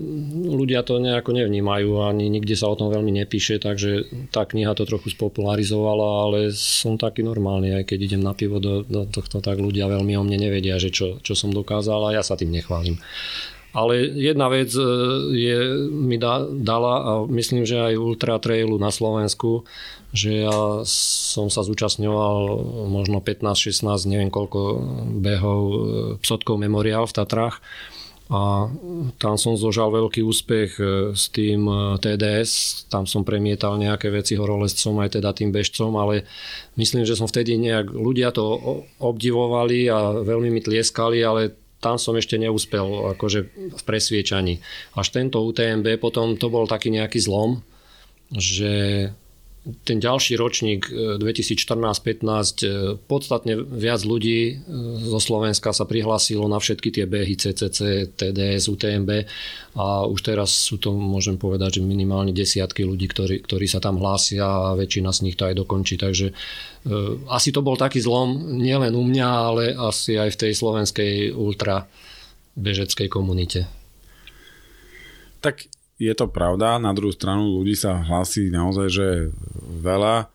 ľudia 0.51 0.83
to 0.83 0.99
nejako 0.99 1.31
nevnímajú, 1.35 2.03
ani 2.03 2.27
nikde 2.27 2.59
sa 2.59 2.67
o 2.71 2.79
tom 2.79 2.91
veľmi 2.91 3.15
nepíše, 3.23 3.63
takže 3.63 4.11
tá 4.35 4.43
kniha 4.43 4.75
to 4.75 4.83
trochu 4.83 5.15
spopularizovala, 5.15 6.09
ale 6.27 6.39
som 6.55 6.99
taký 6.99 7.23
normálny, 7.23 7.73
aj 7.79 7.85
keď 7.87 7.99
idem 8.13 8.23
na 8.23 8.35
pivo 8.35 8.59
do, 8.59 8.83
do 8.83 9.07
tohto, 9.07 9.39
tak 9.39 9.63
ľudia 9.63 9.87
veľmi 9.87 10.19
o 10.19 10.23
mne 10.27 10.51
nevedia, 10.51 10.77
že 10.83 10.91
čo, 10.91 11.23
čo 11.23 11.39
som 11.39 11.55
dokázal 11.55 12.11
a 12.11 12.15
ja 12.19 12.23
sa 12.27 12.35
tým 12.35 12.51
nechválim. 12.51 12.99
Ale 13.77 14.09
jedna 14.09 14.49
vec 14.49 14.73
e, 14.73 14.81
je, 15.37 15.59
mi 15.93 16.17
da, 16.17 16.49
dala 16.49 16.95
a 17.05 17.13
myslím, 17.29 17.69
že 17.69 17.77
aj 17.77 18.01
Ultra 18.01 18.41
Trailu 18.41 18.81
na 18.81 18.89
Slovensku, 18.89 19.69
že 20.17 20.49
ja 20.49 20.81
som 20.89 21.53
sa 21.53 21.61
zúčastňoval 21.61 22.57
možno 22.89 23.21
15-16, 23.21 23.85
neviem 24.09 24.33
koľko 24.33 24.81
behov 25.21 25.61
e, 25.69 25.79
Psotkov 26.25 26.57
memoriál 26.57 27.05
v 27.05 27.17
Tatrách 27.21 27.61
a 28.27 28.67
tam 29.23 29.39
som 29.39 29.55
zožal 29.61 29.93
veľký 29.93 30.25
úspech 30.25 30.71
e, 30.81 30.85
s 31.13 31.29
tým 31.29 31.69
TDS, 32.01 32.89
tam 32.89 33.05
som 33.05 33.29
premietal 33.29 33.77
nejaké 33.77 34.09
veci 34.09 34.41
horolezcom 34.41 35.05
aj 35.05 35.21
teda 35.21 35.37
tým 35.37 35.53
bežcom, 35.53 35.93
ale 36.01 36.25
myslím, 36.81 37.05
že 37.05 37.13
som 37.13 37.29
vtedy 37.29 37.61
nejak, 37.61 37.93
ľudia 37.93 38.33
to 38.33 38.57
obdivovali 39.05 39.93
a 39.93 40.17
veľmi 40.25 40.49
mi 40.49 40.65
tlieskali, 40.65 41.21
ale 41.21 41.66
tam 41.87 42.03
som 42.03 42.19
ešte 42.19 42.35
neúspel 42.35 43.15
akože 43.15 43.41
v 43.79 43.83
presviečaní. 43.87 44.59
Až 44.99 45.15
tento 45.15 45.39
UTMB 45.47 46.03
potom 46.03 46.35
to 46.35 46.51
bol 46.51 46.67
taký 46.67 46.91
nejaký 46.91 47.23
zlom, 47.23 47.63
že 48.35 49.07
ten 49.83 49.99
ďalší 49.99 50.39
ročník 50.39 50.87
2014-15 51.19 51.99
e, 51.99 52.07
e, 52.07 52.71
podstatne 52.95 53.59
viac 53.59 54.07
ľudí 54.07 54.39
e, 54.51 54.55
zo 55.11 55.19
Slovenska 55.19 55.75
sa 55.75 55.83
prihlásilo 55.83 56.47
na 56.47 56.63
všetky 56.63 56.95
tie 56.95 57.05
behy 57.11 57.35
CCC, 57.35 58.11
TDS, 58.15 58.71
UTMB 58.71 59.11
a 59.75 60.07
už 60.07 60.23
teraz 60.23 60.55
sú 60.55 60.79
to, 60.79 60.95
môžem 60.95 61.35
povedať, 61.35 61.79
že 61.79 61.83
minimálne 61.83 62.31
desiatky 62.31 62.87
ľudí, 62.87 63.11
ktorí, 63.11 63.43
ktorí 63.43 63.67
sa 63.67 63.83
tam 63.83 63.99
hlásia 63.99 64.47
a 64.47 64.79
väčšina 64.79 65.11
z 65.11 65.23
nich 65.27 65.37
to 65.37 65.51
aj 65.51 65.59
dokončí. 65.59 65.99
Takže 65.99 66.31
asi 67.27 67.51
to 67.51 67.61
bol 67.61 67.75
taký 67.75 67.99
zlom 67.99 68.57
nielen 68.63 68.95
u 68.95 69.03
mňa, 69.03 69.29
ale 69.29 69.63
asi 69.75 70.17
aj 70.17 70.33
v 70.33 70.41
tej 70.47 70.53
slovenskej 70.55 71.13
ultra 71.35 71.91
bežeckej 72.57 73.11
komunite. 73.11 73.69
Tak 75.45 75.76
je 75.97 76.13
to 76.13 76.29
pravda, 76.29 76.77
na 76.77 76.93
druhú 76.93 77.13
stranu 77.13 77.49
ľudí 77.57 77.73
sa 77.73 77.97
hlási 78.05 78.53
naozaj, 78.53 78.89
že 78.93 79.09
veľa. 79.81 80.29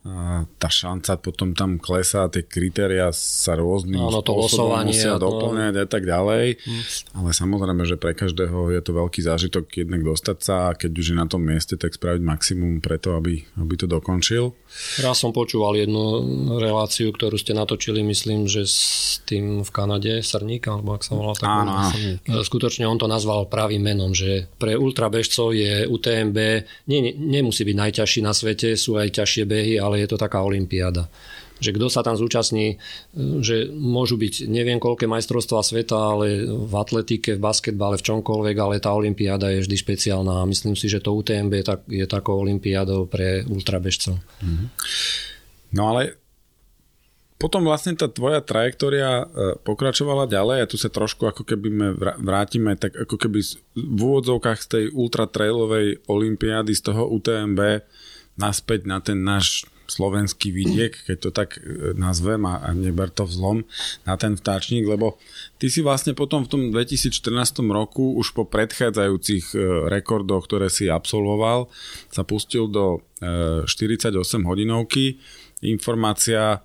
A 0.00 0.48
tá 0.56 0.72
šanca 0.72 1.20
potom 1.20 1.52
tam 1.52 1.76
klesá, 1.76 2.24
tie 2.32 2.40
kritéria 2.40 3.12
sa 3.12 3.52
rôznym 3.52 4.00
Áno, 4.00 4.24
to 4.24 4.32
losovanie 4.32 4.96
musia 4.96 5.16
a 5.16 5.20
to- 5.20 5.28
doplňať 5.28 5.74
a 5.76 5.86
tak 5.86 6.08
ďalej. 6.08 6.56
Hm. 6.56 6.82
Ale 7.20 7.30
samozrejme, 7.36 7.84
že 7.84 8.00
pre 8.00 8.16
každého 8.16 8.72
je 8.72 8.80
to 8.80 8.96
veľký 8.96 9.20
zážitok 9.20 9.68
jednak 9.68 10.00
dostať 10.00 10.38
sa 10.40 10.72
a 10.72 10.76
keď 10.76 10.90
už 10.96 11.06
je 11.12 11.16
na 11.20 11.28
tom 11.28 11.44
mieste, 11.44 11.76
tak 11.76 11.92
spraviť 11.92 12.22
maximum 12.24 12.80
preto, 12.80 13.12
aby, 13.12 13.44
aby 13.60 13.74
to 13.76 13.84
dokončil. 13.84 14.56
Raz 15.04 15.20
som 15.20 15.36
počúval 15.36 15.76
jednu 15.76 16.24
reláciu, 16.56 17.12
ktorú 17.12 17.36
ste 17.36 17.52
natočili, 17.52 18.00
myslím, 18.06 18.46
že 18.46 18.64
s 18.64 18.78
tým 19.26 19.66
v 19.66 19.70
Kanade, 19.74 20.24
Srník, 20.24 20.64
alebo 20.70 20.96
ak 20.96 21.02
sa 21.02 21.12
volá 21.18 21.34
tak. 21.34 21.44
Áno, 21.44 21.76
áno. 21.76 22.40
Skutočne 22.40 22.86
on 22.86 22.96
to 22.96 23.10
nazval 23.10 23.50
pravým 23.50 23.82
menom, 23.82 24.14
že 24.14 24.46
pre 24.56 24.78
ultrabežcov 24.78 25.52
je 25.52 25.84
UTMB, 25.90 26.38
nie, 26.86 27.12
nemusí 27.18 27.66
byť 27.66 27.76
najťažší 27.76 28.20
na 28.22 28.30
svete, 28.30 28.78
sú 28.78 28.94
aj 28.94 29.20
ťažšie 29.20 29.44
behy, 29.44 29.74
ale 29.82 29.89
je 29.98 30.06
to 30.06 30.16
taká 30.20 30.44
olimpiáda 30.44 31.10
že 31.60 31.76
kto 31.76 31.92
sa 31.92 32.00
tam 32.00 32.16
zúčastní, 32.16 32.80
že 33.44 33.68
môžu 33.68 34.16
byť 34.16 34.48
neviem 34.48 34.80
koľké 34.80 35.04
majstrovstvá 35.04 35.60
sveta, 35.60 36.16
ale 36.16 36.48
v 36.48 36.72
atletike, 36.72 37.36
v 37.36 37.44
basketbale, 37.44 38.00
v 38.00 38.06
čomkoľvek, 38.08 38.56
ale 38.56 38.80
tá 38.80 38.96
olimpiáda 38.96 39.52
je 39.52 39.68
vždy 39.68 39.76
špeciálna. 39.76 40.40
A 40.40 40.48
myslím 40.48 40.72
si, 40.72 40.88
že 40.88 41.04
to 41.04 41.12
UTMB 41.12 41.52
je, 41.60 41.64
tak, 41.68 41.80
je 41.86 42.06
takou 42.08 42.40
olimpiádou 42.40 43.04
pre 43.06 43.44
ultrabežcov. 43.44 44.16
No 45.76 45.82
ale 45.94 46.16
potom 47.40 47.64
vlastne 47.64 47.96
tá 47.96 48.04
tvoja 48.04 48.44
trajektória 48.44 49.24
e, 49.24 49.56
pokračovala 49.64 50.28
ďalej 50.28 50.58
a 50.60 50.68
tu 50.68 50.76
sa 50.76 50.92
trošku 50.92 51.24
ako 51.24 51.48
keby 51.48 51.68
me 51.72 51.88
vrá- 51.96 52.20
vrátime 52.20 52.76
tak 52.76 52.92
ako 52.92 53.16
keby 53.16 53.40
v 53.80 54.00
úvodzovkách 54.00 54.60
z 54.60 54.68
tej 54.68 54.84
ultratrailovej 54.92 56.04
olympiády 56.04 56.76
z 56.76 56.92
toho 56.92 57.08
UTMB 57.08 57.80
naspäť 58.36 58.84
na 58.84 59.00
ten 59.00 59.24
náš 59.24 59.64
slovenský 59.90 60.54
vidiek, 60.54 60.94
keď 60.94 61.16
to 61.18 61.30
tak 61.34 61.58
e, 61.58 61.92
nazvem 61.98 62.46
a, 62.46 62.70
neber 62.70 63.10
to 63.10 63.26
vzlom 63.26 63.66
na 64.06 64.14
ten 64.14 64.38
vtáčnik, 64.38 64.86
lebo 64.86 65.18
ty 65.58 65.66
si 65.66 65.82
vlastne 65.82 66.14
potom 66.14 66.46
v 66.46 66.50
tom 66.50 66.62
2014 66.70 67.18
roku 67.66 68.14
už 68.14 68.32
po 68.32 68.46
predchádzajúcich 68.46 69.44
e, 69.52 69.58
rekordoch, 69.90 70.46
ktoré 70.46 70.70
si 70.70 70.86
absolvoval, 70.86 71.66
sa 72.08 72.22
pustil 72.22 72.70
do 72.70 73.02
e, 73.18 73.66
48 73.66 74.14
hodinovky. 74.46 75.18
Informácia 75.60 76.62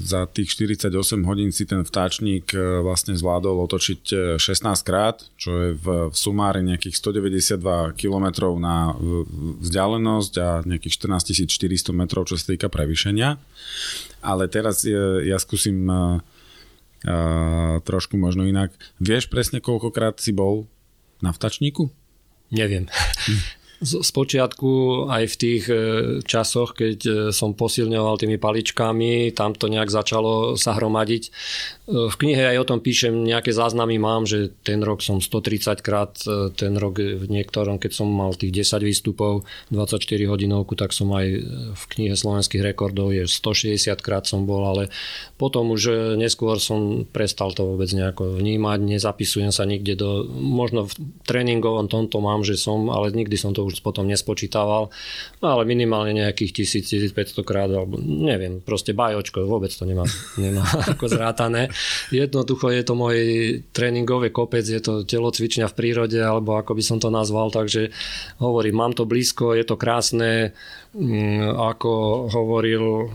za 0.00 0.24
tých 0.32 0.48
48 0.56 0.96
hodín 1.28 1.52
si 1.52 1.68
ten 1.68 1.84
vtáčnik 1.84 2.56
e, 2.56 2.80
vlastne 2.80 3.12
zvládol 3.12 3.68
otočiť 3.68 4.02
e, 4.16 4.40
16 4.40 4.64
krát, 4.80 5.20
čo 5.36 5.50
je 5.60 5.70
v, 5.76 5.86
v 6.08 6.14
sumári 6.16 6.64
nejakých 6.64 6.96
192 6.96 8.00
km 8.00 8.26
na 8.56 8.96
vzdialenosť 9.60 10.32
a 10.40 10.48
nejakých 10.64 11.20
14 11.20 11.52
400 11.52 11.92
metrov, 11.92 12.32
čo 12.32 12.40
sa 12.40 12.56
týka 12.56 12.72
prevýšenia. 12.72 13.36
Ale 14.24 14.48
teraz 14.48 14.88
e, 14.88 14.96
ja 15.28 15.36
skúsim 15.36 15.84
e, 15.84 16.24
e, 17.04 17.16
trošku 17.84 18.16
možno 18.16 18.48
inak. 18.48 18.72
Vieš 19.04 19.28
presne, 19.28 19.60
koľkokrát 19.60 20.16
si 20.16 20.32
bol 20.32 20.64
na 21.20 21.36
vtačníku? 21.36 21.92
Neviem. 22.56 22.88
Z, 23.80 24.04
z 24.04 24.10
počiatku 24.12 24.68
aj 25.08 25.24
v 25.24 25.36
tých 25.40 25.64
e, 25.72 25.76
časoch, 26.20 26.76
keď 26.76 26.98
e, 27.00 27.12
som 27.32 27.56
posilňoval 27.56 28.20
tými 28.20 28.36
paličkami, 28.36 29.32
tam 29.32 29.56
to 29.56 29.72
nejak 29.72 29.88
začalo 29.88 30.60
sa 30.60 30.76
hromadiť. 30.76 31.22
E, 31.24 31.30
v 32.12 32.14
knihe 32.20 32.44
aj 32.52 32.60
o 32.60 32.68
tom 32.68 32.84
píšem, 32.84 33.24
nejaké 33.24 33.56
záznamy 33.56 33.96
mám, 33.96 34.28
že 34.28 34.52
ten 34.60 34.84
rok 34.84 35.00
som 35.00 35.24
130 35.24 35.80
krát, 35.80 36.12
ten 36.60 36.76
rok 36.76 37.00
v 37.00 37.24
niektorom, 37.24 37.80
keď 37.80 38.04
som 38.04 38.12
mal 38.12 38.36
tých 38.36 38.52
10 38.68 38.84
výstupov, 38.84 39.48
24 39.72 40.28
hodinovku, 40.28 40.76
tak 40.76 40.92
som 40.92 41.08
aj 41.16 41.26
v 41.72 41.84
knihe 41.96 42.12
slovenských 42.12 42.60
rekordov 42.60 43.16
je 43.16 43.24
160 43.24 43.96
krát 44.04 44.28
som 44.28 44.44
bol, 44.44 44.60
ale 44.60 44.92
potom 45.40 45.72
už 45.72 46.14
neskôr 46.20 46.60
som 46.60 47.08
prestal 47.08 47.56
to 47.56 47.64
vôbec 47.64 47.88
nejako 47.96 48.36
vnímať, 48.36 48.78
nezapisujem 48.84 49.56
sa 49.56 49.64
nikde 49.64 49.96
do, 49.96 50.28
možno 50.36 50.84
v 50.84 50.94
tréningovom 51.24 51.88
tomto 51.88 52.20
mám, 52.20 52.44
že 52.44 52.60
som, 52.60 52.92
ale 52.92 53.08
nikdy 53.16 53.40
som 53.40 53.56
to 53.56 53.64
už 53.69 53.69
potom 53.78 54.10
nespočítával, 54.10 54.90
no 55.38 55.46
ale 55.46 55.62
minimálne 55.62 56.18
nejakých 56.18 56.66
1000-1500 57.14 57.46
krát, 57.46 57.70
alebo 57.70 58.02
neviem, 58.02 58.58
proste 58.58 58.90
bajočko, 58.90 59.46
vôbec 59.46 59.70
to 59.70 59.86
nemám, 59.86 60.10
nemám 60.34 60.66
ako 60.98 61.06
zrátané. 61.06 61.70
Jednoducho 62.10 62.74
je 62.74 62.82
to 62.82 62.98
môj 62.98 63.16
tréningové 63.70 64.34
kopec, 64.34 64.66
je 64.66 64.82
to 64.82 65.06
telocvičňa 65.06 65.70
v 65.70 65.76
prírode, 65.78 66.18
alebo 66.18 66.58
ako 66.58 66.74
by 66.74 66.82
som 66.82 66.98
to 66.98 67.06
nazval, 67.14 67.54
takže 67.54 67.94
hovorím, 68.42 68.82
mám 68.82 68.92
to 68.98 69.06
blízko, 69.06 69.54
je 69.54 69.62
to 69.62 69.78
krásne, 69.78 70.50
ako 70.90 72.26
hovoril, 72.34 73.06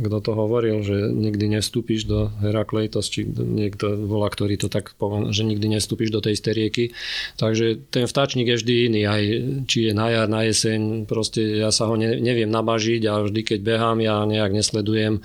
kto 0.00 0.18
to 0.24 0.32
hovoril, 0.32 0.80
že 0.80 1.12
nikdy 1.12 1.60
nestúpiš 1.60 2.08
do 2.08 2.32
Herakleitos, 2.40 3.12
či 3.12 3.28
niekto 3.28 4.08
volá, 4.08 4.32
ktorý 4.32 4.56
to 4.56 4.72
tak 4.72 4.96
povedal, 4.96 5.28
že 5.28 5.44
nikdy 5.44 5.76
nestúpiš 5.76 6.08
do 6.08 6.24
tej 6.24 6.40
rieky. 6.40 6.96
Takže 7.36 7.92
ten 7.92 8.08
vtáčnik 8.08 8.48
je 8.48 8.56
vždy 8.56 8.74
iný, 8.88 9.02
aj 9.04 9.22
či 9.68 9.78
je 9.88 9.92
na 9.92 10.08
jar, 10.08 10.24
na 10.32 10.40
jeseň, 10.48 11.04
proste 11.04 11.60
ja 11.60 11.68
sa 11.68 11.84
ho 11.84 12.00
ne, 12.00 12.16
neviem 12.16 12.48
nabažiť 12.48 13.04
a 13.04 13.28
vždy, 13.28 13.40
keď 13.44 13.58
behám, 13.60 14.00
ja 14.00 14.24
nejak 14.24 14.56
nesledujem, 14.56 15.20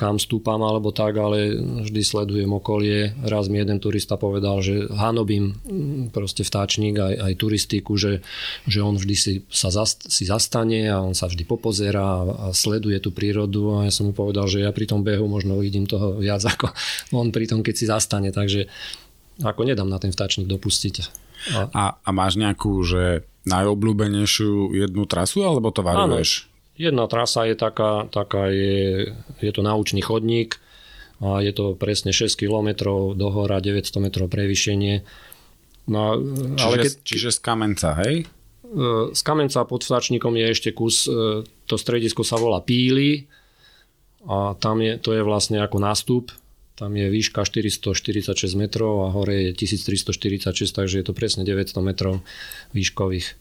kam 0.00 0.16
stúpam 0.16 0.64
alebo 0.64 0.96
tak, 0.96 1.12
ale 1.20 1.60
vždy 1.60 2.00
sledujem 2.08 2.48
okolie. 2.56 3.12
Raz 3.28 3.52
mi 3.52 3.60
jeden 3.60 3.76
turista 3.84 4.16
povedal, 4.16 4.64
že 4.64 4.88
hanobím 4.96 5.60
mm, 5.60 6.16
proste 6.16 6.40
vtáčnik 6.40 6.96
aj, 6.96 7.14
aj 7.20 7.32
turistiku, 7.36 8.00
že, 8.00 8.24
že 8.64 8.80
on 8.80 8.96
vždy 8.96 9.16
si, 9.18 9.32
sa 9.52 9.68
zast, 9.68 10.08
si 10.08 10.24
zastane 10.24 10.88
a 10.88 11.04
on 11.04 11.17
sa 11.18 11.26
vždy 11.26 11.42
popozerá 11.42 12.22
a 12.22 12.54
sleduje 12.54 13.02
tú 13.02 13.10
prírodu 13.10 13.82
a 13.82 13.90
ja 13.90 13.92
som 13.92 14.06
mu 14.06 14.14
povedal, 14.14 14.46
že 14.46 14.62
ja 14.62 14.70
pri 14.70 14.86
tom 14.86 15.02
behu 15.02 15.26
možno 15.26 15.58
vidím 15.58 15.90
toho 15.90 16.14
viac 16.14 16.46
ako 16.46 16.70
on 17.18 17.34
pri 17.34 17.50
tom, 17.50 17.66
keď 17.66 17.74
si 17.74 17.90
zastane, 17.90 18.30
takže 18.30 18.70
ako 19.42 19.66
nedám 19.66 19.90
na 19.90 19.98
ten 19.98 20.14
vtáčnik 20.14 20.46
dopustiť. 20.46 20.94
A, 20.98 21.06
A, 21.74 21.82
a 21.98 22.10
máš 22.14 22.38
nejakú, 22.38 22.82
že 22.86 23.26
najobľúbenejšiu 23.46 24.76
jednu 24.76 25.02
trasu, 25.08 25.42
alebo 25.42 25.74
to 25.74 25.82
variuješ? 25.82 26.46
Jedna 26.78 27.10
trasa 27.10 27.42
je 27.50 27.58
taká, 27.58 28.06
taká 28.06 28.54
je, 28.54 29.10
je 29.42 29.50
to 29.50 29.66
naučný 29.66 29.98
chodník 29.98 30.62
a 31.18 31.42
je 31.42 31.50
to 31.50 31.74
presne 31.74 32.14
6 32.14 32.38
km 32.38 32.94
do 33.18 33.28
hora, 33.34 33.58
900 33.58 33.98
metrov 33.98 34.30
prevýšenie. 34.30 35.02
No, 35.90 36.14
Čiže, 36.54 36.62
ale 36.62 36.74
keď, 36.84 36.92
čiže 37.02 37.28
z 37.34 37.38
kamenca, 37.42 37.98
hej? 38.06 38.30
E, 38.68 39.14
Z 39.16 39.20
Kamenca 39.24 39.64
pod 39.64 39.80
Vtáčnikom 39.84 40.36
je 40.36 40.46
ešte 40.52 40.70
kus, 40.76 41.08
e, 41.08 41.42
to 41.64 41.74
stredisko 41.80 42.20
sa 42.20 42.36
volá 42.36 42.60
Píly 42.60 43.24
a 44.28 44.52
tam 44.60 44.84
je, 44.84 45.00
to 45.00 45.16
je 45.16 45.22
vlastne 45.24 45.56
ako 45.62 45.80
nástup, 45.80 46.32
tam 46.76 46.94
je 46.94 47.10
výška 47.10 47.42
446 47.42 48.54
metrov 48.54 49.08
a 49.08 49.10
hore 49.10 49.50
je 49.50 49.52
1346, 49.56 50.70
takže 50.70 51.02
je 51.02 51.04
to 51.06 51.16
presne 51.16 51.42
900 51.42 51.74
metrov 51.82 52.22
výškových. 52.70 53.34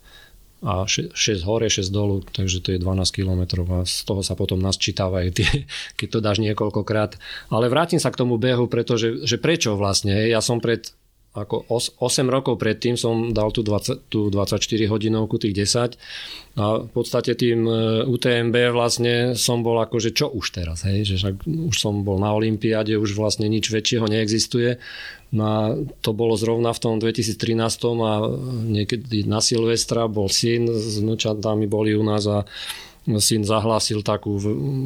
A 0.65 0.89
6 0.89 1.13
hore, 1.45 1.69
6 1.69 1.93
dolu, 1.93 2.25
takže 2.33 2.65
to 2.65 2.73
je 2.73 2.81
12 2.81 3.13
km 3.13 3.61
a 3.77 3.85
z 3.85 4.01
toho 4.09 4.25
sa 4.25 4.33
potom 4.33 4.57
nasčítavajú 4.57 5.29
tie, 5.29 5.69
keď 6.01 6.07
to 6.09 6.19
dáš 6.23 6.41
niekoľkokrát. 6.41 7.21
Ale 7.53 7.69
vrátim 7.69 8.01
sa 8.01 8.09
k 8.09 8.17
tomu 8.25 8.41
behu, 8.41 8.65
pretože 8.65 9.21
že 9.21 9.37
prečo 9.37 9.77
vlastne, 9.77 10.17
ja 10.25 10.41
som 10.41 10.57
pred 10.57 10.97
ako 11.35 11.69
8 11.69 12.27
rokov 12.33 12.57
predtým 12.57 12.97
som 12.97 13.29
dal 13.29 13.53
tú, 13.53 13.61
20, 13.61 14.09
tú 14.09 14.33
24 14.33 14.57
hodinovku, 14.89 15.37
tých 15.37 15.53
10 15.53 16.57
a 16.57 16.81
v 16.81 16.89
podstate 16.89 17.37
tým 17.37 17.69
e, 17.69 18.01
UTMB 18.09 18.73
vlastne 18.73 19.37
som 19.37 19.61
bol 19.61 19.77
akože 19.77 20.17
čo 20.17 20.33
už 20.33 20.57
teraz, 20.57 20.81
hej, 20.89 21.05
že 21.05 21.15
však 21.21 21.45
už 21.45 21.75
som 21.77 22.01
bol 22.01 22.17
na 22.17 22.33
Olympiáde, 22.33 22.97
už 22.97 23.13
vlastne 23.13 23.45
nič 23.45 23.69
väčšieho 23.69 24.09
neexistuje. 24.09 24.81
No 25.27 25.43
a 25.43 25.59
to 25.99 26.15
bolo 26.15 26.39
zrovna 26.39 26.71
v 26.71 26.81
tom 26.81 26.95
2013 27.03 27.59
a 27.99 28.13
niekedy 28.63 29.27
na 29.27 29.43
Silvestra 29.43 30.07
bol 30.07 30.31
syn, 30.31 30.71
s 30.71 31.03
vnúčatami 31.03 31.67
boli 31.67 31.93
u 31.93 32.01
nás 32.01 32.23
a 32.25 32.47
syn 33.15 33.47
zahlásil 33.47 34.03
takú 34.03 34.35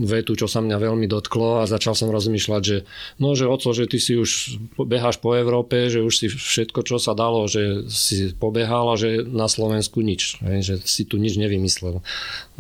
vetu, 0.06 0.38
čo 0.38 0.46
sa 0.46 0.62
mňa 0.62 0.78
veľmi 0.78 1.10
dotklo 1.10 1.66
a 1.66 1.70
začal 1.70 1.98
som 1.98 2.14
rozmýšľať, 2.14 2.62
že 2.62 2.78
no, 3.18 3.34
že 3.34 3.50
oco, 3.50 3.74
že 3.74 3.90
ty 3.90 3.98
si 3.98 4.14
už 4.14 4.62
beháš 4.78 5.18
po 5.18 5.34
Európe, 5.34 5.90
že 5.90 6.06
už 6.06 6.14
si 6.14 6.28
všetko, 6.30 6.86
čo 6.86 7.02
sa 7.02 7.18
dalo, 7.18 7.50
že 7.50 7.90
si 7.90 8.30
pobehal 8.38 8.94
a 8.94 8.96
že 8.96 9.26
na 9.26 9.50
Slovensku 9.50 10.06
nič, 10.06 10.38
že 10.62 10.78
si 10.86 11.10
tu 11.10 11.18
nič 11.18 11.42
nevymyslel. 11.42 12.06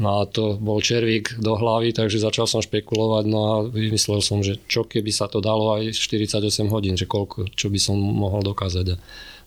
No 0.02 0.08
a 0.18 0.26
to 0.26 0.58
bol 0.58 0.82
červík 0.82 1.38
do 1.38 1.54
hlavy, 1.54 1.94
takže 1.94 2.18
začal 2.18 2.50
som 2.50 2.66
špekulovať, 2.66 3.24
no 3.30 3.40
a 3.46 3.56
vymyslel 3.70 4.26
som, 4.26 4.42
že 4.42 4.58
čo 4.66 4.82
keby 4.82 5.14
sa 5.14 5.30
to 5.30 5.46
dalo 5.46 5.78
aj 5.78 5.94
48 5.94 6.42
hodín, 6.74 6.98
že 6.98 7.06
koľko, 7.06 7.54
čo 7.54 7.70
by 7.70 7.78
som 7.78 8.02
mohol 8.02 8.42
dokázať. 8.42 8.98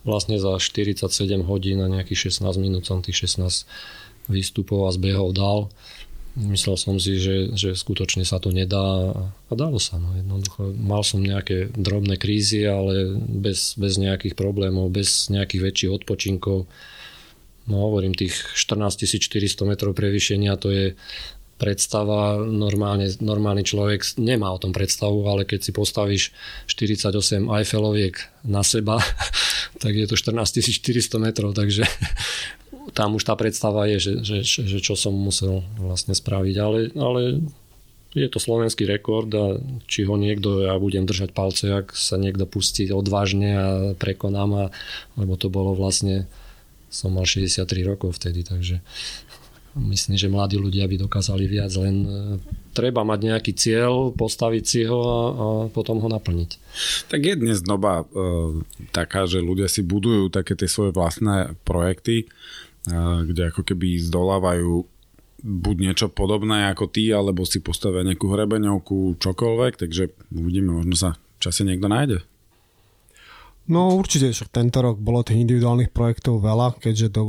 Vlastne 0.06 0.36
za 0.38 0.54
47 0.60 1.08
hodín 1.42 1.82
a 1.82 1.90
nejakých 1.90 2.30
16 2.30 2.54
minút 2.62 2.86
som 2.86 3.02
tých 3.02 3.26
16 3.26 3.66
výstupov 4.28 4.88
a 4.88 4.90
zbehov 4.92 5.32
dal. 5.36 5.72
Myslel 6.34 6.74
som 6.74 6.98
si, 6.98 7.22
že, 7.22 7.54
že 7.54 7.78
skutočne 7.78 8.26
sa 8.26 8.42
to 8.42 8.50
nedá 8.50 9.14
a 9.46 9.52
dalo 9.54 9.78
sa. 9.78 10.02
No. 10.02 10.18
Jednoducho, 10.18 10.74
mal 10.74 11.06
som 11.06 11.22
nejaké 11.22 11.70
drobné 11.70 12.18
krízy, 12.18 12.66
ale 12.66 13.14
bez, 13.14 13.78
bez 13.78 14.02
nejakých 14.02 14.34
problémov, 14.34 14.90
bez 14.90 15.30
nejakých 15.30 15.62
väčších 15.70 15.94
odpočinkov. 16.02 16.66
No 17.70 17.74
hovorím, 17.86 18.18
tých 18.18 18.34
14 18.58 19.06
400 19.06 19.62
metrov 19.62 19.94
prevýšenia 19.94 20.58
to 20.58 20.74
je 20.74 20.86
predstava, 21.54 22.42
normálne, 22.42 23.06
normálny 23.22 23.62
človek 23.62 24.18
nemá 24.18 24.50
o 24.50 24.58
tom 24.58 24.74
predstavu, 24.74 25.30
ale 25.30 25.46
keď 25.46 25.60
si 25.62 25.70
postavíš 25.70 26.22
48 26.66 27.46
Eiffeloviek 27.46 28.18
na 28.42 28.66
seba, 28.66 28.98
tak 29.82 29.94
je 29.94 30.06
to 30.10 30.18
14 30.18 30.60
400 30.60 31.14
metrov, 31.22 31.54
takže 31.54 31.86
tam 32.94 33.18
už 33.18 33.26
tá 33.26 33.34
predstava 33.34 33.90
je, 33.90 33.98
že, 33.98 34.12
že, 34.22 34.38
že 34.46 34.78
čo 34.78 34.94
som 34.94 35.12
musel 35.12 35.66
vlastne 35.76 36.14
spraviť, 36.14 36.56
ale, 36.62 36.78
ale 36.94 37.42
je 38.14 38.30
to 38.30 38.38
slovenský 38.38 38.86
rekord 38.86 39.26
a 39.34 39.58
či 39.90 40.06
ho 40.06 40.14
niekto, 40.14 40.62
ja 40.62 40.78
budem 40.78 41.02
držať 41.02 41.34
palce, 41.34 41.66
ak 41.74 41.98
sa 41.98 42.14
niekto 42.14 42.46
pustí 42.46 42.86
odvážne 42.94 43.50
a 43.58 43.68
prekonám, 43.98 44.50
a, 44.54 44.64
lebo 45.18 45.34
to 45.34 45.50
bolo 45.50 45.74
vlastne, 45.74 46.30
som 46.94 47.10
mal 47.10 47.26
63 47.26 47.66
rokov 47.82 48.22
vtedy, 48.22 48.46
takže 48.46 48.78
myslím, 49.74 50.14
že 50.14 50.30
mladí 50.30 50.54
ľudia 50.54 50.86
by 50.86 51.02
dokázali 51.02 51.50
viac, 51.50 51.74
len 51.74 51.96
e, 52.06 52.08
treba 52.70 53.02
mať 53.02 53.20
nejaký 53.26 53.52
cieľ, 53.58 54.14
postaviť 54.14 54.64
si 54.64 54.86
ho 54.86 55.00
a, 55.02 55.18
a 55.26 55.46
potom 55.74 55.98
ho 55.98 56.06
naplniť. 56.06 56.50
Tak 57.10 57.18
je 57.18 57.34
dnes 57.34 57.58
doba 57.58 58.06
e, 58.06 58.62
taká, 58.94 59.26
že 59.26 59.42
ľudia 59.42 59.66
si 59.66 59.82
budujú 59.82 60.30
také 60.30 60.54
tie 60.54 60.70
svoje 60.70 60.94
vlastné 60.94 61.58
projekty, 61.66 62.30
kde 62.90 63.42
ako 63.48 63.64
keby 63.64 63.96
zdolávajú 64.00 64.84
buď 65.44 65.76
niečo 65.76 66.06
podobné 66.08 66.72
ako 66.72 66.88
ty, 66.88 67.12
alebo 67.12 67.44
si 67.44 67.60
postavia 67.60 68.00
nejakú 68.04 68.32
hrebeňovku, 68.32 69.20
čokoľvek, 69.20 69.72
takže 69.76 70.12
uvidíme, 70.32 70.72
možno 70.72 70.96
sa 70.96 71.10
čase 71.36 71.68
niekto 71.68 71.88
nájde. 71.88 72.24
No 73.64 73.96
určite, 73.96 74.28
však 74.28 74.52
tento 74.52 74.84
rok 74.84 75.00
bolo 75.00 75.24
tých 75.24 75.40
individuálnych 75.40 75.88
projektov 75.88 76.44
veľa, 76.44 76.76
keďže 76.84 77.16
do, 77.16 77.24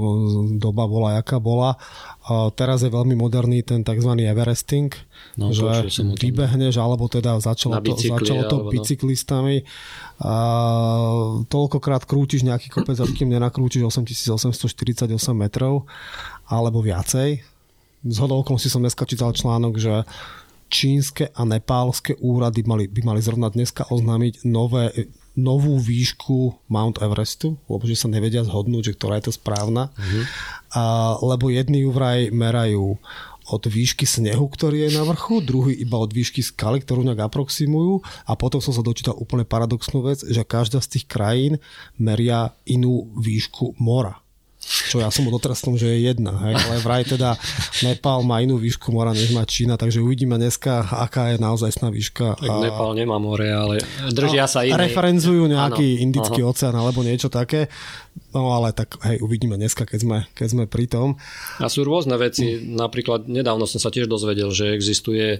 doba 0.60 0.84
bola 0.84 1.16
jaká 1.24 1.40
bola. 1.40 1.80
A 2.28 2.52
teraz 2.52 2.84
je 2.84 2.92
veľmi 2.92 3.16
moderný 3.16 3.64
ten 3.64 3.88
tzv. 3.88 4.12
Everesting, 4.20 4.92
no, 5.40 5.56
že 5.56 5.88
vybehneš, 5.96 6.76
alebo 6.76 7.08
teda 7.08 7.40
začalo 7.40 7.80
to, 7.80 7.96
začalo 7.96 8.44
to 8.52 8.58
bicyklistami. 8.68 9.64
A 10.20 10.36
toľkokrát 11.48 12.04
krútiš 12.04 12.44
nejaký 12.44 12.68
kopec, 12.68 13.00
až 13.00 13.16
kým 13.16 13.32
nenakrútiš 13.32 13.88
8848 13.88 15.08
metrov 15.32 15.88
alebo 16.52 16.84
viacej 16.84 17.56
z 18.06 18.18
okolností 18.22 18.70
som 18.70 18.86
dneska 18.86 19.10
čítal 19.10 19.34
článok, 19.34 19.82
že 19.82 20.06
čínske 20.70 21.34
a 21.34 21.42
nepálske 21.42 22.18
úrady 22.22 22.62
mali, 22.66 22.86
by 22.86 23.02
mali 23.02 23.22
zrovna 23.22 23.50
dneska 23.50 23.90
oznámiť 23.90 24.46
nové, 24.46 24.94
novú 25.36 25.78
výšku 25.78 26.68
Mount 26.72 27.04
Everestu, 27.04 27.60
lebo 27.68 27.84
že 27.84 28.00
sa 28.00 28.08
nevedia 28.08 28.42
zhodnúť, 28.48 28.92
že 28.92 28.96
ktorá 28.96 29.20
je 29.20 29.32
to 29.32 29.34
správna. 29.36 29.92
Uh-huh. 29.92 30.24
A, 30.76 30.84
lebo 31.20 31.52
jedni 31.52 31.84
ju 31.84 31.92
vraj 31.92 32.32
merajú 32.32 32.96
od 33.46 33.64
výšky 33.70 34.10
snehu, 34.10 34.50
ktorý 34.50 34.90
je 34.90 34.98
na 34.98 35.06
vrchu, 35.06 35.38
druhý 35.38 35.78
iba 35.78 36.02
od 36.02 36.10
výšky 36.10 36.42
skaly, 36.42 36.82
ktorú 36.82 37.06
nejak 37.06 37.30
aproximujú 37.30 38.02
a 38.26 38.34
potom 38.34 38.58
som 38.58 38.74
sa 38.74 38.82
dočítal 38.82 39.14
úplne 39.22 39.46
paradoxnú 39.46 40.02
vec, 40.02 40.26
že 40.26 40.42
každá 40.42 40.82
z 40.82 40.98
tých 40.98 41.06
krajín 41.06 41.62
meria 41.94 42.58
inú 42.66 43.06
výšku 43.14 43.78
mora 43.78 44.25
čo 44.66 44.98
ja 44.98 45.14
som 45.14 45.30
tom, 45.30 45.78
že 45.78 45.86
je 45.86 46.10
jedna, 46.10 46.34
hej, 46.50 46.58
ale 46.58 46.76
vraj 46.82 47.06
teda 47.06 47.38
Nepal 47.86 48.26
má 48.26 48.42
inú 48.42 48.58
výšku 48.58 48.90
mora, 48.90 49.14
než 49.14 49.30
má 49.30 49.46
Čína, 49.46 49.78
takže 49.78 50.02
uvidíme 50.02 50.42
dneska, 50.42 50.90
aká 50.90 51.34
je 51.34 51.38
naozaj 51.38 51.78
sná 51.78 51.94
výška. 51.94 52.42
Tak 52.42 52.50
a... 52.50 52.66
Nepal 52.66 52.98
nemá 52.98 53.22
more, 53.22 53.46
ale 53.46 53.86
držia 54.10 54.50
sa 54.50 54.66
iné. 54.66 54.90
Referenzujú 54.90 55.46
nejaký 55.46 56.02
ano. 56.02 56.04
indický 56.10 56.42
Aha. 56.42 56.50
oceán 56.50 56.76
alebo 56.76 57.06
niečo 57.06 57.30
také, 57.30 57.70
no 58.34 58.58
ale 58.58 58.74
tak 58.74 58.98
hej, 59.06 59.22
uvidíme 59.22 59.54
dneska, 59.54 59.86
keď 59.86 60.00
sme, 60.02 60.18
keď 60.34 60.48
sme 60.50 60.64
pri 60.66 60.90
tom. 60.90 61.22
A 61.62 61.70
sú 61.70 61.86
rôzne 61.86 62.18
veci, 62.18 62.58
napríklad 62.66 63.30
nedávno 63.30 63.70
som 63.70 63.78
sa 63.78 63.94
tiež 63.94 64.10
dozvedel, 64.10 64.50
že 64.50 64.74
existuje 64.74 65.26
e, 65.30 65.40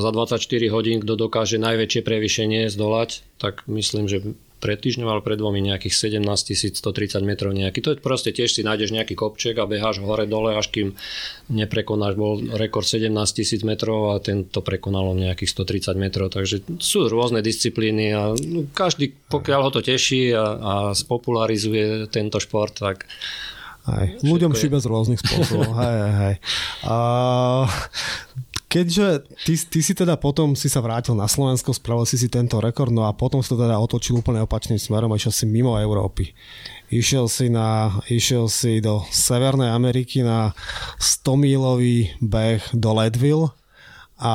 za 0.00 0.10
24 0.10 0.40
hodín, 0.72 1.04
kto 1.04 1.12
dokáže 1.28 1.60
najväčšie 1.60 2.00
prevýšenie 2.00 2.72
zdolať, 2.72 3.20
tak 3.36 3.68
myslím, 3.68 4.08
že 4.08 4.32
pred 4.60 4.76
týždňom 4.76 5.08
alebo 5.08 5.24
pred 5.24 5.40
dvomi 5.40 5.64
nejakých 5.64 6.20
17 6.20 6.76
130 6.76 7.24
metrov 7.24 7.56
nejaký. 7.56 7.80
To 7.80 7.96
je 7.96 7.98
proste 7.98 8.30
tiež 8.30 8.52
si 8.52 8.60
nájdeš 8.60 8.92
nejaký 8.92 9.16
kopček 9.16 9.56
a 9.56 9.64
beháš 9.64 10.04
hore 10.04 10.28
dole, 10.28 10.54
až 10.54 10.68
kým 10.68 10.88
neprekonáš. 11.48 12.14
Bol 12.14 12.44
rekord 12.60 12.84
17 12.84 13.10
tisíc 13.32 13.64
metrov 13.64 14.12
a 14.12 14.20
tento 14.20 14.60
prekonalo 14.60 15.16
nejakých 15.16 15.50
130 15.56 15.96
metrov. 15.96 16.28
Takže 16.28 16.78
sú 16.78 17.08
rôzne 17.08 17.40
disciplíny 17.40 18.12
a 18.12 18.36
každý, 18.76 19.16
pokiaľ 19.32 19.60
ho 19.66 19.70
to 19.72 19.80
teší 19.80 20.36
a, 20.36 20.44
a 20.44 20.74
spopularizuje 20.92 22.12
tento 22.12 22.36
šport, 22.36 22.76
tak 22.76 23.08
aj, 23.88 24.20
ľuďom 24.20 24.52
šíbe 24.52 24.76
z 24.76 24.86
rôznych 24.86 25.20
spôsobov. 25.24 25.72
hej, 25.80 25.96
hej, 25.96 26.14
hej. 26.20 26.34
A, 26.84 26.96
Keďže 28.70 29.26
ty, 29.42 29.58
ty 29.58 29.80
si 29.82 29.98
teda 29.98 30.14
potom 30.14 30.54
si 30.54 30.70
sa 30.70 30.78
vrátil 30.78 31.18
na 31.18 31.26
Slovensko, 31.26 31.74
spravil 31.74 32.06
si 32.06 32.14
si 32.14 32.30
tento 32.30 32.62
rekord, 32.62 32.94
no 32.94 33.02
a 33.02 33.10
potom 33.10 33.42
to 33.42 33.58
teda 33.58 33.74
otočil 33.74 34.22
úplne 34.22 34.46
opačným 34.46 34.78
smerom 34.78 35.10
a 35.10 35.18
išiel 35.18 35.34
si 35.34 35.44
mimo 35.50 35.74
Európy. 35.74 36.30
Išiel 36.86 37.26
si, 37.26 37.50
na, 37.50 37.98
išiel 38.06 38.46
si 38.46 38.78
do 38.78 39.02
Severnej 39.10 39.74
Ameriky 39.74 40.22
na 40.22 40.54
100-mílový 41.02 42.22
beh 42.22 42.62
do 42.70 42.94
Leadville 42.94 43.50
a 44.22 44.34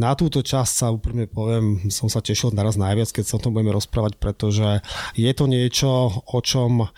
na 0.00 0.16
túto 0.16 0.40
časť 0.40 0.72
sa 0.72 0.86
úprimne 0.88 1.28
poviem, 1.28 1.92
som 1.92 2.08
sa 2.08 2.24
tešil 2.24 2.56
naraz 2.56 2.80
najviac, 2.80 3.12
keď 3.12 3.24
sa 3.28 3.36
o 3.36 3.42
tom 3.44 3.52
budeme 3.52 3.76
rozprávať, 3.76 4.16
pretože 4.16 4.80
je 5.12 5.32
to 5.36 5.44
niečo, 5.44 5.90
o 6.24 6.38
čom 6.40 6.88
uh, 6.88 6.90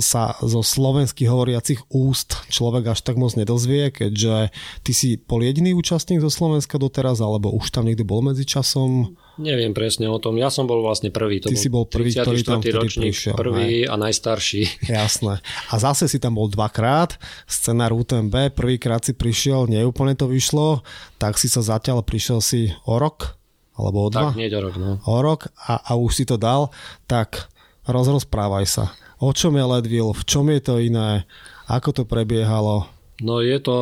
sa 0.00 0.24
zo 0.40 0.60
slovenských 0.64 1.28
hovoriacich 1.28 1.80
úst 1.92 2.48
človek 2.48 2.96
až 2.96 3.04
tak 3.04 3.20
moc 3.20 3.36
nedozvie, 3.36 3.92
keďže 3.92 4.52
ty 4.80 4.92
si 4.96 5.20
bol 5.20 5.44
jediný 5.44 5.76
účastník 5.76 6.24
zo 6.24 6.32
Slovenska 6.32 6.80
doteraz, 6.80 7.20
alebo 7.20 7.52
už 7.52 7.70
tam 7.76 7.84
niekto 7.84 8.08
bol 8.08 8.24
medzi 8.24 8.48
časom? 8.48 9.16
Neviem 9.34 9.74
presne 9.74 10.06
o 10.06 10.22
tom. 10.22 10.38
Ja 10.38 10.46
som 10.46 10.70
bol 10.70 10.78
vlastne 10.78 11.10
prvý. 11.10 11.42
To 11.42 11.50
Ty 11.50 11.56
bol 11.58 11.62
si 11.62 11.70
bol 11.70 11.84
prvý, 11.90 12.14
ktorý 12.14 12.40
tam 12.46 12.62
ročník, 12.62 13.10
prišiel. 13.10 13.34
Prvý 13.34 13.86
hej. 13.86 13.90
a 13.90 13.94
najstarší. 13.98 14.62
Jasné. 14.94 15.42
A 15.70 15.74
zase 15.76 16.06
si 16.06 16.22
tam 16.22 16.38
bol 16.38 16.46
dvakrát. 16.46 17.18
Scenár 17.50 17.90
UTMB. 17.94 18.54
Prvýkrát 18.54 19.02
si 19.02 19.12
prišiel, 19.12 19.66
neúplne 19.66 20.14
to 20.14 20.30
vyšlo. 20.30 20.86
Tak 21.18 21.34
si 21.40 21.50
sa 21.50 21.64
zatiaľ 21.66 22.06
prišiel 22.06 22.38
si 22.38 22.70
o 22.86 22.98
rok? 23.02 23.34
Alebo 23.74 24.06
o 24.06 24.08
dva? 24.10 24.30
Tak, 24.30 24.38
nie 24.38 24.46
o 24.54 24.60
rok, 24.62 24.74
no. 24.78 25.02
O 25.02 25.18
rok 25.18 25.50
a, 25.66 25.82
a 25.82 25.98
už 25.98 26.22
si 26.22 26.24
to 26.26 26.38
dal. 26.38 26.70
Tak 27.10 27.50
rozrozprávaj 27.90 28.66
sa. 28.70 28.84
O 29.18 29.34
čom 29.34 29.58
je 29.58 29.64
Leadville? 29.66 30.14
V 30.14 30.22
čom 30.22 30.46
je 30.46 30.60
to 30.62 30.78
iné? 30.78 31.26
Ako 31.66 31.90
to 31.90 32.02
prebiehalo? 32.06 32.86
No 33.22 33.38
je 33.38 33.58
to... 33.62 33.76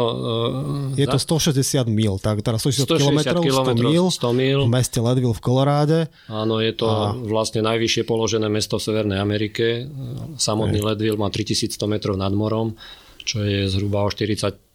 Uh, 0.92 0.98
je 0.98 1.09
to 1.09 1.16
160 1.16 1.88
mil, 1.88 2.20
tak 2.20 2.44
teda 2.44 2.60
160, 2.60 2.84
160 2.84 3.40
km, 3.40 3.72
100 3.72 3.80
mil, 3.80 4.04
100 4.12 4.32
mil 4.36 4.60
v 4.66 4.70
meste 4.72 5.00
Leadville 5.00 5.32
v 5.32 5.40
Koloráde. 5.40 5.98
Áno, 6.28 6.60
je 6.60 6.72
to 6.76 6.84
a... 6.84 7.16
vlastne 7.16 7.64
najvyššie 7.64 8.04
položené 8.04 8.52
mesto 8.52 8.76
v 8.76 8.84
Severnej 8.92 9.16
Amerike. 9.16 9.88
Samotný 10.36 10.84
Leadville 10.84 11.16
má 11.16 11.32
3100 11.32 11.80
metrov 11.88 12.20
nad 12.20 12.34
morom, 12.36 12.76
čo 13.24 13.40
je 13.40 13.72
zhruba 13.72 14.04
o 14.04 14.12
40 14.12 14.72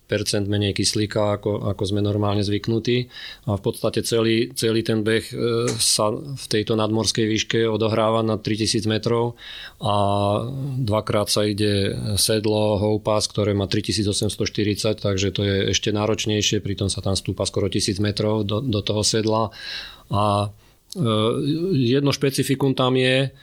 menej 0.47 0.73
kyslíka, 0.73 1.37
ako, 1.37 1.67
ako 1.75 1.83
sme 1.83 1.99
normálne 1.99 2.41
zvyknutí. 2.41 3.11
A 3.51 3.59
v 3.59 3.61
podstate 3.61 4.01
celý, 4.07 4.55
celý 4.55 4.81
ten 4.81 5.03
beh 5.03 5.25
e, 5.27 5.33
sa 5.77 6.09
v 6.15 6.45
tejto 6.47 6.79
nadmorskej 6.79 7.27
výške 7.27 7.59
odohráva 7.67 8.23
na 8.23 8.39
3000 8.39 8.87
metrov 8.87 9.35
a 9.83 9.95
dvakrát 10.79 11.27
sa 11.27 11.43
ide 11.43 11.91
sedlo 12.15 12.79
Houpas, 12.79 13.27
ktoré 13.27 13.51
má 13.51 13.67
3840, 13.67 15.03
takže 15.03 15.35
to 15.35 15.43
je 15.43 15.75
ešte 15.75 15.91
náročnejšie, 15.91 16.63
pritom 16.63 16.87
sa 16.87 17.03
tam 17.03 17.19
stúpa 17.19 17.43
skoro 17.43 17.67
1000 17.67 17.99
metrov 17.99 18.47
do, 18.47 18.63
do 18.63 18.79
toho 18.79 19.03
sedla. 19.03 19.51
A 20.07 20.47
e, 20.95 21.07
jedno 21.75 22.15
špecifikum 22.15 22.71
tam 22.71 22.95
je, 22.95 23.35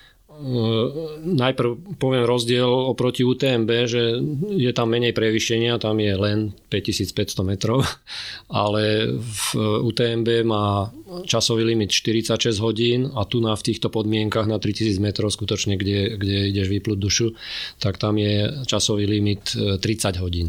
najprv 1.22 1.98
poviem 2.02 2.26
rozdiel 2.26 2.66
oproti 2.66 3.22
UTMB, 3.22 3.70
že 3.86 4.18
je 4.50 4.72
tam 4.74 4.90
menej 4.90 5.14
prevýšenia, 5.14 5.78
tam 5.78 6.02
je 6.02 6.10
len 6.10 6.38
5500 6.68 7.46
metrov, 7.46 7.86
ale 8.50 9.14
v 9.14 9.40
UTMB 9.86 10.28
má 10.42 10.90
časový 11.22 11.62
limit 11.62 11.94
46 11.94 12.58
hodín 12.58 13.14
a 13.14 13.22
tu 13.22 13.38
na 13.38 13.54
v 13.54 13.62
týchto 13.62 13.88
podmienkach 13.94 14.50
na 14.50 14.58
3000 14.58 14.98
metrov 14.98 15.30
skutočne, 15.30 15.78
kde, 15.78 16.18
kde 16.18 16.50
ideš 16.50 16.68
vyplúť 16.68 16.98
dušu, 16.98 17.26
tak 17.78 18.02
tam 18.02 18.18
je 18.18 18.66
časový 18.66 19.06
limit 19.06 19.54
30 19.54 19.78
e, 19.80 20.18
hodín. 20.18 20.48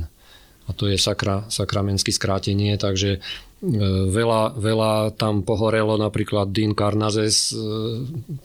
A 0.66 0.74
to 0.74 0.90
je 0.90 0.98
sakra, 0.98 1.45
sakramenské 1.45 2.10
skrátenie, 2.10 2.74
takže 2.82 3.22
veľa, 4.13 4.61
veľa 4.61 4.93
tam 5.17 5.41
pohorelo, 5.41 5.97
napríklad 5.97 6.53
Dean 6.53 6.77
Carnazes, 6.77 7.49
e, 7.49 7.57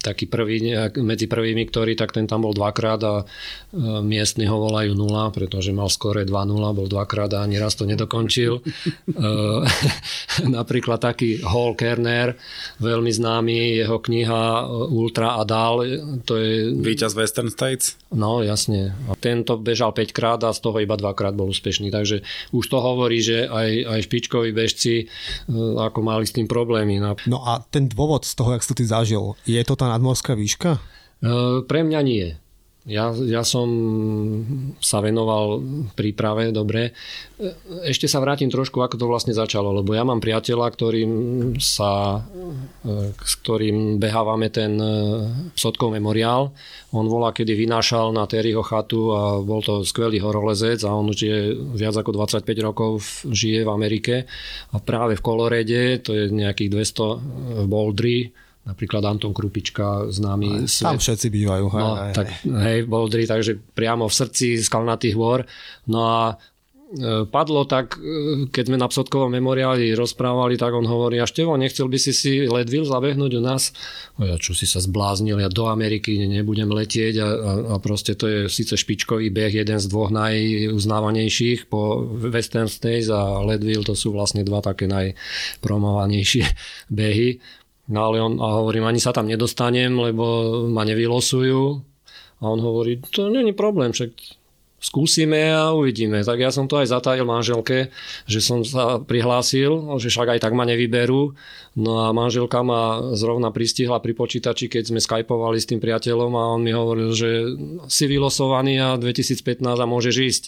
taký 0.01 0.25
prvý, 0.25 0.73
medzi 1.01 1.29
prvými, 1.29 1.69
ktorý, 1.69 1.93
tak 1.93 2.17
ten 2.17 2.25
tam 2.25 2.49
bol 2.49 2.57
dvakrát 2.57 3.01
a 3.05 3.15
miestni 4.01 4.49
ho 4.49 4.57
volajú 4.59 4.97
nula, 4.97 5.31
pretože 5.31 5.71
mal 5.71 5.93
skore 5.93 6.25
2-0, 6.25 6.33
bol 6.75 6.89
dvakrát 6.89 7.31
a 7.37 7.45
ani 7.45 7.61
raz 7.61 7.77
to 7.77 7.85
nedokončil. 7.85 8.65
napríklad 10.59 10.99
taký 10.99 11.45
Hall 11.45 11.77
Kerner, 11.77 12.35
veľmi 12.81 13.13
známy, 13.13 13.79
jeho 13.85 13.99
kniha 14.01 14.67
Ultra 14.91 15.39
a 15.39 15.43
dál, 15.47 15.85
to 16.25 16.41
je... 16.41 16.75
Výťaz 16.81 17.15
Western 17.15 17.53
States? 17.53 18.01
No, 18.11 18.43
jasne. 18.43 18.97
Tento 19.23 19.55
bežal 19.61 19.95
5 19.95 20.17
krát 20.17 20.41
a 20.43 20.51
z 20.51 20.61
toho 20.65 20.83
iba 20.83 20.99
dvakrát 20.99 21.37
bol 21.37 21.51
úspešný, 21.53 21.93
takže 21.93 22.27
už 22.51 22.65
to 22.67 22.79
hovorí, 22.83 23.23
že 23.23 23.47
aj, 23.47 23.71
aj 23.87 24.01
špičkoví 24.11 24.51
bežci 24.51 25.10
ako 25.77 26.01
mali 26.01 26.25
s 26.27 26.35
tým 26.35 26.47
problémy. 26.47 27.01
No 27.27 27.39
a 27.43 27.63
ten 27.69 27.87
dôvod 27.87 28.27
z 28.27 28.35
toho, 28.37 28.55
jak 28.55 28.63
si 28.63 28.69
to 28.71 28.79
ty 28.79 28.85
zažil, 28.87 29.39
je 29.47 29.63
to 29.63 29.75
tá 29.75 29.91
nadmorská 29.91 30.35
výška? 30.35 30.77
E, 30.77 30.81
pre 31.65 31.81
mňa 31.85 32.01
nie. 32.05 32.27
Ja, 32.91 33.15
ja 33.15 33.47
som 33.47 33.71
sa 34.83 34.99
venoval 34.99 35.63
príprave, 35.95 36.51
dobre. 36.51 36.91
Ešte 37.87 38.11
sa 38.11 38.19
vrátim 38.19 38.51
trošku, 38.51 38.83
ako 38.83 38.99
to 38.99 39.07
vlastne 39.07 39.31
začalo, 39.31 39.71
lebo 39.71 39.95
ja 39.95 40.03
mám 40.03 40.19
priateľa, 40.19 40.67
ktorým 40.75 41.13
sa, 41.63 42.19
s 43.15 43.33
ktorým 43.47 44.03
behávame 44.03 44.51
ten 44.51 44.75
e, 44.75 44.91
Psotkov 45.55 45.95
memoriál. 45.95 46.51
On 46.91 47.07
volá, 47.07 47.31
kedy 47.31 47.55
vynášal 47.55 48.11
na 48.11 48.27
Terryho 48.27 48.67
chatu 48.67 49.15
a 49.15 49.39
bol 49.39 49.63
to 49.63 49.87
skvelý 49.87 50.19
horolezec 50.19 50.83
a 50.83 50.91
on 50.91 51.15
už 51.15 51.19
je 51.23 51.39
viac 51.79 51.95
ako 51.95 52.11
25 52.27 52.43
rokov 52.59 52.91
žije 53.31 53.63
v 53.63 53.71
Amerike 53.71 54.27
a 54.75 54.83
práve 54.83 55.15
v 55.15 55.23
Kolorede, 55.23 56.03
to 56.03 56.11
je 56.11 56.27
nejakých 56.27 56.75
200 56.75 57.71
Boldry, 57.71 58.35
napríklad 58.69 59.03
Anton 59.03 59.33
Krupička, 59.33 60.13
známy 60.13 60.65
aj, 60.65 60.69
svet. 60.69 60.87
Tam 60.87 61.01
všetci 61.01 61.27
bývajú. 61.33 61.65
Hej, 61.73 61.83
no, 61.83 61.91
hej, 61.97 62.13
tak, 62.13 62.27
hej, 62.45 62.79
Boldry, 62.85 63.25
takže 63.25 63.57
priamo 63.57 64.07
v 64.07 64.15
srdci 64.15 64.61
skalnatých 64.61 65.17
hôr. 65.17 65.49
No 65.89 66.01
a 66.05 66.21
e, 66.93 67.25
padlo 67.25 67.65
tak, 67.65 67.97
e, 67.97 68.47
keď 68.53 68.65
sme 68.69 68.77
na 68.77 68.87
Psotkovom 68.87 69.33
memoriáli 69.33 69.97
rozprávali, 69.97 70.61
tak 70.61 70.77
on 70.77 70.85
hovorí, 70.85 71.17
a 71.19 71.27
Števo, 71.27 71.57
nechcel 71.57 71.89
by 71.89 71.99
si 71.99 72.13
si 72.13 72.33
Leadville 72.45 72.85
zabehnúť 72.85 73.33
u 73.33 73.43
nás? 73.43 73.73
O 74.21 74.29
ja 74.29 74.37
čo 74.37 74.53
si 74.53 74.69
sa 74.69 74.79
zbláznil, 74.79 75.41
ja 75.41 75.49
do 75.49 75.65
Ameriky 75.73 76.21
nebudem 76.29 76.69
letieť 76.69 77.15
a, 77.17 77.27
a, 77.27 77.53
a 77.73 77.75
proste 77.81 78.13
to 78.13 78.29
je 78.29 78.39
síce 78.53 78.77
špičkový 78.77 79.33
beh, 79.33 79.57
jeden 79.57 79.81
z 79.81 79.87
dvoch 79.89 80.13
najuznávanejších 80.13 81.73
po 81.73 82.05
Western 82.29 82.69
States 82.69 83.09
a 83.09 83.41
Leadville 83.41 83.89
to 83.89 83.97
sú 83.97 84.13
vlastne 84.13 84.45
dva 84.45 84.61
také 84.61 84.85
najpromovanejšie 84.85 86.45
behy. 86.93 87.41
No 87.91 87.99
ale 88.07 88.23
on, 88.23 88.39
a 88.39 88.63
hovorím, 88.63 88.87
ani 88.87 89.03
sa 89.03 89.11
tam 89.11 89.27
nedostanem, 89.27 89.99
lebo 89.99 90.25
ma 90.71 90.87
nevylosujú. 90.87 91.83
A 92.41 92.45
on 92.47 92.63
hovorí, 92.63 93.03
to 93.11 93.29
není 93.29 93.53
problém, 93.53 93.93
však 93.93 94.15
skúsime 94.81 95.53
a 95.53 95.77
uvidíme. 95.77 96.25
Tak 96.25 96.41
ja 96.41 96.49
som 96.49 96.65
to 96.65 96.81
aj 96.81 96.89
zatajil 96.89 97.29
manželke, 97.29 97.93
že 98.25 98.41
som 98.41 98.65
sa 98.65 98.97
prihlásil, 98.97 100.01
že 100.01 100.09
však 100.09 100.39
aj 100.39 100.41
tak 100.41 100.57
ma 100.57 100.65
nevyberú. 100.65 101.37
No 101.79 102.03
a 102.03 102.11
manželka 102.11 102.67
ma 102.67 103.15
zrovna 103.15 103.55
pristihla 103.55 104.03
pri 104.03 104.11
počítači, 104.11 104.67
keď 104.67 104.91
sme 104.91 104.99
skypovali 104.99 105.55
s 105.63 105.71
tým 105.71 105.79
priateľom 105.79 106.35
a 106.35 106.51
on 106.59 106.67
mi 106.67 106.75
hovoril, 106.75 107.15
že 107.15 107.55
si 107.87 108.11
vylosovaný 108.11 108.75
a 108.83 108.89
2015 108.99 109.63
a 109.63 109.87
môžeš 109.87 110.15
ísť. 110.19 110.45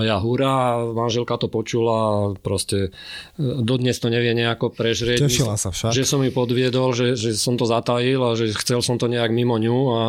A 0.00 0.08
ja 0.08 0.16
hurá, 0.16 0.80
a 0.80 0.96
manželka 0.96 1.36
to 1.36 1.52
počula 1.52 1.96
a 2.00 2.12
proste 2.40 2.88
e, 2.88 2.90
dodnes 3.36 4.00
to 4.00 4.08
nevie 4.08 4.32
nejako 4.32 4.72
prežrieť. 4.72 5.28
Tešila 5.28 5.60
sa 5.60 5.76
však. 5.76 5.92
Že 5.92 6.08
som 6.08 6.24
mi 6.24 6.32
podviedol, 6.32 6.96
že, 6.96 7.20
že 7.20 7.36
som 7.36 7.60
to 7.60 7.68
zatajil 7.68 8.24
a 8.24 8.32
že 8.32 8.56
chcel 8.56 8.80
som 8.80 8.96
to 8.96 9.12
nejak 9.12 9.28
mimo 9.28 9.60
ňu 9.60 9.78
a 9.92 10.00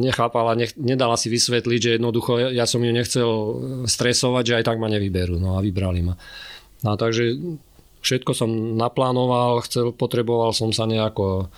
nechápala, 0.00 0.56
nech, 0.56 0.72
nedala 0.80 1.20
si 1.20 1.28
vysvetliť, 1.28 1.80
že 1.80 1.90
jednoducho 2.00 2.56
ja 2.56 2.64
som 2.64 2.80
ju 2.80 2.88
nechcel 2.88 3.28
stresovať, 3.84 4.44
že 4.48 4.56
aj 4.58 4.64
tak 4.64 4.80
ma 4.80 4.88
nevyberú. 4.88 5.36
No 5.36 5.60
a 5.60 5.62
vybrali 5.62 6.00
ma. 6.00 6.16
No 6.82 6.96
takže 6.96 7.36
všetko 8.02 8.32
som 8.34 8.50
naplánoval, 8.76 9.62
chcel, 9.64 9.94
potreboval 9.94 10.50
som 10.50 10.74
sa 10.74 10.84
nejako 10.84 11.48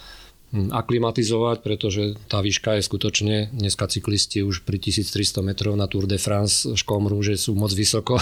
hm, 0.52 0.70
aklimatizovať, 0.70 1.56
pretože 1.64 2.02
tá 2.28 2.44
výška 2.44 2.78
je 2.78 2.86
skutočne, 2.86 3.36
dneska 3.50 3.88
cyklisti 3.88 4.44
už 4.44 4.62
pri 4.62 4.78
1300 4.78 5.40
metrov 5.40 5.74
na 5.74 5.88
Tour 5.88 6.04
de 6.04 6.20
France 6.20 6.68
škomrú, 6.76 7.18
že 7.24 7.40
sú 7.40 7.56
moc 7.56 7.72
vysoko. 7.72 8.20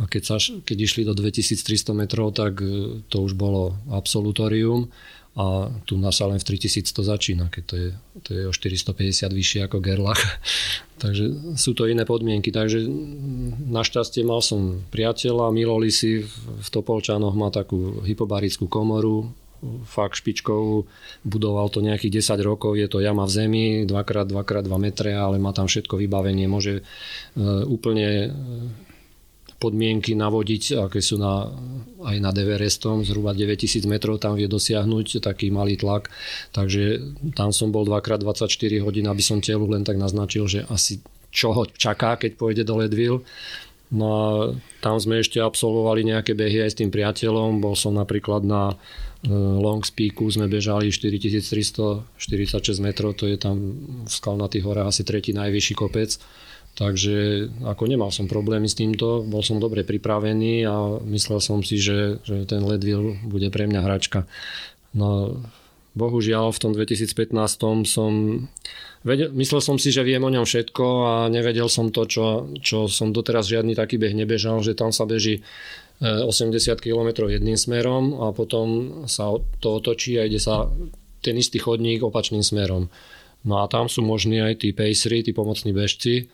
A 0.00 0.10
keď, 0.10 0.22
sa, 0.26 0.36
keď 0.42 0.76
išli 0.82 1.06
do 1.06 1.14
2300 1.14 1.94
metrov, 1.94 2.34
tak 2.34 2.58
e, 2.60 3.00
to 3.06 3.16
už 3.22 3.38
bolo 3.38 3.78
absolutorium 3.88 4.90
a 5.34 5.66
tu 5.82 5.98
nás 5.98 6.14
sa 6.14 6.30
len 6.30 6.38
v 6.38 6.46
3000 6.46 6.94
to 6.94 7.02
začína, 7.02 7.50
keď 7.50 7.62
to 7.66 7.74
je, 7.74 7.88
to 8.22 8.30
je 8.38 8.42
o 8.46 8.52
450 8.54 9.34
vyššie 9.34 9.60
ako 9.66 9.82
Gerlach. 9.82 10.22
Takže 11.02 11.58
sú 11.58 11.74
to 11.74 11.90
iné 11.90 12.06
podmienky. 12.06 12.54
Takže 12.54 12.86
našťastie 13.66 14.22
mal 14.22 14.38
som 14.46 14.86
priateľa, 14.94 15.50
Milo 15.50 15.82
si 15.90 16.22
v 16.38 16.68
Topolčanoch 16.70 17.34
má 17.34 17.50
takú 17.50 17.98
hypobarickú 18.06 18.70
komoru, 18.70 19.34
fakt 19.88 20.20
špičkovú, 20.20 20.84
budoval 21.24 21.72
to 21.72 21.80
nejakých 21.80 22.20
10 22.20 22.40
rokov, 22.44 22.76
je 22.76 22.88
to 22.88 23.00
jama 23.00 23.24
v 23.24 23.32
zemi, 23.32 23.64
2x2x2 23.88 24.70
metre, 24.76 25.10
ale 25.16 25.40
má 25.40 25.56
tam 25.56 25.66
všetko 25.66 25.96
vybavenie, 25.96 26.44
môže 26.44 26.80
e, 26.80 26.82
úplne 27.64 28.30
podmienky 29.58 30.12
navodiť, 30.18 30.84
aké 30.86 31.00
sú 31.00 31.16
na, 31.16 31.48
aj 32.04 32.16
nad 32.20 32.34
Everestom, 32.36 33.06
zhruba 33.06 33.32
9000 33.32 33.84
metrov 33.88 34.20
tam 34.20 34.36
vie 34.36 34.50
dosiahnuť 34.50 35.24
taký 35.24 35.48
malý 35.54 35.78
tlak, 35.80 36.10
takže 36.52 37.14
tam 37.32 37.54
som 37.54 37.70
bol 37.70 37.86
2x24 37.86 38.84
hodín, 38.84 39.06
aby 39.08 39.22
som 39.22 39.40
telu 39.40 39.64
len 39.70 39.86
tak 39.86 39.96
naznačil, 39.96 40.44
že 40.46 40.60
asi 40.68 41.00
čo 41.34 41.50
ho 41.50 41.66
čaká, 41.66 42.14
keď 42.14 42.38
pôjde 42.38 42.62
do 42.62 42.78
Ledville. 42.78 43.26
No 43.94 44.06
a 44.10 44.26
tam 44.82 44.98
sme 44.98 45.20
ešte 45.20 45.42
absolvovali 45.42 46.06
nejaké 46.06 46.34
behy 46.34 46.62
aj 46.66 46.70
s 46.74 46.78
tým 46.82 46.90
priateľom. 46.90 47.62
Bol 47.62 47.78
som 47.78 47.94
napríklad 47.94 48.42
na 48.46 48.74
e, 48.74 49.30
Long 49.34 49.82
Speaku, 49.86 50.30
sme 50.30 50.50
bežali 50.50 50.90
4346 50.90 52.10
metrov, 52.82 53.14
to 53.14 53.30
je 53.30 53.38
tam 53.38 53.54
v 54.02 54.10
Skalnatých 54.10 54.64
horách 54.66 54.90
asi 54.90 55.02
tretí 55.06 55.30
najvyšší 55.34 55.74
kopec. 55.78 56.16
Takže 56.74 57.48
ako 57.62 57.86
nemal 57.86 58.10
som 58.10 58.26
problémy 58.26 58.66
s 58.66 58.74
týmto, 58.74 59.22
bol 59.22 59.46
som 59.46 59.62
dobre 59.62 59.86
pripravený 59.86 60.66
a 60.66 60.98
myslel 61.06 61.38
som 61.38 61.62
si, 61.62 61.78
že, 61.78 62.18
že 62.26 62.50
ten 62.50 62.66
Leadville 62.66 63.14
bude 63.22 63.46
pre 63.54 63.70
mňa 63.70 63.80
hračka. 63.86 64.26
No 64.90 65.38
bohužiaľ 65.94 66.50
v 66.50 66.58
tom 66.58 66.72
2015 66.74 67.30
som 67.86 68.10
vedel, 69.06 69.30
myslel 69.38 69.60
som 69.62 69.78
si, 69.78 69.94
že 69.94 70.02
viem 70.02 70.18
o 70.18 70.30
ňom 70.30 70.42
všetko 70.42 70.86
a 71.06 71.14
nevedel 71.30 71.70
som 71.70 71.94
to, 71.94 72.10
čo, 72.10 72.50
čo 72.58 72.90
som 72.90 73.14
doteraz 73.14 73.46
žiadny 73.46 73.78
taký 73.78 73.94
beh 73.94 74.10
nebežal, 74.10 74.58
že 74.58 74.74
tam 74.74 74.90
sa 74.90 75.06
beží 75.06 75.46
80 76.02 76.50
e, 76.50 76.74
km 76.82 77.30
jedným 77.30 77.54
smerom 77.54 78.18
a 78.26 78.34
potom 78.34 78.66
sa 79.06 79.30
to 79.62 79.78
otočí 79.78 80.18
a 80.18 80.26
ide 80.26 80.42
sa 80.42 80.66
ten 81.22 81.38
istý 81.38 81.62
chodník 81.62 82.02
opačným 82.02 82.42
smerom. 82.42 82.90
No 83.46 83.62
a 83.62 83.70
tam 83.70 83.86
sú 83.86 84.02
možní 84.02 84.42
aj 84.42 84.66
tí 84.66 84.74
pacery, 84.74 85.22
tí 85.22 85.30
pomocní 85.30 85.70
bežci, 85.70 86.26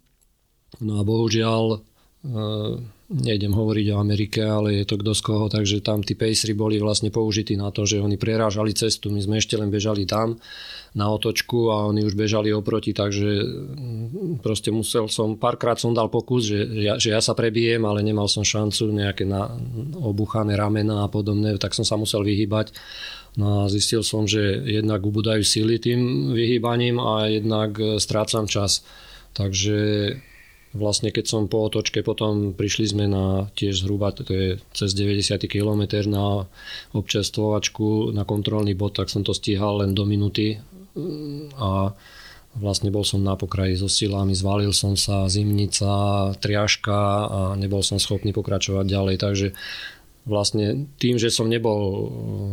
No 0.79 0.95
a 0.95 1.03
bohužiaľ, 1.03 1.75
eh, 1.75 2.73
nejdem 3.09 3.51
hovoriť 3.57 3.85
o 3.89 3.99
Amerike, 3.99 4.45
ale 4.45 4.79
je 4.79 4.85
to 4.85 5.01
kto 5.01 5.11
z 5.17 5.21
koho, 5.25 5.45
takže 5.49 5.81
tam 5.81 6.05
tí 6.05 6.13
pacery 6.13 6.53
boli 6.53 6.77
vlastne 6.77 7.09
použití 7.09 7.57
na 7.57 7.73
to, 7.73 7.83
že 7.89 7.97
oni 7.97 8.21
prerážali 8.21 8.77
cestu, 8.77 9.09
my 9.09 9.17
sme 9.17 9.41
ešte 9.41 9.57
len 9.57 9.73
bežali 9.73 10.05
tam 10.05 10.37
na 10.93 11.09
otočku 11.09 11.73
a 11.73 11.89
oni 11.89 12.05
už 12.05 12.13
bežali 12.13 12.53
oproti, 12.53 12.93
takže 12.93 13.29
mm, 13.41 14.45
proste 14.45 14.69
musel 14.69 15.09
som, 15.09 15.41
párkrát 15.41 15.81
som 15.81 15.89
dal 15.89 16.13
pokus, 16.13 16.53
že 16.53 16.69
ja, 16.69 17.01
že 17.01 17.17
ja 17.17 17.21
sa 17.21 17.33
prebijem, 17.33 17.81
ale 17.81 18.05
nemal 18.05 18.29
som 18.29 18.45
šancu, 18.45 18.93
nejaké 18.93 19.25
na, 19.25 19.49
obuchané 19.97 20.53
ramena 20.53 21.05
a 21.05 21.11
podobné, 21.11 21.57
tak 21.57 21.73
som 21.73 21.85
sa 21.85 21.97
musel 21.97 22.21
vyhybať. 22.21 22.73
No 23.41 23.65
a 23.65 23.73
zistil 23.73 24.01
som, 24.01 24.25
že 24.25 24.41
jednak 24.65 25.01
ubúdajú 25.01 25.41
síly 25.45 25.77
tým 25.77 26.33
vyhýbaním 26.33 27.01
a 27.01 27.25
jednak 27.29 27.73
eh, 27.81 27.97
strácam 27.97 28.45
čas. 28.45 28.85
Takže 29.34 29.77
vlastne 30.73 31.10
keď 31.10 31.26
som 31.26 31.49
po 31.49 31.65
otočke 31.65 32.06
potom 32.06 32.53
prišli 32.53 32.85
sme 32.93 33.06
na 33.10 33.49
tiež 33.57 33.81
zhruba, 33.81 34.14
to 34.14 34.26
je 34.30 34.61
cez 34.73 34.89
90 34.93 35.41
km 35.49 35.81
na 36.06 36.45
občerstvovačku, 36.93 38.14
na 38.14 38.22
kontrolný 38.26 38.77
bod, 38.77 38.97
tak 38.97 39.10
som 39.10 39.26
to 39.26 39.34
stíhal 39.34 39.81
len 39.81 39.97
do 39.97 40.06
minúty 40.06 40.61
a 41.57 41.93
vlastne 42.57 42.89
bol 42.93 43.06
som 43.06 43.22
na 43.22 43.34
pokraji 43.38 43.77
so 43.77 43.89
silami, 43.89 44.38
zvalil 44.38 44.73
som 44.73 44.93
sa, 44.93 45.30
zimnica, 45.30 46.34
triažka 46.38 47.30
a 47.30 47.39
nebol 47.57 47.81
som 47.81 48.01
schopný 48.01 48.34
pokračovať 48.34 48.85
ďalej, 48.85 49.15
takže 49.22 49.47
vlastne 50.30 50.89
tým, 51.01 51.18
že 51.18 51.34
som 51.34 51.49
nebol 51.49 52.10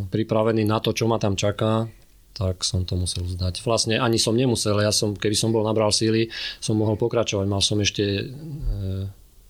pripravený 0.09 0.65
na 0.65 0.81
to, 0.81 0.93
čo 0.93 1.05
ma 1.05 1.21
tam 1.21 1.37
čaká, 1.37 1.89
tak 2.37 2.61
som 2.61 2.85
to 2.85 2.93
musel 2.93 3.25
zdať. 3.25 3.65
Vlastne 3.65 3.97
ani 3.97 4.21
som 4.21 4.37
nemusel, 4.37 4.77
ja 4.77 4.93
som, 4.93 5.17
keby 5.17 5.33
som 5.33 5.49
bol 5.49 5.65
nabral 5.65 5.89
síly, 5.89 6.29
som 6.61 6.77
mohol 6.77 6.93
pokračovať. 6.93 7.49
Mal 7.49 7.65
som 7.65 7.81
ešte 7.81 8.29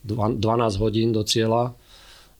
12 0.07 0.39
e, 0.39 0.79
hodín 0.79 1.11
do 1.11 1.27
cieľa 1.27 1.75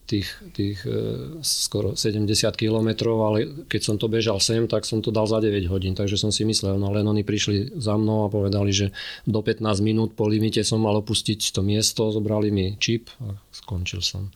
tých, 0.07 0.31
tých 0.55 0.79
e, 0.87 0.95
skoro 1.43 1.99
70 1.99 2.31
kilometrov, 2.55 3.17
ale 3.27 3.67
keď 3.67 3.81
som 3.83 3.95
to 3.99 4.07
bežal 4.07 4.39
sem, 4.39 4.63
tak 4.71 4.87
som 4.87 5.03
to 5.03 5.11
dal 5.11 5.27
za 5.27 5.43
9 5.43 5.67
hodín, 5.67 5.99
takže 5.99 6.15
som 6.15 6.31
si 6.31 6.47
myslel, 6.47 6.79
no 6.79 6.95
len 6.95 7.03
oni 7.03 7.27
prišli 7.27 7.75
za 7.75 7.99
mnou 7.99 8.23
a 8.25 8.31
povedali, 8.31 8.71
že 8.71 8.95
do 9.27 9.43
15 9.43 9.83
minút 9.83 10.15
po 10.15 10.31
limite 10.31 10.63
som 10.63 10.79
mal 10.79 10.95
opustiť 11.03 11.51
to 11.51 11.59
miesto, 11.59 12.07
zobrali 12.15 12.47
mi 12.49 12.79
čip 12.79 13.11
a 13.19 13.35
skončil 13.51 13.99
som. 13.99 14.31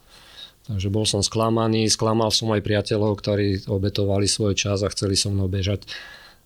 Takže 0.70 0.88
bol 0.94 1.10
som 1.10 1.26
sklamaný, 1.26 1.90
sklamal 1.90 2.30
som 2.30 2.54
aj 2.54 2.62
priateľov, 2.62 3.18
ktorí 3.18 3.66
obetovali 3.66 4.30
svoj 4.30 4.54
čas 4.54 4.86
a 4.86 4.94
chceli 4.94 5.18
so 5.18 5.34
mnou 5.34 5.50
bežať. 5.50 5.90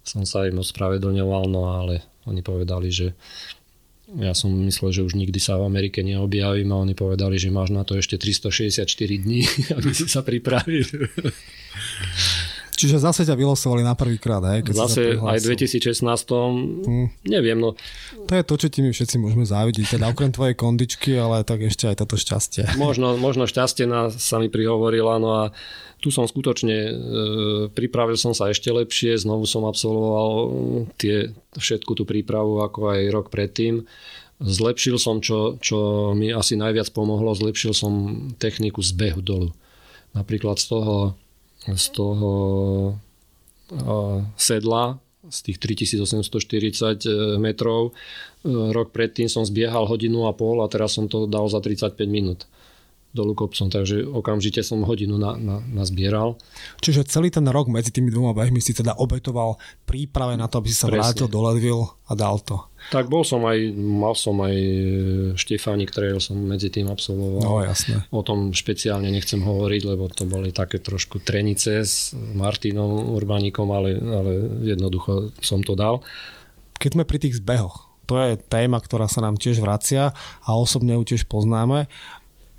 Som 0.06 0.24
sa 0.24 0.48
im 0.48 0.62
ospravedlňoval, 0.62 1.44
no 1.52 1.76
ale 1.76 2.06
oni 2.30 2.40
povedali, 2.40 2.90
že 2.94 3.12
ja 4.16 4.38
som 4.38 4.54
myslel, 4.54 4.94
že 4.94 5.02
už 5.02 5.18
nikdy 5.18 5.42
sa 5.42 5.58
v 5.58 5.66
Amerike 5.66 6.06
neobjavím 6.06 6.70
a 6.72 6.82
oni 6.86 6.94
povedali, 6.94 7.42
že 7.42 7.50
máš 7.50 7.74
na 7.74 7.82
to 7.82 7.98
ešte 7.98 8.22
364 8.22 8.86
dní, 9.18 9.42
aby 9.78 9.90
si 9.92 10.06
sa 10.06 10.22
pripravil. 10.22 10.86
Čiže 12.76 13.00
zase 13.00 13.24
ťa 13.24 13.40
vylosovali 13.40 13.82
na 13.82 13.96
prvýkrát, 13.96 14.44
hej? 14.52 14.68
Keď 14.68 14.76
zase 14.76 15.02
aj 15.16 15.40
v 15.40 15.46
2016, 15.56 16.04
hmm. 16.04 17.08
neviem, 17.26 17.56
no. 17.56 17.74
To 18.28 18.34
je 18.36 18.44
to, 18.44 18.56
čo 18.60 18.68
ti 18.68 18.84
my 18.84 18.92
všetci 18.92 19.16
môžeme 19.16 19.48
závidieť, 19.48 19.96
teda 19.96 20.12
okrem 20.12 20.36
tvojej 20.36 20.56
kondičky, 20.60 21.16
ale 21.16 21.48
tak 21.48 21.64
ešte 21.64 21.88
aj 21.88 22.04
toto 22.04 22.20
šťastie. 22.20 22.76
Možno, 22.76 23.16
možno 23.16 23.48
šťastie 23.48 23.88
nás 23.88 24.20
sa 24.20 24.38
mi 24.44 24.52
prihovorila, 24.52 25.16
no 25.18 25.30
a 25.32 25.44
tu 26.04 26.12
som 26.12 26.28
skutočne, 26.28 26.78
e, 26.78 26.92
pripravil 27.72 28.20
som 28.20 28.36
sa 28.36 28.52
ešte 28.52 28.70
lepšie, 28.70 29.18
znovu 29.18 29.48
som 29.50 29.66
absolvoval 29.66 30.30
tie, 31.02 31.34
všetku 31.58 31.98
tú 31.98 32.04
prípravu 32.06 32.62
ako 32.62 32.94
aj 32.94 33.02
rok 33.10 33.28
predtým. 33.34 33.88
Zlepšil 34.38 35.00
som, 35.00 35.24
čo, 35.24 35.56
čo 35.64 36.12
mi 36.12 36.30
asi 36.30 36.60
najviac 36.60 36.92
pomohlo, 36.92 37.32
zlepšil 37.32 37.72
som 37.72 37.94
techniku 38.36 38.84
zbehu 38.84 39.24
dolu. 39.24 39.50
Napríklad 40.12 40.60
z 40.60 40.76
toho 40.76 41.16
z 41.64 41.86
toho 41.96 42.32
sedla, 44.38 45.00
z 45.30 45.40
tých 45.42 45.58
3840 45.58 47.06
e, 47.06 47.38
metrov. 47.42 47.92
E, 47.92 47.94
rok 48.46 48.94
predtým 48.94 49.26
som 49.26 49.42
zbiehal 49.42 49.90
hodinu 49.90 50.30
a 50.30 50.34
pol 50.38 50.62
a 50.62 50.70
teraz 50.70 50.94
som 50.94 51.10
to 51.10 51.26
dal 51.26 51.50
za 51.50 51.58
35 51.58 51.98
minút 52.06 52.46
dolu 53.16 53.32
kopcom, 53.32 53.72
takže 53.72 54.04
okamžite 54.04 54.60
som 54.60 54.84
hodinu 54.84 55.16
na, 55.16 55.40
na, 55.40 55.64
nazbieral. 55.64 56.36
Čiže 56.84 57.08
celý 57.08 57.32
ten 57.32 57.48
rok 57.48 57.72
medzi 57.72 57.96
tými 57.96 58.12
dvoma 58.12 58.36
behmi 58.36 58.60
si 58.60 58.76
teda 58.76 59.00
obetoval 59.00 59.56
príprave 59.88 60.36
na 60.36 60.52
to, 60.52 60.60
aby 60.60 60.68
si 60.68 60.76
sa 60.76 60.92
Presne. 60.92 61.00
vrátil 61.00 61.28
do 61.32 61.40
Leadville 61.40 61.88
a 62.06 62.14
dal 62.14 62.44
to. 62.44 62.60
Tak 62.92 63.10
bol 63.10 63.26
som 63.26 63.42
aj, 63.48 63.58
mal 63.74 64.14
som 64.14 64.38
aj 64.44 64.56
Štefánik 65.40 65.90
Trail 65.90 66.22
som 66.22 66.38
medzi 66.38 66.70
tým 66.70 66.92
absolvoval. 66.92 67.42
No 67.42 67.64
jasne. 67.66 68.06
O 68.14 68.22
tom 68.22 68.54
špeciálne 68.54 69.10
nechcem 69.10 69.42
hovoriť, 69.42 69.82
lebo 69.88 70.06
to 70.12 70.30
boli 70.30 70.54
také 70.54 70.84
trošku 70.84 71.24
trenice 71.24 71.82
s 71.82 72.14
Martinom 72.14 73.16
Urbánikom, 73.16 73.72
ale, 73.74 73.98
ale 73.98 74.32
jednoducho 74.62 75.34
som 75.42 75.66
to 75.66 75.74
dal. 75.74 76.06
Keď 76.78 77.00
sme 77.00 77.08
pri 77.08 77.18
tých 77.18 77.42
zbehoch, 77.42 77.96
to 78.06 78.22
je 78.22 78.38
téma, 78.38 78.78
ktorá 78.78 79.10
sa 79.10 79.26
nám 79.26 79.42
tiež 79.42 79.58
vracia 79.58 80.14
a 80.46 80.50
osobne 80.54 80.94
ju 80.94 81.04
tiež 81.04 81.26
poznáme 81.26 81.90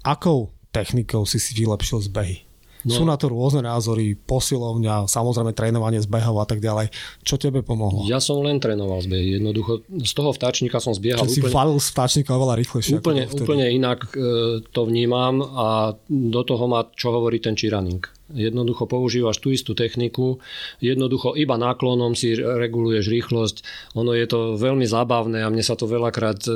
akou 0.06 0.54
technikou 0.70 1.26
si 1.26 1.42
si 1.42 1.52
vylepšil 1.58 2.06
zbehy? 2.06 2.46
No. 2.86 2.94
Sú 2.94 3.02
na 3.02 3.18
to 3.18 3.26
rôzne 3.26 3.66
názory, 3.66 4.14
posilovňa, 4.14 5.10
samozrejme 5.10 5.50
trénovanie 5.58 5.98
zbehov 5.98 6.38
a 6.38 6.46
tak 6.46 6.62
ďalej. 6.62 6.94
Čo 7.26 7.34
tebe 7.34 7.66
pomohlo? 7.66 8.06
Ja 8.06 8.22
som 8.22 8.38
len 8.46 8.62
trénoval 8.62 9.02
zbehy. 9.02 9.42
Jednoducho 9.42 9.82
z 9.90 10.12
toho 10.14 10.30
vtáčnika 10.30 10.78
som 10.78 10.94
zbiehal 10.94 11.26
Čiže 11.26 11.42
úplne... 11.42 11.50
si 11.50 11.58
valil 11.58 11.78
z 11.82 11.88
vtáčnika 11.90 12.30
oveľa 12.38 12.54
rýchlejšie. 12.62 13.02
Úplne, 13.02 13.24
úplne 13.42 13.66
inak 13.74 14.06
e, 14.14 14.62
to 14.70 14.86
vnímam 14.86 15.42
a 15.42 15.98
do 16.06 16.42
toho 16.46 16.70
má 16.70 16.86
čo 16.94 17.10
hovorí 17.10 17.42
ten 17.42 17.58
čiraning. 17.58 18.06
Jednoducho 18.26 18.90
používaš 18.90 19.38
tú 19.38 19.54
istú 19.54 19.78
techniku, 19.78 20.42
jednoducho 20.82 21.38
iba 21.38 21.54
náklonom 21.54 22.18
si 22.18 22.34
reguluješ 22.34 23.06
rýchlosť. 23.06 23.56
Ono 23.94 24.10
je 24.18 24.26
to 24.26 24.58
veľmi 24.58 24.82
zábavné 24.82 25.46
a 25.46 25.52
mne 25.52 25.62
sa 25.62 25.78
to 25.78 25.86
veľakrát 25.86 26.42
e, 26.42 26.50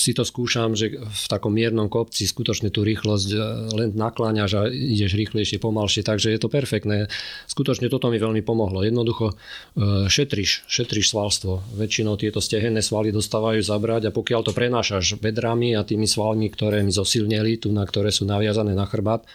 si 0.00 0.16
to 0.16 0.24
skúšam, 0.24 0.72
že 0.72 0.96
v 0.96 1.24
takom 1.28 1.52
miernom 1.52 1.92
kopci 1.92 2.24
skutočne 2.24 2.72
tú 2.72 2.88
rýchlosť 2.88 3.28
e, 3.32 3.38
len 3.76 3.88
nakláňaš 3.92 4.50
a 4.56 4.62
ideš 4.72 5.12
rýchlejšie, 5.20 5.60
pomalšie, 5.60 6.00
takže 6.08 6.32
je 6.32 6.40
to 6.40 6.48
perfektné. 6.48 7.12
Skutočne 7.44 7.92
toto 7.92 8.08
mi 8.08 8.16
veľmi 8.16 8.40
pomohlo. 8.40 8.80
Jednoducho 8.80 9.36
e, 9.36 10.08
šetriš, 10.08 10.64
šetriš 10.72 11.12
svalstvo. 11.12 11.60
Väčšinou 11.76 12.16
tieto 12.16 12.40
stehenné 12.40 12.80
svaly 12.80 13.12
dostávajú 13.12 13.60
zabrať 13.60 14.08
a 14.08 14.14
pokiaľ 14.16 14.40
to 14.48 14.56
prenášaš 14.56 15.20
bedrami 15.20 15.76
a 15.76 15.84
tými 15.84 16.08
svalmi, 16.08 16.48
ktoré 16.48 16.80
mi 16.80 16.96
zosilneli, 16.96 17.60
tu 17.60 17.68
na 17.76 17.84
ktoré 17.84 18.08
sú 18.08 18.24
naviazané 18.24 18.72
na 18.72 18.88
chrbát, 18.88 19.28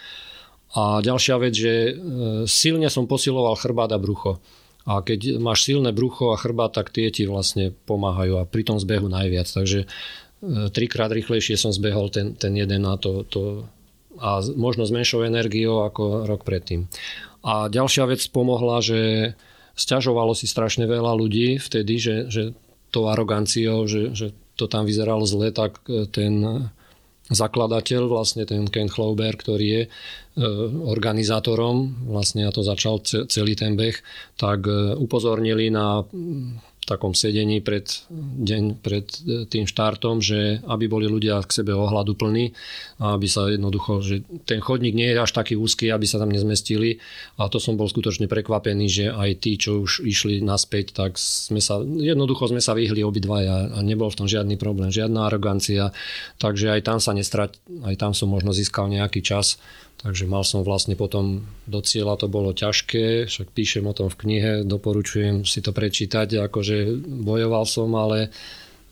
a 0.76 1.00
ďalšia 1.00 1.36
vec, 1.40 1.56
že 1.56 1.74
e, 1.74 1.94
silne 2.52 2.92
som 2.92 3.08
posiloval 3.08 3.56
chrbát 3.56 3.96
a 3.96 4.00
brucho. 4.00 4.44
A 4.84 5.02
keď 5.02 5.40
máš 5.40 5.66
silné 5.66 5.96
brucho 5.96 6.36
a 6.36 6.38
chrbát, 6.38 6.76
tak 6.76 6.92
tie 6.92 7.10
ti 7.10 7.26
vlastne 7.26 7.74
pomáhajú 7.88 8.38
a 8.38 8.46
pri 8.46 8.68
tom 8.68 8.78
zbehu 8.78 9.08
najviac. 9.08 9.48
Takže 9.48 9.80
e, 9.84 9.88
trikrát 10.76 11.16
rýchlejšie 11.16 11.56
som 11.56 11.72
zbehol 11.72 12.12
ten, 12.12 12.36
ten 12.36 12.52
jeden 12.60 12.84
a 12.84 13.00
to, 13.00 13.24
to 13.32 13.64
a 14.20 14.44
možno 14.56 14.88
s 14.88 14.96
menšou 14.96 15.28
energiou 15.28 15.88
ako 15.88 16.28
rok 16.28 16.48
predtým. 16.48 16.88
A 17.44 17.68
ďalšia 17.72 18.08
vec 18.08 18.24
pomohla, 18.32 18.80
že 18.80 19.00
sťažovalo 19.76 20.32
si 20.32 20.48
strašne 20.48 20.88
veľa 20.88 21.16
ľudí 21.20 21.60
vtedy, 21.60 22.00
že, 22.00 22.16
že 22.32 22.44
tou 22.92 23.12
aroganciou, 23.12 23.84
že, 23.88 24.16
že 24.16 24.32
to 24.56 24.72
tam 24.72 24.88
vyzeralo 24.88 25.28
zle, 25.28 25.52
tak 25.52 25.84
e, 25.88 26.08
ten 26.08 26.68
zakladateľ, 27.32 28.06
vlastne 28.06 28.46
ten 28.46 28.70
Ken 28.70 28.86
Chlauber, 28.86 29.34
ktorý 29.34 29.66
je 29.66 29.84
organizátorom, 30.36 32.08
vlastne 32.12 32.44
ja 32.44 32.52
to 32.52 32.60
začal 32.60 33.00
celý 33.08 33.56
ten 33.56 33.80
beh, 33.80 33.96
tak 34.36 34.68
e, 34.68 34.92
upozornili 35.00 35.72
na 35.72 36.04
takom 36.86 37.18
sedení 37.18 37.66
pred 37.66 37.88
deň 38.44 38.64
pred 38.84 39.08
e, 39.26 39.48
tým 39.48 39.64
štartom, 39.64 40.20
že 40.20 40.60
aby 40.68 40.92
boli 40.92 41.08
ľudia 41.08 41.40
k 41.42 41.64
sebe 41.64 41.72
ohľadu 41.72 42.14
plní 42.20 42.52
aby 42.96 43.28
sa 43.28 43.52
jednoducho, 43.52 44.00
že 44.00 44.24
ten 44.48 44.64
chodník 44.64 44.96
nie 44.96 45.12
je 45.12 45.20
až 45.20 45.36
taký 45.36 45.60
úzky, 45.60 45.92
aby 45.92 46.08
sa 46.08 46.16
tam 46.16 46.32
nezmestili. 46.32 47.04
A 47.36 47.52
to 47.52 47.60
som 47.60 47.76
bol 47.76 47.92
skutočne 47.92 48.32
prekvapený, 48.32 48.88
že 48.88 49.06
aj 49.12 49.44
tí, 49.44 49.60
čo 49.60 49.84
už 49.84 50.00
išli 50.08 50.40
naspäť, 50.40 50.96
tak 50.96 51.20
sme 51.20 51.60
sa, 51.60 51.84
jednoducho 51.84 52.48
sme 52.48 52.64
sa 52.64 52.72
vyhli 52.72 53.04
obidvaja 53.04 53.76
a 53.76 53.80
nebol 53.84 54.08
v 54.08 54.24
tom 54.24 54.28
žiadny 54.32 54.56
problém, 54.56 54.96
žiadna 54.96 55.28
arogancia, 55.28 55.92
takže 56.40 56.72
aj 56.72 56.82
tam 56.88 57.00
sa 57.04 57.12
nestrať, 57.12 57.60
aj 57.84 57.96
tam 58.00 58.16
som 58.16 58.32
možno 58.32 58.56
získal 58.56 58.88
nejaký 58.88 59.20
čas 59.20 59.60
Takže 60.02 60.30
mal 60.30 60.46
som 60.46 60.62
vlastne 60.62 60.94
potom 60.94 61.48
do 61.66 61.80
cieľa, 61.82 62.20
to 62.20 62.28
bolo 62.30 62.54
ťažké, 62.54 63.26
však 63.26 63.48
píšem 63.56 63.88
o 63.88 63.96
tom 63.96 64.12
v 64.12 64.20
knihe, 64.22 64.52
doporučujem 64.68 65.48
si 65.48 65.64
to 65.66 65.74
prečítať, 65.74 66.46
akože 66.46 67.06
bojoval 67.26 67.66
som, 67.66 67.90
ale 67.98 68.30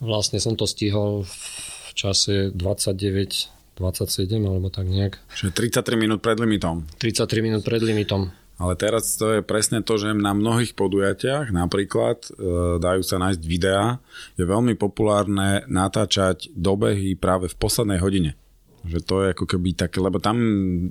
vlastne 0.01 0.41
som 0.41 0.57
to 0.57 0.65
stihol 0.65 1.27
v 1.27 1.89
čase 1.93 2.49
29 2.55 3.53
27 3.73 4.37
alebo 4.37 4.69
tak 4.69 4.85
nejak. 4.85 5.17
Čiže 5.33 5.81
33 5.81 5.97
minút 5.97 6.19
pred 6.21 6.37
limitom. 6.37 6.85
33 7.01 7.41
minút 7.41 7.65
pred 7.65 7.81
limitom. 7.81 8.29
Ale 8.61 8.77
teraz 8.77 9.17
to 9.17 9.33
je 9.33 9.41
presne 9.41 9.81
to, 9.81 9.97
že 9.97 10.13
na 10.13 10.37
mnohých 10.37 10.77
podujatiach 10.77 11.49
napríklad 11.49 12.21
e, 12.21 12.29
dajú 12.77 13.01
sa 13.01 13.17
nájsť 13.17 13.41
videá, 13.41 13.97
je 14.37 14.45
veľmi 14.45 14.77
populárne 14.77 15.65
natáčať 15.65 16.53
dobehy 16.53 17.17
práve 17.17 17.49
v 17.49 17.55
poslednej 17.57 17.97
hodine. 17.97 18.37
Že 18.83 18.99
to 19.03 19.15
je 19.23 19.27
ako 19.31 19.45
keby 19.47 19.69
také, 19.79 20.03
lebo 20.03 20.19
tam 20.19 20.37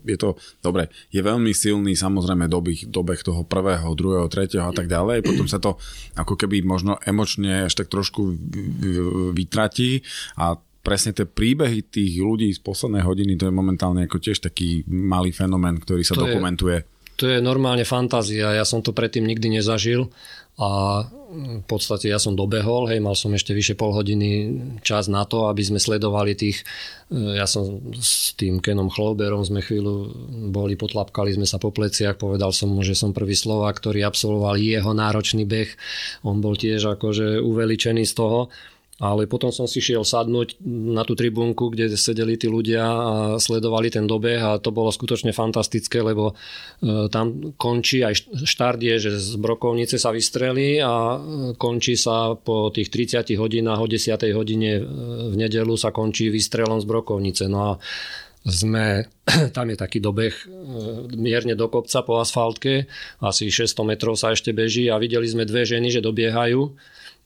je 0.03 0.17
to, 0.17 0.41
dobre, 0.65 0.89
je 1.13 1.21
veľmi 1.21 1.53
silný 1.53 1.93
samozrejme 1.93 2.49
dobeh, 2.49 2.89
dobeh 2.89 3.21
toho 3.21 3.45
prvého, 3.45 3.93
druhého, 3.93 4.27
tretieho 4.33 4.65
a 4.65 4.75
tak 4.75 4.89
ďalej. 4.89 5.21
Potom 5.21 5.45
sa 5.45 5.61
to 5.61 5.77
ako 6.17 6.35
keby 6.41 6.65
možno 6.65 6.97
emočne 7.05 7.69
až 7.69 7.77
tak 7.77 7.93
trošku 7.93 8.33
vytratí 9.37 10.01
a 10.41 10.57
presne 10.83 11.15
tie 11.15 11.29
príbehy 11.29 11.87
tých 11.87 12.19
ľudí 12.19 12.51
z 12.51 12.59
poslednej 12.59 13.07
hodiny, 13.07 13.39
to 13.39 13.47
je 13.47 13.55
momentálne 13.55 14.03
ako 14.09 14.19
tiež 14.19 14.43
taký 14.43 14.83
malý 14.91 15.31
fenomén, 15.31 15.79
ktorý 15.79 16.03
sa 16.03 16.19
to 16.19 16.27
dokumentuje. 16.27 16.83
Je, 16.83 16.87
to 17.15 17.25
je 17.31 17.39
normálne 17.39 17.87
fantázia, 17.87 18.51
ja 18.51 18.67
som 18.67 18.83
to 18.83 18.91
predtým 18.91 19.23
nikdy 19.23 19.63
nezažil 19.63 20.11
a 20.61 21.03
v 21.33 21.65
podstate 21.65 22.13
ja 22.13 22.21
som 22.21 22.37
dobehol, 22.37 22.93
hej, 22.93 23.01
mal 23.01 23.17
som 23.17 23.33
ešte 23.33 23.57
vyše 23.57 23.73
pol 23.73 23.97
hodiny 23.97 24.53
čas 24.85 25.09
na 25.09 25.25
to, 25.25 25.49
aby 25.49 25.65
sme 25.65 25.81
sledovali 25.81 26.37
tých, 26.37 26.61
e, 27.09 27.41
ja 27.41 27.49
som 27.49 27.81
s 27.97 28.37
tým 28.37 28.61
Kenom 28.61 28.93
Chlouberom 28.93 29.41
sme 29.41 29.65
chvíľu 29.65 30.13
boli, 30.53 30.77
potlapkali 30.77 31.33
sme 31.33 31.49
sa 31.49 31.57
po 31.57 31.73
pleciach, 31.73 32.21
povedal 32.21 32.53
som 32.53 32.69
mu, 32.69 32.85
že 32.85 32.93
som 32.93 33.17
prvý 33.17 33.33
Slovák, 33.33 33.81
ktorý 33.81 34.05
absolvoval 34.05 34.61
jeho 34.61 34.93
náročný 34.93 35.49
beh, 35.49 35.73
on 36.29 36.45
bol 36.45 36.53
tiež 36.53 37.01
akože 37.01 37.41
uveličený 37.41 38.05
z 38.05 38.13
toho 38.13 38.53
ale 39.03 39.27
potom 39.27 39.51
som 39.51 39.67
si 39.67 39.83
šiel 39.83 40.07
sadnúť 40.07 40.63
na 40.95 41.03
tú 41.03 41.19
tribúnku, 41.19 41.75
kde 41.75 41.99
sedeli 41.99 42.39
tí 42.39 42.47
ľudia 42.47 42.87
a 42.87 43.15
sledovali 43.35 43.91
ten 43.91 44.07
dobeh 44.07 44.39
a 44.39 44.63
to 44.63 44.71
bolo 44.71 44.95
skutočne 44.95 45.35
fantastické, 45.35 46.07
lebo 46.07 46.31
e, 46.31 47.11
tam 47.11 47.51
končí 47.59 48.07
aj 48.07 48.31
štart 48.47 48.79
je, 48.79 48.95
že 49.03 49.11
z 49.19 49.35
brokovnice 49.43 49.99
sa 49.99 50.15
vystrelí 50.15 50.79
a 50.79 51.19
e, 51.19 51.59
končí 51.59 51.99
sa 51.99 52.39
po 52.39 52.71
tých 52.71 52.95
30 52.95 53.27
hodinách 53.35 53.83
o 53.83 53.91
10 53.91 54.23
hodine 54.39 54.79
e, 54.79 54.83
v 55.29 55.35
nedelu 55.35 55.75
sa 55.75 55.91
končí 55.91 56.31
vystrelom 56.31 56.79
z 56.79 56.87
brokovnice. 56.87 57.51
No 57.51 57.75
a 57.75 57.83
sme, 58.47 59.11
tam 59.57 59.67
je 59.67 59.83
taký 59.83 59.99
dobeh 59.99 60.31
mierne 61.19 61.59
do 61.59 61.67
kopca 61.67 62.07
po 62.07 62.23
asfaltke, 62.23 62.87
asi 63.19 63.51
600 63.51 63.83
metrov 63.83 64.15
sa 64.15 64.31
ešte 64.31 64.55
beží 64.55 64.87
a 64.87 65.03
videli 65.03 65.27
sme 65.27 65.43
dve 65.43 65.67
ženy, 65.67 65.91
že 65.91 65.99
dobiehajú 65.99 66.71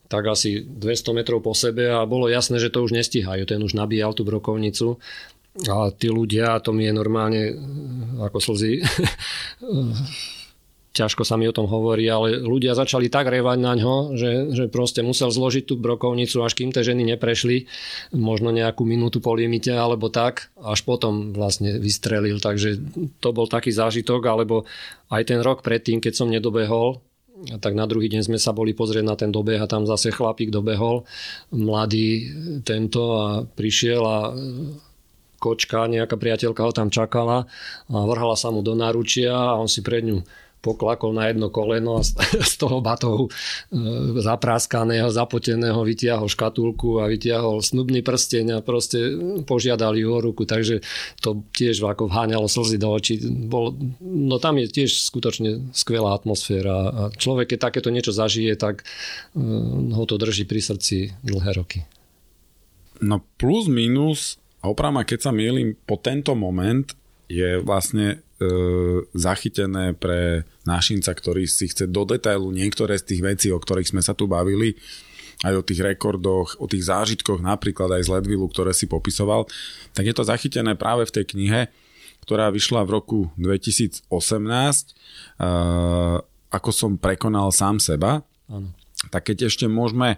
tak 0.07 0.23
asi 0.27 0.63
200 0.63 1.17
metrov 1.17 1.43
po 1.43 1.51
sebe 1.51 1.91
a 1.91 2.07
bolo 2.07 2.31
jasné, 2.31 2.57
že 2.59 2.71
to 2.71 2.83
už 2.83 2.95
nestíhajú. 2.95 3.43
Ten 3.47 3.63
už 3.63 3.75
nabíjal 3.75 4.15
tú 4.15 4.23
brokovnicu 4.27 4.99
a 5.67 5.89
tí 5.89 6.07
ľudia, 6.07 6.59
to 6.61 6.69
mi 6.71 6.85
je 6.85 6.93
normálne 6.93 7.41
e, 7.49 7.53
ako 8.21 8.37
slzy 8.37 8.77
ťažko 10.97 11.21
sa 11.21 11.37
mi 11.37 11.45
o 11.45 11.53
tom 11.53 11.69
hovorí, 11.69 12.09
ale 12.09 12.41
ľudia 12.41 12.73
začali 12.73 13.13
tak 13.13 13.29
revať 13.29 13.57
na 13.61 13.77
ňo, 13.77 14.17
že, 14.17 14.49
že 14.49 14.65
proste 14.65 15.05
musel 15.05 15.29
zložiť 15.29 15.69
tú 15.69 15.77
brokovnicu, 15.77 16.41
až 16.41 16.57
kým 16.57 16.73
tie 16.73 16.81
ženy 16.81 17.05
neprešli, 17.13 17.69
možno 18.17 18.49
nejakú 18.49 18.81
minútu 18.81 19.21
po 19.21 19.37
limite 19.37 19.69
alebo 19.69 20.09
tak, 20.09 20.49
až 20.57 20.81
potom 20.81 21.37
vlastne 21.37 21.77
vystrelil. 21.77 22.41
Takže 22.41 22.81
to 23.21 23.29
bol 23.29 23.45
taký 23.45 23.69
zážitok, 23.69 24.25
alebo 24.25 24.65
aj 25.13 25.29
ten 25.29 25.39
rok 25.45 25.61
predtým, 25.61 26.01
keď 26.01 26.13
som 26.17 26.33
nedobehol, 26.33 26.97
tak 27.61 27.77
na 27.77 27.85
druhý 27.85 28.09
deň 28.09 28.25
sme 28.25 28.39
sa 28.41 28.49
boli 28.49 28.73
pozrieť 28.73 29.05
na 29.05 29.13
ten 29.13 29.29
dobeh 29.29 29.61
a 29.61 29.69
tam 29.69 29.85
zase 29.85 30.09
chlapík 30.09 30.49
dobehol, 30.49 31.05
mladý 31.53 32.33
tento 32.65 33.01
a 33.13 33.45
prišiel 33.45 34.01
a 34.01 34.19
kočka, 35.37 35.85
nejaká 35.85 36.17
priateľka 36.17 36.61
ho 36.65 36.73
tam 36.73 36.89
čakala 36.89 37.45
a 37.93 37.97
vrhala 38.09 38.33
sa 38.33 38.49
mu 38.49 38.65
do 38.65 38.73
náručia 38.73 39.33
a 39.33 39.57
on 39.61 39.69
si 39.69 39.85
pred 39.85 40.01
ňu 40.01 40.25
poklakol 40.67 41.15
na 41.15 41.31
jedno 41.31 41.47
koleno 41.47 41.99
a 41.99 42.03
z 42.51 42.53
toho 42.59 42.83
batohu 42.83 43.27
e, 43.27 43.31
zapráskaného, 44.19 45.07
zapoteného 45.07 45.79
vytiahol 45.87 46.27
škatulku 46.27 46.99
a 46.99 47.07
vytiahol 47.07 47.63
snubný 47.63 48.03
prsteň 48.03 48.59
a 48.59 48.65
proste 48.65 49.15
požiadali 49.47 50.03
ju 50.03 50.09
o 50.11 50.19
ruku, 50.19 50.43
takže 50.43 50.83
to 51.23 51.47
tiež 51.55 51.79
ako 51.87 52.11
vháňalo 52.11 52.51
slzy 52.51 52.75
do 52.75 52.91
očí. 52.91 53.23
Bol, 53.23 53.79
no 54.03 54.35
tam 54.43 54.59
je 54.59 54.67
tiež 54.67 55.07
skutočne 55.07 55.71
skvelá 55.71 56.11
atmosféra 56.11 56.75
a 56.91 57.01
človek, 57.15 57.55
keď 57.55 57.71
takéto 57.71 57.89
niečo 57.89 58.11
zažije, 58.11 58.59
tak 58.59 58.83
e, 58.83 59.41
ho 59.95 60.03
to 60.03 60.19
drží 60.19 60.43
pri 60.43 60.59
srdci 60.59 61.15
dlhé 61.23 61.55
roky. 61.55 61.87
No 62.97 63.21
plus 63.37 63.69
minus, 63.69 64.41
a 64.65 64.73
keď 65.05 65.19
sa 65.21 65.31
mýlim, 65.31 65.77
po 65.85 66.01
tento 66.01 66.33
moment 66.33 66.89
je 67.27 67.59
vlastne 67.59 68.07
e, 68.39 68.47
zachytené 69.11 69.91
pre 69.91 70.47
našinca, 70.63 71.11
ktorý 71.11 71.43
si 71.47 71.67
chce 71.67 71.87
do 71.91 72.07
detailu 72.07 72.51
niektoré 72.55 72.95
z 72.95 73.13
tých 73.13 73.21
vecí, 73.23 73.47
o 73.51 73.59
ktorých 73.59 73.91
sme 73.91 74.01
sa 74.03 74.15
tu 74.15 74.31
bavili, 74.31 74.79
aj 75.45 75.53
o 75.53 75.63
tých 75.67 75.85
rekordoch, 75.85 76.57
o 76.57 76.65
tých 76.65 76.87
zážitkoch, 76.89 77.43
napríklad 77.43 77.93
aj 77.93 78.09
z 78.09 78.11
Ledvilu, 78.17 78.49
ktoré 78.49 78.73
si 78.73 78.89
popisoval, 78.89 79.45
tak 79.93 80.09
je 80.09 80.15
to 80.15 80.25
zachytené 80.25 80.73
práve 80.73 81.05
v 81.05 81.13
tej 81.13 81.25
knihe, 81.35 81.69
ktorá 82.25 82.49
vyšla 82.49 82.87
v 82.87 82.93
roku 82.97 83.19
2018, 83.37 84.07
e, 84.07 84.93
ako 86.47 86.69
som 86.71 86.95
prekonal 86.95 87.51
sám 87.51 87.77
seba. 87.83 88.23
Ano. 88.47 88.71
Tak 89.13 89.29
keď 89.29 89.51
ešte 89.51 89.69
môžeme 89.69 90.17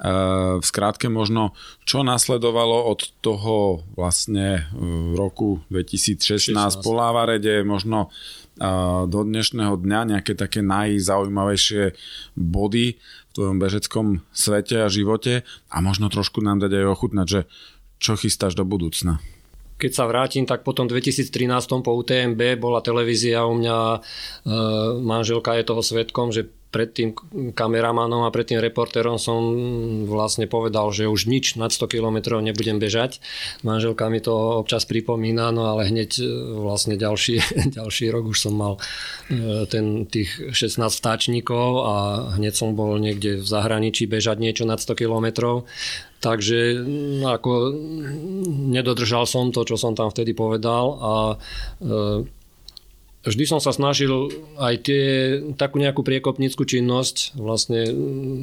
v 0.00 0.64
skrátke 0.64 1.12
možno, 1.12 1.52
čo 1.84 2.00
nasledovalo 2.00 2.88
od 2.88 3.12
toho 3.20 3.84
vlastne 3.92 4.64
v 4.72 5.12
roku 5.12 5.60
2016 5.68 6.56
16. 6.56 6.80
po 6.80 6.96
Lávarede, 6.96 7.60
možno 7.68 8.08
do 9.08 9.20
dnešného 9.24 9.76
dňa 9.76 10.00
nejaké 10.16 10.32
také 10.36 10.64
najzaujímavejšie 10.64 11.96
body 12.36 12.96
v 12.96 13.30
tvojom 13.32 13.56
bežeckom 13.60 14.06
svete 14.32 14.84
a 14.84 14.92
živote 14.92 15.44
a 15.68 15.76
možno 15.84 16.08
trošku 16.08 16.40
nám 16.40 16.64
dať 16.64 16.80
aj 16.80 16.86
ochutnať, 16.88 17.26
že 17.28 17.40
čo 18.00 18.16
chystáš 18.16 18.56
do 18.56 18.64
budúcna 18.64 19.20
keď 19.80 19.92
sa 19.96 20.04
vrátim, 20.04 20.44
tak 20.44 20.60
potom 20.60 20.84
2013 20.84 21.32
po 21.80 21.96
UTMB 21.96 22.60
bola 22.60 22.84
televízia 22.84 23.48
u 23.48 23.56
mňa, 23.56 23.78
e, 23.80 23.98
manželka 25.00 25.56
je 25.56 25.64
toho 25.64 25.80
svetkom, 25.80 26.28
že 26.28 26.52
pred 26.70 26.86
tým 26.94 27.18
kameramanom 27.52 28.22
a 28.22 28.30
pred 28.30 28.46
tým 28.46 28.62
reportérom 28.62 29.18
som 29.18 29.42
vlastne 30.06 30.46
povedal, 30.46 30.94
že 30.94 31.10
už 31.10 31.26
nič 31.26 31.58
nad 31.58 31.74
100 31.74 31.90
km 31.90 32.38
nebudem 32.38 32.78
bežať. 32.78 33.18
Manželka 33.66 34.06
mi 34.06 34.22
to 34.22 34.62
občas 34.62 34.86
pripomína, 34.86 35.50
no 35.50 35.66
ale 35.74 35.90
hneď 35.90 36.10
e, 36.22 36.24
vlastne 36.62 36.94
ďalší, 36.94 37.42
ďalší 37.78 38.14
rok 38.14 38.30
už 38.30 38.38
som 38.38 38.54
mal 38.54 38.78
e, 39.26 39.66
ten, 39.66 40.06
tých 40.06 40.54
16 40.54 40.78
vtáčnikov 40.78 41.68
a 41.82 41.94
hneď 42.38 42.54
som 42.54 42.78
bol 42.78 42.94
niekde 43.02 43.42
v 43.42 43.46
zahraničí 43.46 44.06
bežať 44.06 44.38
niečo 44.38 44.62
nad 44.62 44.78
100 44.78 44.94
km. 44.94 45.26
Takže 46.20 46.84
no, 46.84 47.32
ako 47.32 47.72
nedodržal 48.70 49.24
som 49.24 49.50
to, 49.50 49.64
čo 49.64 49.80
som 49.80 49.96
tam 49.96 50.12
vtedy 50.12 50.36
povedal 50.36 50.86
a 51.00 51.12
e, 51.34 52.38
vždy 53.24 53.44
som 53.44 53.60
sa 53.60 53.72
snažil 53.72 54.32
aj 54.56 54.74
tie, 54.84 55.04
takú 55.56 55.80
nejakú 55.80 56.00
priekopnickú 56.00 56.64
činnosť 56.64 57.36
vlastne 57.36 57.80
mm, 57.88 58.40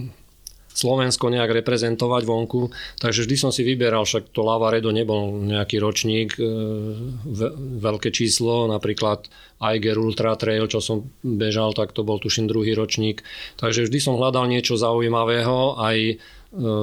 Slovensko 0.77 1.33
nejak 1.33 1.49
reprezentovať 1.65 2.23
vonku, 2.29 2.69
takže 3.01 3.25
vždy 3.25 3.35
som 3.41 3.49
si 3.49 3.65
vyberal, 3.65 4.05
však 4.05 4.29
to 4.29 4.45
Lavaredo 4.45 4.93
nebol 4.93 5.41
nejaký 5.41 5.81
ročník, 5.81 6.37
e, 6.37 6.45
veľké 7.81 8.13
číslo, 8.13 8.69
napríklad 8.69 9.25
Eiger 9.57 9.97
Ultra 9.97 10.37
Trail, 10.37 10.69
čo 10.69 10.77
som 10.77 11.09
bežal, 11.25 11.73
tak 11.73 11.97
to 11.97 12.05
bol 12.05 12.21
tuším 12.21 12.45
druhý 12.45 12.77
ročník, 12.77 13.25
takže 13.57 13.89
vždy 13.89 13.97
som 13.97 14.21
hľadal 14.21 14.45
niečo 14.45 14.77
zaujímavého, 14.77 15.81
aj 15.81 16.21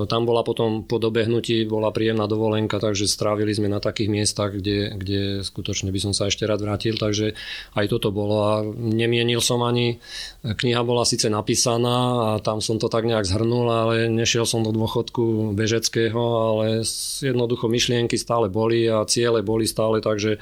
tam 0.06 0.22
bola 0.22 0.46
potom 0.46 0.86
po 0.86 1.02
dobehnutí 1.02 1.66
bola 1.66 1.90
príjemná 1.90 2.30
dovolenka, 2.30 2.78
takže 2.78 3.10
strávili 3.10 3.50
sme 3.50 3.66
na 3.66 3.82
takých 3.82 4.06
miestach, 4.06 4.54
kde, 4.54 4.94
kde 4.94 5.20
skutočne 5.42 5.90
by 5.90 5.98
som 5.98 6.12
sa 6.14 6.30
ešte 6.30 6.46
rád 6.46 6.62
vrátil, 6.62 6.94
takže 6.94 7.34
aj 7.74 7.86
toto 7.90 8.14
bolo 8.14 8.36
a 8.46 8.52
nemienil 8.74 9.42
som 9.42 9.66
ani. 9.66 9.98
Kniha 10.46 10.86
bola 10.86 11.02
síce 11.02 11.26
napísaná 11.26 11.96
a 12.22 12.28
tam 12.38 12.62
som 12.62 12.78
to 12.78 12.86
tak 12.86 13.02
nejak 13.02 13.26
zhrnul, 13.26 13.66
ale 13.66 13.94
nešiel 14.06 14.46
som 14.46 14.62
do 14.62 14.70
dôchodku 14.70 15.58
bežeckého, 15.58 16.22
ale 16.22 16.86
jednoducho 17.18 17.66
myšlienky 17.66 18.14
stále 18.14 18.46
boli 18.46 18.86
a 18.86 19.02
ciele 19.10 19.42
boli 19.42 19.66
stále, 19.66 19.98
takže 19.98 20.38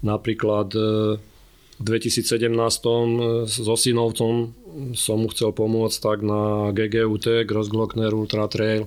napríklad 0.00 0.68
e, 0.72 0.80
v 1.80 1.82
2017 1.96 2.52
so 3.48 3.74
synovcom 3.74 4.52
som 4.92 5.16
mu 5.16 5.28
chcel 5.32 5.56
pomôcť 5.56 5.96
tak 5.96 6.18
na 6.20 6.70
GGUT, 6.76 7.48
Grossglockner 7.48 8.12
Ultra 8.12 8.44
Trail. 8.52 8.84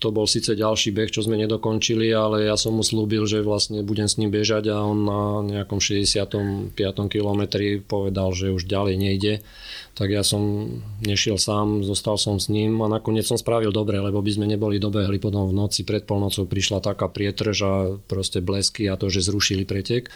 To 0.00 0.08
bol 0.08 0.24
síce 0.24 0.56
ďalší 0.56 0.96
beh, 0.96 1.12
čo 1.12 1.20
sme 1.20 1.36
nedokončili, 1.36 2.08
ale 2.08 2.48
ja 2.48 2.56
som 2.56 2.72
mu 2.72 2.80
slúbil, 2.80 3.28
že 3.28 3.44
vlastne 3.44 3.84
budem 3.84 4.08
s 4.08 4.16
ním 4.16 4.32
bežať 4.32 4.72
a 4.72 4.80
on 4.80 4.98
na 5.04 5.22
nejakom 5.44 5.76
65. 5.76 6.72
kilometri 7.12 7.84
povedal, 7.84 8.32
že 8.32 8.48
už 8.48 8.64
ďalej 8.64 8.96
nejde. 8.96 9.44
Tak 9.92 10.08
ja 10.08 10.24
som 10.24 10.72
nešiel 11.04 11.36
sám, 11.36 11.84
zostal 11.84 12.16
som 12.16 12.40
s 12.40 12.48
ním 12.48 12.80
a 12.80 12.88
nakoniec 12.88 13.28
som 13.28 13.36
spravil 13.36 13.76
dobre, 13.76 14.00
lebo 14.00 14.24
by 14.24 14.32
sme 14.32 14.48
neboli 14.48 14.80
dobehli. 14.80 15.20
Potom 15.20 15.44
v 15.46 15.54
noci 15.54 15.84
pred 15.84 16.08
polnocou 16.08 16.48
prišla 16.48 16.80
taká 16.80 17.12
prietrž 17.12 17.56
a 17.60 17.72
proste 18.08 18.40
blesky 18.40 18.88
a 18.88 18.96
to, 18.96 19.12
že 19.12 19.28
zrušili 19.28 19.68
pretek. 19.68 20.08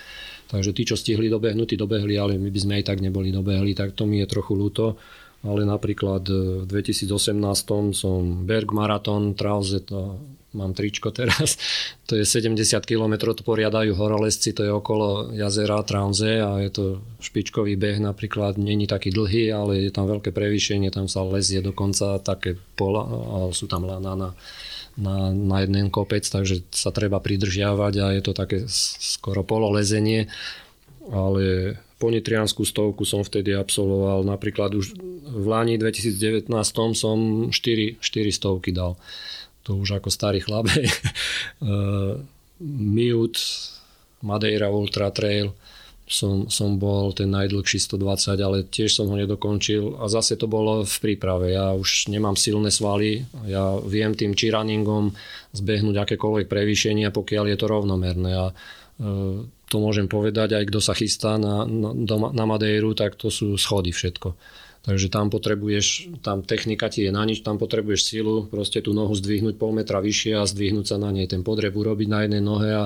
Takže 0.48 0.70
tí, 0.76 0.82
čo 0.84 0.96
stihli 0.96 1.32
dobehnúť, 1.32 1.74
tí 1.74 1.76
dobehli, 1.80 2.14
ale 2.20 2.36
my 2.36 2.50
by 2.52 2.60
sme 2.60 2.74
aj 2.80 2.84
tak 2.92 2.98
neboli 3.00 3.32
dobehli, 3.32 3.72
tak 3.72 3.96
to 3.96 4.04
mi 4.04 4.20
je 4.20 4.26
trochu 4.28 4.52
ľúto. 4.54 4.96
Ale 5.44 5.68
napríklad 5.68 6.24
v 6.24 6.64
2018 6.64 7.36
som 7.92 8.48
Berg 8.48 8.72
Marathon, 8.72 9.36
Trauze, 9.36 9.84
to 9.84 10.16
mám 10.54 10.72
tričko 10.72 11.10
teraz, 11.10 11.58
to 12.08 12.16
je 12.16 12.24
70 12.24 12.56
km, 12.86 13.34
to 13.34 13.42
poriadajú 13.44 13.92
horolezci, 13.92 14.54
to 14.54 14.64
je 14.64 14.72
okolo 14.72 15.34
jazera 15.34 15.82
Trauze 15.84 16.40
a 16.40 16.62
je 16.62 16.70
to 16.70 16.84
špičkový 17.20 17.76
beh 17.76 18.00
napríklad, 18.00 18.56
není 18.56 18.86
taký 18.86 19.10
dlhý, 19.12 19.52
ale 19.52 19.84
je 19.84 19.92
tam 19.92 20.08
veľké 20.08 20.30
prevýšenie, 20.32 20.88
tam 20.94 21.10
sa 21.10 21.26
lezie 21.26 21.60
dokonca 21.60 22.22
také 22.22 22.56
pola, 22.78 23.04
a 23.04 23.36
sú 23.52 23.66
tam 23.68 23.84
lana 23.84 24.14
na 24.16 24.30
na, 24.94 25.34
na 25.34 25.66
jeden 25.66 25.90
kopec, 25.90 26.22
takže 26.22 26.62
sa 26.70 26.94
treba 26.94 27.18
pridržiavať 27.18 27.94
a 27.98 28.06
je 28.14 28.22
to 28.22 28.32
také 28.32 28.58
skoro 28.70 29.42
pololezenie, 29.42 30.30
ale 31.10 31.76
ponitrianskú 31.98 32.62
stovku 32.66 33.08
som 33.08 33.24
vtedy 33.24 33.54
absolvoval, 33.54 34.26
napríklad 34.26 34.74
už 34.76 34.94
v 35.24 35.46
Lani 35.46 35.80
2019 35.80 36.50
som 36.94 37.18
4, 37.48 37.98
4 37.98 38.38
stovky 38.38 38.70
dal. 38.74 38.98
To 39.64 39.80
už 39.80 39.98
ako 40.02 40.12
starý 40.12 40.44
chlap. 40.44 40.68
Miut, 42.94 43.36
Madeira 44.20 44.68
Ultra 44.68 45.08
Trail, 45.10 45.56
som, 46.04 46.52
som 46.52 46.76
bol 46.76 47.16
ten 47.16 47.32
najdlhší 47.32 47.80
120, 47.80 48.36
ale 48.36 48.68
tiež 48.68 48.92
som 48.92 49.08
ho 49.08 49.16
nedokončil 49.16 49.96
a 49.96 50.08
zase 50.12 50.36
to 50.36 50.44
bolo 50.44 50.84
v 50.84 50.96
príprave. 51.00 51.56
Ja 51.56 51.72
už 51.72 52.12
nemám 52.12 52.36
silné 52.36 52.68
svaly, 52.68 53.24
ja 53.48 53.80
viem 53.80 54.12
tým 54.12 54.36
či 54.36 54.52
runningom 54.52 55.16
zbehnúť 55.56 55.96
akékoľvek 56.04 56.46
prevýšenia, 56.46 57.08
pokiaľ 57.08 57.44
je 57.48 57.56
to 57.56 57.66
rovnomerné. 57.66 58.30
A 58.36 58.46
e, 58.52 58.54
to 59.48 59.76
môžem 59.80 60.04
povedať, 60.04 60.52
aj 60.52 60.64
kto 60.68 60.80
sa 60.84 60.92
chystá 60.92 61.40
na, 61.40 61.64
na, 61.64 61.96
na 62.36 62.44
Madeiru, 62.44 62.92
tak 62.92 63.16
to 63.16 63.32
sú 63.32 63.56
schody 63.56 63.88
všetko. 63.88 64.36
Takže 64.84 65.08
tam 65.08 65.32
potrebuješ, 65.32 66.20
tam 66.20 66.44
technika 66.44 66.92
ti 66.92 67.08
je 67.08 67.10
na 67.10 67.24
nič, 67.24 67.40
tam 67.40 67.56
potrebuješ 67.56 68.04
silu, 68.04 68.44
proste 68.44 68.84
tú 68.84 68.92
nohu 68.92 69.16
zdvihnúť 69.16 69.56
pol 69.56 69.72
metra 69.72 70.04
vyššie 70.04 70.36
a 70.36 70.44
zdvihnúť 70.44 70.92
sa 70.92 70.96
na 71.00 71.08
nej, 71.08 71.24
ten 71.24 71.40
podreb 71.40 71.72
urobiť 71.72 72.08
na 72.12 72.28
jednej 72.28 72.44
nohe 72.44 72.68
a 72.68 72.84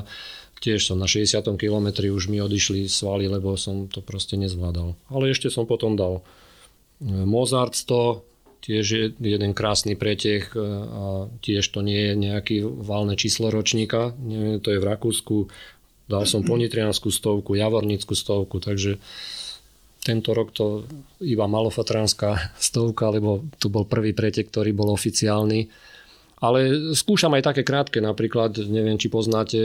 tiež 0.58 0.90
som 0.90 0.98
na 0.98 1.06
60. 1.06 1.42
kilometri 1.58 2.10
už 2.10 2.30
mi 2.30 2.42
odišli 2.42 2.90
svaly, 2.90 3.30
lebo 3.30 3.54
som 3.54 3.86
to 3.86 4.02
proste 4.02 4.34
nezvládal. 4.34 4.98
Ale 5.10 5.30
ešte 5.30 5.50
som 5.50 5.64
potom 5.66 5.94
dal 5.94 6.22
Mozart 7.02 7.78
100, 7.78 8.26
tiež 8.58 8.84
je 8.84 9.04
jeden 9.14 9.54
krásny 9.54 9.94
pretek 9.94 10.50
a 10.58 11.30
tiež 11.40 11.62
to 11.70 11.80
nie 11.80 12.10
je 12.10 12.14
nejaký 12.18 12.56
valné 12.66 13.14
číslo 13.14 13.54
ročníka, 13.54 14.18
nie, 14.18 14.58
to 14.58 14.74
je 14.74 14.82
v 14.82 14.88
Rakúsku. 14.88 15.36
Dal 16.08 16.24
som 16.24 16.40
ponitrianskú 16.42 17.12
stovku, 17.12 17.54
javornickú 17.54 18.16
stovku, 18.16 18.58
takže 18.58 18.96
tento 20.02 20.32
rok 20.32 20.56
to 20.56 20.88
iba 21.20 21.44
malofatránska 21.44 22.50
stovka, 22.58 23.14
lebo 23.14 23.46
tu 23.62 23.70
bol 23.70 23.86
prvý 23.86 24.10
pretek, 24.16 24.50
ktorý 24.50 24.74
bol 24.74 24.90
oficiálny 24.90 25.70
ale 26.38 26.94
skúšam 26.94 27.34
aj 27.34 27.50
také 27.50 27.62
krátke, 27.66 27.98
napríklad, 27.98 28.54
neviem, 28.70 28.94
či 28.94 29.10
poznáte 29.10 29.58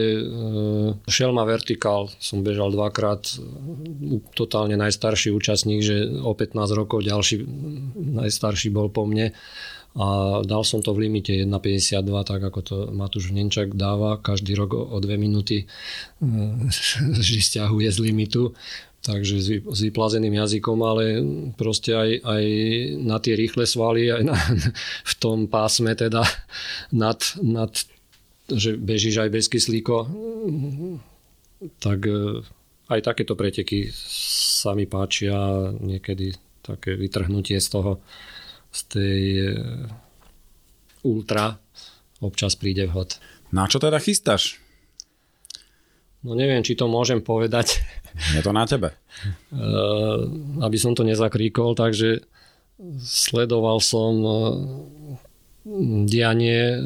Šelma 1.05 1.45
e, 1.45 1.47
Vertical, 1.47 2.09
som 2.17 2.41
bežal 2.41 2.73
dvakrát, 2.73 3.21
e, 3.37 4.17
totálne 4.33 4.73
najstarší 4.73 5.29
účastník, 5.29 5.85
že 5.85 6.09
o 6.09 6.33
15 6.33 6.73
rokov 6.73 7.05
ďalší 7.05 7.45
najstarší 7.93 8.73
bol 8.73 8.89
po 8.89 9.05
mne. 9.05 9.37
A 9.93 10.41
dal 10.41 10.65
som 10.65 10.81
to 10.81 10.89
v 10.97 11.05
limite 11.05 11.29
1,52, 11.29 12.01
tak 12.25 12.41
ako 12.41 12.59
to 12.65 12.75
Matúš 12.89 13.29
Nenčak 13.29 13.77
dáva, 13.77 14.17
každý 14.17 14.57
rok 14.57 14.73
o 14.73 14.97
2 14.97 15.21
minúty 15.21 15.63
e, 15.63 15.65
vždy 17.21 17.39
stiahuje 17.39 17.93
z 17.93 17.99
limitu 18.01 18.57
takže 19.03 19.35
s 19.67 19.79
vyplazeným 19.83 20.31
jazykom, 20.31 20.79
ale 20.79 21.03
proste 21.59 21.91
aj, 21.91 22.09
aj 22.23 22.43
na 23.03 23.19
tie 23.19 23.35
rýchle 23.35 23.67
svaly, 23.67 24.09
aj 24.09 24.23
na, 24.23 24.35
v 25.11 25.13
tom 25.19 25.51
pásme 25.51 25.91
teda 25.93 26.23
nad, 26.95 27.19
nad 27.43 27.71
že 28.47 28.79
bežíš 28.79 29.23
aj 29.23 29.29
bez 29.31 29.45
kyslíko, 29.51 30.07
tak 31.83 31.99
e, 32.07 32.43
aj 32.91 32.99
takéto 33.03 33.35
preteky 33.35 33.91
sa 33.91 34.75
mi 34.75 34.87
páčia, 34.87 35.35
niekedy 35.79 36.35
také 36.63 36.95
vytrhnutie 36.95 37.59
z 37.59 37.67
toho, 37.67 37.99
z 38.71 38.79
tej 38.87 39.21
e, 39.35 39.51
ultra 41.03 41.59
občas 42.23 42.55
príde 42.55 42.87
vhod. 42.87 43.19
Na 43.51 43.67
čo 43.67 43.83
teda 43.83 43.99
chystáš? 43.99 44.62
No 46.23 46.39
neviem, 46.39 46.63
či 46.63 46.79
to 46.79 46.87
môžem 46.87 47.19
povedať. 47.19 47.83
Je 48.31 48.39
to 48.39 48.55
na 48.55 48.63
tebe. 48.63 48.95
Eh, 49.51 50.19
aby 50.63 50.77
som 50.79 50.95
to 50.95 51.03
nezakríkol, 51.03 51.75
takže 51.75 52.23
sledoval 53.03 53.83
som 53.83 54.11
eh, 54.23 54.35
dianie 56.07 56.79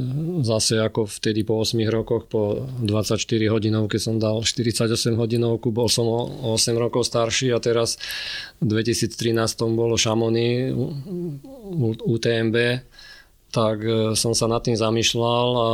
zase 0.45 0.77
ako 0.77 1.09
vtedy 1.09 1.41
po 1.41 1.61
8 1.61 1.81
rokoch, 1.89 2.29
po 2.29 2.65
24 2.81 3.17
hodinov, 3.49 3.89
keď 3.89 4.01
som 4.01 4.15
dal 4.21 4.41
48 4.45 5.17
hodinovku, 5.17 5.73
bol 5.73 5.89
som 5.89 6.05
o 6.05 6.53
8 6.53 6.77
rokov 6.77 7.05
starší 7.05 7.53
a 7.53 7.61
teraz 7.61 7.97
v 8.61 8.69
2013 8.69 9.17
bolo 9.73 9.97
Šamony 9.97 10.73
UTMB, 12.01 12.57
tak 13.53 13.77
eh, 13.85 14.17
som 14.17 14.33
sa 14.33 14.49
nad 14.49 14.65
tým 14.65 14.77
zamýšľal 14.77 15.47
a 15.53 15.69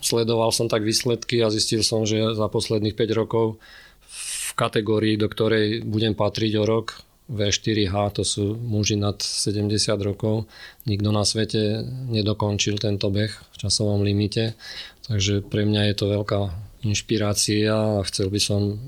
sledoval 0.00 0.50
som 0.54 0.66
tak 0.70 0.82
výsledky 0.82 1.42
a 1.42 1.52
zistil 1.52 1.82
som, 1.84 2.06
že 2.06 2.34
za 2.34 2.46
posledných 2.48 2.94
5 2.94 3.20
rokov 3.20 3.60
v 4.08 4.50
kategórii, 4.56 5.14
do 5.20 5.28
ktorej 5.28 5.84
budem 5.84 6.16
patriť 6.16 6.52
o 6.58 6.64
rok, 6.64 7.04
V4H, 7.28 7.94
to 8.16 8.22
sú 8.24 8.56
muži 8.56 8.96
nad 8.96 9.20
70 9.20 9.68
rokov. 10.00 10.48
Nikto 10.88 11.12
na 11.12 11.28
svete 11.28 11.84
nedokončil 12.08 12.80
tento 12.80 13.12
beh 13.12 13.28
v 13.28 13.56
časovom 13.60 14.00
limite, 14.00 14.56
takže 15.04 15.44
pre 15.44 15.68
mňa 15.68 15.92
je 15.92 15.94
to 15.94 16.06
veľká 16.08 16.40
inšpirácia 16.88 18.00
a 18.00 18.06
chcel 18.08 18.32
by 18.32 18.40
som 18.40 18.80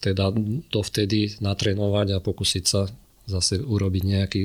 teda 0.00 0.32
dovtedy 0.72 1.36
natrénovať 1.44 2.16
a 2.16 2.24
pokúsiť 2.24 2.64
sa 2.64 2.88
zase 3.28 3.60
urobiť 3.60 4.02
nejaký 4.06 4.42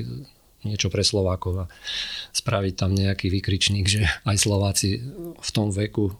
niečo 0.64 0.94
pre 0.94 1.02
Slovákov 1.02 1.66
a 1.66 1.70
spraviť 2.32 2.74
tam 2.78 2.92
nejaký 2.94 3.34
vykričník, 3.34 3.86
že 3.90 4.06
aj 4.26 4.38
Slováci 4.38 5.02
v 5.38 5.50
tom 5.54 5.74
veku 5.74 6.14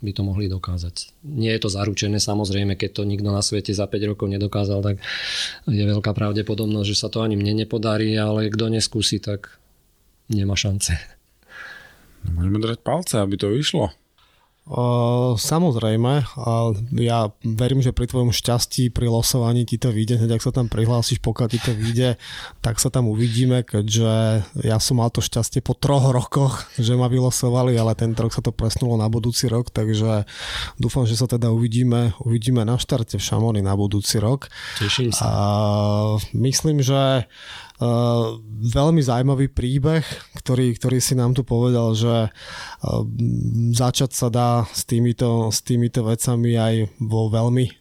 by 0.00 0.16
to 0.16 0.22
mohli 0.24 0.48
dokázať. 0.48 1.12
Nie 1.28 1.52
je 1.56 1.68
to 1.68 1.70
zaručené, 1.72 2.16
samozrejme, 2.16 2.72
keď 2.72 3.00
to 3.00 3.02
nikto 3.04 3.28
na 3.28 3.44
svete 3.44 3.76
za 3.76 3.84
5 3.84 4.16
rokov 4.16 4.32
nedokázal, 4.32 4.80
tak 4.80 4.96
je 5.68 5.84
veľká 5.84 6.16
pravdepodobnosť, 6.16 6.88
že 6.88 6.96
sa 6.96 7.12
to 7.12 7.20
ani 7.20 7.36
mne 7.36 7.60
nepodarí, 7.60 8.16
ale 8.16 8.48
kto 8.48 8.72
neskúsi, 8.72 9.20
tak 9.20 9.60
nemá 10.32 10.56
šance. 10.56 10.96
Môžeme 12.32 12.60
držať 12.60 12.80
palce, 12.80 13.20
aby 13.20 13.36
to 13.36 13.52
vyšlo. 13.52 13.92
Uh, 14.70 15.34
samozrejme, 15.34 16.22
uh, 16.22 16.70
ja 16.94 17.34
verím, 17.42 17.82
že 17.82 17.90
pri 17.90 18.06
tvojom 18.06 18.30
šťastí, 18.30 18.94
pri 18.94 19.10
losovaní 19.10 19.66
ti 19.66 19.82
to 19.82 19.90
vyjde, 19.90 20.22
hneď 20.22 20.38
ak 20.38 20.46
sa 20.46 20.54
tam 20.54 20.70
prihlásiš, 20.70 21.18
pokiaľ 21.18 21.48
ti 21.50 21.58
to 21.58 21.74
vyjde, 21.74 22.14
tak 22.62 22.78
sa 22.78 22.86
tam 22.86 23.10
uvidíme, 23.10 23.66
keďže 23.66 24.46
ja 24.62 24.78
som 24.78 25.02
mal 25.02 25.10
to 25.10 25.18
šťastie 25.18 25.58
po 25.58 25.74
troch 25.74 26.14
rokoch, 26.14 26.70
že 26.78 26.94
ma 26.94 27.10
vylosovali, 27.10 27.74
ale 27.74 27.98
tento 27.98 28.22
rok 28.22 28.30
sa 28.30 28.46
to 28.46 28.54
presnulo 28.54 28.94
na 28.94 29.10
budúci 29.10 29.50
rok, 29.50 29.74
takže 29.74 30.22
dúfam, 30.78 31.02
že 31.02 31.18
sa 31.18 31.26
teda 31.26 31.50
uvidíme, 31.50 32.14
uvidíme 32.22 32.62
na 32.62 32.78
štarte 32.78 33.18
v 33.18 33.26
Šamoni 33.26 33.66
na 33.66 33.74
budúci 33.74 34.22
rok. 34.22 34.46
Teším 34.78 35.10
sa. 35.10 35.26
Uh, 35.26 36.22
myslím, 36.30 36.78
že 36.78 37.26
Uh, 37.80 38.36
veľmi 38.60 39.00
zaujímavý 39.00 39.48
príbeh, 39.48 40.04
ktorý, 40.36 40.76
ktorý 40.76 41.00
si 41.00 41.16
nám 41.16 41.32
tu 41.32 41.48
povedal, 41.48 41.96
že 41.96 42.28
uh, 42.28 43.02
začať 43.72 44.12
sa 44.12 44.28
dá 44.28 44.68
s 44.68 44.84
týmito, 44.84 45.48
s 45.48 45.64
týmito 45.64 46.04
vecami 46.04 46.60
aj 46.60 46.74
vo 47.00 47.32
veľmi 47.32 47.79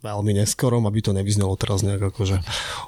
veľmi 0.00 0.32
neskorom, 0.40 0.88
aby 0.88 1.04
to 1.04 1.12
nevyznelo 1.12 1.54
teraz 1.60 1.84
nejak 1.84 2.12
akože 2.12 2.40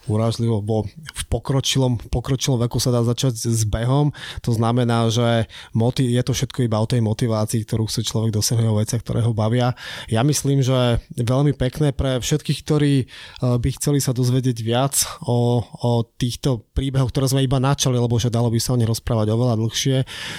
urážlivo, 0.09 0.65
bo 0.65 0.89
v 0.89 1.23
pokročilom, 1.29 2.01
pokročilom 2.09 2.61
veku 2.65 2.81
sa 2.81 2.93
dá 2.93 3.05
začať 3.05 3.37
s 3.37 3.63
behom, 3.69 4.13
to 4.41 4.53
znamená, 4.53 5.09
že 5.13 5.49
motiv, 5.77 6.09
je 6.09 6.23
to 6.25 6.33
všetko 6.33 6.65
iba 6.65 6.81
o 6.81 6.89
tej 6.89 7.05
motivácii, 7.05 7.65
ktorú 7.69 7.89
chce 7.89 8.05
človek 8.05 8.33
dosiahnuť 8.33 8.69
o 8.69 8.79
veciach, 8.81 9.03
ktoré 9.05 9.21
ho 9.21 9.37
bavia. 9.37 9.77
Ja 10.09 10.25
myslím, 10.25 10.65
že 10.65 11.05
veľmi 11.17 11.53
pekné 11.53 11.93
pre 11.93 12.19
všetkých, 12.19 12.59
ktorí 12.65 12.95
eh, 13.01 13.07
by 13.41 13.69
chceli 13.77 14.01
sa 14.01 14.17
dozvedieť 14.17 14.59
viac 14.65 14.95
o, 15.29 15.61
o 15.63 15.91
týchto 16.17 16.65
príbehoch, 16.73 17.13
ktoré 17.13 17.29
sme 17.29 17.45
iba 17.45 17.61
načali, 17.61 18.01
lebo 18.01 18.17
že 18.17 18.33
dalo 18.33 18.49
by 18.49 18.59
sa 18.59 18.73
o 18.73 18.81
nich 18.81 18.89
rozprávať 18.89 19.33
oveľa 19.33 19.61
dlhšie. 19.61 19.97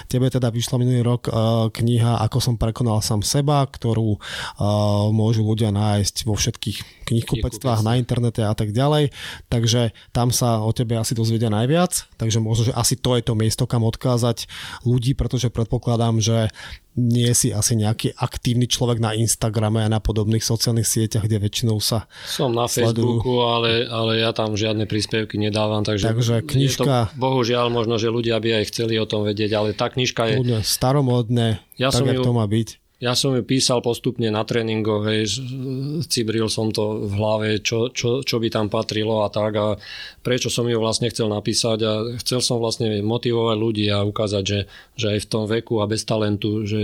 Tebe 0.09 0.27
teda 0.33 0.49
vyšla 0.49 0.81
minulý 0.81 1.05
rok 1.05 1.29
eh, 1.29 1.33
kniha 1.69 2.25
Ako 2.25 2.41
som 2.41 2.55
prekonal 2.57 3.05
sám 3.05 3.21
seba, 3.21 3.61
ktorú 3.65 4.17
eh, 4.17 4.21
môžu 5.13 5.45
ľudia 5.45 5.69
nájsť 5.69 6.25
vo 6.25 6.33
všetkých 6.33 6.62
všetkých 6.63 7.03
knihkupectvách 7.03 7.83
na 7.83 7.99
internete 7.99 8.39
a 8.39 8.55
tak 8.55 8.71
ďalej, 8.71 9.11
takže 9.51 9.91
tam 10.15 10.31
sa 10.31 10.63
o 10.63 10.71
tebe 10.71 10.95
asi 10.95 11.11
dozvedia 11.11 11.51
najviac, 11.51 12.07
takže 12.15 12.39
možno, 12.39 12.71
že 12.71 12.73
asi 12.73 12.95
to 12.95 13.19
je 13.19 13.23
to 13.27 13.35
miesto, 13.35 13.67
kam 13.67 13.83
odkázať 13.83 14.47
ľudí, 14.87 15.11
pretože 15.11 15.51
predpokladám, 15.51 16.23
že 16.23 16.47
nie 16.95 17.27
si 17.35 17.49
asi 17.49 17.73
nejaký 17.75 18.15
aktívny 18.15 18.69
človek 18.69 19.01
na 19.01 19.17
Instagrame 19.17 19.81
a 19.83 19.91
na 19.91 19.97
podobných 19.97 20.45
sociálnych 20.45 20.87
sieťach, 20.87 21.25
kde 21.25 21.41
väčšinou 21.41 21.81
sa 21.81 22.05
Som 22.23 22.53
na 22.53 22.69
sledujú. 22.69 23.19
Facebooku, 23.19 23.43
ale, 23.43 23.89
ale 23.89 24.21
ja 24.21 24.29
tam 24.31 24.53
žiadne 24.53 24.85
príspevky 24.85 25.41
nedávam, 25.41 25.81
takže, 25.81 26.13
takže 26.13 26.35
knižka... 26.47 26.95
To, 27.11 27.17
bohužiaľ, 27.17 27.73
možno, 27.73 27.97
že 27.97 28.13
ľudia 28.13 28.37
by 28.37 28.63
aj 28.63 28.63
chceli 28.71 29.01
o 29.01 29.09
tom 29.09 29.25
vedieť, 29.25 29.51
ale 29.57 29.73
tá 29.73 29.89
knižka 29.89 30.31
je... 30.31 30.61
Staromodné, 30.61 31.65
ja 31.81 31.89
tak, 31.89 32.05
som 32.05 32.13
ju, 32.13 32.21
to 32.21 32.31
má 32.31 32.45
byť 32.45 32.82
ja 33.03 33.19
som 33.19 33.35
ju 33.35 33.43
písal 33.43 33.83
postupne 33.83 34.31
na 34.31 34.47
tréningoch, 34.47 35.03
hej, 35.11 35.27
cibril 36.07 36.47
som 36.47 36.71
to 36.71 37.03
v 37.03 37.13
hlave, 37.19 37.49
čo, 37.59 37.91
čo, 37.91 38.23
čo 38.23 38.39
by 38.39 38.47
tam 38.47 38.71
patrilo 38.71 39.27
a 39.27 39.27
tak 39.27 39.59
a 39.59 39.75
prečo 40.23 40.47
som 40.47 40.63
ju 40.63 40.79
vlastne 40.79 41.11
chcel 41.11 41.27
napísať 41.27 41.79
a 41.83 41.91
chcel 42.23 42.39
som 42.39 42.63
vlastne 42.63 43.03
motivovať 43.03 43.57
ľudí 43.59 43.91
a 43.91 44.07
ukázať, 44.07 44.43
že, 44.47 44.59
že 44.95 45.05
aj 45.11 45.19
v 45.19 45.27
tom 45.27 45.43
veku 45.51 45.83
a 45.83 45.89
bez 45.91 46.07
talentu, 46.07 46.63
že 46.63 46.79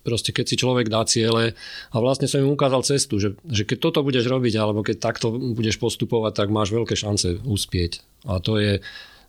proste 0.00 0.32
keď 0.32 0.44
si 0.48 0.56
človek 0.56 0.88
dá 0.88 1.04
ciele 1.04 1.52
a 1.92 1.96
vlastne 2.00 2.24
som 2.24 2.40
im 2.40 2.56
ukázal 2.56 2.80
cestu, 2.88 3.20
že, 3.20 3.36
že 3.44 3.68
keď 3.68 3.84
toto 3.84 4.00
budeš 4.00 4.24
robiť 4.32 4.56
alebo 4.56 4.80
keď 4.80 4.96
takto 4.96 5.28
budeš 5.36 5.76
postupovať, 5.76 6.40
tak 6.40 6.48
máš 6.48 6.72
veľké 6.72 6.96
šance 6.96 7.44
uspieť. 7.44 8.00
A 8.24 8.40
to 8.40 8.56
je, 8.56 8.80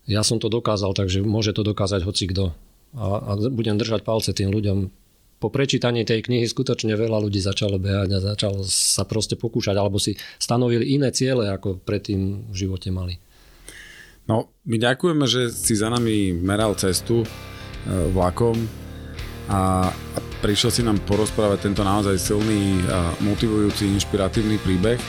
ja 0.08 0.24
som 0.24 0.40
to 0.40 0.48
dokázal, 0.48 0.96
takže 0.96 1.20
môže 1.28 1.52
to 1.52 1.68
dokázať 1.68 2.08
hoci 2.08 2.32
kto. 2.32 2.56
A, 2.96 3.06
a 3.20 3.32
budem 3.52 3.76
držať 3.76 4.08
palce 4.08 4.32
tým 4.32 4.50
ľuďom, 4.56 4.88
po 5.40 5.48
prečítaní 5.48 6.04
tej 6.04 6.28
knihy 6.28 6.46
skutočne 6.46 7.00
veľa 7.00 7.24
ľudí 7.24 7.40
začalo 7.40 7.80
behať 7.80 8.10
a 8.16 8.20
začalo 8.36 8.68
sa 8.68 9.08
proste 9.08 9.40
pokúšať, 9.40 9.76
alebo 9.80 9.96
si 9.96 10.20
stanovili 10.36 11.00
iné 11.00 11.16
ciele, 11.16 11.48
ako 11.48 11.80
predtým 11.80 12.52
v 12.52 12.56
živote 12.56 12.92
mali. 12.92 13.16
No, 14.28 14.52
my 14.68 14.78
ďakujeme, 14.78 15.26
že 15.26 15.50
si 15.50 15.74
za 15.74 15.90
nami 15.90 16.36
meral 16.38 16.78
cestu 16.78 17.24
e, 17.24 17.28
vlakom 18.14 18.54
a, 19.50 19.90
a 19.90 20.20
prišiel 20.44 20.70
si 20.70 20.82
nám 20.86 21.02
porozprávať 21.08 21.66
tento 21.66 21.82
naozaj 21.82 22.20
silný, 22.20 22.84
a 22.86 23.16
motivujúci, 23.26 23.90
inšpiratívny 23.90 24.62
príbeh. 24.62 25.02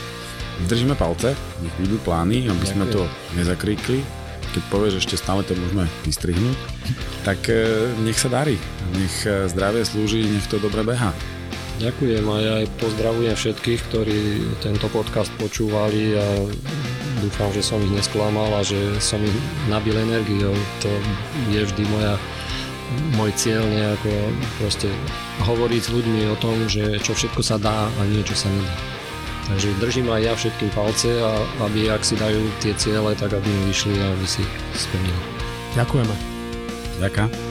Držíme 0.65 0.97
palce, 0.97 1.37
nech 1.61 1.75
budú 1.77 2.01
plány, 2.01 2.49
aby 2.49 2.65
Ďakujem. 2.65 2.73
sme 2.73 2.85
to 2.89 3.01
nezakríkli 3.37 4.20
keď 4.51 4.63
povieš, 4.67 5.03
ešte 5.03 5.15
stále 5.15 5.41
to 5.47 5.55
môžeme 5.55 5.87
vystrihnúť, 6.03 6.57
tak 7.23 7.39
e, 7.47 7.91
nech 8.03 8.19
sa 8.19 8.27
darí. 8.27 8.59
Nech 8.95 9.23
e, 9.23 9.47
zdravie 9.47 9.87
slúži, 9.87 10.27
nech 10.27 10.47
to 10.51 10.59
dobre 10.59 10.83
beha. 10.83 11.15
Ďakujem 11.81 12.25
a 12.29 12.37
ja 12.37 12.53
aj 12.61 12.67
pozdravujem 12.77 13.33
všetkých, 13.33 13.81
ktorí 13.89 14.19
tento 14.61 14.85
podcast 14.93 15.33
počúvali 15.41 16.13
a 16.13 16.25
dúfam, 17.25 17.49
že 17.49 17.65
som 17.65 17.81
ich 17.81 17.89
nesklamal 17.89 18.53
a 18.53 18.61
že 18.61 18.77
som 19.01 19.17
ich 19.17 19.33
nabil 19.65 19.97
energiou. 19.97 20.53
To 20.85 20.91
je 21.49 21.61
vždy 21.65 21.83
moja, 21.89 22.21
môj 23.17 23.33
cieľ 23.33 23.65
nejako 23.65 24.13
proste 24.61 24.93
hovoriť 25.41 25.81
s 25.81 25.89
ľuďmi 25.89 26.21
o 26.29 26.35
tom, 26.37 26.53
že 26.69 27.01
čo 27.01 27.17
všetko 27.17 27.41
sa 27.41 27.57
dá 27.57 27.89
a 27.89 28.01
nie 28.05 28.21
čo 28.21 28.37
sa 28.37 28.51
nedá. 28.53 29.00
Takže 29.51 29.83
držím 29.83 30.07
aj 30.07 30.21
ja 30.23 30.33
všetkým 30.33 30.71
palce 30.71 31.11
a 31.19 31.43
aby 31.67 31.91
ak 31.91 32.07
si 32.07 32.15
dajú 32.15 32.39
tie 32.63 32.71
ciele, 32.79 33.11
tak 33.19 33.35
aby 33.35 33.43
im 33.51 33.63
vyšli 33.67 33.99
a 33.99 34.15
aby 34.15 34.23
si 34.23 34.47
splnili. 34.79 35.21
Ďakujeme. 35.75 36.15
Ďakujem. 37.03 37.50